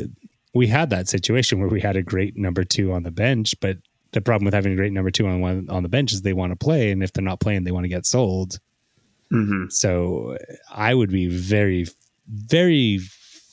we 0.55 0.67
had 0.67 0.91
that 0.91 1.09
situation 1.09 1.59
where 1.59 1.69
we 1.69 1.81
had 1.81 1.97
a 1.97 2.03
great 2.03 2.37
number 2.37 2.65
two 2.65 2.93
on 2.93 3.05
the 3.05 3.11
bench, 3.11 3.55
but 3.61 3.79
the 4.13 4.21
problem 4.21 4.45
with 4.45 4.55
having 4.55 4.73
a 4.73 4.77
great 4.77 4.93
number 4.93 5.11
two 5.11 5.27
on 5.27 5.41
one 5.41 5.67
on 5.71 5.83
the 5.83 5.89
bench 5.89 6.13
is 6.13 6.23
they 6.23 6.33
want 6.33 6.53
to 6.53 6.57
play, 6.57 6.91
and 6.91 7.03
if 7.03 7.13
they're 7.13 7.25
not 7.25 7.41
playing, 7.41 7.65
they 7.65 7.71
want 7.71 7.85
to 7.85 7.89
get 7.89 8.07
sold. 8.07 8.59
Mm-hmm. 9.33 9.69
So 9.71 10.37
I 10.73 10.95
would 10.95 11.11
be 11.11 11.29
very, 11.29 11.87
very 12.27 12.99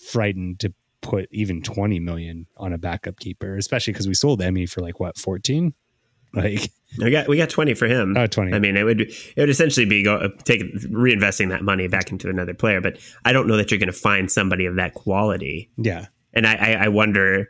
frightened 0.08 0.60
to 0.62 0.74
put 1.02 1.28
even 1.32 1.62
twenty 1.62 2.00
million 2.00 2.48
on 2.58 2.74
a 2.74 2.78
backup 2.78 3.20
keeper, 3.20 3.56
especially 3.56 3.94
because 3.94 4.08
we 4.08 4.14
sold 4.14 4.40
Emi 4.40 4.70
for 4.70 4.82
like 4.82 5.00
what 5.00 5.18
fourteen. 5.18 5.74
Like 6.98 7.06
we 7.06 7.12
got 7.12 7.28
we 7.28 7.38
got 7.38 7.50
twenty 7.50 7.74
for 7.74 7.88
him. 7.88 8.16
Oh, 8.16 8.28
20. 8.28 8.54
I 8.54 8.60
mean, 8.60 8.78
it 8.78 8.84
would 8.84 9.02
it 9.02 9.18
would 9.38 9.50
essentially 9.50 9.86
be 9.88 10.04
go 10.04 10.30
taking 10.44 10.72
reinvesting 10.92 11.50
that 11.50 11.64
money 11.64 11.88
back 11.88 12.12
into 12.12 12.30
another 12.30 12.54
player. 12.54 12.82
But 12.82 12.98
I 13.26 13.34
don't 13.34 13.48
know 13.48 13.58
that 13.58 13.72
you're 13.72 13.80
going 13.80 13.88
to 13.88 13.94
find 13.94 14.32
somebody 14.32 14.66
of 14.68 14.76
that 14.76 14.94
quality. 14.94 15.72
Yeah, 15.78 16.06
and 16.34 16.46
I, 16.46 16.54
I, 16.56 16.72
I 16.86 16.88
wonder 16.90 17.50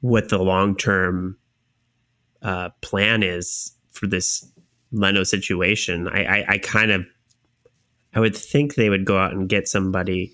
what 0.00 0.28
the 0.30 0.38
long 0.38 0.76
term 0.76 1.36
uh, 2.42 2.70
plan 2.80 3.22
is 3.22 3.72
for 3.92 4.06
this 4.08 4.44
Leno 4.92 5.22
situation. 5.22 6.08
I, 6.08 6.24
I, 6.24 6.44
I 6.48 6.58
kind 6.58 6.90
of 6.90 7.06
I 8.14 8.20
would 8.20 8.36
think 8.36 8.74
they 8.74 8.88
would 8.90 9.04
go 9.04 9.16
out 9.18 9.32
and 9.32 9.48
get 9.48 9.68
somebody 9.68 10.32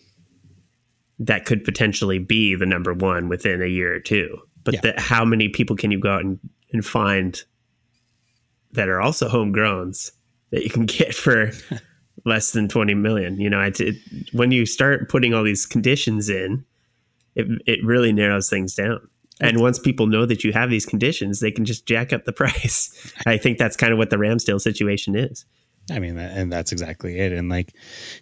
that 1.18 1.44
could 1.44 1.64
potentially 1.64 2.18
be 2.18 2.54
the 2.54 2.66
number 2.66 2.92
one 2.94 3.28
within 3.28 3.62
a 3.62 3.66
year 3.66 3.94
or 3.94 4.00
two. 4.00 4.38
But 4.64 4.74
Yeah. 4.74 4.80
the, 4.80 4.94
how 5.00 5.24
many 5.24 5.48
people 5.48 5.76
can 5.76 5.90
you 5.90 5.98
go 6.00 6.10
out 6.12 6.24
and, 6.24 6.38
and 6.72 6.84
find 6.84 7.42
that 8.72 8.88
are 8.88 9.00
also 9.00 9.28
homegrowns 9.28 10.10
that 10.50 10.64
you 10.64 10.70
can 10.70 10.86
get 10.86 11.14
for 11.14 11.52
less 12.24 12.52
than 12.52 12.68
20 12.68 12.94
million? 12.94 13.40
You 13.40 13.50
know, 13.50 13.60
it's 13.60 13.80
it, 13.80 13.96
when 14.32 14.50
you 14.50 14.66
start 14.66 15.08
putting 15.08 15.34
all 15.34 15.42
these 15.44 15.66
conditions 15.66 16.28
in, 16.28 16.64
it, 17.34 17.46
it 17.66 17.84
really 17.84 18.12
narrows 18.12 18.48
things 18.50 18.74
down. 18.74 19.08
And 19.40 19.60
once 19.60 19.78
people 19.78 20.06
know 20.06 20.26
that 20.26 20.44
you 20.44 20.52
have 20.52 20.70
these 20.70 20.86
conditions, 20.86 21.40
they 21.40 21.50
can 21.50 21.64
just 21.64 21.86
jack 21.86 22.12
up 22.12 22.24
the 22.24 22.32
price. 22.42 23.12
I 23.26 23.38
think 23.38 23.58
that's 23.58 23.76
kind 23.76 23.92
of 23.92 23.98
what 23.98 24.10
the 24.10 24.16
Ramsdale 24.16 24.60
situation 24.60 25.16
is. 25.16 25.44
I 25.90 25.98
mean, 25.98 26.16
and 26.16 26.52
that's 26.52 26.70
exactly 26.70 27.18
it. 27.18 27.32
And 27.32 27.48
like, 27.48 27.74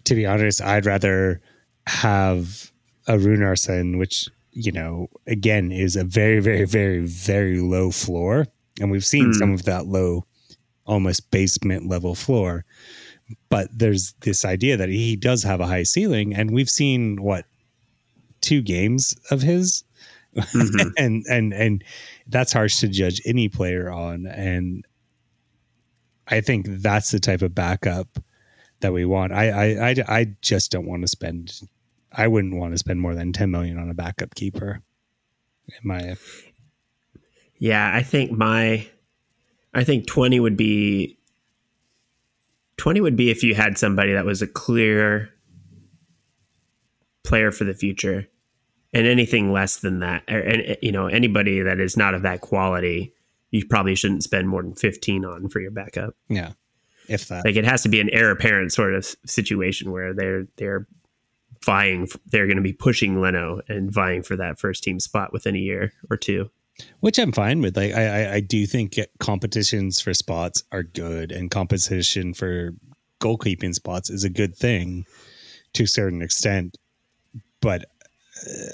to 0.05 0.15
be 0.15 0.25
honest, 0.25 0.63
I'd 0.63 0.87
rather 0.87 1.43
have 1.87 2.71
a 3.07 3.15
Runarsson, 3.15 3.99
which 3.99 4.29
you 4.53 4.73
know, 4.73 5.09
again, 5.27 5.71
is 5.71 5.95
a 5.95 6.03
very, 6.05 6.41
very, 6.41 6.65
very, 6.65 7.07
very 7.07 7.61
low 7.61 7.91
floor, 7.91 8.47
and 8.81 8.91
we've 8.91 9.05
seen 9.07 9.27
Hmm. 9.27 9.33
some 9.33 9.53
of 9.53 9.65
that 9.65 9.87
low, 9.87 10.25
almost 10.91 11.31
basement 11.31 11.89
level 11.89 12.15
floor. 12.15 12.65
But 13.49 13.69
there's 13.73 14.13
this 14.21 14.45
idea 14.45 14.77
that 14.77 14.89
he 14.89 15.15
does 15.15 15.45
have 15.45 15.61
a 15.61 15.67
high 15.67 15.85
ceiling, 15.85 16.35
and 16.35 16.51
we've 16.51 16.71
seen 16.71 17.23
what 17.23 17.45
two 18.41 18.61
games 18.63 19.15
of 19.31 19.43
his 19.43 19.85
Mhm. 20.37 20.93
and 20.99 21.25
and 21.29 21.53
and 21.53 21.85
that's 22.29 22.53
harsh 22.53 22.79
to 22.79 22.89
judge 22.89 23.21
any 23.27 23.49
player 23.49 23.91
on 23.91 24.27
and 24.27 24.85
i 26.29 26.41
think 26.41 26.67
that's 26.69 27.11
the 27.11 27.19
type 27.19 27.43
of 27.43 27.53
backup 27.53 28.07
that 28.79 28.93
we 28.93 29.05
want 29.05 29.33
i 29.33 29.51
i 29.51 29.91
i, 29.91 29.95
I 30.09 30.27
just 30.41 30.71
don't 30.71 30.87
want 30.87 31.03
to 31.03 31.09
spend 31.09 31.61
i 32.13 32.29
wouldn't 32.29 32.55
want 32.55 32.73
to 32.75 32.79
spend 32.79 33.01
more 33.01 33.17
than 33.17 33.33
10 33.33 33.51
million 33.51 33.77
on 33.77 33.91
a 33.91 33.95
backup 33.95 34.37
keeper 34.37 34.83
in 35.67 35.89
my 35.89 36.17
Yeah, 37.59 37.91
I 37.93 38.03
think 38.03 38.31
my 38.31 38.87
I 39.73 39.85
think 39.85 40.07
20 40.07 40.41
would 40.41 40.57
be 40.57 41.19
20 42.77 43.01
would 43.01 43.17
be 43.17 43.31
if 43.31 43.43
you 43.43 43.55
had 43.55 43.79
somebody 43.79 44.13
that 44.13 44.25
was 44.25 44.43
a 44.43 44.47
clear 44.47 45.31
player 47.25 47.53
for 47.53 47.65
the 47.65 47.75
future. 47.75 48.27
And 48.93 49.07
anything 49.07 49.53
less 49.53 49.77
than 49.77 50.01
that 50.01 50.25
or 50.29 50.41
and 50.41 50.63
eh, 50.63 50.77
you 50.83 50.91
know, 50.91 51.07
anybody 51.07 51.63
that 51.63 51.79
is 51.79 51.97
not 51.97 52.15
of 52.15 52.23
that 52.23 52.41
quality, 52.41 53.15
you 53.51 53.65
probably 53.67 53.95
shouldn't 53.95 54.25
spend 54.25 54.49
more 54.49 54.63
than 54.63 54.75
15 54.75 55.25
on 55.25 55.49
for 55.49 55.61
your 55.61 55.71
backup. 55.71 56.15
yeah 56.29 56.53
if 57.11 57.29
that 57.29 57.45
Like 57.45 57.57
it 57.57 57.65
has 57.65 57.83
to 57.83 57.89
be 57.89 58.01
an 58.01 58.09
heir 58.11 58.31
apparent 58.31 58.73
sort 58.73 58.95
of 58.95 59.05
situation 59.27 59.91
where 59.91 60.15
they're 60.15 60.47
they're 60.57 60.87
vying 61.65 62.09
they're 62.27 62.47
going 62.47 62.57
to 62.57 62.63
be 62.63 62.73
pushing 62.73 63.21
Leno 63.21 63.61
and 63.69 63.93
vying 63.93 64.23
for 64.23 64.37
that 64.37 64.59
first 64.59 64.83
team 64.83 64.99
spot 65.01 65.33
within 65.33 65.55
a 65.55 65.59
year 65.59 65.93
or 66.09 66.17
two. 66.17 66.51
Which 67.01 67.19
i'm 67.19 67.33
fine 67.33 67.61
with 67.61 67.77
like 67.77 67.93
i 67.95 68.35
i, 68.35 68.41
do 68.41 68.67
think 68.67 68.99
competitions 69.19 70.01
for 70.01 70.15
spots 70.15 70.63
are 70.73 70.83
good 70.83 71.33
and 71.33 71.51
competition 71.51 72.35
for 72.35 72.73
goalkeeping 73.21 73.75
spots 73.75 74.11
is 74.11 74.25
a 74.25 74.31
good 74.31 74.55
thing 74.55 75.05
to 75.73 75.85
a 75.85 75.89
certain 75.89 76.23
extent 76.23 76.77
but 77.61 77.85
uh, 78.47 78.73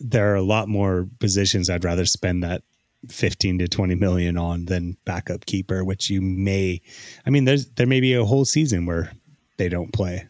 there 0.00 0.30
are 0.30 0.36
a 0.36 0.42
lot 0.42 0.68
more 0.68 1.08
positions 1.20 1.70
I'd 1.70 1.84
rather 1.84 2.04
spend 2.04 2.42
that 2.42 2.62
15 3.08 3.58
to 3.58 3.68
20 3.68 3.94
million 3.94 4.36
on 4.36 4.66
than 4.66 4.96
backup 5.04 5.46
keeper, 5.46 5.84
which 5.84 6.10
you 6.10 6.20
may, 6.20 6.80
I 7.26 7.30
mean, 7.30 7.44
there's, 7.44 7.66
there 7.70 7.86
may 7.86 8.00
be 8.00 8.14
a 8.14 8.24
whole 8.24 8.44
season 8.44 8.86
where 8.86 9.12
they 9.56 9.68
don't 9.68 9.92
play, 9.92 10.26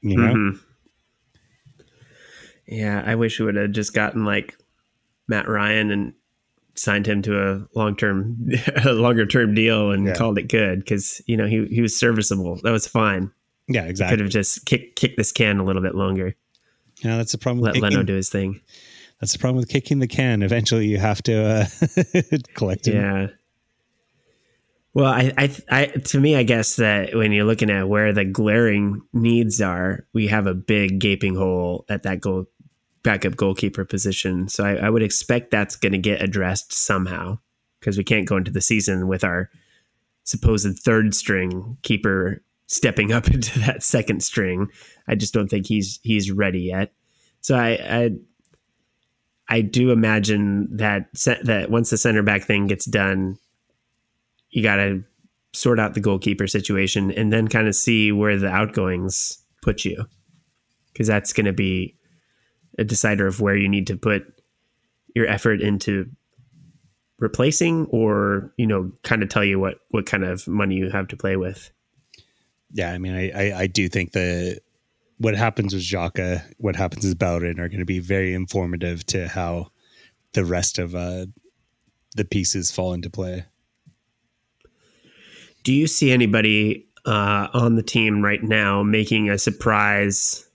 you 0.00 0.16
know? 0.16 0.34
Mhm. 0.34 0.60
Yeah, 2.66 3.02
I 3.04 3.14
wish 3.14 3.38
we 3.38 3.46
would 3.46 3.56
have 3.56 3.72
just 3.72 3.94
gotten 3.94 4.24
like 4.24 4.56
Matt 5.28 5.46
Ryan 5.48 5.90
and 5.90 6.12
signed 6.74 7.06
him 7.06 7.22
to 7.22 7.38
a 7.40 7.66
long 7.74 7.94
term, 7.96 8.36
a 8.84 8.92
longer 8.92 9.26
term 9.26 9.54
deal 9.54 9.90
and 9.92 10.06
Yeah. 10.06 10.14
called 10.14 10.38
it 10.38 10.48
good 10.48 10.80
because 10.80 11.20
you 11.26 11.36
know 11.36 11.46
he 11.46 11.66
he 11.66 11.80
was 11.80 11.98
serviceable. 11.98 12.60
That 12.62 12.72
was 12.72 12.86
fine. 12.86 13.30
Yeah, 13.68 13.84
exactly. 13.84 14.16
Could 14.16 14.24
have 14.24 14.30
just 14.32 14.64
kicked 14.66 14.96
kicked 14.96 15.16
this 15.18 15.30
can 15.32 15.58
a 15.58 15.64
little 15.64 15.82
bit 15.82 15.94
longer. 15.94 16.34
Yeah, 17.02 17.16
that's 17.18 17.32
the 17.32 17.38
problem. 17.38 17.60
With 17.62 17.74
Let 17.76 17.92
Leno 17.92 18.02
do 18.02 18.14
his 18.14 18.28
thing. 18.30 18.60
that's 19.20 19.32
the 19.32 19.38
problem 19.38 19.58
with 19.58 19.68
kicking 19.68 19.98
the 19.98 20.08
can. 20.08 20.42
Eventually 20.42 20.86
you 20.86 20.98
have 20.98 21.22
to 21.24 21.44
uh, 21.44 21.66
collect 22.54 22.88
it. 22.88 22.94
Yeah. 22.94 23.26
Well, 24.94 25.06
I, 25.12 25.32
I, 25.36 25.56
I, 25.70 25.86
to 25.86 26.18
me, 26.18 26.34
I 26.34 26.42
guess 26.42 26.76
that 26.76 27.14
when 27.14 27.30
you're 27.30 27.44
looking 27.44 27.70
at 27.70 27.88
where 27.88 28.12
the 28.12 28.24
glaring 28.24 29.02
needs 29.12 29.60
are, 29.60 30.06
we 30.12 30.26
have 30.28 30.46
a 30.48 30.54
big 30.54 30.98
gaping 30.98 31.36
hole 31.36 31.84
at 31.88 32.02
that 32.02 32.20
goal 32.20 32.46
backup 33.08 33.36
goalkeeper 33.36 33.86
position. 33.86 34.48
So 34.48 34.66
I, 34.66 34.74
I 34.74 34.90
would 34.90 35.02
expect 35.02 35.50
that's 35.50 35.76
going 35.76 35.92
to 35.92 35.98
get 35.98 36.20
addressed 36.20 36.74
somehow 36.74 37.38
because 37.80 37.96
we 37.96 38.04
can't 38.04 38.28
go 38.28 38.36
into 38.36 38.50
the 38.50 38.60
season 38.60 39.08
with 39.08 39.24
our 39.24 39.48
supposed 40.24 40.78
third 40.78 41.14
string 41.14 41.78
keeper 41.80 42.42
stepping 42.66 43.10
up 43.10 43.26
into 43.34 43.60
that 43.60 43.82
second 43.82 44.22
string. 44.22 44.68
I 45.08 45.14
just 45.14 45.32
don't 45.32 45.48
think 45.48 45.66
he's 45.66 46.00
he's 46.02 46.30
ready 46.30 46.60
yet. 46.60 46.92
So 47.40 47.56
I, 47.56 47.70
I 47.80 48.10
I 49.48 49.60
do 49.62 49.90
imagine 49.90 50.76
that 50.76 51.08
that 51.44 51.70
once 51.70 51.88
the 51.88 51.96
center 51.96 52.22
back 52.22 52.42
thing 52.42 52.66
gets 52.66 52.84
done, 52.84 53.38
you 54.50 54.62
got 54.62 54.76
to 54.76 55.02
sort 55.54 55.80
out 55.80 55.94
the 55.94 56.00
goalkeeper 56.00 56.46
situation 56.46 57.10
and 57.12 57.32
then 57.32 57.48
kind 57.48 57.68
of 57.68 57.74
see 57.74 58.12
where 58.12 58.36
the 58.36 58.50
outgoings 58.50 59.38
put 59.62 59.86
you, 59.86 60.04
because 60.92 61.06
that's 61.06 61.32
going 61.32 61.46
to 61.46 61.54
be 61.54 61.94
a 62.78 62.84
decider 62.84 63.26
of 63.26 63.40
where 63.40 63.56
you 63.56 63.68
need 63.68 63.86
to 63.88 63.96
put 63.96 64.24
your 65.14 65.26
effort 65.26 65.60
into 65.60 66.08
replacing, 67.18 67.86
or 67.86 68.52
you 68.56 68.66
know, 68.66 68.92
kind 69.02 69.22
of 69.22 69.28
tell 69.28 69.44
you 69.44 69.58
what 69.58 69.80
what 69.90 70.06
kind 70.06 70.24
of 70.24 70.46
money 70.46 70.76
you 70.76 70.90
have 70.90 71.08
to 71.08 71.16
play 71.16 71.36
with. 71.36 71.70
Yeah, 72.70 72.92
I 72.92 72.98
mean, 72.98 73.14
I, 73.14 73.30
I, 73.30 73.60
I 73.60 73.66
do 73.66 73.88
think 73.88 74.12
that 74.12 74.60
what 75.16 75.34
happens 75.34 75.74
with 75.74 75.82
Xhaka, 75.82 76.42
what 76.58 76.76
happens 76.76 77.04
with 77.04 77.18
Bowden 77.18 77.58
are 77.60 77.68
going 77.68 77.80
to 77.80 77.86
be 77.86 77.98
very 77.98 78.34
informative 78.34 79.04
to 79.06 79.26
how 79.26 79.70
the 80.32 80.44
rest 80.44 80.78
of 80.78 80.94
uh, 80.94 81.26
the 82.14 82.24
pieces 82.24 82.70
fall 82.70 82.92
into 82.92 83.10
play. 83.10 83.44
Do 85.64 85.72
you 85.72 85.86
see 85.86 86.12
anybody 86.12 86.86
uh, 87.04 87.48
on 87.52 87.74
the 87.74 87.82
team 87.82 88.22
right 88.22 88.42
now 88.42 88.82
making 88.82 89.30
a 89.30 89.38
surprise, 89.38 90.47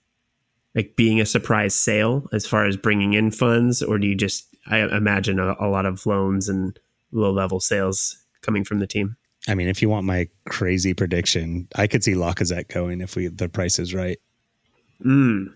like 0.74 0.96
being 0.96 1.20
a 1.20 1.26
surprise 1.26 1.74
sale 1.74 2.28
as 2.32 2.46
far 2.46 2.66
as 2.66 2.76
bringing 2.76 3.14
in 3.14 3.30
funds, 3.30 3.82
or 3.82 3.98
do 3.98 4.06
you 4.06 4.14
just? 4.14 4.46
I 4.66 4.78
imagine 4.78 5.38
a, 5.38 5.54
a 5.60 5.68
lot 5.68 5.86
of 5.86 6.06
loans 6.06 6.48
and 6.48 6.78
low 7.12 7.30
level 7.30 7.60
sales 7.60 8.16
coming 8.40 8.64
from 8.64 8.78
the 8.78 8.86
team. 8.86 9.16
I 9.46 9.54
mean, 9.54 9.68
if 9.68 9.82
you 9.82 9.88
want 9.90 10.06
my 10.06 10.28
crazy 10.46 10.94
prediction, 10.94 11.68
I 11.74 11.86
could 11.86 12.02
see 12.02 12.14
Lacazette 12.14 12.68
going 12.68 13.00
if 13.00 13.14
we 13.14 13.28
the 13.28 13.48
price 13.48 13.78
is 13.78 13.94
right. 13.94 14.18
Mm. 15.04 15.52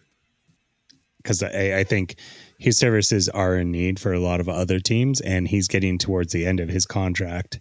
because 1.28 1.42
I, 1.42 1.78
I 1.78 1.84
think 1.84 2.16
his 2.58 2.78
services 2.78 3.28
are 3.28 3.56
in 3.56 3.70
need 3.70 4.00
for 4.00 4.12
a 4.12 4.20
lot 4.20 4.40
of 4.40 4.48
other 4.48 4.80
teams, 4.80 5.20
and 5.20 5.46
he's 5.46 5.68
getting 5.68 5.98
towards 5.98 6.32
the 6.32 6.46
end 6.46 6.60
of 6.60 6.68
his 6.68 6.86
contract. 6.86 7.60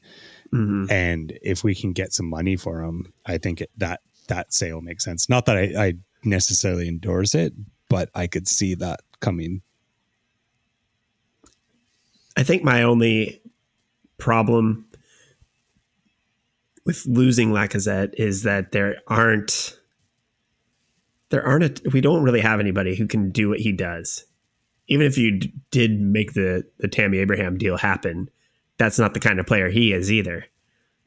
Mm-hmm. 0.54 0.92
And 0.92 1.38
if 1.42 1.64
we 1.64 1.76
can 1.76 1.92
get 1.92 2.14
some 2.14 2.30
money 2.30 2.56
for 2.56 2.82
him, 2.82 3.14
I 3.26 3.38
think 3.38 3.62
it, 3.62 3.70
that 3.78 4.00
that 4.28 4.54
sale 4.54 4.82
makes 4.82 5.04
sense. 5.04 5.30
Not 5.30 5.46
that 5.46 5.58
I, 5.58 5.62
I 5.78 5.94
necessarily 6.24 6.88
endorse 6.88 7.36
it, 7.36 7.54
but 7.90 8.10
I 8.16 8.28
could 8.28 8.48
see 8.48 8.76
that 8.76 9.02
coming. 9.20 9.62
I 12.36 12.44
think 12.44 12.64
my 12.64 12.84
only 12.84 13.42
problem 14.18 14.86
with 16.86 17.06
losing 17.06 17.50
Lacazette 17.50 18.14
is 18.16 18.44
that 18.44 18.72
there 18.72 18.98
aren't 19.08 19.78
there 21.30 21.46
aren't 21.46 21.64
a, 21.64 21.90
we 21.90 22.00
don't 22.00 22.24
really 22.24 22.40
have 22.40 22.60
anybody 22.60 22.96
who 22.96 23.06
can 23.06 23.32
do 23.32 23.50
what 23.50 23.60
he 23.60 23.74
does. 23.74 24.26
Even 24.88 25.06
if 25.06 25.18
you 25.18 25.40
d- 25.40 25.54
did 25.72 26.00
make 26.00 26.34
the 26.34 26.64
the 26.78 26.88
Tammy 26.88 27.18
Abraham 27.18 27.58
deal 27.58 27.78
happen, 27.78 28.30
that's 28.78 28.98
not 28.98 29.14
the 29.14 29.20
kind 29.20 29.40
of 29.40 29.46
player 29.46 29.70
he 29.70 29.92
is 29.92 30.12
either. 30.12 30.46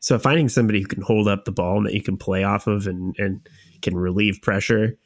So 0.00 0.18
finding 0.18 0.48
somebody 0.48 0.80
who 0.80 0.86
can 0.86 1.02
hold 1.02 1.28
up 1.28 1.44
the 1.44 1.52
ball 1.52 1.78
and 1.78 1.86
that 1.86 1.94
you 1.94 2.02
can 2.02 2.16
play 2.16 2.44
off 2.44 2.66
of 2.66 2.86
and 2.86 3.14
and 3.18 3.48
can 3.82 3.96
relieve 3.96 4.40
pressure, 4.42 4.96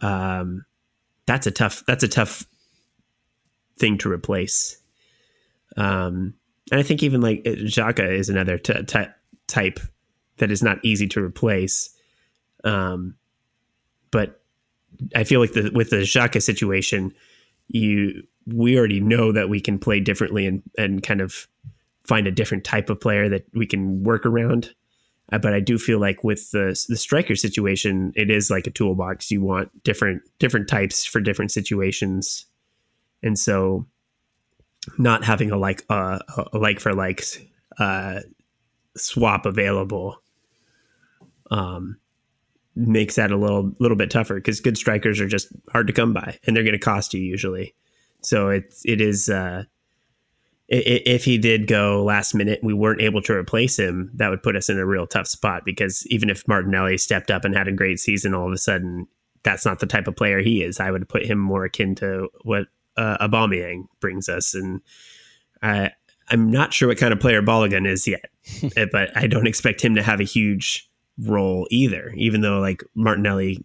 um, 0.00 0.64
that's 1.26 1.46
a 1.46 1.50
tough 1.50 1.84
that's 1.86 2.04
a 2.04 2.08
tough 2.08 2.46
thing 3.78 3.98
to 3.98 4.10
replace. 4.10 4.78
Um, 5.76 6.34
and 6.70 6.80
I 6.80 6.82
think 6.82 7.02
even 7.02 7.20
like 7.20 7.42
Xhaka 7.44 8.10
is 8.10 8.28
another 8.28 8.58
t- 8.58 8.82
t- 8.84 9.04
type 9.46 9.80
that 10.38 10.50
is 10.50 10.62
not 10.62 10.78
easy 10.82 11.06
to 11.08 11.22
replace. 11.22 11.90
Um, 12.64 13.16
but 14.10 14.40
I 15.14 15.24
feel 15.24 15.40
like 15.40 15.52
the 15.52 15.70
with 15.74 15.90
the 15.90 15.98
Xhaka 15.98 16.42
situation, 16.42 17.14
you 17.68 18.22
we 18.46 18.78
already 18.78 19.00
know 19.00 19.32
that 19.32 19.48
we 19.48 19.60
can 19.60 19.78
play 19.78 20.00
differently 20.00 20.46
and 20.46 20.62
and 20.76 21.02
kind 21.02 21.20
of 21.20 21.46
find 22.04 22.26
a 22.26 22.32
different 22.32 22.64
type 22.64 22.88
of 22.88 23.00
player 23.00 23.28
that 23.28 23.44
we 23.52 23.66
can 23.66 24.02
work 24.02 24.24
around. 24.24 24.74
Uh, 25.30 25.38
but 25.38 25.52
I 25.52 25.60
do 25.60 25.78
feel 25.78 25.98
like 25.98 26.24
with 26.24 26.50
the 26.52 26.78
the 26.88 26.96
striker 26.96 27.36
situation, 27.36 28.12
it 28.16 28.30
is 28.30 28.50
like 28.50 28.66
a 28.66 28.70
toolbox. 28.70 29.30
You 29.30 29.42
want 29.42 29.82
different 29.84 30.22
different 30.38 30.68
types 30.68 31.04
for 31.04 31.20
different 31.20 31.52
situations, 31.52 32.46
and 33.22 33.38
so 33.38 33.86
not 34.96 35.24
having 35.24 35.50
a 35.50 35.58
like 35.58 35.84
uh, 35.90 36.18
a 36.52 36.58
like 36.58 36.80
for 36.80 36.94
likes 36.94 37.38
uh, 37.78 38.20
swap 38.96 39.46
available 39.46 40.22
um, 41.50 41.98
makes 42.74 43.16
that 43.16 43.30
a 43.30 43.36
little 43.36 43.72
little 43.78 43.96
bit 43.96 44.10
tougher 44.10 44.36
because 44.36 44.60
good 44.60 44.78
strikers 44.78 45.20
are 45.20 45.28
just 45.28 45.48
hard 45.72 45.86
to 45.86 45.92
come 45.92 46.12
by 46.12 46.38
and 46.44 46.54
they're 46.54 46.64
going 46.64 46.72
to 46.72 46.78
cost 46.78 47.14
you 47.14 47.20
usually. 47.20 47.74
So 48.22 48.48
it 48.48 48.74
it 48.84 49.00
is 49.00 49.28
uh, 49.28 49.64
if 50.68 51.24
he 51.24 51.38
did 51.38 51.66
go 51.66 52.04
last 52.04 52.34
minute, 52.34 52.60
we 52.62 52.74
weren't 52.74 53.00
able 53.00 53.22
to 53.22 53.32
replace 53.32 53.78
him. 53.78 54.10
That 54.14 54.28
would 54.28 54.42
put 54.42 54.54
us 54.54 54.68
in 54.68 54.78
a 54.78 54.86
real 54.86 55.06
tough 55.06 55.26
spot 55.26 55.62
because 55.64 56.06
even 56.08 56.28
if 56.28 56.46
Martinelli 56.46 56.98
stepped 56.98 57.30
up 57.30 57.44
and 57.44 57.56
had 57.56 57.68
a 57.68 57.72
great 57.72 57.98
season, 57.98 58.34
all 58.34 58.46
of 58.46 58.52
a 58.52 58.58
sudden 58.58 59.06
that's 59.42 59.64
not 59.64 59.78
the 59.78 59.86
type 59.86 60.06
of 60.06 60.16
player 60.16 60.40
he 60.40 60.62
is. 60.62 60.78
I 60.80 60.90
would 60.90 61.08
put 61.08 61.24
him 61.24 61.38
more 61.38 61.64
akin 61.64 61.94
to 61.96 62.28
what 62.42 62.66
uh, 62.96 63.16
Aubameyang 63.26 63.84
brings 64.00 64.28
us, 64.28 64.54
and 64.54 64.82
I 65.62 65.92
I'm 66.30 66.50
not 66.50 66.74
sure 66.74 66.88
what 66.88 66.98
kind 66.98 67.12
of 67.12 67.20
player 67.20 67.40
Balogun 67.40 67.88
is 67.88 68.06
yet, 68.06 68.30
but 68.92 69.16
I 69.16 69.26
don't 69.26 69.46
expect 69.46 69.80
him 69.80 69.94
to 69.94 70.02
have 70.02 70.20
a 70.20 70.24
huge 70.24 70.88
role 71.18 71.66
either, 71.70 72.12
even 72.16 72.42
though 72.42 72.60
like 72.60 72.82
Martinelli 72.94 73.64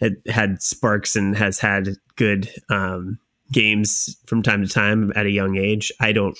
had 0.00 0.16
had 0.26 0.62
sparks 0.62 1.14
and 1.14 1.36
has 1.36 1.58
had 1.60 1.90
good 2.16 2.50
um, 2.68 3.18
games 3.54 4.16
from 4.26 4.42
time 4.42 4.62
to 4.62 4.68
time 4.68 5.12
at 5.16 5.24
a 5.24 5.30
young 5.30 5.56
age. 5.56 5.90
I 6.00 6.12
don't 6.12 6.36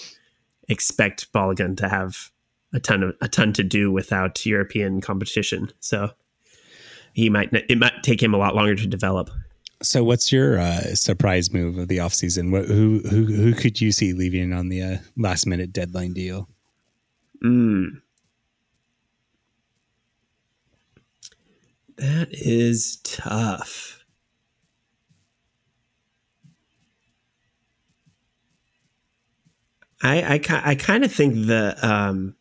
expect 0.69 1.33
Balogun 1.33 1.77
to 1.79 1.89
have 1.89 2.31
a 2.75 2.81
ton 2.81 3.03
of 3.03 3.15
a 3.21 3.29
ton 3.29 3.53
to 3.55 3.63
do 3.63 3.91
without 3.91 4.45
European 4.45 5.01
competition. 5.01 5.71
So 5.81 6.11
he 7.15 7.31
might 7.31 7.51
it 7.53 7.79
might 7.79 8.03
take 8.03 8.23
him 8.23 8.35
a 8.35 8.39
lot 8.39 8.55
longer 8.55 8.75
to 8.75 8.87
develop. 8.87 9.31
So 9.83 10.03
what's 10.03 10.33
your 10.33 10.59
uh, 10.59 10.95
surprise 10.95 11.53
move 11.53 11.79
of 11.79 11.89
the 11.89 11.99
offseason? 11.99 12.51
What 12.51 12.67
who 12.67 13.01
who 13.09 13.25
who 13.27 13.55
could 13.55 13.81
you 13.81 13.93
see 13.93 14.13
leaving 14.13 14.53
on 14.53 14.69
the 14.69 14.83
uh, 14.83 14.97
last 15.17 15.47
minute 15.47 15.73
deadline 15.73 16.13
deal? 16.13 16.49
Mm. 17.43 18.01
That 21.97 22.29
is 22.33 22.99
tough. 23.05 24.04
I 30.05 30.35
I, 30.35 30.71
I 30.71 30.75
kind 30.77 31.05
of 31.05 31.13
think 31.13 31.35
the 31.47 31.77
um, 31.83 32.37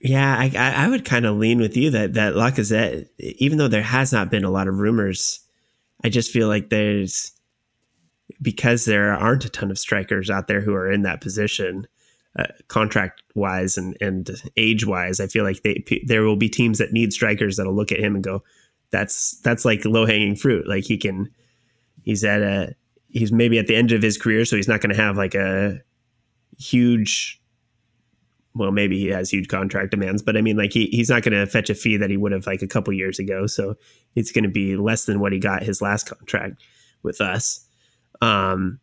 yeah 0.00 0.36
I 0.38 0.84
I 0.84 0.88
would 0.88 1.04
kind 1.04 1.26
of 1.26 1.36
lean 1.36 1.58
with 1.60 1.76
you 1.76 1.90
that 1.90 2.14
that 2.14 2.34
Lacazette 2.34 3.08
even 3.18 3.58
though 3.58 3.68
there 3.68 3.82
has 3.82 4.12
not 4.12 4.30
been 4.30 4.44
a 4.44 4.50
lot 4.50 4.68
of 4.68 4.78
rumors 4.78 5.40
I 6.04 6.08
just 6.08 6.30
feel 6.30 6.48
like 6.48 6.70
there's 6.70 7.32
because 8.40 8.84
there 8.84 9.12
aren't 9.12 9.44
a 9.44 9.48
ton 9.50 9.70
of 9.70 9.78
strikers 9.78 10.30
out 10.30 10.48
there 10.48 10.60
who 10.60 10.74
are 10.74 10.90
in 10.90 11.02
that 11.02 11.20
position 11.20 11.86
uh, 12.38 12.44
contract 12.68 13.22
wise 13.34 13.76
and 13.76 13.96
and 14.00 14.30
age 14.56 14.86
wise, 14.86 15.20
I 15.20 15.26
feel 15.26 15.44
like 15.44 15.62
they 15.62 15.82
there 16.06 16.22
will 16.22 16.36
be 16.36 16.48
teams 16.48 16.78
that 16.78 16.92
need 16.92 17.12
strikers 17.12 17.56
that'll 17.56 17.74
look 17.74 17.90
at 17.90 17.98
him 18.00 18.14
and 18.14 18.22
go, 18.22 18.44
"That's 18.90 19.40
that's 19.40 19.64
like 19.64 19.84
low 19.84 20.06
hanging 20.06 20.36
fruit. 20.36 20.68
Like 20.68 20.84
he 20.84 20.96
can, 20.98 21.30
he's 22.08 22.24
at 22.24 22.40
a 22.40 22.74
he's 23.10 23.30
maybe 23.30 23.58
at 23.58 23.66
the 23.66 23.76
end 23.76 23.92
of 23.92 24.00
his 24.00 24.16
career, 24.16 24.46
so 24.46 24.56
he's 24.56 24.66
not 24.66 24.80
going 24.80 24.94
to 24.94 25.00
have 25.00 25.18
like 25.18 25.34
a 25.34 25.78
huge." 26.58 27.40
Well, 28.54 28.72
maybe 28.72 28.98
he 28.98 29.08
has 29.08 29.30
huge 29.30 29.46
contract 29.46 29.90
demands, 29.90 30.22
but 30.22 30.36
I 30.36 30.40
mean, 30.40 30.56
like 30.56 30.72
he 30.72 30.86
he's 30.86 31.10
not 31.10 31.22
going 31.22 31.38
to 31.38 31.46
fetch 31.46 31.68
a 31.68 31.74
fee 31.74 31.98
that 31.98 32.08
he 32.08 32.16
would 32.16 32.32
have 32.32 32.46
like 32.46 32.62
a 32.62 32.66
couple 32.66 32.94
years 32.94 33.18
ago. 33.18 33.46
So 33.46 33.76
it's 34.16 34.32
going 34.32 34.44
to 34.44 34.50
be 34.50 34.74
less 34.74 35.04
than 35.04 35.20
what 35.20 35.32
he 35.32 35.38
got 35.38 35.62
his 35.62 35.82
last 35.82 36.08
contract 36.08 36.62
with 37.02 37.20
us. 37.20 37.64
Um, 38.22 38.80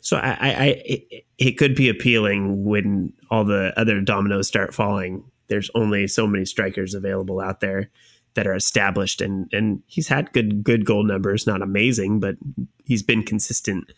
so 0.00 0.16
I, 0.16 0.30
I, 0.30 0.50
I 0.50 0.66
it, 0.86 1.24
it, 1.38 1.58
could 1.58 1.74
be 1.74 1.88
appealing 1.88 2.64
when 2.64 3.12
all 3.30 3.44
the 3.44 3.74
other 3.76 4.00
dominoes 4.00 4.46
start 4.46 4.72
falling. 4.72 5.24
There's 5.48 5.70
only 5.74 6.06
so 6.06 6.26
many 6.26 6.44
strikers 6.44 6.94
available 6.94 7.40
out 7.40 7.60
there 7.60 7.90
that 8.34 8.46
are 8.46 8.54
established, 8.54 9.20
and 9.20 9.48
and 9.52 9.82
he's 9.86 10.08
had 10.08 10.32
good 10.32 10.62
good 10.62 10.84
goal 10.84 11.04
numbers, 11.04 11.46
not 11.46 11.62
amazing, 11.62 12.20
but 12.20 12.36
he's 12.84 13.02
been 13.02 13.22
consistent, 13.22 13.92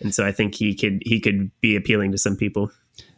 and 0.00 0.14
so 0.14 0.26
I 0.26 0.32
think 0.32 0.54
he 0.54 0.74
could 0.74 1.02
he 1.04 1.20
could 1.20 1.50
be 1.60 1.76
appealing 1.76 2.12
to 2.12 2.18
some 2.18 2.36
people. 2.36 2.70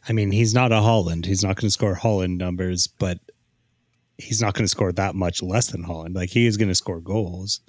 I 0.09 0.13
mean, 0.13 0.31
he's 0.31 0.55
not 0.55 0.73
a 0.73 0.77
Haaland. 0.77 1.27
He's 1.27 1.43
not 1.43 1.57
going 1.57 1.67
to 1.67 1.71
score 1.71 1.95
Haaland 1.95 2.39
numbers, 2.39 2.87
but 2.87 3.19
he's 4.19 4.41
not 4.41 4.55
going 4.55 4.65
to 4.65 4.69
score 4.69 4.93
that 4.93 5.15
much 5.15 5.43
less 5.43 5.69
than 5.69 5.85
Haaland. 5.85 6.15
Like 6.15 6.31
he 6.31 6.47
is 6.47 6.57
going 6.57 6.69
to 6.69 6.75
score 6.75 7.01
goals. 7.01 7.61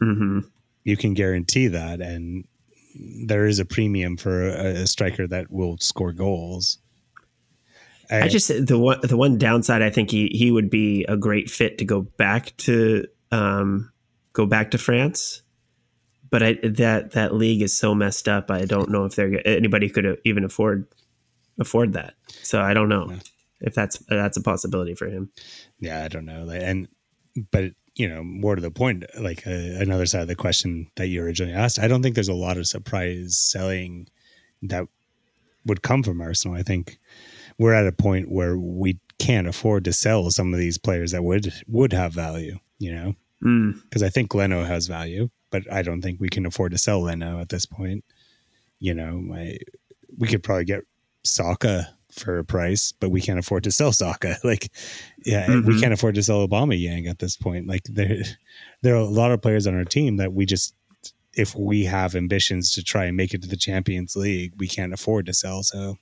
Mm-hmm. 0.00 0.40
You 0.84 0.96
can 0.96 1.14
guarantee 1.14 1.68
that, 1.68 2.00
and 2.00 2.44
there 3.26 3.46
is 3.46 3.58
a 3.58 3.64
premium 3.64 4.16
for 4.16 4.48
a, 4.48 4.82
a 4.82 4.86
striker 4.86 5.26
that 5.28 5.50
will 5.50 5.78
score 5.78 6.12
goals. 6.12 6.78
I, 8.12 8.24
I 8.24 8.28
just 8.28 8.48
the 8.66 8.78
one 8.78 9.00
the 9.02 9.16
one 9.16 9.38
downside 9.38 9.80
I 9.80 9.88
think 9.88 10.10
he 10.10 10.28
he 10.34 10.50
would 10.50 10.68
be 10.68 11.04
a 11.08 11.16
great 11.16 11.48
fit 11.48 11.78
to 11.78 11.84
go 11.86 12.02
back 12.02 12.54
to 12.58 13.06
um, 13.30 13.90
go 14.34 14.44
back 14.44 14.70
to 14.72 14.78
France, 14.78 15.42
but 16.28 16.42
I, 16.42 16.58
that 16.62 17.12
that 17.12 17.34
league 17.34 17.62
is 17.62 17.76
so 17.76 17.94
messed 17.94 18.28
up. 18.28 18.50
I 18.50 18.66
don't 18.66 18.90
know 18.90 19.06
if 19.06 19.14
there 19.14 19.40
anybody 19.46 19.88
could 19.88 20.18
even 20.24 20.44
afford 20.44 20.86
afford 21.58 21.94
that. 21.94 22.14
So 22.42 22.60
I 22.60 22.74
don't 22.74 22.90
know 22.90 23.06
yeah. 23.08 23.18
if 23.62 23.74
that's 23.74 23.96
that's 24.08 24.36
a 24.36 24.42
possibility 24.42 24.94
for 24.94 25.06
him. 25.06 25.30
Yeah, 25.80 26.04
I 26.04 26.08
don't 26.08 26.26
know. 26.26 26.50
And 26.50 26.88
but 27.50 27.72
you 27.94 28.08
know, 28.08 28.22
more 28.22 28.56
to 28.56 28.62
the 28.62 28.70
point, 28.70 29.04
like 29.18 29.46
uh, 29.46 29.50
another 29.50 30.04
side 30.04 30.22
of 30.22 30.28
the 30.28 30.34
question 30.34 30.90
that 30.96 31.08
you 31.08 31.22
originally 31.22 31.54
asked, 31.54 31.78
I 31.78 31.88
don't 31.88 32.02
think 32.02 32.14
there's 32.14 32.28
a 32.28 32.34
lot 32.34 32.58
of 32.58 32.66
surprise 32.66 33.38
selling 33.38 34.08
that 34.60 34.86
would 35.64 35.82
come 35.82 36.02
from 36.02 36.20
Arsenal. 36.20 36.56
I 36.56 36.62
think 36.62 36.98
we're 37.58 37.74
at 37.74 37.86
a 37.86 37.92
point 37.92 38.30
where 38.30 38.58
we 38.58 38.98
can't 39.18 39.46
afford 39.46 39.84
to 39.84 39.92
sell 39.92 40.30
some 40.30 40.52
of 40.52 40.58
these 40.58 40.78
players 40.78 41.12
that 41.12 41.24
would 41.24 41.52
would 41.66 41.92
have 41.92 42.12
value. 42.12 42.58
You 42.78 42.94
know, 42.94 43.14
because 43.84 44.02
mm. 44.02 44.06
I 44.06 44.08
think 44.08 44.34
Leno 44.34 44.64
has 44.64 44.86
value, 44.86 45.30
but 45.50 45.70
I 45.72 45.82
don't 45.82 46.02
think 46.02 46.20
we 46.20 46.28
can 46.28 46.46
afford 46.46 46.72
to 46.72 46.78
sell 46.78 47.02
Leno 47.02 47.40
at 47.40 47.48
this 47.48 47.66
point. 47.66 48.04
You 48.80 48.94
know, 48.94 49.18
my 49.18 49.56
we 50.18 50.28
could 50.28 50.42
probably 50.42 50.64
get 50.64 50.84
Saka 51.24 51.88
for 52.12 52.38
a 52.38 52.44
price, 52.44 52.92
but 52.92 53.10
we 53.10 53.20
can't 53.20 53.38
afford 53.38 53.64
to 53.64 53.70
sell 53.70 53.92
Saka. 53.92 54.36
Like, 54.44 54.70
yeah, 55.24 55.46
mm-hmm. 55.46 55.66
we 55.66 55.80
can't 55.80 55.92
afford 55.92 56.14
to 56.16 56.22
sell 56.22 56.46
Aubameyang 56.46 57.08
at 57.08 57.18
this 57.18 57.36
point. 57.36 57.66
Like, 57.66 57.84
there, 57.84 58.22
there 58.82 58.94
are 58.94 58.98
a 58.98 59.04
lot 59.04 59.32
of 59.32 59.40
players 59.40 59.66
on 59.66 59.74
our 59.74 59.84
team 59.84 60.16
that 60.18 60.32
we 60.32 60.44
just, 60.44 60.74
if 61.34 61.54
we 61.54 61.84
have 61.84 62.14
ambitions 62.14 62.72
to 62.72 62.82
try 62.82 63.06
and 63.06 63.16
make 63.16 63.32
it 63.34 63.42
to 63.42 63.48
the 63.48 63.56
Champions 63.56 64.14
League, 64.14 64.52
we 64.58 64.68
can't 64.68 64.92
afford 64.92 65.26
to 65.26 65.34
sell. 65.34 65.62
So, 65.62 65.96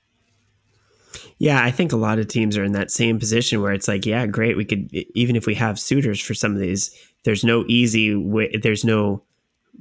yeah, 1.38 1.62
I 1.64 1.70
think 1.70 1.92
a 1.92 1.96
lot 1.96 2.18
of 2.18 2.28
teams 2.28 2.56
are 2.56 2.64
in 2.64 2.72
that 2.72 2.90
same 2.90 3.18
position 3.18 3.60
where 3.60 3.72
it's 3.72 3.88
like, 3.88 4.06
yeah, 4.06 4.26
great, 4.26 4.56
we 4.56 4.64
could 4.64 4.90
even 5.14 5.36
if 5.36 5.46
we 5.46 5.54
have 5.54 5.78
suitors 5.78 6.20
for 6.20 6.34
some 6.34 6.52
of 6.52 6.60
these, 6.60 6.94
there's 7.24 7.44
no 7.44 7.64
easy 7.68 8.14
way, 8.14 8.56
there's 8.62 8.84
no 8.84 9.22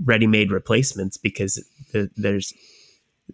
ready-made 0.04 0.52
replacements 0.52 1.18
because 1.18 1.64
the, 1.92 2.10
there's 2.16 2.54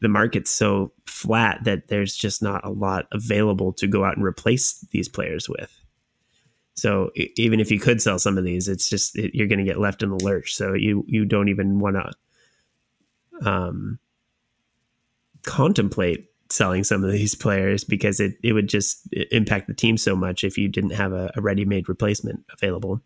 the 0.02 0.10
market's 0.10 0.52
so 0.52 0.92
flat 1.06 1.64
that 1.64 1.88
there's 1.88 2.16
just 2.16 2.42
not 2.42 2.66
a 2.66 2.70
lot 2.70 3.08
available 3.12 3.72
to 3.74 3.88
go 3.88 4.04
out 4.04 4.18
and 4.18 4.26
replace 4.26 4.86
these 4.92 5.08
players 5.08 5.48
with. 5.48 5.72
So 6.76 7.12
even 7.38 7.62
if 7.62 7.72
you 7.72 7.80
could 7.80 8.02
sell 8.02 8.20
some 8.20 8.38
of 8.38 8.44
these, 8.44 8.68
it's 8.68 8.90
just 8.90 9.18
it, 9.18 9.34
you're 9.34 9.48
going 9.48 9.60
to 9.60 9.66
get 9.66 9.80
left 9.80 10.04
in 10.04 10.10
the 10.10 10.24
lurch. 10.24 10.54
So 10.54 10.74
you 10.74 11.06
you 11.08 11.24
don't 11.24 11.48
even 11.48 11.80
want 11.80 11.96
to 11.96 13.50
um, 13.50 14.00
contemplate 15.46 16.30
selling 16.50 16.84
some 16.84 17.04
of 17.04 17.12
these 17.12 17.36
players 17.36 17.84
because 17.84 18.20
it, 18.20 18.36
it 18.44 18.54
would 18.54 18.70
just 18.70 19.08
impact 19.32 19.68
the 19.68 19.74
team 19.74 19.98
so 19.98 20.16
much 20.16 20.44
if 20.44 20.58
you 20.58 20.68
didn't 20.68 20.92
have 20.92 21.12
a, 21.12 21.32
a 21.36 21.42
ready 21.42 21.66
made 21.66 21.90
replacement 21.90 22.44
available. 22.52 23.02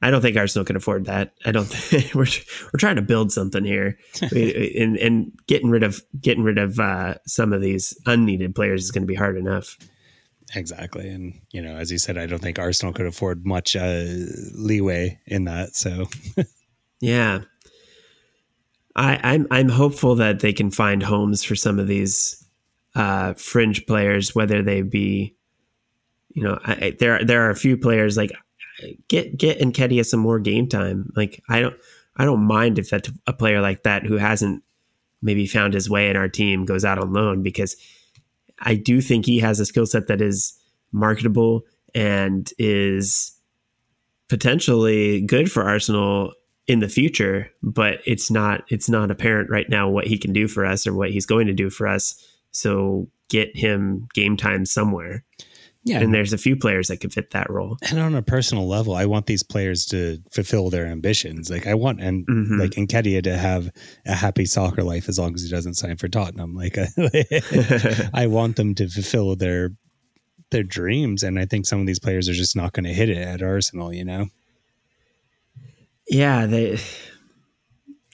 I 0.00 0.10
don't 0.10 0.20
think 0.20 0.36
Arsenal 0.36 0.64
can 0.64 0.76
afford 0.76 1.06
that. 1.06 1.32
I 1.44 1.50
don't. 1.50 1.64
Think, 1.68 2.14
we're 2.14 2.26
we're 2.72 2.78
trying 2.78 2.96
to 2.96 3.02
build 3.02 3.32
something 3.32 3.64
here, 3.64 3.98
and 4.32 4.96
and 4.96 5.32
getting 5.46 5.70
rid 5.70 5.82
of 5.82 6.00
getting 6.20 6.44
rid 6.44 6.58
of 6.58 6.78
uh, 6.78 7.14
some 7.26 7.52
of 7.52 7.60
these 7.60 7.98
unneeded 8.06 8.54
players 8.54 8.84
is 8.84 8.90
going 8.90 9.02
to 9.02 9.08
be 9.08 9.16
hard 9.16 9.36
enough. 9.36 9.76
Exactly, 10.54 11.08
and 11.08 11.40
you 11.50 11.60
know, 11.60 11.76
as 11.76 11.90
you 11.90 11.98
said, 11.98 12.16
I 12.16 12.26
don't 12.26 12.40
think 12.40 12.58
Arsenal 12.58 12.94
could 12.94 13.06
afford 13.06 13.44
much 13.44 13.74
uh, 13.74 14.04
leeway 14.54 15.18
in 15.26 15.44
that. 15.44 15.74
So, 15.74 16.06
yeah, 17.00 17.40
I, 18.98 19.20
I'm 19.22 19.46
I'm 19.50 19.68
hopeful 19.68 20.16
that 20.16 20.40
they 20.40 20.52
can 20.52 20.70
find 20.72 21.02
homes 21.02 21.44
for 21.44 21.54
some 21.54 21.78
of 21.78 21.86
these 21.86 22.44
uh, 22.96 23.34
fringe 23.34 23.86
players, 23.86 24.34
whether 24.34 24.60
they 24.60 24.82
be, 24.82 25.36
you 26.34 26.42
know, 26.42 26.58
I, 26.64 26.96
there 26.98 27.24
there 27.24 27.46
are 27.46 27.50
a 27.50 27.56
few 27.56 27.76
players 27.76 28.16
like 28.16 28.32
get 29.06 29.38
get 29.38 29.60
Nketiah 29.60 30.04
some 30.04 30.18
more 30.18 30.40
game 30.40 30.68
time. 30.68 31.12
Like 31.14 31.40
I 31.48 31.60
don't 31.60 31.76
I 32.16 32.24
don't 32.24 32.42
mind 32.42 32.78
if 32.78 32.90
that 32.90 33.08
a 33.28 33.32
player 33.32 33.60
like 33.60 33.84
that 33.84 34.04
who 34.04 34.16
hasn't 34.16 34.64
maybe 35.22 35.46
found 35.46 35.74
his 35.74 35.88
way 35.88 36.10
in 36.10 36.16
our 36.16 36.28
team 36.28 36.64
goes 36.64 36.84
out 36.84 36.98
on 36.98 37.12
loan 37.12 37.42
because 37.42 37.76
I 38.60 38.74
do 38.74 39.00
think 39.00 39.26
he 39.26 39.38
has 39.38 39.60
a 39.60 39.66
skill 39.66 39.86
set 39.86 40.08
that 40.08 40.20
is 40.20 40.58
marketable 40.90 41.62
and 41.94 42.50
is 42.58 43.32
potentially 44.28 45.20
good 45.20 45.50
for 45.50 45.62
Arsenal 45.62 46.32
in 46.68 46.80
the 46.80 46.88
future, 46.88 47.50
but 47.62 48.00
it's 48.06 48.30
not 48.30 48.62
it's 48.68 48.88
not 48.88 49.10
apparent 49.10 49.50
right 49.50 49.68
now 49.68 49.88
what 49.88 50.06
he 50.06 50.18
can 50.18 50.32
do 50.32 50.46
for 50.46 50.64
us 50.64 50.86
or 50.86 50.94
what 50.94 51.10
he's 51.10 51.26
going 51.26 51.46
to 51.48 51.54
do 51.54 51.70
for 51.70 51.88
us. 51.88 52.22
So 52.52 53.08
get 53.28 53.56
him 53.56 54.06
game 54.14 54.36
time 54.36 54.66
somewhere. 54.66 55.24
Yeah. 55.84 56.00
And 56.00 56.12
there's 56.12 56.34
a 56.34 56.38
few 56.38 56.54
players 56.54 56.88
that 56.88 56.98
could 56.98 57.14
fit 57.14 57.30
that 57.30 57.48
role. 57.48 57.78
And 57.88 57.98
on 57.98 58.14
a 58.14 58.20
personal 58.20 58.68
level, 58.68 58.94
I 58.94 59.06
want 59.06 59.26
these 59.26 59.42
players 59.42 59.86
to 59.86 60.18
fulfill 60.30 60.68
their 60.68 60.84
ambitions. 60.84 61.50
Like 61.50 61.66
I 61.66 61.74
want 61.74 62.02
and 62.02 62.26
mm-hmm. 62.26 62.60
like 62.60 62.72
Nketiah 62.72 63.22
to 63.22 63.38
have 63.38 63.70
a 64.04 64.14
happy 64.14 64.44
soccer 64.44 64.82
life 64.82 65.08
as 65.08 65.18
long 65.18 65.34
as 65.34 65.42
he 65.42 65.48
doesn't 65.48 65.74
sign 65.74 65.96
for 65.96 66.08
Tottenham. 66.08 66.54
Like 66.54 66.76
I 68.12 68.26
want 68.28 68.56
them 68.56 68.74
to 68.74 68.88
fulfill 68.88 69.36
their 69.36 69.70
their 70.50 70.62
dreams. 70.62 71.22
And 71.22 71.38
I 71.38 71.46
think 71.46 71.64
some 71.64 71.80
of 71.80 71.86
these 71.86 72.00
players 72.00 72.28
are 72.28 72.34
just 72.34 72.56
not 72.56 72.74
going 72.74 72.84
to 72.84 72.92
hit 72.92 73.08
it 73.08 73.18
at 73.18 73.42
Arsenal, 73.42 73.92
you 73.92 74.04
know? 74.04 74.26
Yeah, 76.08 76.46
they 76.46 76.78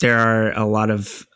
there 0.01 0.19
are 0.19 0.53
a 0.53 0.65
lot 0.65 0.91
of 0.91 1.27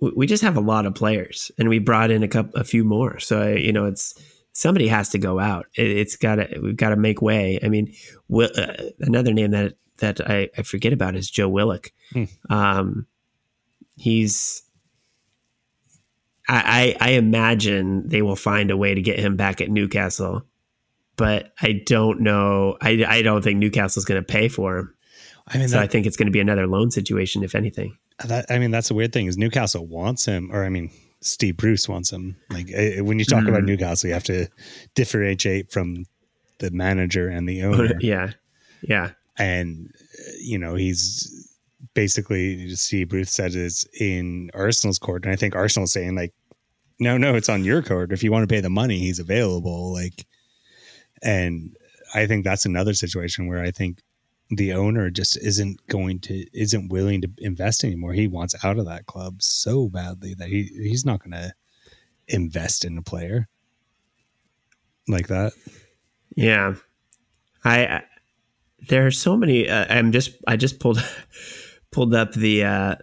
we 0.00 0.26
just 0.26 0.42
have 0.42 0.56
a 0.56 0.60
lot 0.60 0.86
of 0.86 0.94
players 0.94 1.50
and 1.58 1.68
we 1.68 1.78
brought 1.78 2.10
in 2.10 2.22
a 2.22 2.28
couple 2.28 2.60
a 2.60 2.64
few 2.64 2.84
more. 2.84 3.18
So 3.18 3.48
you 3.48 3.72
know, 3.72 3.86
it's 3.86 4.14
somebody 4.52 4.88
has 4.88 5.10
to 5.10 5.18
go 5.18 5.38
out. 5.38 5.66
It, 5.74 5.96
has 5.96 6.16
got 6.16 6.36
to 6.36 6.58
we've 6.60 6.76
got 6.76 6.90
to 6.90 6.96
make 6.96 7.22
way. 7.22 7.58
I 7.62 7.68
mean, 7.68 7.94
Will, 8.28 8.50
uh, 8.56 8.74
another 9.00 9.32
name 9.32 9.52
that 9.52 9.74
that 9.98 10.20
I, 10.28 10.50
I, 10.58 10.62
forget 10.62 10.92
about 10.92 11.16
is 11.16 11.30
Joe 11.30 11.48
Willock. 11.48 11.90
Hmm. 12.12 12.24
Um, 12.50 13.06
he's 13.96 14.62
I, 16.48 16.96
I, 17.00 17.08
I 17.08 17.10
imagine 17.12 18.08
they 18.08 18.22
will 18.22 18.36
find 18.36 18.70
a 18.70 18.76
way 18.76 18.94
to 18.94 19.02
get 19.02 19.18
him 19.18 19.36
back 19.36 19.60
at 19.60 19.70
Newcastle, 19.70 20.42
but 21.16 21.52
I 21.60 21.82
don't 21.84 22.20
know. 22.20 22.76
I, 22.80 23.04
I 23.06 23.22
don't 23.22 23.42
think 23.42 23.58
Newcastle's 23.58 24.04
going 24.04 24.22
to 24.22 24.32
pay 24.32 24.48
for 24.48 24.78
him. 24.78 24.94
I 25.48 25.58
mean, 25.58 25.68
so 25.68 25.76
that, 25.76 25.84
I 25.84 25.86
think 25.86 26.06
it's 26.06 26.16
going 26.16 26.26
to 26.26 26.32
be 26.32 26.40
another 26.40 26.66
loan 26.66 26.90
situation, 26.90 27.44
if 27.44 27.54
anything. 27.54 27.96
That, 28.24 28.46
I 28.50 28.58
mean, 28.58 28.70
that's 28.70 28.88
the 28.88 28.94
weird 28.94 29.12
thing 29.12 29.26
is 29.26 29.38
Newcastle 29.38 29.86
wants 29.86 30.24
him, 30.24 30.50
or 30.52 30.64
I 30.64 30.68
mean, 30.68 30.90
Steve 31.20 31.56
Bruce 31.56 31.88
wants 31.88 32.10
him. 32.10 32.36
Like 32.50 32.70
eh, 32.72 33.00
when 33.00 33.18
you 33.18 33.24
talk 33.24 33.44
mm. 33.44 33.48
about 33.48 33.64
Newcastle, 33.64 34.08
you 34.08 34.14
have 34.14 34.24
to 34.24 34.48
differentiate 34.94 35.70
from 35.70 36.04
the 36.58 36.70
manager 36.70 37.28
and 37.28 37.48
the 37.48 37.62
owner. 37.64 37.94
yeah, 38.00 38.32
yeah, 38.82 39.10
and 39.38 39.90
you 40.40 40.58
know 40.58 40.74
he's 40.74 41.52
basically 41.94 42.74
Steve 42.74 43.08
Bruce 43.10 43.30
said 43.30 43.54
is 43.54 43.86
in 43.98 44.50
Arsenal's 44.54 44.98
court, 44.98 45.24
and 45.24 45.32
I 45.32 45.36
think 45.36 45.54
Arsenal's 45.54 45.92
saying 45.92 46.16
like, 46.16 46.34
no, 46.98 47.16
no, 47.18 47.34
it's 47.34 47.48
on 47.48 47.64
your 47.64 47.82
court. 47.82 48.12
If 48.12 48.22
you 48.22 48.32
want 48.32 48.48
to 48.48 48.52
pay 48.52 48.60
the 48.60 48.70
money, 48.70 48.98
he's 48.98 49.18
available. 49.18 49.92
Like, 49.92 50.26
and 51.22 51.76
I 52.14 52.26
think 52.26 52.44
that's 52.44 52.66
another 52.66 52.94
situation 52.94 53.46
where 53.46 53.62
I 53.62 53.70
think 53.70 54.00
the 54.50 54.72
owner 54.72 55.10
just 55.10 55.36
isn't 55.38 55.84
going 55.88 56.20
to 56.20 56.46
isn't 56.52 56.88
willing 56.88 57.20
to 57.22 57.30
invest 57.38 57.84
anymore. 57.84 58.12
He 58.12 58.28
wants 58.28 58.54
out 58.64 58.78
of 58.78 58.86
that 58.86 59.06
club 59.06 59.42
so 59.42 59.88
badly 59.88 60.34
that 60.34 60.48
he 60.48 60.70
he's 60.74 61.04
not 61.04 61.20
going 61.20 61.32
to 61.32 61.52
invest 62.28 62.84
in 62.84 62.96
a 62.98 63.02
player 63.02 63.48
like 65.08 65.28
that. 65.28 65.52
Yeah, 66.36 66.74
I, 67.64 67.86
I 67.86 68.02
there 68.88 69.06
are 69.06 69.10
so 69.12 69.36
many. 69.36 69.68
Uh, 69.68 69.86
I'm 69.88 70.12
just 70.12 70.32
I 70.46 70.56
just 70.56 70.78
pulled 70.78 71.02
pulled 71.90 72.14
up 72.14 72.32
the 72.32 72.64
uh, 72.64 72.94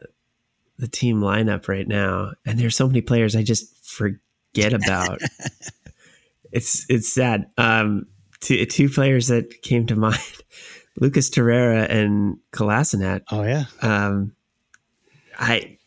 the 0.77 0.87
team 0.87 1.19
lineup 1.19 1.67
right 1.67 1.87
now, 1.87 2.33
and 2.45 2.59
there's 2.59 2.75
so 2.75 2.87
many 2.87 3.01
players 3.01 3.35
I 3.35 3.43
just 3.43 3.85
forget 3.85 4.73
about. 4.73 5.19
it's 6.51 6.85
it's 6.89 7.13
sad. 7.13 7.47
Um, 7.57 8.07
two 8.39 8.65
two 8.65 8.89
players 8.89 9.27
that 9.27 9.61
came 9.61 9.85
to 9.87 9.95
mind. 9.97 10.19
Lucas 10.99 11.29
Torreira 11.29 11.89
and 11.89 12.37
Kolasinac. 12.51 13.21
Oh 13.31 13.43
yeah. 13.43 13.65
Um, 13.81 14.35
I 15.37 15.77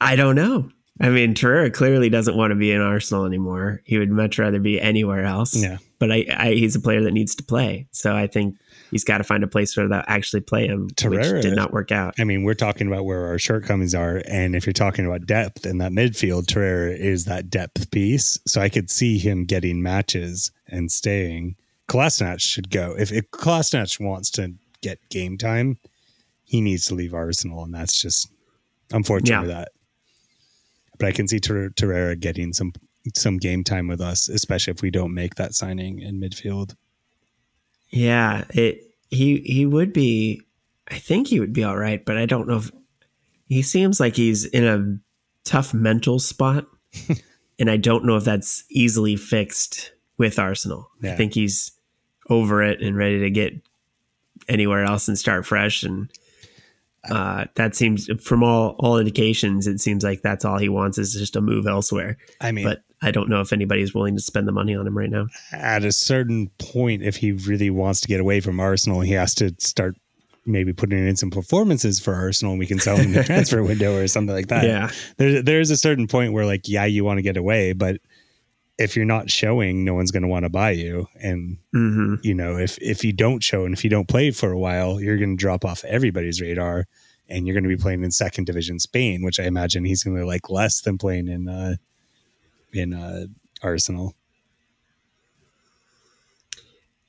I 0.00 0.16
don't 0.16 0.36
know. 0.36 0.70
I 1.00 1.10
mean, 1.10 1.34
Torreira 1.34 1.72
clearly 1.72 2.08
doesn't 2.08 2.36
want 2.36 2.50
to 2.50 2.56
be 2.56 2.72
in 2.72 2.80
Arsenal 2.80 3.24
anymore. 3.24 3.82
He 3.84 3.98
would 3.98 4.10
much 4.10 4.38
rather 4.38 4.58
be 4.58 4.80
anywhere 4.80 5.24
else. 5.24 5.54
Yeah. 5.54 5.78
But 6.00 6.10
I, 6.10 6.26
I 6.36 6.50
he's 6.54 6.74
a 6.74 6.80
player 6.80 7.02
that 7.02 7.12
needs 7.12 7.34
to 7.36 7.44
play. 7.44 7.86
So 7.92 8.16
I 8.16 8.26
think 8.26 8.56
he's 8.90 9.04
got 9.04 9.18
to 9.18 9.24
find 9.24 9.44
a 9.44 9.48
place 9.48 9.76
where 9.76 9.88
that 9.88 10.06
actually 10.08 10.40
play 10.40 10.66
him, 10.66 10.90
Torreira, 10.90 11.34
which 11.34 11.42
did 11.42 11.54
not 11.54 11.72
work 11.72 11.92
out. 11.92 12.14
I 12.18 12.24
mean, 12.24 12.42
we're 12.42 12.54
talking 12.54 12.88
about 12.88 13.04
where 13.04 13.26
our 13.26 13.38
shortcomings 13.38 13.94
are, 13.94 14.22
and 14.26 14.54
if 14.56 14.66
you're 14.66 14.72
talking 14.72 15.06
about 15.06 15.26
depth 15.26 15.66
in 15.66 15.78
that 15.78 15.92
midfield, 15.92 16.46
Torreira 16.46 16.96
is 16.96 17.24
that 17.26 17.48
depth 17.48 17.90
piece. 17.90 18.38
So 18.46 18.60
I 18.60 18.68
could 18.68 18.90
see 18.90 19.18
him 19.18 19.44
getting 19.44 19.82
matches 19.82 20.50
and 20.66 20.90
staying. 20.90 21.56
Kolasinac 21.88 22.40
should 22.40 22.70
go. 22.70 22.94
If, 22.98 23.12
if 23.12 23.30
Kolasinac 23.30 23.98
wants 23.98 24.30
to 24.32 24.54
get 24.82 24.98
game 25.10 25.38
time, 25.38 25.78
he 26.44 26.60
needs 26.60 26.86
to 26.86 26.94
leave 26.94 27.14
Arsenal, 27.14 27.64
and 27.64 27.74
that's 27.74 28.00
just 28.00 28.30
unfortunate 28.92 29.42
yeah. 29.42 29.54
that. 29.54 29.68
But 30.98 31.08
I 31.08 31.12
can 31.12 31.28
see 31.28 31.38
Torreira 31.40 32.18
getting 32.18 32.52
some 32.52 32.72
some 33.14 33.38
game 33.38 33.64
time 33.64 33.86
with 33.86 34.00
us, 34.00 34.28
especially 34.28 34.72
if 34.72 34.82
we 34.82 34.90
don't 34.90 35.14
make 35.14 35.36
that 35.36 35.54
signing 35.54 36.00
in 36.00 36.20
midfield. 36.20 36.74
Yeah, 37.90 38.44
it 38.50 38.82
he 39.10 39.38
he 39.44 39.66
would 39.66 39.92
be. 39.92 40.42
I 40.90 40.98
think 40.98 41.28
he 41.28 41.38
would 41.38 41.52
be 41.52 41.64
all 41.64 41.76
right, 41.76 42.02
but 42.04 42.16
I 42.16 42.24
don't 42.24 42.48
know 42.48 42.56
if 42.56 42.70
he 43.46 43.60
seems 43.62 44.00
like 44.00 44.16
he's 44.16 44.46
in 44.46 44.64
a 44.64 44.98
tough 45.48 45.74
mental 45.74 46.18
spot, 46.18 46.66
and 47.58 47.70
I 47.70 47.76
don't 47.76 48.04
know 48.04 48.16
if 48.16 48.24
that's 48.24 48.64
easily 48.70 49.16
fixed 49.16 49.92
with 50.16 50.38
Arsenal. 50.38 50.90
Yeah. 51.02 51.12
I 51.12 51.16
think 51.16 51.34
he's 51.34 51.72
over 52.28 52.62
it 52.62 52.80
and 52.80 52.96
ready 52.96 53.20
to 53.20 53.30
get 53.30 53.54
anywhere 54.48 54.84
else 54.84 55.08
and 55.08 55.18
start 55.18 55.46
fresh. 55.46 55.82
And 55.82 56.10
uh, 57.08 57.46
that 57.54 57.74
seems, 57.74 58.08
from 58.22 58.42
all 58.42 58.76
all 58.78 58.98
indications, 58.98 59.66
it 59.66 59.80
seems 59.80 60.04
like 60.04 60.22
that's 60.22 60.44
all 60.44 60.58
he 60.58 60.68
wants 60.68 60.98
is 60.98 61.14
just 61.14 61.36
a 61.36 61.40
move 61.40 61.66
elsewhere. 61.66 62.16
I 62.40 62.52
mean, 62.52 62.64
but 62.64 62.82
I 63.00 63.10
don't 63.10 63.28
know 63.28 63.40
if 63.40 63.52
anybody's 63.52 63.94
willing 63.94 64.16
to 64.16 64.22
spend 64.22 64.48
the 64.48 64.52
money 64.52 64.74
on 64.74 64.86
him 64.86 64.96
right 64.96 65.10
now. 65.10 65.28
At 65.52 65.84
a 65.84 65.92
certain 65.92 66.50
point, 66.58 67.02
if 67.02 67.16
he 67.16 67.32
really 67.32 67.70
wants 67.70 68.00
to 68.02 68.08
get 68.08 68.20
away 68.20 68.40
from 68.40 68.58
Arsenal, 68.58 69.00
he 69.00 69.12
has 69.12 69.34
to 69.36 69.54
start 69.58 69.96
maybe 70.48 70.72
putting 70.72 71.06
in 71.06 71.14
some 71.14 71.30
performances 71.30 72.00
for 72.00 72.14
Arsenal 72.14 72.52
and 72.52 72.58
we 72.58 72.66
can 72.66 72.78
sell 72.78 72.96
him 72.96 73.08
in 73.08 73.12
the 73.12 73.24
transfer 73.24 73.62
window 73.62 73.96
or 73.96 74.08
something 74.08 74.34
like 74.34 74.48
that. 74.48 74.64
Yeah. 74.64 74.90
There, 75.18 75.42
there's 75.42 75.70
a 75.70 75.76
certain 75.76 76.06
point 76.06 76.32
where 76.32 76.46
like, 76.46 76.66
yeah, 76.66 76.86
you 76.86 77.04
want 77.04 77.18
to 77.18 77.22
get 77.22 77.36
away, 77.36 77.74
but 77.74 78.00
if 78.78 78.94
you're 78.94 79.04
not 79.04 79.28
showing, 79.28 79.84
no 79.84 79.94
one's 79.94 80.12
going 80.12 80.22
to 80.22 80.28
want 80.28 80.44
to 80.44 80.48
buy 80.48 80.70
you. 80.70 81.08
And 81.20 81.58
mm-hmm. 81.74 82.14
you 82.22 82.34
know, 82.34 82.56
if 82.56 82.78
if 82.80 83.04
you 83.04 83.12
don't 83.12 83.42
show 83.42 83.64
and 83.64 83.74
if 83.74 83.82
you 83.84 83.90
don't 83.90 84.08
play 84.08 84.30
for 84.30 84.52
a 84.52 84.58
while, 84.58 85.00
you're 85.00 85.18
going 85.18 85.36
to 85.36 85.40
drop 85.40 85.64
off 85.64 85.84
everybody's 85.84 86.40
radar, 86.40 86.86
and 87.28 87.46
you're 87.46 87.54
going 87.54 87.64
to 87.64 87.68
be 87.68 87.76
playing 87.76 88.04
in 88.04 88.10
second 88.10 88.44
division 88.44 88.78
Spain, 88.78 89.22
which 89.22 89.40
I 89.40 89.44
imagine 89.44 89.84
he's 89.84 90.04
going 90.04 90.16
to 90.16 90.26
like 90.26 90.48
less 90.48 90.80
than 90.80 90.96
playing 90.96 91.28
in 91.28 91.48
uh, 91.48 91.74
in 92.72 92.94
uh, 92.94 93.26
Arsenal. 93.62 94.14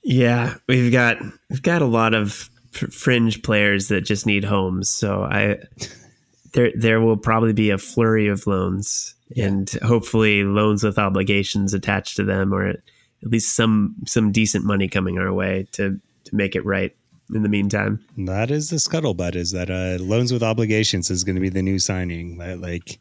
Yeah, 0.02 0.56
we've 0.68 0.92
got 0.92 1.18
we've 1.50 1.62
got 1.62 1.84
a 1.84 1.86
lot 1.86 2.16
of 2.16 2.50
fringe 2.72 3.44
players 3.44 3.90
that 3.90 4.02
just 4.02 4.26
need 4.26 4.44
homes. 4.44 4.90
So 4.90 5.24
I 5.24 5.60
there 6.54 6.72
there 6.76 7.00
will 7.00 7.18
probably 7.18 7.54
be 7.54 7.70
a 7.70 7.78
flurry 7.78 8.28
of 8.28 8.48
loans 8.48 9.14
Yeah. 9.30 9.46
and 9.46 9.70
hopefully 9.84 10.44
loans 10.44 10.84
with 10.84 10.98
obligations 10.98 11.74
attached 11.74 12.16
to 12.16 12.24
them 12.24 12.54
or 12.54 12.68
at 12.68 12.80
least 13.22 13.56
some 13.56 13.96
some 14.08 14.32
decent 14.32 14.66
money 14.66 14.88
coming 14.88 15.20
our 15.20 15.32
way 15.34 15.68
to 15.74 16.00
to 16.26 16.36
make 16.36 16.56
it 16.56 16.66
right 16.66 16.96
in 17.34 17.44
the 17.44 17.50
meantime. 17.50 18.04
That 18.18 18.50
is 18.50 18.72
the 18.72 18.78
scuttlebutt. 18.78 19.36
Is 19.36 19.52
that 19.52 19.70
uh, 19.70 20.04
loans 20.04 20.34
with 20.34 20.42
obligations 20.42 21.12
is 21.12 21.24
going 21.24 21.36
to 21.36 21.42
be 21.42 21.50
the 21.50 21.62
new 21.62 21.78
signing? 21.78 22.40
That 22.40 22.60
like 22.60 23.00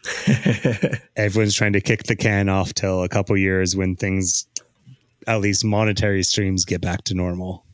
everyone's 1.17 1.55
trying 1.55 1.73
to 1.73 1.81
kick 1.81 2.03
the 2.05 2.17
can 2.17 2.49
off 2.51 2.75
till 2.75 3.03
a 3.03 3.09
couple 3.09 3.37
years 3.39 3.75
when 3.75 3.97
things, 3.97 4.47
at 5.27 5.41
least 5.41 5.65
monetary 5.65 6.23
streams, 6.23 6.67
get 6.67 6.83
back 6.83 7.05
to 7.05 7.15
normal. 7.15 7.65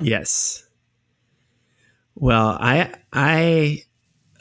yes. 0.00 0.62
Well, 2.16 2.56
I 2.60 2.94
I 3.12 3.82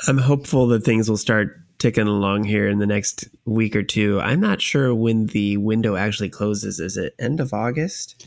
I'm 0.07 0.19
hopeful 0.19 0.67
that 0.67 0.83
things 0.83 1.09
will 1.09 1.17
start 1.17 1.59
ticking 1.83 2.07
along 2.07 2.45
here 2.45 2.69
in 2.69 2.79
the 2.79 2.85
next 2.85 3.27
week 3.43 3.75
or 3.75 3.83
two. 3.83 4.17
I'm 4.21 4.39
not 4.39 4.61
sure 4.61 4.95
when 4.95 5.25
the 5.25 5.57
window 5.57 5.97
actually 5.97 6.29
closes. 6.29 6.79
Is 6.79 6.95
it 6.95 7.13
end 7.19 7.41
of 7.41 7.53
August? 7.53 8.25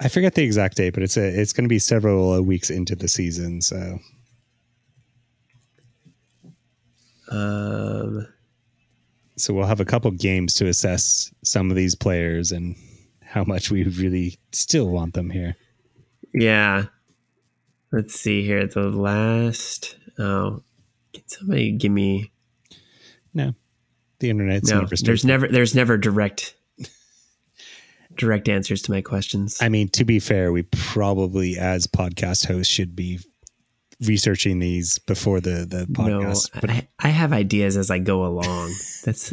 I 0.00 0.08
forget 0.08 0.34
the 0.34 0.42
exact 0.42 0.78
date, 0.78 0.94
but 0.94 1.04
it's 1.04 1.16
a 1.16 1.40
it's 1.40 1.52
going 1.52 1.64
to 1.64 1.68
be 1.68 1.78
several 1.78 2.32
uh, 2.32 2.40
weeks 2.40 2.70
into 2.70 2.96
the 2.96 3.06
season. 3.06 3.62
So 3.62 4.00
Um 7.30 8.26
so 9.36 9.54
we'll 9.54 9.66
have 9.66 9.78
a 9.78 9.84
couple 9.84 10.10
games 10.10 10.52
to 10.54 10.66
assess 10.66 11.32
some 11.44 11.70
of 11.70 11.76
these 11.76 11.94
players 11.94 12.50
and 12.50 12.74
how 13.22 13.44
much 13.44 13.70
we 13.70 13.84
really 13.84 14.36
still 14.50 14.88
want 14.88 15.14
them 15.14 15.30
here. 15.30 15.54
Yeah. 16.34 16.86
Let's 17.92 18.16
see 18.16 18.44
here. 18.44 18.66
The 18.66 18.88
last. 18.88 19.96
Oh, 20.18 20.64
can 21.12 21.22
somebody 21.28 21.70
give 21.70 21.92
me? 21.92 22.32
No, 23.34 23.54
the 24.20 24.30
internet's 24.30 24.70
No, 24.70 24.80
never 24.80 24.96
there's 24.96 25.24
never 25.24 25.48
there's 25.48 25.74
never 25.74 25.96
direct 25.96 26.54
direct 28.14 28.48
answers 28.48 28.82
to 28.82 28.90
my 28.90 29.00
questions. 29.00 29.58
I 29.60 29.68
mean, 29.68 29.88
to 29.90 30.04
be 30.04 30.18
fair, 30.18 30.52
we 30.52 30.62
probably 30.64 31.56
as 31.56 31.86
podcast 31.86 32.46
hosts 32.46 32.72
should 32.72 32.94
be 32.94 33.20
researching 34.06 34.58
these 34.58 34.98
before 34.98 35.40
the 35.40 35.64
the 35.64 35.86
no, 35.88 36.20
podcast. 36.20 36.50
but 36.60 36.70
I, 36.70 36.88
I 36.98 37.08
have 37.08 37.32
ideas 37.32 37.76
as 37.76 37.90
I 37.90 37.98
go 37.98 38.24
along. 38.24 38.72
That's 39.04 39.32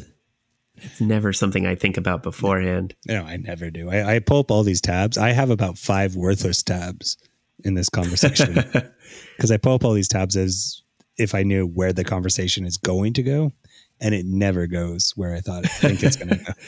it's 0.77 1.01
never 1.01 1.31
something 1.33 1.65
I 1.65 1.75
think 1.75 1.97
about 1.97 2.23
beforehand. 2.23 2.95
no, 3.07 3.23
I 3.23 3.37
never 3.37 3.69
do. 3.69 3.89
I, 3.89 4.15
I 4.15 4.19
pull 4.19 4.39
up 4.39 4.51
all 4.51 4.63
these 4.63 4.81
tabs. 4.81 5.17
I 5.17 5.31
have 5.31 5.49
about 5.49 5.77
five 5.77 6.15
worthless 6.15 6.61
tabs 6.63 7.17
in 7.63 7.75
this 7.75 7.89
conversation 7.89 8.55
because 9.35 9.51
I 9.51 9.57
pull 9.57 9.73
up 9.73 9.85
all 9.85 9.93
these 9.93 10.09
tabs 10.09 10.35
as 10.35 10.81
if 11.17 11.33
I 11.33 11.43
knew 11.43 11.65
where 11.65 11.93
the 11.93 12.03
conversation 12.03 12.65
is 12.65 12.77
going 12.77 13.13
to 13.13 13.23
go, 13.23 13.53
and 14.01 14.13
it 14.15 14.25
never 14.25 14.67
goes 14.67 15.13
where 15.15 15.33
I 15.35 15.39
thought 15.41 15.65
I 15.65 15.67
think 15.69 16.03
it's 16.03 16.15
going 16.15 16.29
to 16.29 16.35
go. 16.37 16.53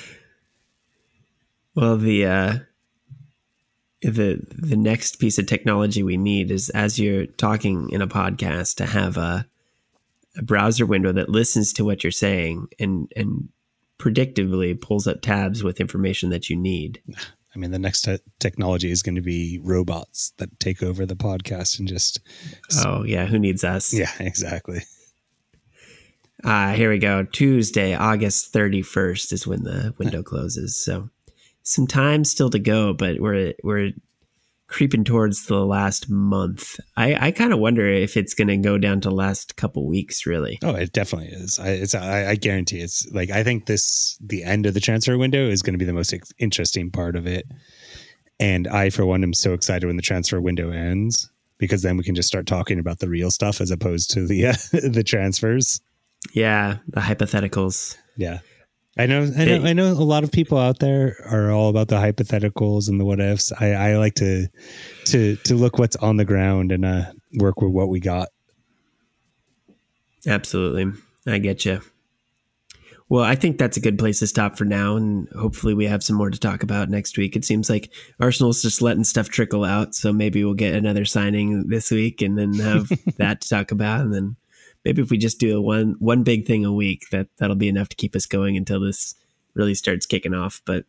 Well, 1.76 1.98
the 1.98 2.26
uh, 2.26 2.54
the 4.02 4.40
the 4.50 4.76
next 4.76 5.20
piece 5.20 5.38
of 5.38 5.46
technology 5.46 6.02
we 6.02 6.18
need 6.18 6.50
is 6.50 6.70
as 6.70 6.98
you're 6.98 7.28
talking 7.28 7.90
in 7.92 8.02
a 8.02 8.08
podcast 8.08 8.76
to 8.78 8.86
have 8.88 9.16
a 9.18 9.46
a 10.36 10.42
browser 10.44 10.86
window 10.86 11.12
that 11.12 11.30
listens 11.30 11.74
to 11.74 11.86
what 11.86 12.04
you're 12.04 12.10
saying 12.12 12.68
and 12.80 13.12
and 13.16 13.50
predictably 14.00 14.80
pulls 14.80 15.06
up 15.08 15.22
tabs 15.22 15.64
with 15.64 15.80
information 15.80 16.30
that 16.32 16.50
you 16.50 16.56
need. 16.56 17.02
I 17.56 17.60
mean, 17.60 17.72
the 17.72 17.80
next 17.80 18.02
te- 18.02 18.20
technology 18.40 18.92
is 18.92 19.02
going 19.02 19.16
to 19.16 19.22
be 19.22 19.60
robots 19.64 20.32
that 20.38 20.60
take 20.60 20.84
over 20.84 21.06
the 21.08 21.16
podcast 21.16 21.78
and 21.80 21.88
just 21.88 22.20
Oh 22.84 23.04
yeah, 23.04 23.26
who 23.26 23.38
needs 23.40 23.64
us? 23.64 23.94
yeah, 23.94 24.12
exactly. 24.20 24.82
Uh, 26.44 26.74
here 26.74 26.90
we 26.90 27.00
go. 27.00 27.24
Tuesday, 27.24 27.96
August 27.96 28.54
31st 28.54 29.34
is 29.34 29.48
when 29.48 29.64
the 29.64 29.94
window 29.98 30.22
closes. 30.24 30.84
So 30.84 31.10
some 31.64 31.88
time 31.88 32.24
still 32.24 32.50
to 32.52 32.60
go, 32.60 32.94
but 32.94 33.20
we're 33.20 33.54
we're 33.64 33.92
creeping 34.68 35.04
towards 35.04 35.46
the 35.46 35.66
last 35.66 36.10
month. 36.10 36.80
I, 36.98 37.28
I 37.28 37.32
kind 37.32 37.54
of 37.54 37.60
wonder 37.60 37.88
if 37.88 38.18
it's 38.18 38.34
going 38.34 38.50
to 38.50 38.58
go 38.58 38.78
down 38.78 39.00
to 39.02 39.10
last 39.10 39.56
couple 39.56 39.88
weeks, 39.88 40.26
really. 40.26 40.60
Oh, 40.62 40.76
it 40.76 40.92
definitely 40.92 41.30
is. 41.30 41.58
I, 41.58 41.70
it's 41.70 41.96
I, 41.96 42.32
I 42.32 42.36
guarantee 42.36 42.82
it's 42.82 43.10
like 43.12 43.32
I 43.32 43.44
think 43.44 43.66
this 43.66 44.18
the 44.22 44.44
end 44.44 44.66
of 44.66 44.74
the 44.74 44.80
transfer 44.80 45.18
window 45.18 45.48
is 45.48 45.62
going 45.62 45.74
to 45.74 45.80
be 45.80 45.86
the 45.86 45.94
most 45.94 46.14
interesting 46.38 46.92
part 46.92 47.16
of 47.16 47.26
it. 47.26 47.48
And 48.40 48.68
I, 48.68 48.92
for 48.92 49.06
one, 49.06 49.24
am 49.24 49.34
so 49.34 49.54
excited 49.54 49.88
when 49.88 49.96
the 49.96 50.04
transfer 50.04 50.40
window 50.40 50.70
ends 50.70 51.30
because 51.58 51.82
then 51.82 51.98
we 51.98 52.04
can 52.04 52.14
just 52.14 52.28
start 52.28 52.46
talking 52.46 52.78
about 52.78 53.00
the 53.00 53.10
real 53.10 53.32
stuff 53.32 53.62
as 53.62 53.72
opposed 53.72 54.12
to 54.12 54.28
the 54.28 54.48
uh, 54.48 54.54
the 54.72 55.04
transfers. 55.04 55.82
Yeah, 56.34 56.78
the 56.88 57.02
hypotheticals. 57.02 57.98
Yeah. 58.16 58.40
I 59.00 59.06
know, 59.06 59.32
I 59.38 59.46
know, 59.46 59.64
I 59.64 59.74
know. 59.74 59.92
A 59.92 59.94
lot 59.94 60.24
of 60.24 60.32
people 60.32 60.58
out 60.58 60.80
there 60.80 61.18
are 61.30 61.52
all 61.52 61.70
about 61.70 61.88
the 61.88 61.98
hypotheticals 61.98 62.90
and 62.90 63.00
the 63.00 63.06
what 63.06 63.20
ifs. 63.20 63.52
I, 63.52 63.74
I 63.74 63.98
like 63.98 64.16
to, 64.16 64.48
to, 65.06 65.36
to 65.36 65.56
look 65.56 65.78
what's 65.78 65.96
on 65.98 66.18
the 66.18 66.26
ground 66.26 66.72
and 66.72 66.84
uh, 66.84 67.12
work 67.36 67.62
with 67.62 67.72
what 67.72 67.90
we 67.90 68.00
got. 68.00 68.30
Absolutely. 70.26 71.00
I 71.28 71.38
get 71.38 71.64
you. 71.64 71.82
Well, 73.10 73.24
I 73.24 73.36
think 73.36 73.58
that's 73.58 73.78
a 73.78 73.82
good 73.82 73.98
place 73.98 74.20
to 74.20 74.28
stop 74.28 74.58
for 74.58 74.66
now, 74.66 74.98
and 74.98 75.30
hopefully 75.30 75.74
we 75.74 75.86
have 75.86 76.04
some 76.04 76.18
more 76.18 76.30
to 76.30 76.40
talk 76.40 76.62
about 76.62 76.90
next 76.90 77.18
week. 77.18 77.38
It 77.38 77.46
seems 77.46 77.70
like 77.70 77.90
Arsenal's 78.20 78.62
just 78.62 78.82
letting 78.82 79.06
stuff 79.06 79.30
trickle 79.30 79.64
out, 79.64 79.96
so 79.96 80.12
maybe 80.12 80.44
we'll 80.44 80.56
get 80.56 80.76
another 80.76 81.06
signing 81.06 81.68
this 81.70 81.90
week, 81.90 82.22
and 82.22 82.38
then 82.38 82.54
have 82.56 82.90
that 83.18 83.42
to 83.42 83.50
talk 83.50 83.72
about, 83.72 84.02
and 84.02 84.14
then 84.14 84.36
maybe 84.86 85.02
if 85.02 85.10
we 85.10 85.18
just 85.18 85.40
do 85.40 85.58
a 85.58 85.62
one 85.62 85.96
one 86.00 86.24
big 86.24 86.46
thing 86.46 86.66
a 86.66 86.74
week, 86.74 87.10
that 87.12 87.28
that'll 87.38 87.56
be 87.56 87.70
enough 87.70 87.90
to 87.90 87.96
keep 87.96 88.16
us 88.16 88.26
going 88.26 88.58
until 88.58 88.80
this 88.80 89.16
really 89.54 89.76
starts 89.76 90.06
kicking 90.06 90.34
off. 90.34 90.62
But 90.66 90.86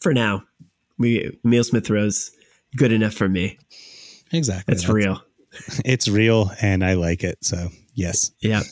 for 0.00 0.14
now, 0.14 0.44
we 0.98 1.38
Emil 1.44 1.64
Smith 1.64 1.90
Rowe's 1.90 2.30
good 2.76 2.92
enough 2.92 3.14
for 3.14 3.28
me. 3.28 3.58
Exactly. 4.32 4.72
That's 4.72 4.88
real. 4.88 5.22
It's 5.84 6.08
real, 6.08 6.50
and 6.60 6.84
I 6.84 6.94
like 6.94 7.22
it. 7.22 7.44
So 7.44 7.68
yes. 7.94 8.32
Yeah. 8.40 8.62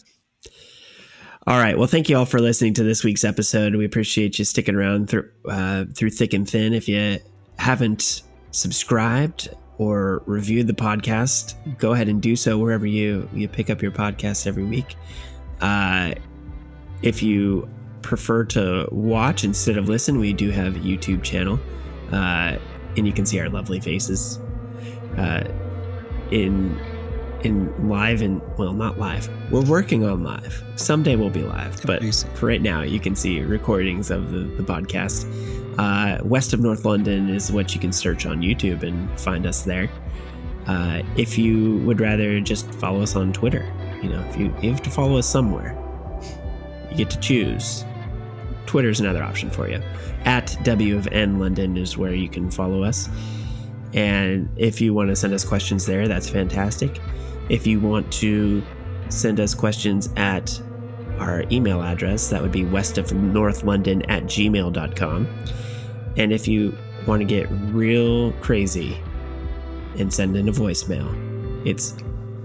All 1.47 1.57
right. 1.57 1.79
Well, 1.79 1.87
thank 1.87 2.09
you 2.09 2.17
all 2.17 2.25
for 2.25 2.41
listening 2.41 2.75
to 2.75 2.83
this 2.83 3.05
week's 3.05 3.23
episode. 3.23 3.77
We 3.77 3.85
appreciate 3.85 4.37
you 4.37 4.45
sticking 4.45 4.75
around 4.75 5.09
through 5.09 5.31
uh, 5.49 5.85
through 5.95 6.11
thick 6.11 6.33
and 6.33 6.49
thin. 6.49 6.73
If 6.73 6.89
you 6.89 7.19
haven't 7.57 8.23
subscribed 8.51 9.49
or 9.79 10.23
reviewed 10.27 10.67
the 10.67 10.73
podcast, 10.75 11.55
go 11.79 11.93
ahead 11.93 12.09
and 12.09 12.21
do 12.21 12.37
so 12.37 12.59
wherever 12.59 12.87
you 12.87 13.29
you 13.33 13.49
pick 13.49 13.71
up 13.71 13.83
your 13.83 13.91
podcast 13.91 14.47
every 14.47 14.65
week. 14.65 14.97
Uh, 15.61 16.13
if 17.03 17.23
you 17.23 17.69
prefer 18.03 18.45
to 18.45 18.89
watch 18.91 19.45
instead 19.45 19.77
of 19.77 19.89
listen, 19.89 20.19
we 20.19 20.33
do 20.33 20.51
have 20.51 20.77
a 20.77 20.81
YouTube 20.81 21.23
channel, 21.23 21.59
uh, 22.13 22.57
and 22.97 23.07
you 23.07 23.13
can 23.13 23.27
see 23.27 23.41
our 23.41 23.49
lovely 23.49 23.81
faces 23.81 24.39
uh, 25.17 25.45
in 26.31 26.79
in 27.43 27.89
live 27.89 28.23
and 28.23 28.41
well 28.57 28.73
not 28.73 28.99
live. 28.99 29.29
We're 29.51 29.65
working 29.65 30.05
on 30.05 30.23
live. 30.23 30.63
Someday 30.77 31.17
we'll 31.17 31.31
be 31.31 31.43
live 31.43 31.83
but 31.85 32.03
for 32.35 32.47
right 32.47 32.63
now 32.63 32.83
you 32.83 33.01
can 33.01 33.15
see 33.17 33.41
recordings 33.41 34.11
of 34.11 34.33
the, 34.33 34.41
the 34.41 34.63
podcast 34.63 35.25
uh, 35.79 36.19
west 36.23 36.53
of 36.53 36.61
north 36.61 36.85
london 36.85 37.29
is 37.29 37.51
what 37.53 37.75
you 37.75 37.81
can 37.81 37.93
search 37.93 38.27
on 38.27 38.41
youtube 38.41 38.83
and 38.83 39.21
find 39.21 39.47
us 39.47 39.63
there. 39.63 39.89
Uh, 40.67 41.03
if 41.17 41.37
you 41.37 41.79
would 41.79 42.01
rather 42.01 42.39
just 42.41 42.73
follow 42.75 43.03
us 43.03 43.17
on 43.17 43.33
twitter 43.33 43.69
you 44.03 44.09
know 44.09 44.21
if 44.29 44.37
you, 44.37 44.55
you 44.63 44.71
have 44.71 44.83
to 44.83 44.91
follow 44.91 45.17
us 45.19 45.29
somewhere 45.29 45.77
you 46.93 46.99
get 46.99 47.11
to 47.11 47.19
choose. 47.21 47.85
Twitter 48.67 48.91
is 48.91 49.01
another 49.01 49.23
option 49.23 49.51
for 49.51 49.69
you. 49.69 49.83
At 50.25 50.57
w 50.63 50.97
of 50.97 51.09
n 51.09 51.39
london 51.39 51.77
is 51.77 51.97
where 51.97 52.15
you 52.15 52.29
can 52.29 52.51
follow 52.51 52.83
us. 52.83 53.09
And 53.95 54.49
if 54.57 54.81
you 54.81 54.95
want 54.95 55.11
to 55.11 55.17
send 55.17 55.35
us 55.35 55.45
questions 55.45 55.85
there, 55.85 56.07
that's 56.07 56.29
fantastic. 56.29 57.01
If 57.49 57.67
you 57.67 57.81
want 57.81 58.11
to 58.15 58.63
send 59.09 59.41
us 59.41 59.55
questions 59.55 60.09
at 60.17 60.61
our 61.19 61.45
email 61.51 61.83
address, 61.83 62.29
that 62.31 62.43
would 62.43 62.53
be 62.53 62.65
west 62.65 62.99
of 62.99 63.13
north 63.13 63.65
london 63.65 64.03
at 64.11 64.25
gmail.com. 64.25 65.29
And 66.17 66.33
if 66.33 66.47
you 66.47 66.77
want 67.07 67.21
to 67.21 67.25
get 67.25 67.49
real 67.51 68.33
crazy 68.35 68.99
and 69.99 70.13
send 70.13 70.37
in 70.37 70.49
a 70.49 70.53
voicemail, 70.53 71.67
it's 71.67 71.95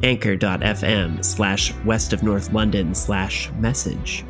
anchor.fm 0.03 1.23
slash 1.25 1.73
west 1.85 2.13
of 2.13 2.23
north 2.23 2.51
london 2.53 2.93
slash 2.93 3.51
message. 3.53 4.25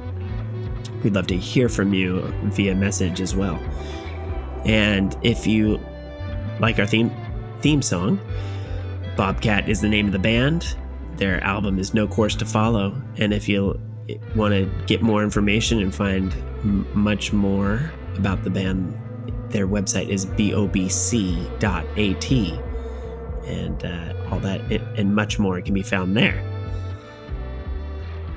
We'd 1.03 1.13
love 1.13 1.27
to 1.27 1.37
hear 1.37 1.69
from 1.69 1.93
you 1.93 2.21
via 2.45 2.73
message 2.73 3.21
as 3.21 3.35
well. 3.35 3.59
And 4.65 5.15
if 5.23 5.45
you 5.45 5.79
like 6.59 6.79
our 6.79 6.85
theme 6.85 7.11
theme 7.61 7.81
song. 7.81 8.19
Bobcat 9.15 9.67
is 9.67 9.81
the 9.81 9.89
name 9.89 10.05
of 10.05 10.11
the 10.11 10.19
band. 10.19 10.75
Their 11.15 11.43
album 11.43 11.79
is 11.79 11.93
No 11.93 12.07
Course 12.07 12.35
to 12.35 12.45
Follow. 12.45 13.01
And 13.17 13.33
if 13.33 13.49
you 13.49 13.79
want 14.35 14.53
to 14.53 14.69
get 14.85 15.01
more 15.01 15.23
information 15.23 15.79
and 15.81 15.93
find 15.93 16.33
m- 16.63 16.87
much 16.93 17.33
more 17.33 17.91
about 18.15 18.43
the 18.43 18.49
band, 18.49 18.99
their 19.49 19.67
website 19.67 20.09
is 20.09 20.25
bobc.at. 20.25 20.71
And 23.47 23.85
uh, 23.85 24.13
all 24.29 24.39
that 24.39 24.61
and 24.97 25.15
much 25.15 25.39
more 25.39 25.61
can 25.61 25.73
be 25.73 25.83
found 25.83 26.17
there. 26.17 26.43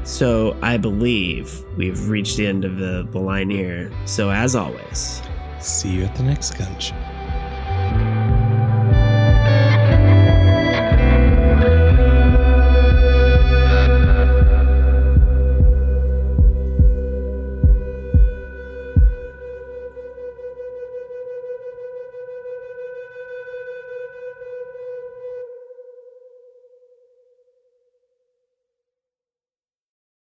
So 0.05 0.57
I 0.63 0.77
believe 0.77 1.65
we've 1.77 2.09
reached 2.09 2.37
the 2.37 2.47
end 2.47 2.65
of 2.65 2.79
the, 2.79 3.07
the 3.11 3.19
line 3.19 3.51
here. 3.51 3.91
So 4.07 4.31
as 4.31 4.55
always, 4.55 5.21
See 5.61 5.91
you 5.91 6.05
at 6.05 6.17
the 6.17 6.23
next 6.23 6.57
gun 6.57 6.79
show. 6.79 6.97